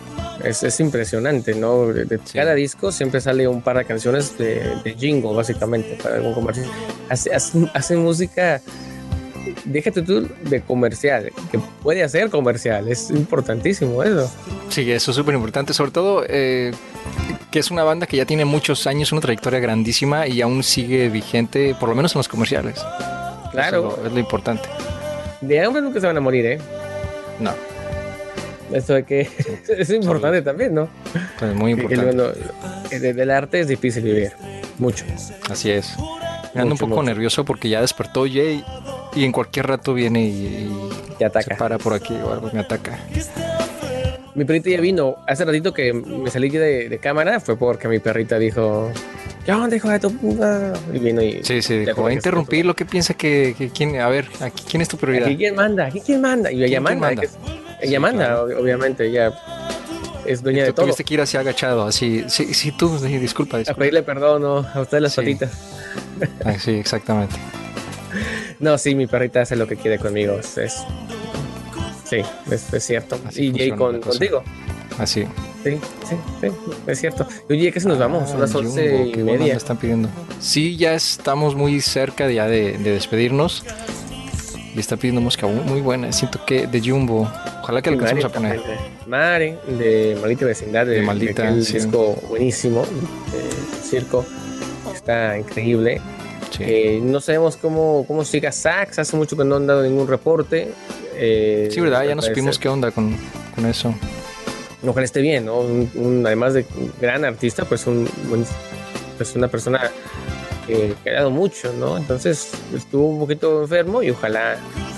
Es, 0.43 0.63
es 0.63 0.79
impresionante, 0.79 1.53
¿no? 1.53 1.85
De, 1.87 2.19
cada 2.33 2.55
disco 2.55 2.91
siempre 2.91 3.21
sale 3.21 3.47
un 3.47 3.61
par 3.61 3.77
de 3.77 3.85
canciones 3.85 4.37
de, 4.37 4.75
de 4.83 4.95
jingle, 4.95 5.33
básicamente, 5.33 5.97
para 6.01 6.15
algún 6.15 6.33
comercial. 6.33 6.67
Hacen 7.09 7.69
hace 7.73 7.95
música 7.95 8.59
déjate 9.65 10.01
tú 10.01 10.27
de 10.43 10.61
comercial, 10.61 11.31
que 11.51 11.59
puede 11.81 12.03
hacer 12.03 12.29
comercial, 12.29 12.87
es 12.87 13.09
importantísimo 13.09 14.03
eso. 14.03 14.31
Sí, 14.69 14.91
eso 14.91 15.11
es 15.11 15.17
súper 15.17 15.35
importante, 15.35 15.73
sobre 15.73 15.91
todo 15.91 16.23
eh, 16.27 16.71
que 17.51 17.59
es 17.59 17.71
una 17.71 17.83
banda 17.83 18.05
que 18.07 18.17
ya 18.17 18.25
tiene 18.25 18.45
muchos 18.45 18.87
años, 18.87 19.11
una 19.11 19.21
trayectoria 19.21 19.59
grandísima 19.59 20.27
y 20.27 20.41
aún 20.41 20.63
sigue 20.63 21.09
vigente, 21.09 21.75
por 21.79 21.89
lo 21.89 21.95
menos 21.95 22.15
en 22.15 22.19
los 22.19 22.27
comerciales. 22.27 22.83
Claro. 23.51 23.99
es, 24.05 24.11
lo, 24.11 24.19
importante. 24.19 24.69
De 25.41 25.61
hambre 25.61 25.81
nunca 25.81 25.99
se 25.99 26.07
van 26.07 26.17
a 26.17 26.21
morir, 26.21 26.45
¿eh? 26.45 26.57
No. 27.39 27.53
Eso 28.71 28.93
de 28.93 29.03
que 29.03 29.27
es 29.77 29.89
importante 29.89 30.41
también, 30.41 30.73
¿no? 30.73 30.89
Es 31.41 31.55
muy 31.55 31.71
importante. 31.71 33.13
del 33.13 33.31
arte 33.31 33.59
es 33.59 33.67
difícil 33.67 34.03
vivir, 34.03 34.31
mucho. 34.77 35.03
Así 35.49 35.71
es. 35.71 35.93
Me 36.53 36.61
ando 36.61 36.75
un 36.75 36.79
poco 36.79 37.01
nervioso 37.03 37.45
porque 37.45 37.69
ya 37.69 37.81
despertó 37.81 38.25
Jay 38.25 38.63
y 39.15 39.25
en 39.25 39.31
cualquier 39.31 39.67
rato 39.67 39.93
viene 39.93 40.23
y, 40.23 40.71
te 41.17 41.25
ataca. 41.25 41.55
Se 41.55 41.55
para 41.55 41.77
por 41.77 41.93
aquí 41.93 42.15
o 42.23 42.31
algo, 42.31 42.49
me 42.53 42.59
ataca. 42.59 42.99
Mi 44.33 44.45
perrita 44.45 44.69
ya 44.69 44.79
vino. 44.79 45.17
Hace 45.27 45.43
ratito 45.45 45.73
que 45.73 45.93
me 45.93 46.29
salí 46.29 46.49
de, 46.49 46.87
de 46.89 46.97
cámara 46.99 47.39
fue 47.39 47.57
porque 47.57 47.87
mi 47.87 47.99
perrita 47.99 48.39
dijo, 48.39 48.91
¿qué 49.45 49.51
onda, 49.51 49.75
hijo 49.75 49.89
de 49.89 49.99
tu 49.99 50.15
puta? 50.15 50.73
Y 50.93 50.99
vino 50.99 51.21
y... 51.21 51.43
Sí, 51.43 51.61
sí, 51.61 51.79
dijo, 51.79 52.05
a 52.05 52.13
interrumpir 52.13 52.65
lo 52.65 52.75
que 52.75 52.85
piensa 52.85 53.13
que, 53.13 53.55
que, 53.57 53.69
quién... 53.69 53.99
A 53.99 54.07
ver, 54.07 54.27
aquí, 54.39 54.63
¿quién 54.69 54.81
es 54.81 54.87
tu 54.87 54.97
prioridad? 54.97 55.27
Aquí 55.27 55.37
quién 55.37 55.55
manda, 55.55 55.85
aquí 55.87 56.01
quién 56.01 56.21
manda. 56.21 56.51
Y 56.51 56.63
ella 56.63 56.79
manda. 56.79 57.11
ella 57.81 57.99
manda, 57.99 58.43
obviamente, 58.43 59.07
ella 59.07 59.33
es 60.25 60.41
dueña 60.41 60.63
de 60.63 60.73
todo. 60.73 60.85
Tuviste 60.85 61.03
que 61.03 61.13
ir 61.15 61.21
así 61.21 61.35
agachado, 61.35 61.83
así. 61.83 62.23
Sí, 62.29 62.53
sí, 62.53 62.71
tú, 62.71 62.97
disculpa, 62.99 63.57
disculpa. 63.57 63.71
A 63.71 63.75
pedirle 63.75 64.03
perdón 64.03 64.65
a 64.73 64.79
usted 64.79 64.99
las 64.99 65.15
patitas. 65.15 65.51
Ah, 66.45 66.53
sí, 66.57 66.71
exactamente. 66.71 67.35
No, 68.61 68.77
sí, 68.77 68.93
mi 68.93 69.07
perrita 69.07 69.41
hace 69.41 69.55
lo 69.55 69.67
que 69.67 69.75
quiere 69.75 69.97
conmigo. 69.97 70.37
Es, 70.39 70.85
sí, 72.05 72.21
es, 72.51 72.83
cierto. 72.83 73.19
y 73.35 73.51
Jay 73.51 73.71
contigo. 73.71 74.43
Así. 74.99 75.25
Sí, 75.63 75.79
sí, 76.07 76.15
sí, 76.41 76.47
es 76.87 76.99
cierto. 76.99 77.27
Oye, 77.49 77.71
¿qué 77.71 77.79
se 77.79 77.87
nos 77.87 77.97
vamos? 77.97 78.29
Son 78.29 78.39
las 78.39 78.53
once 78.53 79.11
y 79.15 79.17
media. 79.17 79.55
están 79.55 79.77
pidiendo. 79.77 80.09
Sí, 80.39 80.77
ya 80.77 80.93
estamos 80.93 81.55
muy 81.55 81.81
cerca 81.81 82.29
ya 82.29 82.47
de, 82.47 82.77
despedirnos. 82.77 83.65
Y 84.75 84.79
está 84.79 84.95
pidiendo 84.95 85.21
música 85.21 85.47
muy 85.47 85.81
buena. 85.81 86.11
Siento 86.11 86.45
que 86.45 86.67
de 86.67 86.81
Jumbo. 86.81 87.29
Ojalá 87.63 87.81
que 87.81 87.89
alcancemos 87.89 88.25
a 88.25 88.29
poner. 88.29 88.61
Mare, 89.07 89.57
de 89.67 90.17
Maldita 90.21 90.45
Vecindad. 90.45 90.85
De, 90.85 91.01
Maldita. 91.01 91.51
Un 91.51 91.63
disco 91.63 92.15
buenísimo. 92.29 92.85
De 92.85 93.83
circo. 93.83 94.25
Está 94.93 95.37
increíble. 95.37 95.99
Eh, 96.59 96.99
no 97.01 97.21
sabemos 97.21 97.57
cómo, 97.57 98.05
cómo 98.07 98.25
siga 98.25 98.51
Sax, 98.51 98.99
hace 98.99 99.15
mucho 99.15 99.37
que 99.37 99.43
no 99.43 99.55
han 99.55 99.67
dado 99.67 99.83
ningún 99.83 100.07
reporte. 100.07 100.73
Eh, 101.15 101.69
sí, 101.71 101.79
¿verdad? 101.79 102.03
Ya 102.03 102.15
no 102.15 102.21
supimos 102.21 102.59
qué 102.59 102.67
onda 102.69 102.91
con, 102.91 103.15
con 103.55 103.65
eso. 103.65 103.93
Ojalá 104.85 105.05
esté 105.05 105.21
bien, 105.21 105.45
¿no? 105.45 105.61
además 106.25 106.55
de 106.55 106.65
gran 106.99 107.23
artista, 107.23 107.65
pues, 107.65 107.85
un, 107.85 108.09
pues 109.17 109.35
una 109.35 109.47
persona 109.47 109.91
que, 110.65 110.95
ha 111.05 111.13
dado 111.13 111.29
mucho, 111.29 111.71
¿no? 111.73 111.97
Entonces 111.97 112.51
estuvo 112.75 113.07
un 113.09 113.19
poquito 113.19 113.61
enfermo 113.61 114.01
y 114.01 114.09
ojalá 114.09 114.57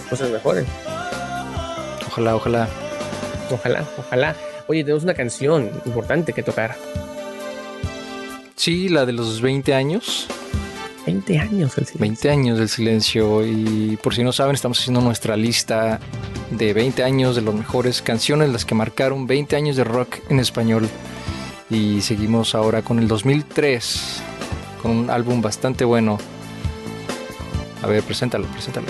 cosas 0.09 0.29
mejoren. 0.29 0.65
Ojalá, 2.07 2.35
ojalá. 2.35 2.69
Ojalá, 3.51 3.85
ojalá. 3.97 4.35
Oye, 4.67 4.83
tenemos 4.83 5.03
una 5.03 5.13
canción 5.13 5.69
importante 5.85 6.31
que 6.31 6.43
tocar. 6.43 6.75
Sí, 8.55 8.87
la 8.87 9.05
de 9.05 9.11
los 9.11 9.41
20 9.41 9.73
años. 9.73 10.27
20 11.05 11.39
años 11.39 11.75
del 11.75 11.85
silencio. 11.85 11.99
20 11.99 12.29
años 12.29 12.59
del 12.59 12.69
silencio. 12.69 13.45
Y 13.45 13.97
por 14.01 14.15
si 14.15 14.23
no 14.23 14.31
saben, 14.31 14.55
estamos 14.55 14.79
haciendo 14.79 15.01
nuestra 15.01 15.35
lista 15.35 15.99
de 16.51 16.73
20 16.73 17.03
años 17.03 17.35
de 17.35 17.41
las 17.41 17.53
mejores 17.53 18.01
canciones, 18.01 18.49
las 18.49 18.65
que 18.65 18.75
marcaron 18.75 19.27
20 19.27 19.55
años 19.55 19.75
de 19.75 19.83
rock 19.83 20.17
en 20.29 20.39
español. 20.39 20.87
Y 21.69 22.01
seguimos 22.01 22.55
ahora 22.55 22.81
con 22.81 22.99
el 22.99 23.07
2003, 23.07 24.21
con 24.81 24.91
un 24.91 25.09
álbum 25.09 25.41
bastante 25.41 25.85
bueno. 25.85 26.19
A 27.81 27.87
ver, 27.87 28.03
preséntalo, 28.03 28.47
preséntalo. 28.47 28.87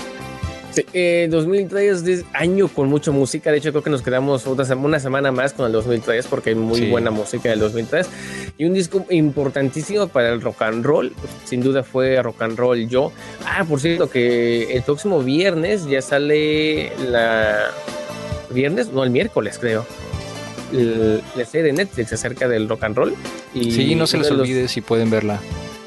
Sí, 0.73 0.85
2003 1.29 2.07
es 2.07 2.25
año 2.33 2.67
con 2.67 2.89
mucha 2.89 3.11
música. 3.11 3.51
De 3.51 3.57
hecho, 3.57 3.71
creo 3.71 3.83
que 3.83 3.91
nos 3.91 4.01
quedamos 4.01 4.47
otra, 4.47 4.75
una 4.75 4.99
semana 4.99 5.31
más 5.31 5.53
con 5.53 5.67
el 5.67 5.71
2003 5.71 6.25
porque 6.27 6.49
hay 6.49 6.55
muy 6.55 6.89
buena 6.89 7.11
música 7.11 7.49
del 7.49 7.59
2003. 7.59 8.09
Y 8.57 8.65
un 8.65 8.73
disco 8.73 9.05
importantísimo 9.09 10.07
para 10.07 10.29
el 10.29 10.41
rock 10.41 10.61
and 10.61 10.85
roll. 10.85 11.11
Sin 11.43 11.61
duda 11.61 11.83
fue 11.83 12.21
rock 12.21 12.41
and 12.43 12.57
roll 12.57 12.87
yo. 12.87 13.11
Ah, 13.45 13.65
por 13.67 13.79
cierto, 13.79 14.09
que 14.09 14.75
el 14.75 14.83
próximo 14.83 15.21
viernes 15.23 15.87
ya 15.87 16.01
sale 16.01 16.91
la. 17.09 17.71
¿Viernes? 18.51 18.91
No, 18.91 19.03
el 19.03 19.09
miércoles, 19.09 19.57
creo. 19.59 19.85
la 20.71 21.45
serie 21.45 21.67
de 21.67 21.73
Netflix 21.73 22.13
acerca 22.13 22.47
del 22.47 22.69
rock 22.69 22.83
and 22.83 22.95
roll. 22.95 23.15
Y 23.55 23.71
sí, 23.71 23.95
no 23.95 24.05
se 24.05 24.19
les 24.19 24.29
olvide 24.29 24.67
si 24.67 24.81
pueden 24.81 25.09
verla. 25.09 25.39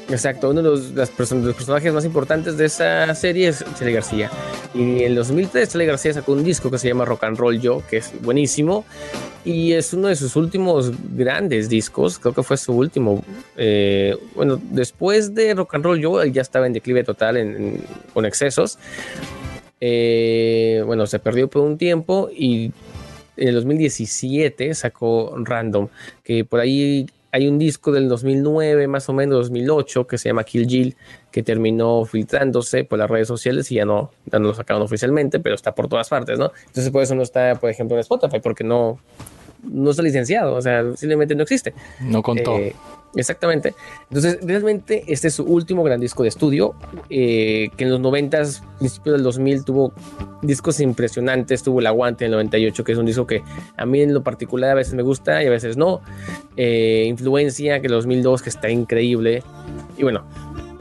Exacto, 0.09 0.49
uno 0.49 0.61
de 0.61 0.69
los, 0.69 0.91
los, 0.91 1.09
personajes 1.09 1.91
más 1.91 2.05
importantes 2.05 2.57
de 2.57 2.65
esa 2.65 3.13
serie 3.13 3.49
es 3.49 3.65
Charlie 3.77 3.93
García. 3.93 4.31
Y 4.73 4.81
en 4.81 4.97
el 4.99 5.15
2003 5.15 5.69
Charlie 5.69 5.85
García 5.85 6.13
sacó 6.13 6.31
un 6.31 6.45
disco 6.45 6.71
que 6.71 6.77
se 6.77 6.87
llama 6.87 7.03
Rock 7.03 7.25
and 7.25 7.37
Roll 7.37 7.59
Yo, 7.59 7.83
que 7.89 7.97
es 7.97 8.13
buenísimo. 8.21 8.85
Y 9.43 9.73
es 9.73 9.93
uno 9.93 10.07
de 10.07 10.15
sus 10.15 10.35
últimos 10.37 10.91
grandes 11.15 11.67
discos, 11.67 12.19
creo 12.19 12.33
que 12.33 12.43
fue 12.43 12.55
su 12.55 12.73
último. 12.73 13.23
Eh, 13.57 14.15
bueno, 14.35 14.59
después 14.71 15.35
de 15.35 15.53
Rock 15.53 15.75
and 15.75 15.83
Roll 15.83 15.99
Yo, 15.99 16.21
él 16.21 16.31
ya 16.31 16.41
estaba 16.41 16.67
en 16.67 16.73
declive 16.73 17.03
total 17.03 17.37
con 18.13 18.25
excesos. 18.25 18.79
Eh, 19.81 20.83
bueno, 20.85 21.05
se 21.05 21.19
perdió 21.19 21.49
por 21.49 21.63
un 21.63 21.77
tiempo 21.77 22.29
y 22.33 22.71
en 23.35 23.47
el 23.49 23.55
2017 23.55 24.73
sacó 24.73 25.35
Random, 25.37 25.89
que 26.23 26.43
por 26.43 26.59
ahí 26.59 27.07
hay 27.37 27.47
un 27.47 27.59
disco 27.59 27.91
del 27.91 28.09
2009, 28.09 28.87
más 28.87 29.07
o 29.09 29.13
menos 29.13 29.37
2008, 29.37 30.07
que 30.07 30.17
se 30.17 30.29
llama 30.29 30.43
Kill 30.43 30.67
Jill, 30.67 30.97
que 31.31 31.43
terminó 31.43 32.03
filtrándose 32.03 32.83
por 32.83 32.97
las 32.97 33.07
redes 33.07 33.27
sociales 33.27 33.71
y 33.71 33.75
ya 33.75 33.85
no, 33.85 34.09
ya 34.25 34.39
no 34.39 34.47
lo 34.47 34.53
sacaron 34.55 34.81
oficialmente, 34.81 35.39
pero 35.39 35.53
está 35.53 35.75
por 35.75 35.87
todas 35.87 36.09
partes, 36.09 36.39
¿no? 36.39 36.51
Entonces 36.65 36.89
por 36.89 37.03
eso 37.03 37.13
no 37.13 37.21
está, 37.21 37.53
por 37.59 37.69
ejemplo, 37.69 37.95
en 37.95 37.99
Spotify, 37.99 38.39
porque 38.41 38.63
no, 38.63 38.97
no 39.69 39.91
está 39.91 40.03
licenciado, 40.03 40.55
o 40.55 40.61
sea, 40.61 40.83
simplemente 40.95 41.35
no 41.35 41.43
existe. 41.43 41.73
No 42.01 42.21
contó. 42.21 42.57
Eh, 42.57 42.75
exactamente. 43.15 43.73
Entonces, 44.09 44.39
realmente 44.41 45.03
este 45.07 45.27
es 45.27 45.35
su 45.35 45.43
último 45.43 45.83
gran 45.83 45.99
disco 45.99 46.23
de 46.23 46.29
estudio, 46.29 46.75
eh, 47.09 47.69
que 47.75 47.83
en 47.83 47.91
los 47.91 47.99
90, 47.99 48.43
principios 48.79 49.15
del 49.15 49.23
2000 49.23 49.65
tuvo 49.65 49.93
discos 50.41 50.79
impresionantes, 50.79 51.63
tuvo 51.63 51.79
El 51.79 51.87
Aguante 51.87 52.25
en 52.25 52.31
el 52.31 52.37
98, 52.37 52.83
que 52.83 52.91
es 52.91 52.97
un 52.97 53.05
disco 53.05 53.25
que 53.25 53.43
a 53.75 53.85
mí 53.85 54.01
en 54.01 54.13
lo 54.13 54.23
particular 54.23 54.71
a 54.71 54.75
veces 54.75 54.93
me 54.93 55.03
gusta 55.03 55.43
y 55.43 55.47
a 55.47 55.49
veces 55.49 55.77
no. 55.77 56.01
Eh, 56.55 57.05
Influencia, 57.07 57.79
que 57.79 57.87
el 57.87 57.93
2002, 57.93 58.41
que 58.41 58.49
está 58.49 58.69
increíble. 58.69 59.43
Y 59.97 60.03
bueno, 60.03 60.25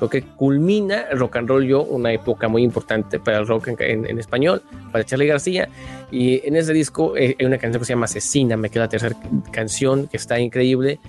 lo 0.01 0.09
que 0.09 0.23
culmina 0.23 1.07
Rock 1.13 1.37
and 1.37 1.49
Roll 1.49 1.67
Yo, 1.67 1.83
una 1.83 2.13
época 2.13 2.49
muy 2.49 2.63
importante 2.63 3.19
para 3.19 3.39
el 3.39 3.47
rock 3.47 3.69
en, 3.79 4.19
español, 4.19 4.63
para 4.93 5.05
Charlie 5.05 5.27
García. 5.27 5.69
Y 6.11 6.47
en 6.47 6.57
ese 6.57 6.73
disco 6.73 7.17
eh, 7.17 7.37
hay 7.39 7.47
una 7.47 7.59
canción 7.59 7.81
que 7.81 7.87
se 7.87 7.93
llama 7.93 8.05
Asesina, 8.05 8.57
me 8.57 8.71
queda 8.71 8.85
la 8.85 8.89
tercera 8.89 9.17
canción 9.51 10.07
que 10.07 10.17
está 10.17 10.39
increíble. 10.39 11.01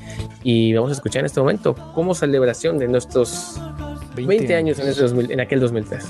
Y 0.44 0.74
vamos 0.74 0.92
a 0.92 0.94
escuchar 0.94 1.22
en 1.22 1.26
este 1.28 1.40
momento 1.40 1.76
como 1.94 2.16
celebración 2.16 2.78
de 2.78 2.88
nuestros 2.88 3.60
20, 4.16 4.56
años, 4.56 4.80
En, 4.80 4.88
ese 4.88 5.06
en 5.06 5.40
aquel 5.40 5.60
2003 5.60 6.06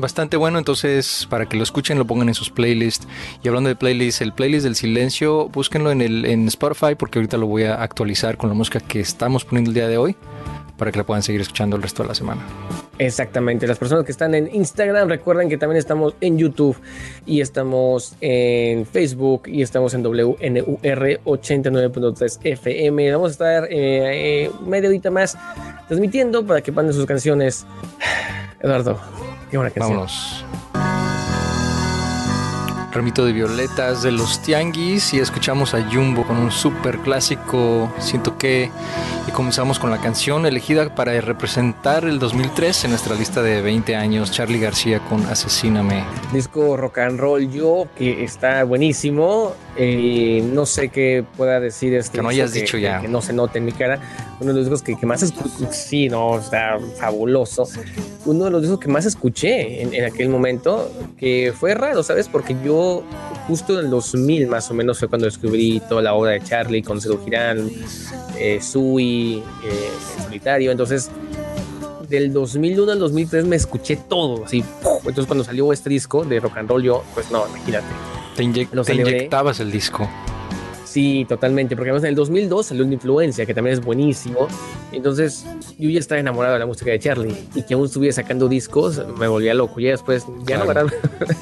bastante 0.00 0.36
bueno, 0.36 0.58
entonces 0.58 1.26
para 1.28 1.46
que 1.46 1.56
lo 1.56 1.62
escuchen 1.62 1.98
lo 1.98 2.06
pongan 2.06 2.28
en 2.28 2.34
sus 2.34 2.50
playlists. 2.50 3.06
Y 3.42 3.48
hablando 3.48 3.68
de 3.68 3.76
playlists, 3.76 4.20
el 4.20 4.32
playlist 4.32 4.64
del 4.64 4.74
silencio, 4.74 5.48
búsquenlo 5.48 5.90
en, 5.90 6.00
el, 6.00 6.24
en 6.24 6.48
Spotify 6.48 6.94
porque 6.96 7.18
ahorita 7.18 7.36
lo 7.36 7.46
voy 7.46 7.64
a 7.64 7.82
actualizar 7.82 8.36
con 8.36 8.48
la 8.48 8.54
música 8.54 8.80
que 8.80 9.00
estamos 9.00 9.44
poniendo 9.44 9.70
el 9.70 9.74
día 9.74 9.88
de 9.88 9.98
hoy 9.98 10.16
para 10.80 10.90
que 10.90 10.96
la 10.96 11.04
puedan 11.04 11.22
seguir 11.22 11.42
escuchando 11.42 11.76
el 11.76 11.82
resto 11.82 12.02
de 12.02 12.08
la 12.08 12.14
semana. 12.14 12.40
Exactamente. 12.96 13.66
Las 13.66 13.76
personas 13.76 14.06
que 14.06 14.12
están 14.12 14.34
en 14.34 14.48
Instagram, 14.50 15.10
recuerden 15.10 15.50
que 15.50 15.58
también 15.58 15.76
estamos 15.76 16.14
en 16.22 16.38
YouTube 16.38 16.74
y 17.26 17.42
estamos 17.42 18.16
en 18.22 18.86
Facebook 18.86 19.42
y 19.44 19.60
estamos 19.60 19.92
en 19.92 20.02
WNUR 20.02 21.20
89.3 21.22 22.38
FM. 22.44 23.12
Vamos 23.12 23.28
a 23.28 23.32
estar 23.32 23.64
eh, 23.64 24.44
eh, 24.44 24.50
media 24.66 24.88
horita 24.88 25.10
más 25.10 25.36
transmitiendo 25.86 26.46
para 26.46 26.62
que 26.62 26.72
manden 26.72 26.94
sus 26.94 27.04
canciones. 27.04 27.66
Eduardo, 28.62 28.98
qué 29.50 29.58
buena 29.58 29.70
canción. 29.70 29.98
Vámonos. 29.98 30.99
Ramito 32.92 33.24
de 33.24 33.32
Violetas 33.32 34.02
de 34.02 34.10
los 34.10 34.42
Tianguis 34.42 35.14
y 35.14 35.20
escuchamos 35.20 35.74
a 35.74 35.82
Jumbo 35.90 36.24
con 36.24 36.36
un 36.36 36.50
super 36.50 36.98
clásico, 36.98 37.92
siento 37.98 38.36
que, 38.36 38.70
y 39.28 39.30
comenzamos 39.30 39.78
con 39.78 39.90
la 39.90 39.98
canción 39.98 40.44
elegida 40.44 40.92
para 40.94 41.20
representar 41.20 42.04
el 42.04 42.18
2003 42.18 42.84
en 42.84 42.90
nuestra 42.90 43.14
lista 43.14 43.42
de 43.42 43.62
20 43.62 43.94
años, 43.94 44.32
Charlie 44.32 44.58
García 44.58 44.98
con 45.08 45.24
Asesíname. 45.26 46.04
Disco 46.32 46.76
rock 46.76 46.98
and 46.98 47.20
roll 47.20 47.48
yo, 47.48 47.86
que 47.96 48.24
está 48.24 48.64
buenísimo, 48.64 49.54
eh, 49.76 50.42
no 50.52 50.66
sé 50.66 50.88
qué 50.88 51.24
pueda 51.36 51.60
decir 51.60 51.94
este 51.94 52.18
que 52.18 52.22
no 52.22 52.28
hayas 52.28 52.52
dicho 52.52 52.76
ya. 52.76 53.00
que, 53.00 53.08
no 53.08 53.22
se 53.22 53.32
note 53.32 53.58
en 53.58 53.64
mi 53.64 53.72
cara. 53.72 54.00
Uno 54.40 54.52
de 54.52 54.60
los 54.60 54.70
discos 54.70 54.82
que, 54.82 55.06
más 55.06 55.22
escuché 55.22 55.72
sí 55.72 56.08
no 56.08 56.38
está 56.38 56.78
fabuloso. 56.98 57.68
Uno 58.26 58.46
de 58.46 58.50
los 58.50 58.62
discos 58.62 58.80
que 58.80 58.88
más 58.88 59.06
escuché 59.06 59.82
en, 59.82 60.04
aquel 60.04 60.28
momento 60.28 60.90
que 61.18 61.52
fue 61.58 61.74
raro 61.74 62.02
sabes 62.02 62.28
porque 62.28 62.56
yo 62.64 63.04
justo 63.46 63.78
en 63.78 63.86
el 63.86 63.90
2000 63.90 64.46
más 64.48 64.70
o 64.70 64.74
menos 64.74 64.98
fue 64.98 65.08
cuando 65.08 65.26
descubrí 65.26 65.80
toda 65.88 66.02
la 66.02 66.14
obra 66.14 66.32
de 66.32 66.40
Charlie 66.40 66.82
con 66.82 67.00
Cedro 67.00 67.22
Girán 67.24 67.70
eh, 68.38 68.60
Sui 68.60 69.42
eh, 69.64 70.22
solitario. 70.24 70.70
Entonces 70.70 71.10
del 72.08 72.32
2001 72.32 72.90
al 72.90 72.98
2003 72.98 73.44
me 73.44 73.54
escuché 73.54 73.94
todo 73.94 74.44
así 74.44 74.64
entonces 74.82 75.26
cuando 75.26 75.44
salió 75.44 75.72
este 75.72 75.90
disco 75.90 76.24
de 76.24 76.40
rock 76.40 76.56
and 76.56 76.68
roll 76.68 76.82
yo 76.82 77.04
pues 77.14 77.30
no 77.30 77.46
imagínate 77.46 77.86
te, 78.40 78.94
inyectabas 78.94 79.60
el 79.60 79.70
disco. 79.70 80.08
Sí, 80.90 81.24
totalmente, 81.28 81.76
porque 81.76 81.90
además 81.90 82.02
en 82.02 82.08
el 82.08 82.14
2002 82.16 82.66
salió 82.66 82.84
una 82.84 82.94
influencia 82.94 83.46
que 83.46 83.54
también 83.54 83.74
es 83.74 83.84
buenísimo. 83.84 84.48
Entonces 84.90 85.46
yo 85.78 85.88
ya 85.88 86.00
estaba 86.00 86.18
enamorado 86.18 86.54
de 86.54 86.58
la 86.58 86.66
música 86.66 86.90
de 86.90 86.98
Charlie 86.98 87.36
y 87.54 87.62
que 87.62 87.74
aún 87.74 87.86
estuviera 87.86 88.12
sacando 88.12 88.48
discos, 88.48 89.00
me 89.16 89.28
volvía 89.28 89.54
loco. 89.54 89.78
Y 89.78 89.84
después, 89.84 90.26
ya 90.44 90.58
no, 90.58 90.66
¿verdad? 90.66 90.86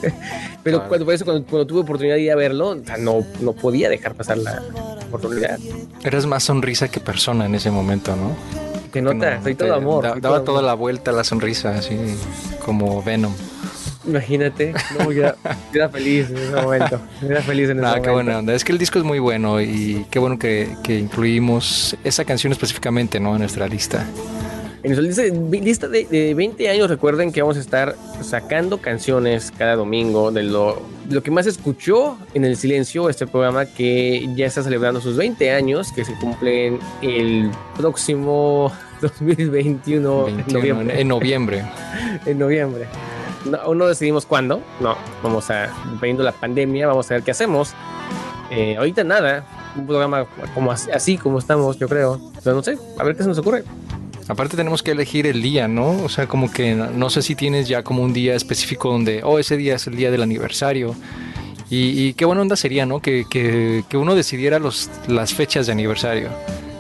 Pero 0.63 0.87
cuando, 0.87 1.07
por 1.07 1.15
eso, 1.15 1.25
cuando, 1.25 1.67
tuve 1.67 1.81
oportunidad 1.81 2.17
de 2.17 2.23
ir 2.23 2.33
a 2.33 2.37
verlo, 2.37 2.77
no, 2.99 3.25
no 3.41 3.53
podía 3.55 3.89
dejar 3.89 4.15
pasar 4.15 4.37
la 4.37 4.63
oportunidad. 5.07 5.59
Eras 6.05 6.27
más 6.27 6.45
sonrisa 6.45 6.89
que 6.89 7.01
persona 7.01 7.47
en 7.47 7.55
ese 7.55 7.71
momento, 7.71 8.15
¿no? 8.17 8.37
Te 8.91 9.01
nota, 9.01 9.43
soy 9.43 9.55
todo 9.55 9.75
amor. 9.75 10.21
daba 10.21 10.45
toda 10.45 10.61
la 10.61 10.75
vuelta 10.75 11.11
a 11.11 11.15
la 11.15 11.25
sonrisa, 11.25 11.71
así 11.71 11.97
como 12.65 13.03
Venom. 13.03 13.33
Imagínate, 14.09 14.73
no, 14.99 15.13
yo, 15.13 15.25
era, 15.75 15.89
feliz 15.91 16.31
en 16.31 16.39
ese 16.39 16.63
momento. 16.63 17.01
Era 17.23 17.43
feliz 17.43 17.69
en 17.69 17.79
ese 17.79 17.87
ah, 17.87 18.01
qué 18.03 18.11
buena 18.11 18.39
onda. 18.39 18.55
Es 18.55 18.65
que 18.65 18.73
el 18.73 18.79
disco 18.79 18.99
es 18.99 19.05
muy 19.05 19.19
bueno 19.19 19.61
y 19.61 20.07
qué 20.11 20.19
bueno 20.19 20.39
que, 20.39 20.71
que 20.83 20.99
incluimos 20.99 21.95
esa 22.05 22.25
canción 22.25 22.53
específicamente 22.53 23.21
¿no? 23.21 23.35
en 23.35 23.41
nuestra 23.41 23.69
lista. 23.69 24.07
En 24.83 24.95
nuestra 24.95 25.25
lista, 25.61 25.89
de, 25.89 26.05
de, 26.05 26.35
20 26.35 26.69
años, 26.71 26.89
recuerden 26.89 27.33
que 27.33 27.43
vamos 27.43 27.57
a 27.57 27.61
estar 27.61 27.97
sacando 28.23 28.79
canciones 28.79 29.51
cada 29.51 29.75
domingo 29.75 30.31
de 30.31 30.45
lo, 30.45 30.81
lo 31.11 31.23
que 31.23 31.31
más 31.31 31.47
escuchó 31.47 32.17
en 32.33 32.45
el 32.45 32.57
silencio, 32.57 33.11
este 33.11 33.27
programa 33.27 33.67
que 33.67 34.27
ya 34.37 34.47
está 34.47 34.63
celebrando 34.63 35.01
sus 35.01 35.17
20 35.17 35.51
años, 35.51 35.93
que 35.93 36.05
se 36.05 36.15
cumplen 36.15 36.79
el 37.03 37.51
próximo 37.77 38.73
2021 39.03 40.29
en 40.29 40.45
noviembre. 40.47 40.95
En 41.01 41.09
noviembre. 41.09 41.65
en 42.25 42.39
noviembre 42.39 42.87
no, 43.45 43.59
aún 43.59 43.79
no 43.79 43.87
decidimos 43.87 44.27
cuándo. 44.27 44.61
No, 44.81 44.97
vamos 45.23 45.51
a, 45.51 45.73
dependiendo 45.93 46.23
la 46.23 46.33
pandemia, 46.33 46.87
vamos 46.87 47.11
a 47.11 47.15
ver 47.15 47.23
qué 47.23 47.31
hacemos. 47.31 47.75
Eh, 48.51 48.77
ahorita 48.77 49.05
nada, 49.05 49.45
un 49.77 49.87
programa 49.87 50.27
como 50.55 50.73
así, 50.73 51.19
como 51.19 51.39
estamos, 51.39 51.79
yo 51.79 51.89
creo. 51.89 52.21
Pero 52.43 52.57
no 52.57 52.63
sé, 52.63 52.79
a 52.99 53.05
ver 53.05 53.17
qué 53.17 53.23
se 53.23 53.29
nos 53.29 53.39
ocurre. 53.39 53.65
Aparte 54.29 54.57
tenemos 54.57 54.83
que 54.83 54.91
elegir 54.91 55.27
el 55.27 55.41
día, 55.41 55.69
¿no? 55.69 56.03
O 56.03 56.09
sea, 56.09 56.27
como 56.27 56.53
que 56.53 56.75
no, 56.75 57.11
sé 57.11 57.23
si 57.23 57.35
tienes 57.35 57.67
ya 57.67 57.83
como 57.83 58.03
un 58.03 58.13
día 58.13 58.35
específico 58.35 58.91
donde, 58.91 59.23
oh, 59.25 59.39
ese 59.39 59.57
día 59.57 59.77
es 59.77 59.87
el 59.87 59.97
día 59.97 60.11
del 60.11 60.23
aniversario. 60.23 60.95
Y, 61.71 62.15
qué 62.15 62.25
buena 62.25 62.41
onda 62.41 62.57
sería, 62.57 62.87
¿no? 62.87 63.01
Que, 63.01 63.27
que, 63.29 63.85
que 63.91 63.99
uno 63.99 64.15
decidiera 64.15 64.59
los, 64.59 64.91
las 65.07 65.35
fechas 65.35 65.67
de 65.67 65.73
aniversario. 65.73 66.31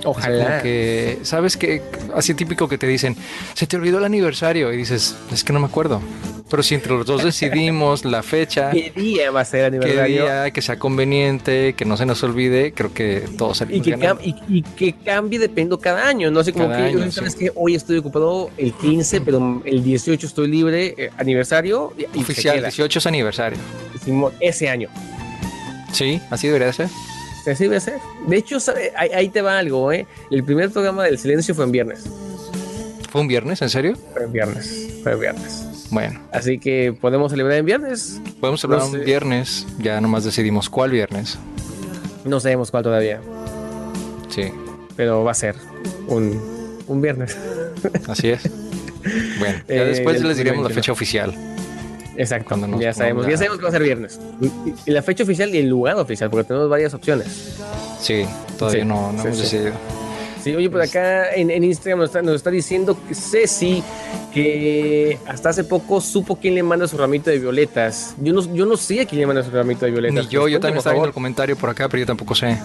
Ojalá. 0.04 0.62
que, 0.62 1.18
¿sabes 1.22 1.56
que 1.56 1.82
Así 2.14 2.34
típico 2.34 2.68
que 2.68 2.78
te 2.78 2.86
dicen, 2.86 3.16
se 3.54 3.66
te 3.66 3.76
olvidó 3.76 3.98
el 3.98 4.04
aniversario 4.04 4.72
y 4.72 4.76
dices, 4.76 5.14
es 5.30 5.44
que 5.44 5.52
no 5.52 5.60
me 5.60 5.66
acuerdo. 5.66 6.00
Pero 6.50 6.62
si 6.62 6.74
entre 6.74 6.92
los 6.92 7.04
dos 7.04 7.24
decidimos 7.24 8.04
la 8.04 8.22
fecha, 8.22 8.70
qué 8.70 8.90
día 8.94 9.30
va 9.30 9.40
a 9.40 9.44
ser 9.44 9.66
aniversario, 9.66 10.04
qué 10.04 10.12
día, 10.12 10.50
que 10.50 10.62
sea 10.62 10.78
conveniente, 10.78 11.74
que 11.74 11.84
no 11.84 11.96
se 11.96 12.06
nos 12.06 12.22
olvide, 12.22 12.72
creo 12.72 12.94
que 12.94 13.24
todo 13.36 13.52
y 13.68 13.80
que, 13.80 14.16
y, 14.48 14.62
que 14.62 14.94
cambie 14.94 15.38
dependo 15.38 15.78
cada 15.78 16.08
año. 16.08 16.30
No 16.30 16.42
sé 16.42 16.52
cómo 16.52 16.68
que 16.70 17.10
sabes 17.10 17.34
que 17.34 17.52
hoy 17.54 17.74
estoy 17.74 17.98
ocupado 17.98 18.50
el 18.56 18.72
15, 18.72 19.20
pero 19.20 19.62
el 19.64 19.82
18 19.82 20.26
estoy 20.26 20.48
libre, 20.48 20.94
eh, 20.96 21.10
aniversario. 21.18 21.92
Oficial, 22.16 22.60
18 22.60 22.98
es 22.98 23.06
aniversario. 23.06 23.58
Ese 24.40 24.68
año. 24.68 24.88
Sí, 25.92 26.20
así 26.30 26.46
debería 26.46 26.72
ser. 26.72 26.88
Así 27.46 27.64
debe 27.64 27.80
ser. 27.80 27.98
De 28.26 28.36
hecho, 28.36 28.58
ahí, 28.96 29.28
te 29.30 29.40
va 29.42 29.58
algo, 29.58 29.90
¿eh? 29.92 30.06
El 30.30 30.44
primer 30.44 30.70
programa 30.70 31.04
del 31.04 31.18
silencio 31.18 31.54
fue 31.54 31.64
en 31.64 31.72
viernes. 31.72 32.04
¿Fue 33.10 33.22
un 33.22 33.28
viernes? 33.28 33.62
¿En 33.62 33.70
serio? 33.70 33.96
Fue 34.12 34.24
en 34.24 34.32
viernes. 34.32 34.90
Fue 35.02 35.12
en 35.12 35.20
viernes. 35.20 35.77
Bueno. 35.90 36.20
Así 36.32 36.58
que 36.58 36.92
podemos 36.98 37.30
celebrar 37.30 37.58
en 37.58 37.64
viernes. 37.64 38.20
Podemos 38.40 38.60
celebrar 38.60 38.86
un 38.86 39.04
viernes. 39.04 39.66
Ya 39.78 40.00
nomás 40.00 40.24
decidimos 40.24 40.68
cuál 40.68 40.90
viernes. 40.90 41.38
No 42.24 42.40
sabemos 42.40 42.70
cuál 42.70 42.82
todavía. 42.82 43.20
Sí. 44.28 44.52
Pero 44.96 45.24
va 45.24 45.30
a 45.30 45.34
ser 45.34 45.56
un, 46.08 46.40
un 46.86 47.00
viernes. 47.00 47.36
Así 48.06 48.30
es. 48.30 48.50
Bueno, 49.38 49.60
ya 49.68 49.84
después 49.84 50.22
les 50.22 50.36
diremos 50.36 50.64
la 50.68 50.70
fecha 50.70 50.92
oficial. 50.92 51.34
Exacto. 52.16 52.56
ya 52.80 52.92
sabemos, 52.92 53.26
ya 53.28 53.36
sabemos 53.36 53.58
que 53.58 53.62
va 53.62 53.68
a 53.68 53.72
ser 53.72 53.82
viernes. 53.82 54.18
Y 54.84 54.90
la 54.90 55.02
fecha 55.02 55.22
oficial 55.22 55.54
y 55.54 55.58
el 55.58 55.68
lugar 55.68 55.96
oficial, 55.96 56.28
porque 56.28 56.48
tenemos 56.48 56.68
varias 56.68 56.92
opciones. 56.92 57.56
Sí, 58.00 58.26
todavía 58.58 58.84
no, 58.84 59.12
no 59.12 59.22
hemos 59.22 59.38
decidido. 59.38 59.72
Sí, 60.42 60.54
oye, 60.54 60.70
por 60.70 60.80
acá 60.80 61.32
en, 61.34 61.50
Instagram 61.62 62.00
nos 62.00 62.08
está, 62.10 62.22
nos 62.22 62.36
está, 62.36 62.50
diciendo 62.50 62.96
Ceci 63.12 63.82
que 64.32 65.18
hasta 65.26 65.50
hace 65.50 65.64
poco 65.64 66.00
supo 66.00 66.36
quién 66.36 66.54
le 66.54 66.62
manda 66.62 66.86
su 66.86 66.96
ramito 66.96 67.30
de 67.30 67.38
violetas. 67.38 68.14
Yo 68.18 68.32
no, 68.32 68.54
yo 68.54 68.66
no 68.66 68.76
sé 68.76 69.00
a 69.00 69.06
quién 69.06 69.20
le 69.20 69.26
manda 69.26 69.42
su 69.42 69.50
ramito 69.50 69.84
de 69.84 69.92
violetas. 69.92 70.26
Ni 70.26 70.30
yo, 70.30 70.48
yo 70.48 70.60
también 70.60 70.78
estaba 70.78 70.94
viendo 70.94 71.08
el 71.08 71.14
comentario 71.14 71.56
por 71.56 71.70
acá, 71.70 71.88
pero 71.88 72.00
yo 72.00 72.06
tampoco 72.06 72.34
sé. 72.34 72.58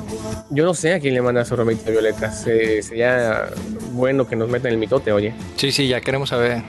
Yo 0.50 0.66
no 0.66 0.74
sé 0.74 0.94
a 0.94 1.00
quién 1.00 1.14
le 1.14 1.22
manda 1.22 1.44
su 1.46 1.56
ramito 1.56 1.86
de 1.86 1.92
violetas. 1.92 2.46
Eh, 2.48 2.82
sería 2.84 3.50
bueno 3.92 4.28
que 4.28 4.36
nos 4.36 4.50
metan 4.50 4.72
el 4.72 4.78
mitote, 4.78 5.12
oye. 5.12 5.34
Sí, 5.56 5.72
sí, 5.72 5.88
ya 5.88 6.02
queremos 6.02 6.30
saber. 6.30 6.64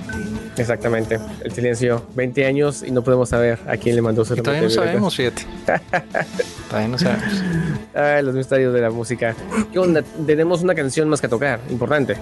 Exactamente, 0.57 1.19
el 1.43 1.53
silencio. 1.53 2.07
20 2.15 2.47
años 2.47 2.83
y 2.87 2.91
no 2.91 3.03
podemos 3.03 3.29
saber 3.29 3.59
a 3.67 3.77
quién 3.77 3.97
le 3.97 4.03
mandó 4.03 4.25
su 4.25 4.37
Todavía 4.37 4.63
no 4.63 4.71
sabemos, 4.71 5.17
fíjate. 5.17 5.43
todavía 6.69 6.89
no 6.89 6.99
sabemos. 6.99 7.43
Ay, 7.95 8.23
los 8.23 8.35
misterios 8.35 8.73
de 8.75 8.81
la 8.81 8.91
música. 8.91 9.35
¿Qué 9.73 9.79
onda? 9.79 10.03
Tenemos 10.27 10.62
una 10.62 10.75
canción 10.75 11.09
más 11.09 11.21
que 11.21 11.29
tocar, 11.29 11.61
importante. 11.71 12.17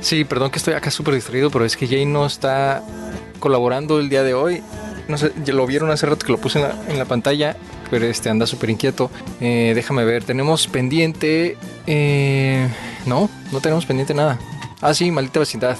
Sí, 0.00 0.24
perdón 0.24 0.50
que 0.50 0.58
estoy 0.58 0.74
acá 0.74 0.90
súper 0.90 1.14
distraído, 1.14 1.50
pero 1.50 1.64
es 1.64 1.76
que 1.76 1.86
Jay 1.86 2.04
no 2.06 2.26
está 2.26 2.82
colaborando 3.40 3.98
el 3.98 4.08
día 4.08 4.22
de 4.22 4.34
hoy. 4.34 4.62
No 5.08 5.18
sé, 5.18 5.32
ya 5.44 5.54
lo 5.54 5.66
vieron 5.66 5.90
hace 5.90 6.06
rato 6.06 6.26
que 6.26 6.32
lo 6.32 6.38
puse 6.38 6.60
en 6.88 6.98
la, 6.98 7.04
pantalla, 7.04 7.56
pero 7.90 8.06
este 8.06 8.28
anda 8.28 8.46
súper 8.46 8.70
inquieto. 8.70 9.10
Eh, 9.40 9.72
déjame 9.74 10.04
ver, 10.04 10.24
tenemos 10.24 10.66
pendiente. 10.66 11.56
Eh, 11.86 12.68
no, 13.06 13.30
no 13.52 13.60
tenemos 13.60 13.86
pendiente 13.86 14.14
nada. 14.14 14.38
Ah, 14.80 14.94
sí, 14.94 15.10
maldita 15.10 15.40
vecindad 15.40 15.76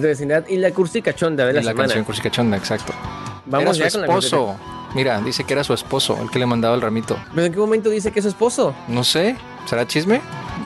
de 0.00 0.08
vecindad 0.08 0.46
y 0.48 0.56
la 0.56 0.70
cursi 0.70 1.02
cachonda 1.02 1.46
de 1.46 1.52
la, 1.52 1.62
la 1.62 1.74
canción 1.74 2.04
cursi 2.04 2.22
cachonda, 2.22 2.56
exacto. 2.56 2.92
Vamos 3.46 3.78
era 3.78 3.90
su 3.90 4.00
esposo. 4.00 4.56
Mira, 4.94 5.20
dice 5.20 5.44
que 5.44 5.54
era 5.54 5.64
su 5.64 5.72
esposo 5.72 6.18
el 6.20 6.30
que 6.30 6.38
le 6.38 6.46
mandaba 6.46 6.74
el 6.74 6.82
ramito. 6.82 7.16
¿Pero 7.34 7.46
en 7.46 7.52
qué 7.52 7.58
momento 7.58 7.88
dice 7.88 8.12
que 8.12 8.20
es 8.20 8.24
su 8.24 8.28
esposo? 8.28 8.74
No 8.88 9.04
sé. 9.04 9.36
¿Será 9.66 9.86
chisme? 9.86 10.20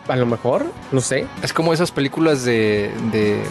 A 0.09 0.17
lo 0.17 0.27
mejor, 0.27 0.67
no 0.91 1.01
sé. 1.01 1.27
Es 1.43 1.53
como 1.53 1.73
esas 1.73 1.91
películas 1.93 2.45
de, 2.45 2.91
de 3.13 3.43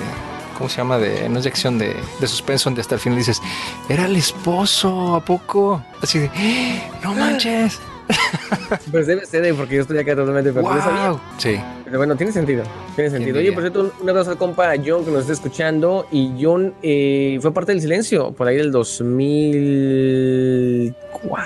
¿cómo 0.57 0.69
se 0.69 0.77
llama? 0.77 0.97
De, 0.97 1.29
no 1.29 1.37
es 1.37 1.43
de 1.43 1.49
acción, 1.49 1.77
de, 1.77 1.95
de 2.19 2.27
suspenso, 2.27 2.69
donde 2.69 2.81
hasta 2.81 2.95
el 2.95 3.01
final 3.01 3.17
dices, 3.17 3.41
era 3.89 4.05
el 4.05 4.15
esposo, 4.15 5.15
¿a 5.15 5.21
poco? 5.23 5.81
Así 6.01 6.19
de, 6.19 6.31
¡Ah! 6.35 6.97
no 7.03 7.13
manches. 7.13 7.79
pues 8.91 9.07
debe 9.07 9.25
ser, 9.25 9.53
porque 9.55 9.75
yo 9.75 9.81
estoy 9.81 9.97
acá 9.97 10.15
totalmente 10.15 10.51
wow. 10.51 11.19
Sí. 11.37 11.59
Pero 11.85 11.97
bueno, 11.97 12.15
tiene 12.15 12.31
sentido. 12.31 12.63
Tiene 12.95 13.09
sentido. 13.09 13.39
Oye, 13.39 13.51
por 13.51 13.63
cierto, 13.63 13.91
un 14.01 14.09
abrazo 14.09 14.31
al 14.31 14.37
compa 14.37 14.73
John 14.83 15.03
que 15.05 15.11
nos 15.11 15.21
está 15.21 15.33
escuchando. 15.33 16.07
Y 16.11 16.31
John 16.41 16.73
eh, 16.83 17.37
fue 17.41 17.53
parte 17.53 17.71
del 17.71 17.81
silencio 17.81 18.31
por 18.31 18.47
ahí 18.47 18.57
del 18.57 18.71
2004, 18.71 21.45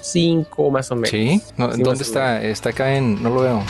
5 0.00 0.70
más 0.70 0.90
o 0.90 0.96
menos. 0.96 1.10
Sí. 1.10 1.40
¿Dónde 1.56 2.02
está? 2.02 2.42
Está 2.42 2.70
acá 2.70 2.96
en. 2.96 3.22
No 3.22 3.30
lo 3.30 3.40
veo. 3.42 3.62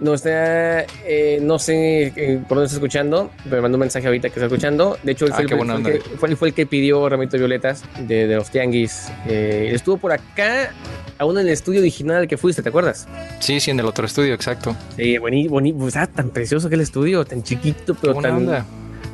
No 0.00 0.12
está, 0.12 0.82
eh, 1.06 1.38
no 1.40 1.58
sé 1.60 2.12
eh, 2.16 2.40
por 2.48 2.56
dónde 2.56 2.64
está 2.66 2.76
escuchando, 2.76 3.30
pero 3.44 3.56
me 3.56 3.62
mandó 3.62 3.76
un 3.76 3.80
mensaje 3.80 4.04
ahorita 4.06 4.28
que 4.28 4.34
está 4.34 4.46
escuchando. 4.46 4.98
De 5.04 5.12
hecho, 5.12 5.24
él 5.26 5.32
Ah, 5.32 5.36
fue, 5.36 5.44
el, 5.44 5.48
fue 5.48 5.58
el 5.76 5.82
que, 5.84 6.00
fue 6.18 6.28
el- 6.30 6.36
fue 6.36 6.48
el 6.48 6.54
que 6.54 6.66
pidió 6.66 7.08
Ramito 7.08 7.38
Violetas 7.38 7.84
de, 8.00 8.26
de 8.26 8.34
los 8.34 8.50
Tianguis. 8.50 9.08
Eh, 9.28 9.70
estuvo 9.72 9.96
por 9.96 10.10
acá, 10.12 10.72
aún 11.18 11.38
en 11.38 11.46
el 11.46 11.52
estudio 11.52 11.80
original 11.80 12.16
al 12.18 12.28
que 12.28 12.36
fuiste, 12.36 12.62
¿te 12.62 12.68
acuerdas? 12.68 13.06
Sí, 13.40 13.60
sí, 13.60 13.70
en 13.70 13.80
el 13.80 13.86
otro 13.86 14.06
estudio, 14.06 14.34
exacto. 14.34 14.76
Sí, 14.96 15.18
bonito, 15.18 15.50
bonito, 15.50 15.78
pues, 15.78 15.96
ah, 15.96 16.06
tan 16.06 16.30
precioso 16.30 16.68
que 16.68 16.74
el 16.74 16.80
estudio, 16.82 17.24
tan 17.24 17.42
chiquito, 17.42 17.94
pero 17.94 18.14
tan. 18.14 18.32
onda. 18.36 18.64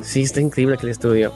Sí, 0.02 0.22
está 0.22 0.40
increíble 0.40 0.76
aquel 0.76 0.90
estudio. 0.90 1.32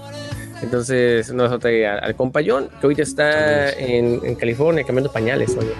Entonces, 0.62 1.32
nos 1.32 1.58
trae 1.60 1.86
al, 1.86 2.14
compayón, 2.16 2.68
que 2.80 2.86
ahorita 2.86 3.02
está 3.02 3.70
en, 3.72 4.20
en 4.24 4.34
California 4.36 4.84
cambiando 4.84 5.12
pañales, 5.12 5.54
oye. 5.58 5.72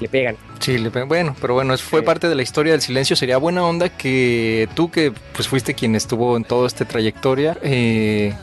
Le 0.00 0.08
pegan. 0.08 0.36
Sí, 0.58 0.78
le 0.78 0.90
pe- 0.90 1.04
bueno, 1.04 1.36
pero 1.40 1.54
bueno, 1.54 1.78
fue 1.78 2.00
Sí. 2.00 2.06
parte 2.06 2.28
de 2.28 2.34
la 2.34 2.42
historia 2.42 2.72
del 2.72 2.80
silencio. 2.80 3.14
Sería 3.14 3.36
buena 3.36 3.64
onda 3.64 3.88
que 3.88 4.68
tú, 4.74 4.90
que 4.90 5.12
pues 5.32 5.46
fuiste 5.46 5.74
quien 5.74 5.94
estuvo 5.94 6.36
en 6.36 6.42
toda 6.42 6.66
esta 6.66 6.84
trayectoria, 6.84 7.56
eh, 7.62 8.34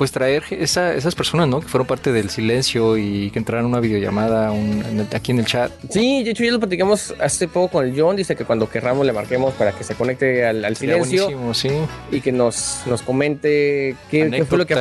pues 0.00 0.12
traer 0.12 0.44
esa- 0.48 0.94
esas 0.94 1.14
personas, 1.14 1.46
¿no? 1.46 1.60
Que 1.60 1.68
fueron 1.68 1.86
parte 1.86 2.10
del 2.10 2.30
silencio 2.30 2.96
y 2.96 3.30
que 3.32 3.38
entraran 3.38 3.66
a 3.66 3.68
una 3.68 3.80
videollamada 3.80 4.50
un- 4.50 4.82
en 4.88 5.00
el- 5.00 5.06
aquí 5.14 5.30
en 5.32 5.40
el 5.40 5.44
chat. 5.44 5.70
Sí, 5.90 6.24
de 6.24 6.30
hecho 6.30 6.42
ya 6.42 6.52
lo 6.52 6.58
platicamos 6.58 7.14
hace 7.20 7.46
poco 7.48 7.68
con 7.68 7.84
el 7.86 8.00
John. 8.00 8.16
Dice 8.16 8.34
que 8.34 8.46
cuando 8.46 8.66
querramos 8.70 9.04
le 9.04 9.12
marquemos 9.12 9.52
para 9.52 9.72
que 9.72 9.84
se 9.84 9.94
conecte 9.94 10.46
al, 10.46 10.74
silencio 10.74 11.52
sí. 11.52 11.68
y 12.10 12.22
que 12.22 12.32
nos, 12.32 12.80
nos 12.86 13.02
comente 13.02 13.94
qué, 14.10 14.30
qué 14.30 14.44
fue 14.46 14.56
lo 14.56 14.66
que 14.66 14.74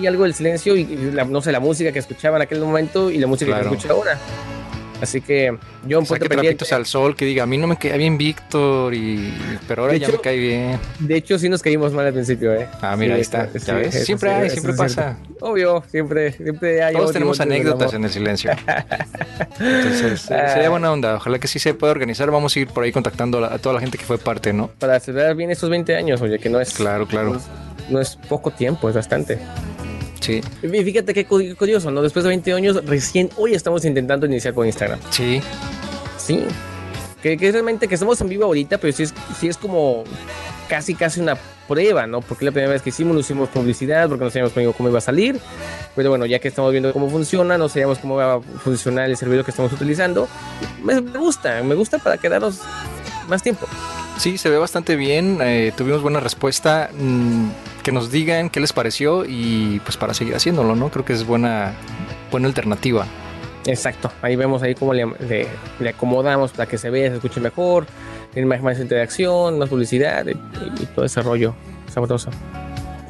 y 0.00 0.06
algo 0.06 0.22
del 0.22 0.32
silencio 0.32 0.74
y, 0.74 0.80
y 0.84 1.10
la- 1.12 1.24
no 1.24 1.42
sé, 1.42 1.52
la 1.52 1.60
música 1.60 1.92
que 1.92 1.98
escuchaba 1.98 2.36
en 2.38 2.42
aquel 2.44 2.60
momento 2.60 3.10
y 3.10 3.18
la 3.18 3.26
música 3.26 3.50
Claro. 3.50 3.68
que 3.68 3.76
escucha 3.76 3.92
ahora. 3.92 4.18
Así 5.00 5.20
que, 5.20 5.50
John, 5.82 6.06
ponte 6.06 6.24
Saque 6.24 6.28
trapitos 6.28 6.72
al 6.72 6.86
sol, 6.86 7.14
que 7.14 7.24
diga, 7.26 7.42
a 7.42 7.46
mí 7.46 7.58
no 7.58 7.66
me 7.66 7.76
caía 7.76 7.96
bien 7.96 8.16
Víctor, 8.16 8.94
y 8.94 9.32
pero 9.68 9.82
ahora 9.82 9.92
De 9.92 10.00
ya 10.00 10.06
hecho, 10.06 10.16
me 10.16 10.22
cae 10.22 10.38
bien. 10.38 10.78
De 11.00 11.16
hecho, 11.16 11.38
sí 11.38 11.48
nos 11.50 11.62
caímos 11.62 11.92
mal 11.92 12.06
al 12.06 12.12
principio, 12.14 12.54
¿eh? 12.54 12.66
Ah, 12.80 12.96
mira, 12.96 13.12
Sí, 13.14 13.16
ahí 13.16 13.20
está. 13.20 13.44
eso- 13.44 13.58
¿Ya 13.58 13.64
sí, 13.64 13.72
ves? 13.72 13.94
eso 13.94 14.04
Siempre 14.06 14.30
hay, 14.30 14.46
eso 14.46 14.52
siempre 14.54 14.72
es 14.72 14.78
pasa. 14.78 15.18
Obvio, 15.40 15.84
siempre, 15.90 16.32
siempre 16.32 16.82
hay. 16.82 16.94
Todos 16.94 17.12
tenemos 17.12 17.38
anécdotas 17.40 17.92
en 17.92 18.04
el 18.04 18.10
silencio. 18.10 18.50
Entonces, 19.60 20.30
eh, 20.30 20.44
sería 20.52 20.70
buena 20.70 20.90
onda. 20.92 21.16
Ojalá 21.16 21.38
que 21.38 21.48
sí 21.48 21.58
se 21.58 21.74
pueda 21.74 21.90
organizar. 21.92 22.30
Vamos 22.30 22.56
a 22.56 22.60
ir 22.60 22.68
por 22.68 22.84
ahí 22.84 22.92
contactando 22.92 23.44
a, 23.44 23.58
toda 23.58 23.74
la 23.74 23.80
gente 23.80 23.98
que 23.98 24.04
fue 24.04 24.18
parte, 24.18 24.52
¿no? 24.52 24.68
Para 24.78 24.98
celebrar 25.00 25.34
bien 25.34 25.50
estos 25.50 25.68
20 25.70 25.94
años, 25.96 26.20
oye, 26.22 26.38
que 26.38 26.48
no 26.48 26.60
es, 26.60 26.72
Claro, 26.74 27.06
claro. 27.06 27.38
no 27.90 28.00
es 28.00 28.16
poco 28.16 28.50
tiempo, 28.50 28.88
es 28.88 28.94
bastante. 28.94 29.38
Sí, 30.26 30.40
Y 30.62 30.68
fíjate 30.84 31.14
qué 31.14 31.24
cu- 31.24 31.54
curioso, 31.56 31.90
¿no? 31.90 32.02
Después 32.02 32.24
de 32.24 32.28
20 32.30 32.52
años, 32.52 32.84
recién 32.84 33.30
hoy 33.36 33.54
estamos 33.54 33.84
intentando 33.84 34.26
iniciar 34.26 34.54
con 34.54 34.66
Instagram. 34.66 34.98
sí. 35.10 35.40
Sí. 36.18 36.44
Que, 37.22 37.36
que 37.36 37.50
realmente 37.52 37.86
que 37.88 37.94
estamos 37.94 38.20
en 38.20 38.28
vivo 38.28 38.44
ahorita, 38.44 38.78
pero 38.78 38.92
sí 38.92 39.04
es, 39.04 39.14
sí 39.40 39.48
es 39.48 39.56
como 39.56 40.04
casi 40.68 40.94
casi 40.94 41.20
una 41.20 41.36
prueba, 41.68 42.06
¿no? 42.06 42.20
Porque 42.20 42.44
la 42.44 42.50
primera 42.52 42.72
vez 42.72 42.82
que 42.82 42.90
hicimos, 42.90 43.14
no 43.14 43.20
hicimos 43.20 43.48
publicidad, 43.48 44.08
porque 44.08 44.24
no 44.24 44.30
sabíamos 44.30 44.52
cómo 44.52 44.72
cómo 44.72 44.88
iba 44.88 44.98
a 44.98 45.00
salir. 45.00 45.38
Pero 45.96 46.10
bueno, 46.10 46.26
ya 46.26 46.38
que 46.40 46.48
estamos 46.48 46.70
viendo 46.72 46.92
cómo 46.92 47.08
funciona, 47.10 47.56
no 47.58 47.68
sabíamos 47.68 47.98
cómo 47.98 48.16
va 48.16 48.34
a 48.34 48.40
funcionar 48.40 49.08
el 49.08 49.16
servidor 49.16 49.44
que 49.44 49.50
estamos 49.52 49.72
utilizando. 49.72 50.28
Me, 50.82 51.00
me 51.00 51.18
gusta, 51.18 51.62
me 51.62 51.74
gusta 51.74 51.98
para 51.98 52.16
quedarnos 52.18 52.60
más 53.28 53.42
tiempo. 53.42 53.66
Sí, 54.18 54.38
se 54.38 54.48
ve 54.50 54.58
bastante 54.58 54.96
bien. 54.96 55.38
eh, 55.42 55.72
tuvimos 55.76 56.02
buena 56.02 56.20
respuesta. 56.20 56.90
mm, 56.98 57.48
que 57.82 57.92
nos 57.92 58.10
digan 58.10 58.50
qué 58.50 58.58
les 58.58 58.72
pareció 58.72 59.24
y 59.24 59.80
pues 59.84 59.96
para 59.96 60.12
seguir 60.12 60.34
haciéndolo, 60.34 60.74
¿no? 60.74 60.88
Creo 60.90 61.04
que 61.04 61.12
es 61.12 61.24
buena, 61.24 61.72
buena 62.32 62.48
alternativa. 62.48 63.06
Exacto, 63.64 64.10
ahí 64.22 64.34
vemos 64.34 64.60
ahí 64.62 64.74
cómo 64.74 64.92
le, 64.92 65.06
le- 65.28 65.46
le 65.78 65.88
acomodamos 65.90 66.50
para 66.52 66.68
que 66.68 66.78
se 66.78 66.90
vea, 66.90 67.10
se 67.10 67.14
escuche 67.16 67.40
mejor, 67.40 67.86
tiene 68.32 68.48
más, 68.48 68.60
más 68.60 68.80
interacción, 68.80 69.58
más 69.60 69.68
publicidad 69.68 70.26
y, 70.26 70.30
y 70.82 70.86
todo 70.96 71.04
ese 71.04 71.22
rollo 71.22 71.54
sabroso. 71.92 72.30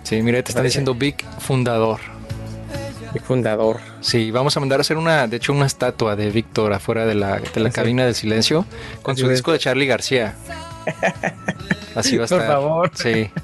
Sí, 0.02 0.20
mira, 0.22 0.42
te 0.42 0.50
están 0.50 0.61
Parece. 0.61 0.80
diciendo 0.80 0.94
Big 0.94 1.16
Fundador. 1.38 2.00
El 3.14 3.20
fundador. 3.22 3.78
Sí, 4.02 4.30
vamos 4.30 4.54
a 4.59 4.61
mandar 4.61 4.78
a 4.80 4.82
hacer 4.82 4.98
una, 4.98 5.26
de 5.26 5.38
hecho, 5.38 5.54
una 5.54 5.64
estatua 5.64 6.16
de 6.16 6.30
Víctor 6.30 6.74
afuera 6.74 7.07
de 7.07 7.14
la, 7.14 7.38
de 7.38 7.61
la 7.61 7.70
Sí. 7.70 7.74
cabina 7.74 8.04
del 8.04 8.14
silencio 8.14 8.66
con 9.00 9.12
Así 9.12 9.22
su 9.22 9.26
es. 9.28 9.32
disco 9.38 9.52
de 9.52 9.59
Charlie 9.59 9.86
García. 9.86 10.34
Así 11.95 12.16
va 12.16 12.24
a 12.24 12.28
Por 12.28 12.41
estar. 12.41 12.47
favor. 12.53 12.91
Sí, 12.95 13.30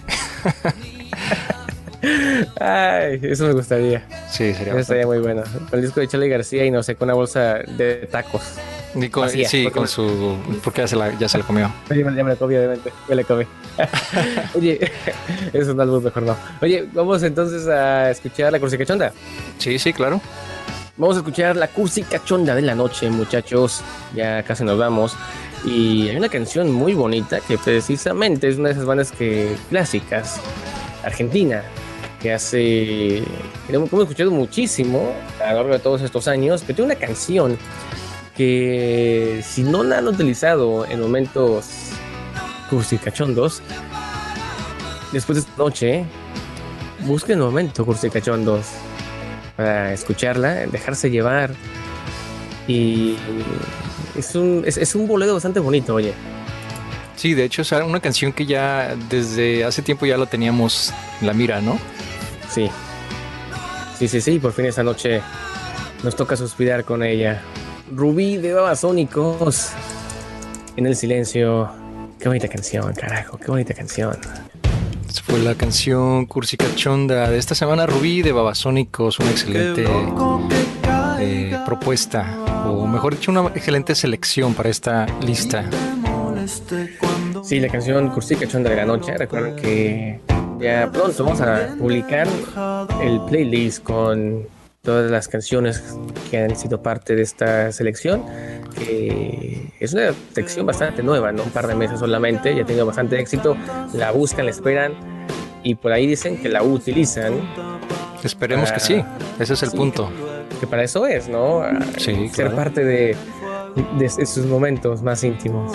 Ay, 2.61 3.21
eso 3.23 3.45
me 3.47 3.53
gustaría. 3.53 4.05
sí, 4.29 4.53
sería 4.55 4.73
Eso 4.73 4.79
estaría 4.81 5.07
muy 5.07 5.19
bueno. 5.19 5.43
Con 5.71 5.79
el 5.79 5.83
disco 5.85 6.01
de 6.01 6.09
Charlie 6.09 6.29
García 6.29 6.65
y 6.65 6.71
no 6.71 6.83
sé, 6.83 6.97
con 6.97 7.07
una 7.07 7.15
bolsa 7.15 7.59
de 7.61 8.09
tacos. 8.11 8.43
Y 8.95 9.09
con- 9.09 9.23
Vacía, 9.25 9.49
sí, 9.49 9.71
con 9.71 9.87
su. 9.89 10.37
Porque 10.65 10.81
ya 10.83 10.89
se 10.89 10.97
la, 10.97 11.17
ya 11.19 11.29
se 11.29 11.39
la 11.39 11.45
comió. 11.45 11.73
Oye, 11.91 12.03
ya 12.03 12.25
me 12.25 12.31
la 12.31 12.37
comí, 12.37 12.57
obviamente. 12.57 12.93
Me 13.09 13.15
la 13.15 13.23
comí. 13.25 13.45
Oye, 14.55 14.81
eso 15.53 15.59
es 15.63 15.69
un 15.69 15.81
álbum 15.81 16.03
mejor 16.03 16.23
no. 16.25 16.37
Oye, 16.61 16.87
vamos 16.93 17.23
entonces 17.23 17.67
a 17.69 18.11
escuchar 18.11 18.53
la 18.53 18.59
cursi 18.59 18.77
cachonda. 18.77 19.13
Sí, 19.59 19.79
sí, 19.79 19.93
claro. 19.93 20.21
Vamos 20.97 21.17
a 21.17 21.21
escuchar 21.21 21.57
la 21.57 21.69
cursi 21.69 22.03
cachonda 22.03 22.55
de 22.55 22.63
la 22.63 22.75
noche, 22.75 23.09
muchachos. 23.11 23.81
Ya 24.15 24.43
casi 24.43 24.65
nos 24.65 24.77
vamos. 24.77 25.17
Y 25.65 26.09
hay 26.09 26.17
una 26.17 26.29
canción 26.29 26.73
muy 26.73 26.95
bonita 26.95 27.41
que 27.41 27.57
precisamente 27.57 28.49
es 28.49 28.59
una 28.59 28.69
de 28.69 28.75
esas 28.75 28.85
bandas 28.85 29.13
que 29.13 29.55
clásicas, 29.71 30.41
argentina, 31.05 31.63
que 32.21 32.33
hace. 32.33 32.59
que 33.67 33.75
hemos 33.75 33.93
escuchado 33.93 34.31
muchísimo 34.31 35.13
a 35.45 35.51
lo 35.51 35.59
largo 35.59 35.73
de 35.75 35.79
todos 35.79 36.03
estos 36.03 36.27
años, 36.29 36.63
que 36.63 36.75
tiene 36.75 36.93
una 36.93 37.01
canción 37.01 37.57
que 38.37 39.43
si 39.45 39.63
no 39.63 39.85
la 39.85 39.99
han 39.99 40.09
utilizado 40.09 40.87
en 40.87 41.01
momentos 41.01 41.91
cursi 42.71 42.97
cachondos, 42.99 43.61
después 45.13 45.37
de 45.37 45.41
esta 45.41 45.63
noche, 45.63 46.05
busquen 47.01 47.39
el 47.39 47.45
momento 47.45 47.85
cursi 47.85 48.11
cachondos 48.11 48.67
para 49.57 49.93
escucharla, 49.93 50.67
dejarse 50.67 51.11
llevar. 51.11 51.53
Y 52.67 53.17
es 54.17 54.35
un, 54.35 54.63
es, 54.67 54.77
es 54.77 54.95
un 54.95 55.07
bolero 55.07 55.35
bastante 55.35 55.61
bonito, 55.61 55.95
oye. 55.95 56.13
Sí, 57.17 57.35
de 57.35 57.45
hecho 57.45 57.63
es 57.63 57.71
una 57.73 58.01
canción 58.01 58.33
que 58.33 58.47
ya 58.47 58.97
desde 59.09 59.65
hace 59.65 59.83
tiempo 59.83 60.07
ya 60.07 60.17
lo 60.17 60.27
teníamos 60.27 60.93
en 61.21 61.27
la 61.27 61.33
mira, 61.33 61.61
¿no? 61.61 61.79
Sí. 62.51 62.69
Sí, 63.99 64.09
sí, 64.09 64.21
sí, 64.21 64.39
por 64.39 64.53
fin 64.53 64.67
esta 64.67 64.83
noche 64.83 65.23
nos 66.03 66.17
toca 66.17 66.37
suspirar 66.37 66.85
con 66.85 67.03
ella. 67.03 67.41
Rubí 67.95 68.39
de 68.39 68.55
Babasónicos 68.55 69.69
en 70.77 70.87
el 70.87 70.97
silencio. 70.97 71.71
Qué 72.19 72.29
bonita 72.29 72.49
canción, 72.49 72.93
carajo, 72.95 73.39
qué 73.39 73.47
bonita 73.47 73.75
canción. 73.75 74.17
Esta 75.07 75.23
Fue 75.23 75.39
la 75.41 75.55
canción 75.55 76.27
Cursi 76.27 76.57
Cachonda 76.57 77.29
de 77.31 77.39
esta 77.39 77.55
semana, 77.55 77.87
Rubí 77.87 78.23
de 78.23 78.33
Babasónicos, 78.33 79.19
una 79.19 79.31
excelente 79.31 79.85
eh, 81.21 81.57
propuesta, 81.67 82.39
o 82.67 82.87
mejor 82.87 83.15
dicho, 83.15 83.31
una 83.31 83.47
excelente 83.49 83.95
selección 83.95 84.55
para 84.55 84.69
esta 84.69 85.07
lista. 85.21 85.65
Sí, 87.45 87.61
la 87.61 87.69
canción 87.69 88.09
Cursi 88.11 88.37
Cachonda 88.37 88.71
de 88.71 88.77
la 88.77 88.85
noche. 88.85 89.17
Recuerden 89.17 89.57
que 89.57 90.21
ya 90.61 90.91
pronto 90.93 91.25
vamos 91.25 91.41
a 91.41 91.75
publicar 91.79 92.27
el 93.03 93.21
playlist 93.29 93.83
con 93.83 94.47
todas 94.83 95.11
las 95.11 95.29
canciones 95.29 95.83
que 96.31 96.39
han 96.39 96.57
sido 96.57 96.83
parte 96.83 97.15
de 97.15 97.23
esta 97.23 97.71
selección. 97.73 98.25
Que 98.77 99.71
es 99.79 99.93
una 99.93 100.13
sección 100.35 100.67
bastante 100.67 101.03
nueva, 101.03 101.31
¿no? 101.33 101.43
Un 101.45 101.51
par 101.51 101.67
de 101.67 101.75
meses 101.75 102.01
solamente. 102.01 102.55
Ya 102.55 102.63
ha 102.63 102.67
tenido 102.67 102.87
bastante 102.87 103.19
éxito. 103.21 103.57
La 103.95 104.11
buscan, 104.13 104.45
la 104.47 104.51
esperan. 104.51 104.95
Y 105.63 105.77
por 105.77 105.93
ahí 105.93 106.07
dicen 106.07 106.39
que 106.43 106.49
la 106.49 106.63
utilizan. 106.63 107.35
Esperemos 108.25 108.71
que 108.73 108.81
sí, 108.81 109.05
ese 109.39 109.55
es 109.55 109.63
el 109.63 109.71
Sí. 109.71 109.77
punto. 109.77 110.09
Que 110.09 110.32
para 110.67 110.85
eso 110.85 111.07
es, 111.07 111.29
¿no? 111.29 111.63
Sí, 111.99 112.29
Ser 112.29 112.31
claro. 112.31 112.57
parte 112.57 112.85
de, 112.85 113.17
de 113.99 114.07
esos 114.07 114.47
momentos 114.47 115.03
más 115.03 115.23
íntimos. 115.25 115.73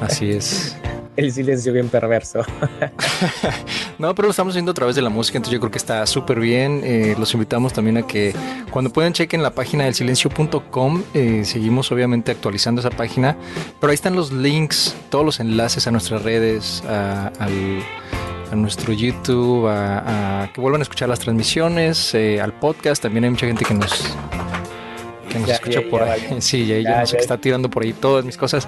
Así 0.00 0.30
es. 0.30 0.76
El 1.16 1.32
silencio 1.32 1.72
bien 1.72 1.88
perverso. 1.88 2.40
No, 3.98 4.14
pero 4.14 4.28
lo 4.28 4.30
estamos 4.30 4.52
haciendo 4.52 4.70
a 4.70 4.74
través 4.74 4.96
de 4.96 5.02
la 5.02 5.10
música, 5.10 5.36
entonces 5.36 5.52
yo 5.52 5.60
creo 5.60 5.70
que 5.70 5.76
está 5.76 6.06
súper 6.06 6.40
bien. 6.40 6.80
Eh, 6.84 7.14
los 7.18 7.34
invitamos 7.34 7.74
también 7.74 7.98
a 7.98 8.06
que 8.06 8.34
cuando 8.70 8.90
puedan 8.90 9.12
chequen 9.12 9.42
la 9.42 9.50
página 9.50 9.84
del 9.84 9.94
silencio.com. 9.94 11.02
Eh, 11.12 11.42
seguimos 11.44 11.92
obviamente 11.92 12.32
actualizando 12.32 12.80
esa 12.80 12.88
página, 12.88 13.36
pero 13.78 13.90
ahí 13.90 13.94
están 13.94 14.16
los 14.16 14.32
links, 14.32 14.96
todos 15.10 15.22
los 15.26 15.38
enlaces 15.38 15.86
a 15.86 15.90
nuestras 15.90 16.22
redes, 16.22 16.82
a, 16.88 17.26
al- 17.38 17.82
a 18.50 18.56
nuestro 18.56 18.92
YouTube, 18.92 19.66
a, 19.68 20.42
a 20.42 20.52
que 20.52 20.60
vuelvan 20.60 20.80
a 20.80 20.82
escuchar 20.82 21.08
las 21.08 21.20
transmisiones, 21.20 22.14
eh, 22.14 22.40
al 22.40 22.52
podcast. 22.52 23.02
También 23.02 23.24
hay 23.24 23.30
mucha 23.30 23.46
gente 23.46 23.64
que 23.64 23.74
nos 23.74 24.16
que 25.28 25.38
nos 25.38 25.48
Ya, 25.48 25.54
escucha 25.54 25.80
ya, 25.82 25.90
por 25.90 26.04
ya, 26.04 26.12
ahí. 26.12 26.36
Sí, 26.40 26.66
ya, 26.66 26.78
ya 26.80 27.00
no 27.00 27.06
sé 27.06 27.16
que 27.16 27.22
está 27.22 27.38
tirando 27.38 27.70
por 27.70 27.82
ahí 27.84 27.92
todas 27.92 28.24
mis 28.24 28.36
cosas. 28.36 28.66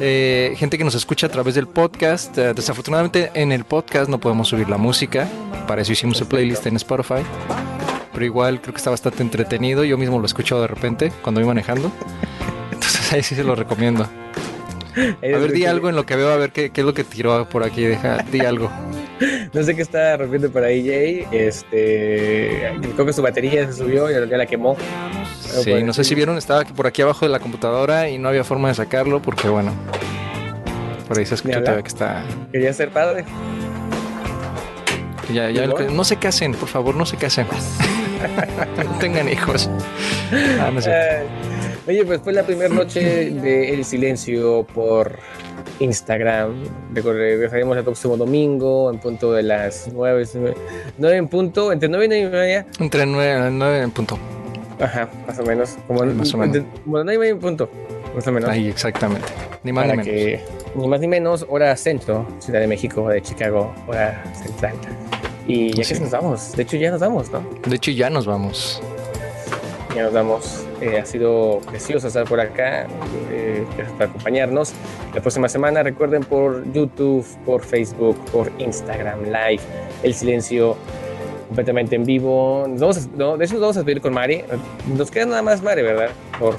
Eh, 0.00 0.54
gente 0.56 0.78
que 0.78 0.84
nos 0.84 0.94
escucha 0.94 1.26
a 1.26 1.30
través 1.30 1.54
del 1.54 1.66
podcast. 1.68 2.36
Eh, 2.38 2.54
desafortunadamente 2.54 3.30
en 3.34 3.52
el 3.52 3.64
podcast 3.64 4.08
no 4.08 4.18
podemos 4.18 4.48
subir 4.48 4.68
la 4.68 4.78
música. 4.78 5.28
Para 5.66 5.82
eso 5.82 5.92
hicimos 5.92 6.20
el 6.20 6.26
playlist 6.26 6.66
en 6.66 6.76
Spotify. 6.76 7.22
Pero 8.12 8.24
igual 8.24 8.60
creo 8.60 8.72
que 8.72 8.78
está 8.78 8.90
bastante 8.90 9.22
entretenido. 9.22 9.84
Yo 9.84 9.98
mismo 9.98 10.18
lo 10.18 10.26
escucho 10.26 10.60
de 10.60 10.66
repente 10.66 11.12
cuando 11.22 11.40
voy 11.40 11.48
manejando. 11.48 11.92
Entonces 12.72 13.12
ahí 13.12 13.22
sí 13.22 13.34
se 13.34 13.44
lo 13.44 13.54
recomiendo. 13.54 14.08
A 14.96 15.20
ver, 15.20 15.52
di 15.52 15.64
algo 15.64 15.88
en 15.88 15.94
lo 15.94 16.04
que 16.04 16.16
veo, 16.16 16.30
a 16.30 16.36
ver 16.36 16.50
qué, 16.50 16.70
qué 16.70 16.80
es 16.80 16.86
lo 16.86 16.92
que 16.94 17.04
tiró 17.04 17.48
por 17.48 17.62
aquí. 17.62 17.82
Deja, 17.84 18.18
di 18.32 18.40
algo. 18.40 18.68
No 19.52 19.62
sé 19.62 19.74
qué 19.74 19.82
está 19.82 20.16
rompiendo 20.16 20.50
por 20.50 20.64
ahí, 20.64 20.86
Jay. 20.86 21.26
Este, 21.32 22.72
creo 22.94 23.06
que 23.06 23.12
su 23.12 23.22
batería 23.22 23.66
se 23.66 23.74
subió 23.74 24.10
y 24.10 24.28
ya 24.28 24.36
la 24.36 24.46
quemó. 24.46 24.76
Sí, 25.40 25.82
no 25.82 25.92
sé 25.92 26.04
si 26.04 26.14
vieron, 26.14 26.36
estaba 26.36 26.64
por 26.64 26.86
aquí 26.86 27.02
abajo 27.02 27.24
de 27.24 27.32
la 27.32 27.40
computadora 27.40 28.08
y 28.08 28.18
no 28.18 28.28
había 28.28 28.44
forma 28.44 28.68
de 28.68 28.74
sacarlo 28.74 29.20
porque, 29.20 29.48
bueno, 29.48 29.72
por 31.06 31.18
ahí 31.18 31.26
se 31.26 31.34
escucha 31.34 31.60
todavía 31.60 31.82
que 31.82 31.88
está. 31.88 32.24
Quería 32.52 32.72
ser 32.72 32.90
padre. 32.90 33.24
Ya, 35.32 35.50
ya, 35.50 35.66
no 35.66 36.04
se 36.04 36.16
casen, 36.16 36.52
por 36.52 36.68
favor, 36.68 36.94
no 36.94 37.04
se 37.04 37.16
casen. 37.16 37.46
no 38.84 38.98
tengan 38.98 39.28
hijos. 39.28 39.68
Ah, 40.60 40.70
no 40.72 40.80
sé. 40.80 40.92
Oye, 41.86 42.04
pues 42.04 42.20
fue 42.20 42.32
la 42.32 42.42
primera 42.42 42.68
noche 42.68 43.30
de 43.30 43.72
El 43.72 43.84
Silencio 43.84 44.66
por 44.74 45.18
Instagram. 45.80 46.64
Regresaremos 46.92 47.76
el 47.76 47.84
próximo 47.84 48.16
domingo 48.16 48.90
en 48.90 48.98
punto 48.98 49.32
de 49.32 49.42
las 49.42 49.90
9, 49.92 50.26
9 50.98 51.16
en 51.16 51.28
punto, 51.28 51.72
entre 51.72 51.88
9 51.88 52.04
y 52.04 52.08
9 52.08 52.26
y 52.26 52.30
media. 52.30 52.66
Entre 52.78 53.06
9 53.06 53.48
y 53.48 53.52
9 53.52 53.82
en 53.82 53.90
punto. 53.90 54.18
Ajá, 54.80 55.08
más 55.26 55.38
o 55.38 55.42
menos. 55.42 55.76
Como, 55.86 56.04
más 56.04 56.34
o 56.34 56.38
menos. 56.38 56.64
Como 56.84 57.02
9 57.04 57.14
y 57.14 57.18
media 57.18 57.32
en 57.32 57.38
punto. 57.38 57.68
Más 58.14 58.26
o 58.26 58.32
menos. 58.32 58.50
Ahí, 58.50 58.68
exactamente. 58.68 59.28
Ni 59.62 59.72
más 59.72 59.86
ni 59.86 59.90
menos. 59.90 60.06
Que, 60.06 60.40
ni 60.74 60.88
más 60.88 61.00
ni 61.00 61.08
menos, 61.08 61.46
hora 61.48 61.76
centro, 61.76 62.26
Ciudad 62.38 62.60
de 62.60 62.66
México, 62.66 63.08
de 63.08 63.22
Chicago, 63.22 63.72
hora 63.86 64.22
central. 64.34 64.74
Y 65.46 65.72
ya 65.72 65.84
que 65.84 66.00
nos 66.00 66.10
vamos. 66.10 66.52
De 66.52 66.62
hecho, 66.62 66.76
ya 66.76 66.90
nos 66.90 67.00
vamos, 67.00 67.30
¿no? 67.30 67.44
De 67.66 67.76
hecho, 67.76 67.90
ya 67.90 68.10
nos 68.10 68.26
vamos. 68.26 68.82
Ya 69.98 70.04
nos 70.04 70.12
vamos. 70.12 70.64
Eh, 70.80 70.96
ha 70.96 71.04
sido 71.04 71.58
precioso 71.68 72.06
estar 72.06 72.24
por 72.24 72.38
acá. 72.38 72.86
Eh, 73.32 73.66
gracias 73.76 73.96
por 73.96 74.06
acompañarnos. 74.06 74.72
La 75.12 75.20
próxima 75.20 75.48
semana, 75.48 75.82
recuerden 75.82 76.22
por 76.22 76.72
YouTube, 76.72 77.26
por 77.44 77.64
Facebook, 77.64 78.16
por 78.26 78.52
Instagram 78.58 79.24
Live, 79.24 79.60
El 80.04 80.14
Silencio 80.14 80.76
completamente 81.48 81.96
en 81.96 82.04
vivo. 82.04 82.66
Nos 82.68 82.80
vamos 82.80 83.08
no, 83.16 83.36
de 83.36 83.44
hecho, 83.44 83.54
nos 83.54 83.62
vamos 83.62 83.76
a 83.76 83.80
despedir 83.80 84.00
con 84.00 84.14
Mari. 84.14 84.44
Nos 84.96 85.10
queda 85.10 85.26
nada 85.26 85.42
más 85.42 85.62
Mari, 85.62 85.82
¿verdad? 85.82 86.10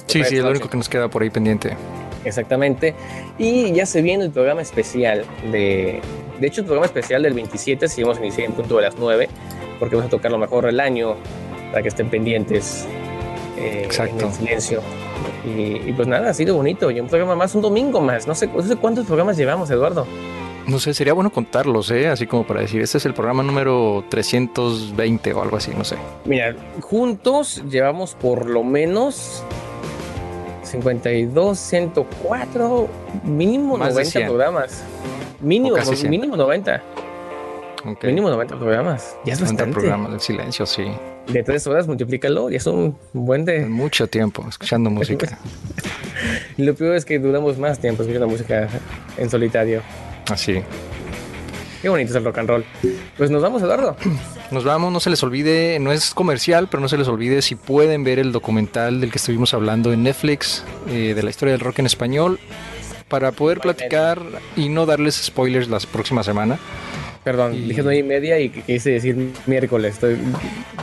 sí, 0.08 0.22
sí, 0.26 0.36
es 0.36 0.44
lo 0.44 0.50
único 0.50 0.68
que 0.68 0.76
nos 0.76 0.90
queda 0.90 1.08
por 1.08 1.22
ahí 1.22 1.30
pendiente. 1.30 1.78
Exactamente. 2.26 2.94
Y 3.38 3.72
ya 3.72 3.86
se 3.86 4.02
viene 4.02 4.26
el 4.26 4.32
programa 4.32 4.62
especial 4.62 5.24
de. 5.50 6.02
De 6.42 6.48
hecho, 6.48 6.60
el 6.60 6.66
programa 6.66 6.88
especial 6.88 7.24
del 7.24 7.36
27, 7.36 7.88
si 7.88 8.04
vamos 8.04 8.18
a 8.18 8.22
iniciar 8.22 8.48
en 8.48 8.54
punto 8.54 8.76
de 8.76 8.82
las 8.82 8.98
9, 8.98 9.30
porque 9.80 9.96
vamos 9.96 10.10
a 10.10 10.12
tocar 10.12 10.30
lo 10.30 10.38
mejor 10.38 10.66
del 10.66 10.82
año 10.82 11.16
para 11.72 11.84
que 11.84 11.88
estén 11.88 12.10
pendientes 12.10 12.86
eh, 13.60 13.84
Exacto. 13.84 14.26
en 14.26 14.34
silencio. 14.34 14.82
Y, 15.46 15.92
pues 15.94 16.08
nada, 16.08 16.30
ha 16.30 16.34
sido 16.34 16.56
bonito. 16.56 16.92
Y 16.92 17.00
un 17.00 17.08
programa 17.08 17.36
más, 17.36 17.56
un 17.56 17.62
domingo 17.62 18.02
más. 18.02 18.28
No 18.28 18.36
sé, 18.36 18.48
no 18.48 18.62
sé 18.62 18.76
cuántos 18.76 19.06
programas 19.06 19.38
llevamos, 19.38 19.70
Eduardo. 19.70 20.06
No 20.68 20.78
sé, 20.80 20.94
sería 20.94 21.14
bueno 21.14 21.32
contarlos, 21.32 21.90
¿eh? 21.90 22.08
Así 22.08 22.28
como 22.28 22.46
para 22.46 22.62
decir, 22.62 22.82
este 22.82 23.00
es 23.00 23.06
el 23.06 23.14
programa 23.14 23.42
número 23.42 24.04
320 24.10 25.34
o 25.34 25.42
algo 25.42 25.58
así, 25.58 25.72
no 25.76 25.84
sé. 25.84 25.96
Mira, 26.26 26.56
juntos 26.82 27.64
llevamos 27.70 28.14
por 28.14 28.48
lo 28.48 28.64
menos 28.64 29.44
52, 30.64 31.58
104, 31.58 32.88
mínimo 33.24 33.78
90 33.78 34.20
programas. 34.26 34.84
Mínimo, 35.42 35.78
mínimo 36.08 36.36
90. 36.36 36.84
Mínimo 38.04 38.30
90 38.30 38.58
programas. 38.58 39.18
Ya 39.26 39.34
es 39.34 39.42
bastante. 39.42 39.74
programas 39.74 40.12
del 40.12 40.20
silencio, 40.20 40.66
sí. 40.66 40.86
De 41.28 41.44
tres 41.44 41.66
horas, 41.68 41.88
multiplícalo. 41.88 42.50
Ya 42.50 42.58
es 42.58 42.68
un 42.68 42.98
buen 43.14 43.46
de. 43.46 43.66
Mucho 43.66 44.08
tiempo 44.08 44.46
escuchando 44.50 44.90
música. 44.90 45.38
lo 46.58 46.76
peor 46.76 46.96
es 46.96 47.06
que 47.06 47.20
duramos 47.20 47.58
más 47.58 47.80
tiempo 47.80 48.04
escuchando 48.04 48.28
música 48.28 48.68
en 49.18 49.30
solitario. 49.30 49.82
Así. 50.30 50.62
Qué 51.82 51.88
bonito 51.88 52.10
es 52.10 52.16
el 52.18 52.26
rock 52.26 52.40
and 52.40 52.50
roll. 52.50 52.66
Pues 53.18 53.32
nos 53.32 53.42
vamos, 53.42 53.62
Eduardo. 53.62 53.96
Nos 54.52 54.64
vamos, 54.64 54.92
no 54.92 55.00
se 55.00 55.12
les 55.12 55.22
olvide, 55.22 55.78
no 55.78 55.92
es 55.92 56.16
comercial, 56.16 56.70
pero 56.72 56.82
no 56.82 56.90
se 56.90 56.98
les 56.98 57.08
olvide 57.08 57.44
si 57.44 57.54
pueden 57.54 58.04
ver 58.04 58.18
el 58.18 58.32
documental 58.32 59.00
del 59.00 59.12
que 59.12 59.20
estuvimos 59.20 59.54
hablando 59.54 59.94
en 59.94 60.02
Netflix, 60.02 60.64
eh, 60.88 61.14
de 61.14 61.22
la 61.22 61.30
historia 61.30 61.52
del 61.52 61.62
rock 61.62 61.78
en 61.78 61.86
español, 61.86 62.40
para 63.10 63.32
poder 63.32 63.60
platicar 63.60 64.20
y 64.56 64.70
no 64.70 64.88
darles 64.88 65.24
spoilers 65.24 65.70
la 65.70 65.78
próxima 65.92 66.24
semana. 66.24 66.58
Perdón, 67.30 67.68
dije 67.68 67.84
nueve 67.84 68.00
y 68.00 68.02
media 68.02 68.40
y 68.40 68.50
quise 68.50 68.90
decir 68.90 69.16
miércoles. 69.46 69.94
Estoy, 69.94 70.18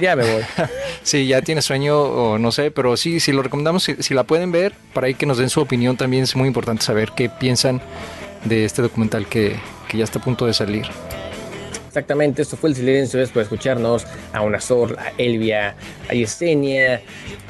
ya 0.01 0.15
me 0.15 0.23
voy. 0.23 0.43
sí, 1.03 1.27
ya 1.27 1.43
tiene 1.43 1.61
sueño 1.61 2.01
o 2.01 2.39
no 2.39 2.53
sé, 2.53 2.71
pero 2.71 2.97
sí, 2.97 3.19
si 3.19 3.33
lo 3.33 3.43
recomendamos, 3.43 3.83
si, 3.83 4.15
la 4.15 4.23
pueden 4.23 4.53
ver, 4.53 4.73
para 4.95 5.09
ahí 5.09 5.15
que 5.15 5.27
nos 5.27 5.39
den 5.39 5.51
su 5.51 5.61
opinión 5.61 5.97
también 5.97 6.23
es 6.23 6.37
muy 6.37 6.47
importante 6.47 6.85
saber 6.85 7.11
qué 7.17 7.29
piensan 7.29 7.83
de 8.45 8.65
este 8.65 8.81
documental 8.81 9.27
que, 9.27 9.57
que 9.89 9.99
ya 9.99 10.05
está 10.05 10.21
a 10.21 10.23
punto 10.23 10.47
de 10.47 10.55
salir. 10.55 10.87
Exactamente, 11.89 12.43
esto 12.43 12.57
fue 12.57 12.71
el 12.71 12.77
silencio 12.77 13.19
después 13.19 13.49
de 13.49 13.55
escucharnos 13.57 14.07
a 14.33 14.41
Unazor, 14.43 14.97
a 15.01 15.15
Elvia, 15.19 15.75
a 16.09 16.15
Yesenia, 16.15 17.03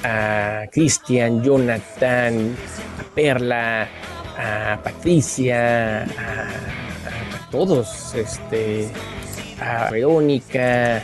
a 0.05 0.62
Cristian, 0.72 1.44
Jonathan, 1.44 2.57
a 2.99 3.14
Perla, 3.14 3.90
a 4.37 4.78
Patricia, 4.82 6.05
a 6.05 7.51
todos, 7.51 8.14
este, 8.14 8.89
a 9.61 9.91
Verónica, 9.91 11.03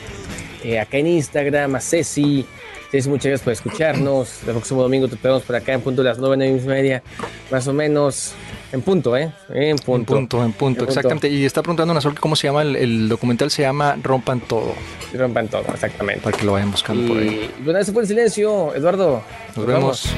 eh, 0.64 0.78
acá 0.78 0.98
en 0.98 1.06
Instagram, 1.08 1.74
a 1.74 1.80
Ceci. 1.80 2.46
Ceci, 2.90 3.08
muchas 3.08 3.26
gracias 3.26 3.42
por 3.42 3.52
escucharnos. 3.54 4.42
El 4.46 4.52
próximo 4.52 4.82
domingo 4.82 5.08
te 5.08 5.14
esperamos 5.14 5.42
por 5.42 5.56
acá 5.56 5.72
en 5.72 5.80
punto 5.80 6.02
de 6.02 6.10
las 6.10 6.18
nueve, 6.18 6.46
y 6.46 6.66
media, 6.66 7.02
más 7.50 7.66
o 7.66 7.72
menos. 7.72 8.34
En 8.70 8.80
punto, 8.80 9.14
¿eh? 9.16 9.30
En 9.50 9.76
punto. 9.76 10.16
En 10.16 10.26
punto, 10.26 10.44
en 10.44 10.52
punto, 10.52 10.84
exactamente. 10.84 11.28
Y 11.28 11.44
está 11.44 11.62
preguntando 11.62 11.92
una 11.92 12.00
sola 12.00 12.14
cómo 12.18 12.36
se 12.36 12.46
llama 12.46 12.62
el, 12.62 13.08
documental, 13.08 13.50
se 13.50 13.62
llama 13.62 13.98
Rompan 14.02 14.40
Todo. 14.40 14.74
Rompan 15.12 15.48
Todo, 15.48 15.64
exactamente. 15.74 16.22
Para 16.22 16.36
que 16.36 16.44
lo 16.44 16.52
vayan 16.52 16.70
buscando 16.70 17.06
por 17.06 17.18
ahí. 17.18 17.50
Y 17.58 17.64
bueno, 17.64 17.78
ese 17.80 17.92
fue 17.92 18.02
el 18.02 18.08
silencio, 18.08 18.74
Eduardo. 18.74 19.22
Nos, 19.56 19.66
vemos. 19.66 20.14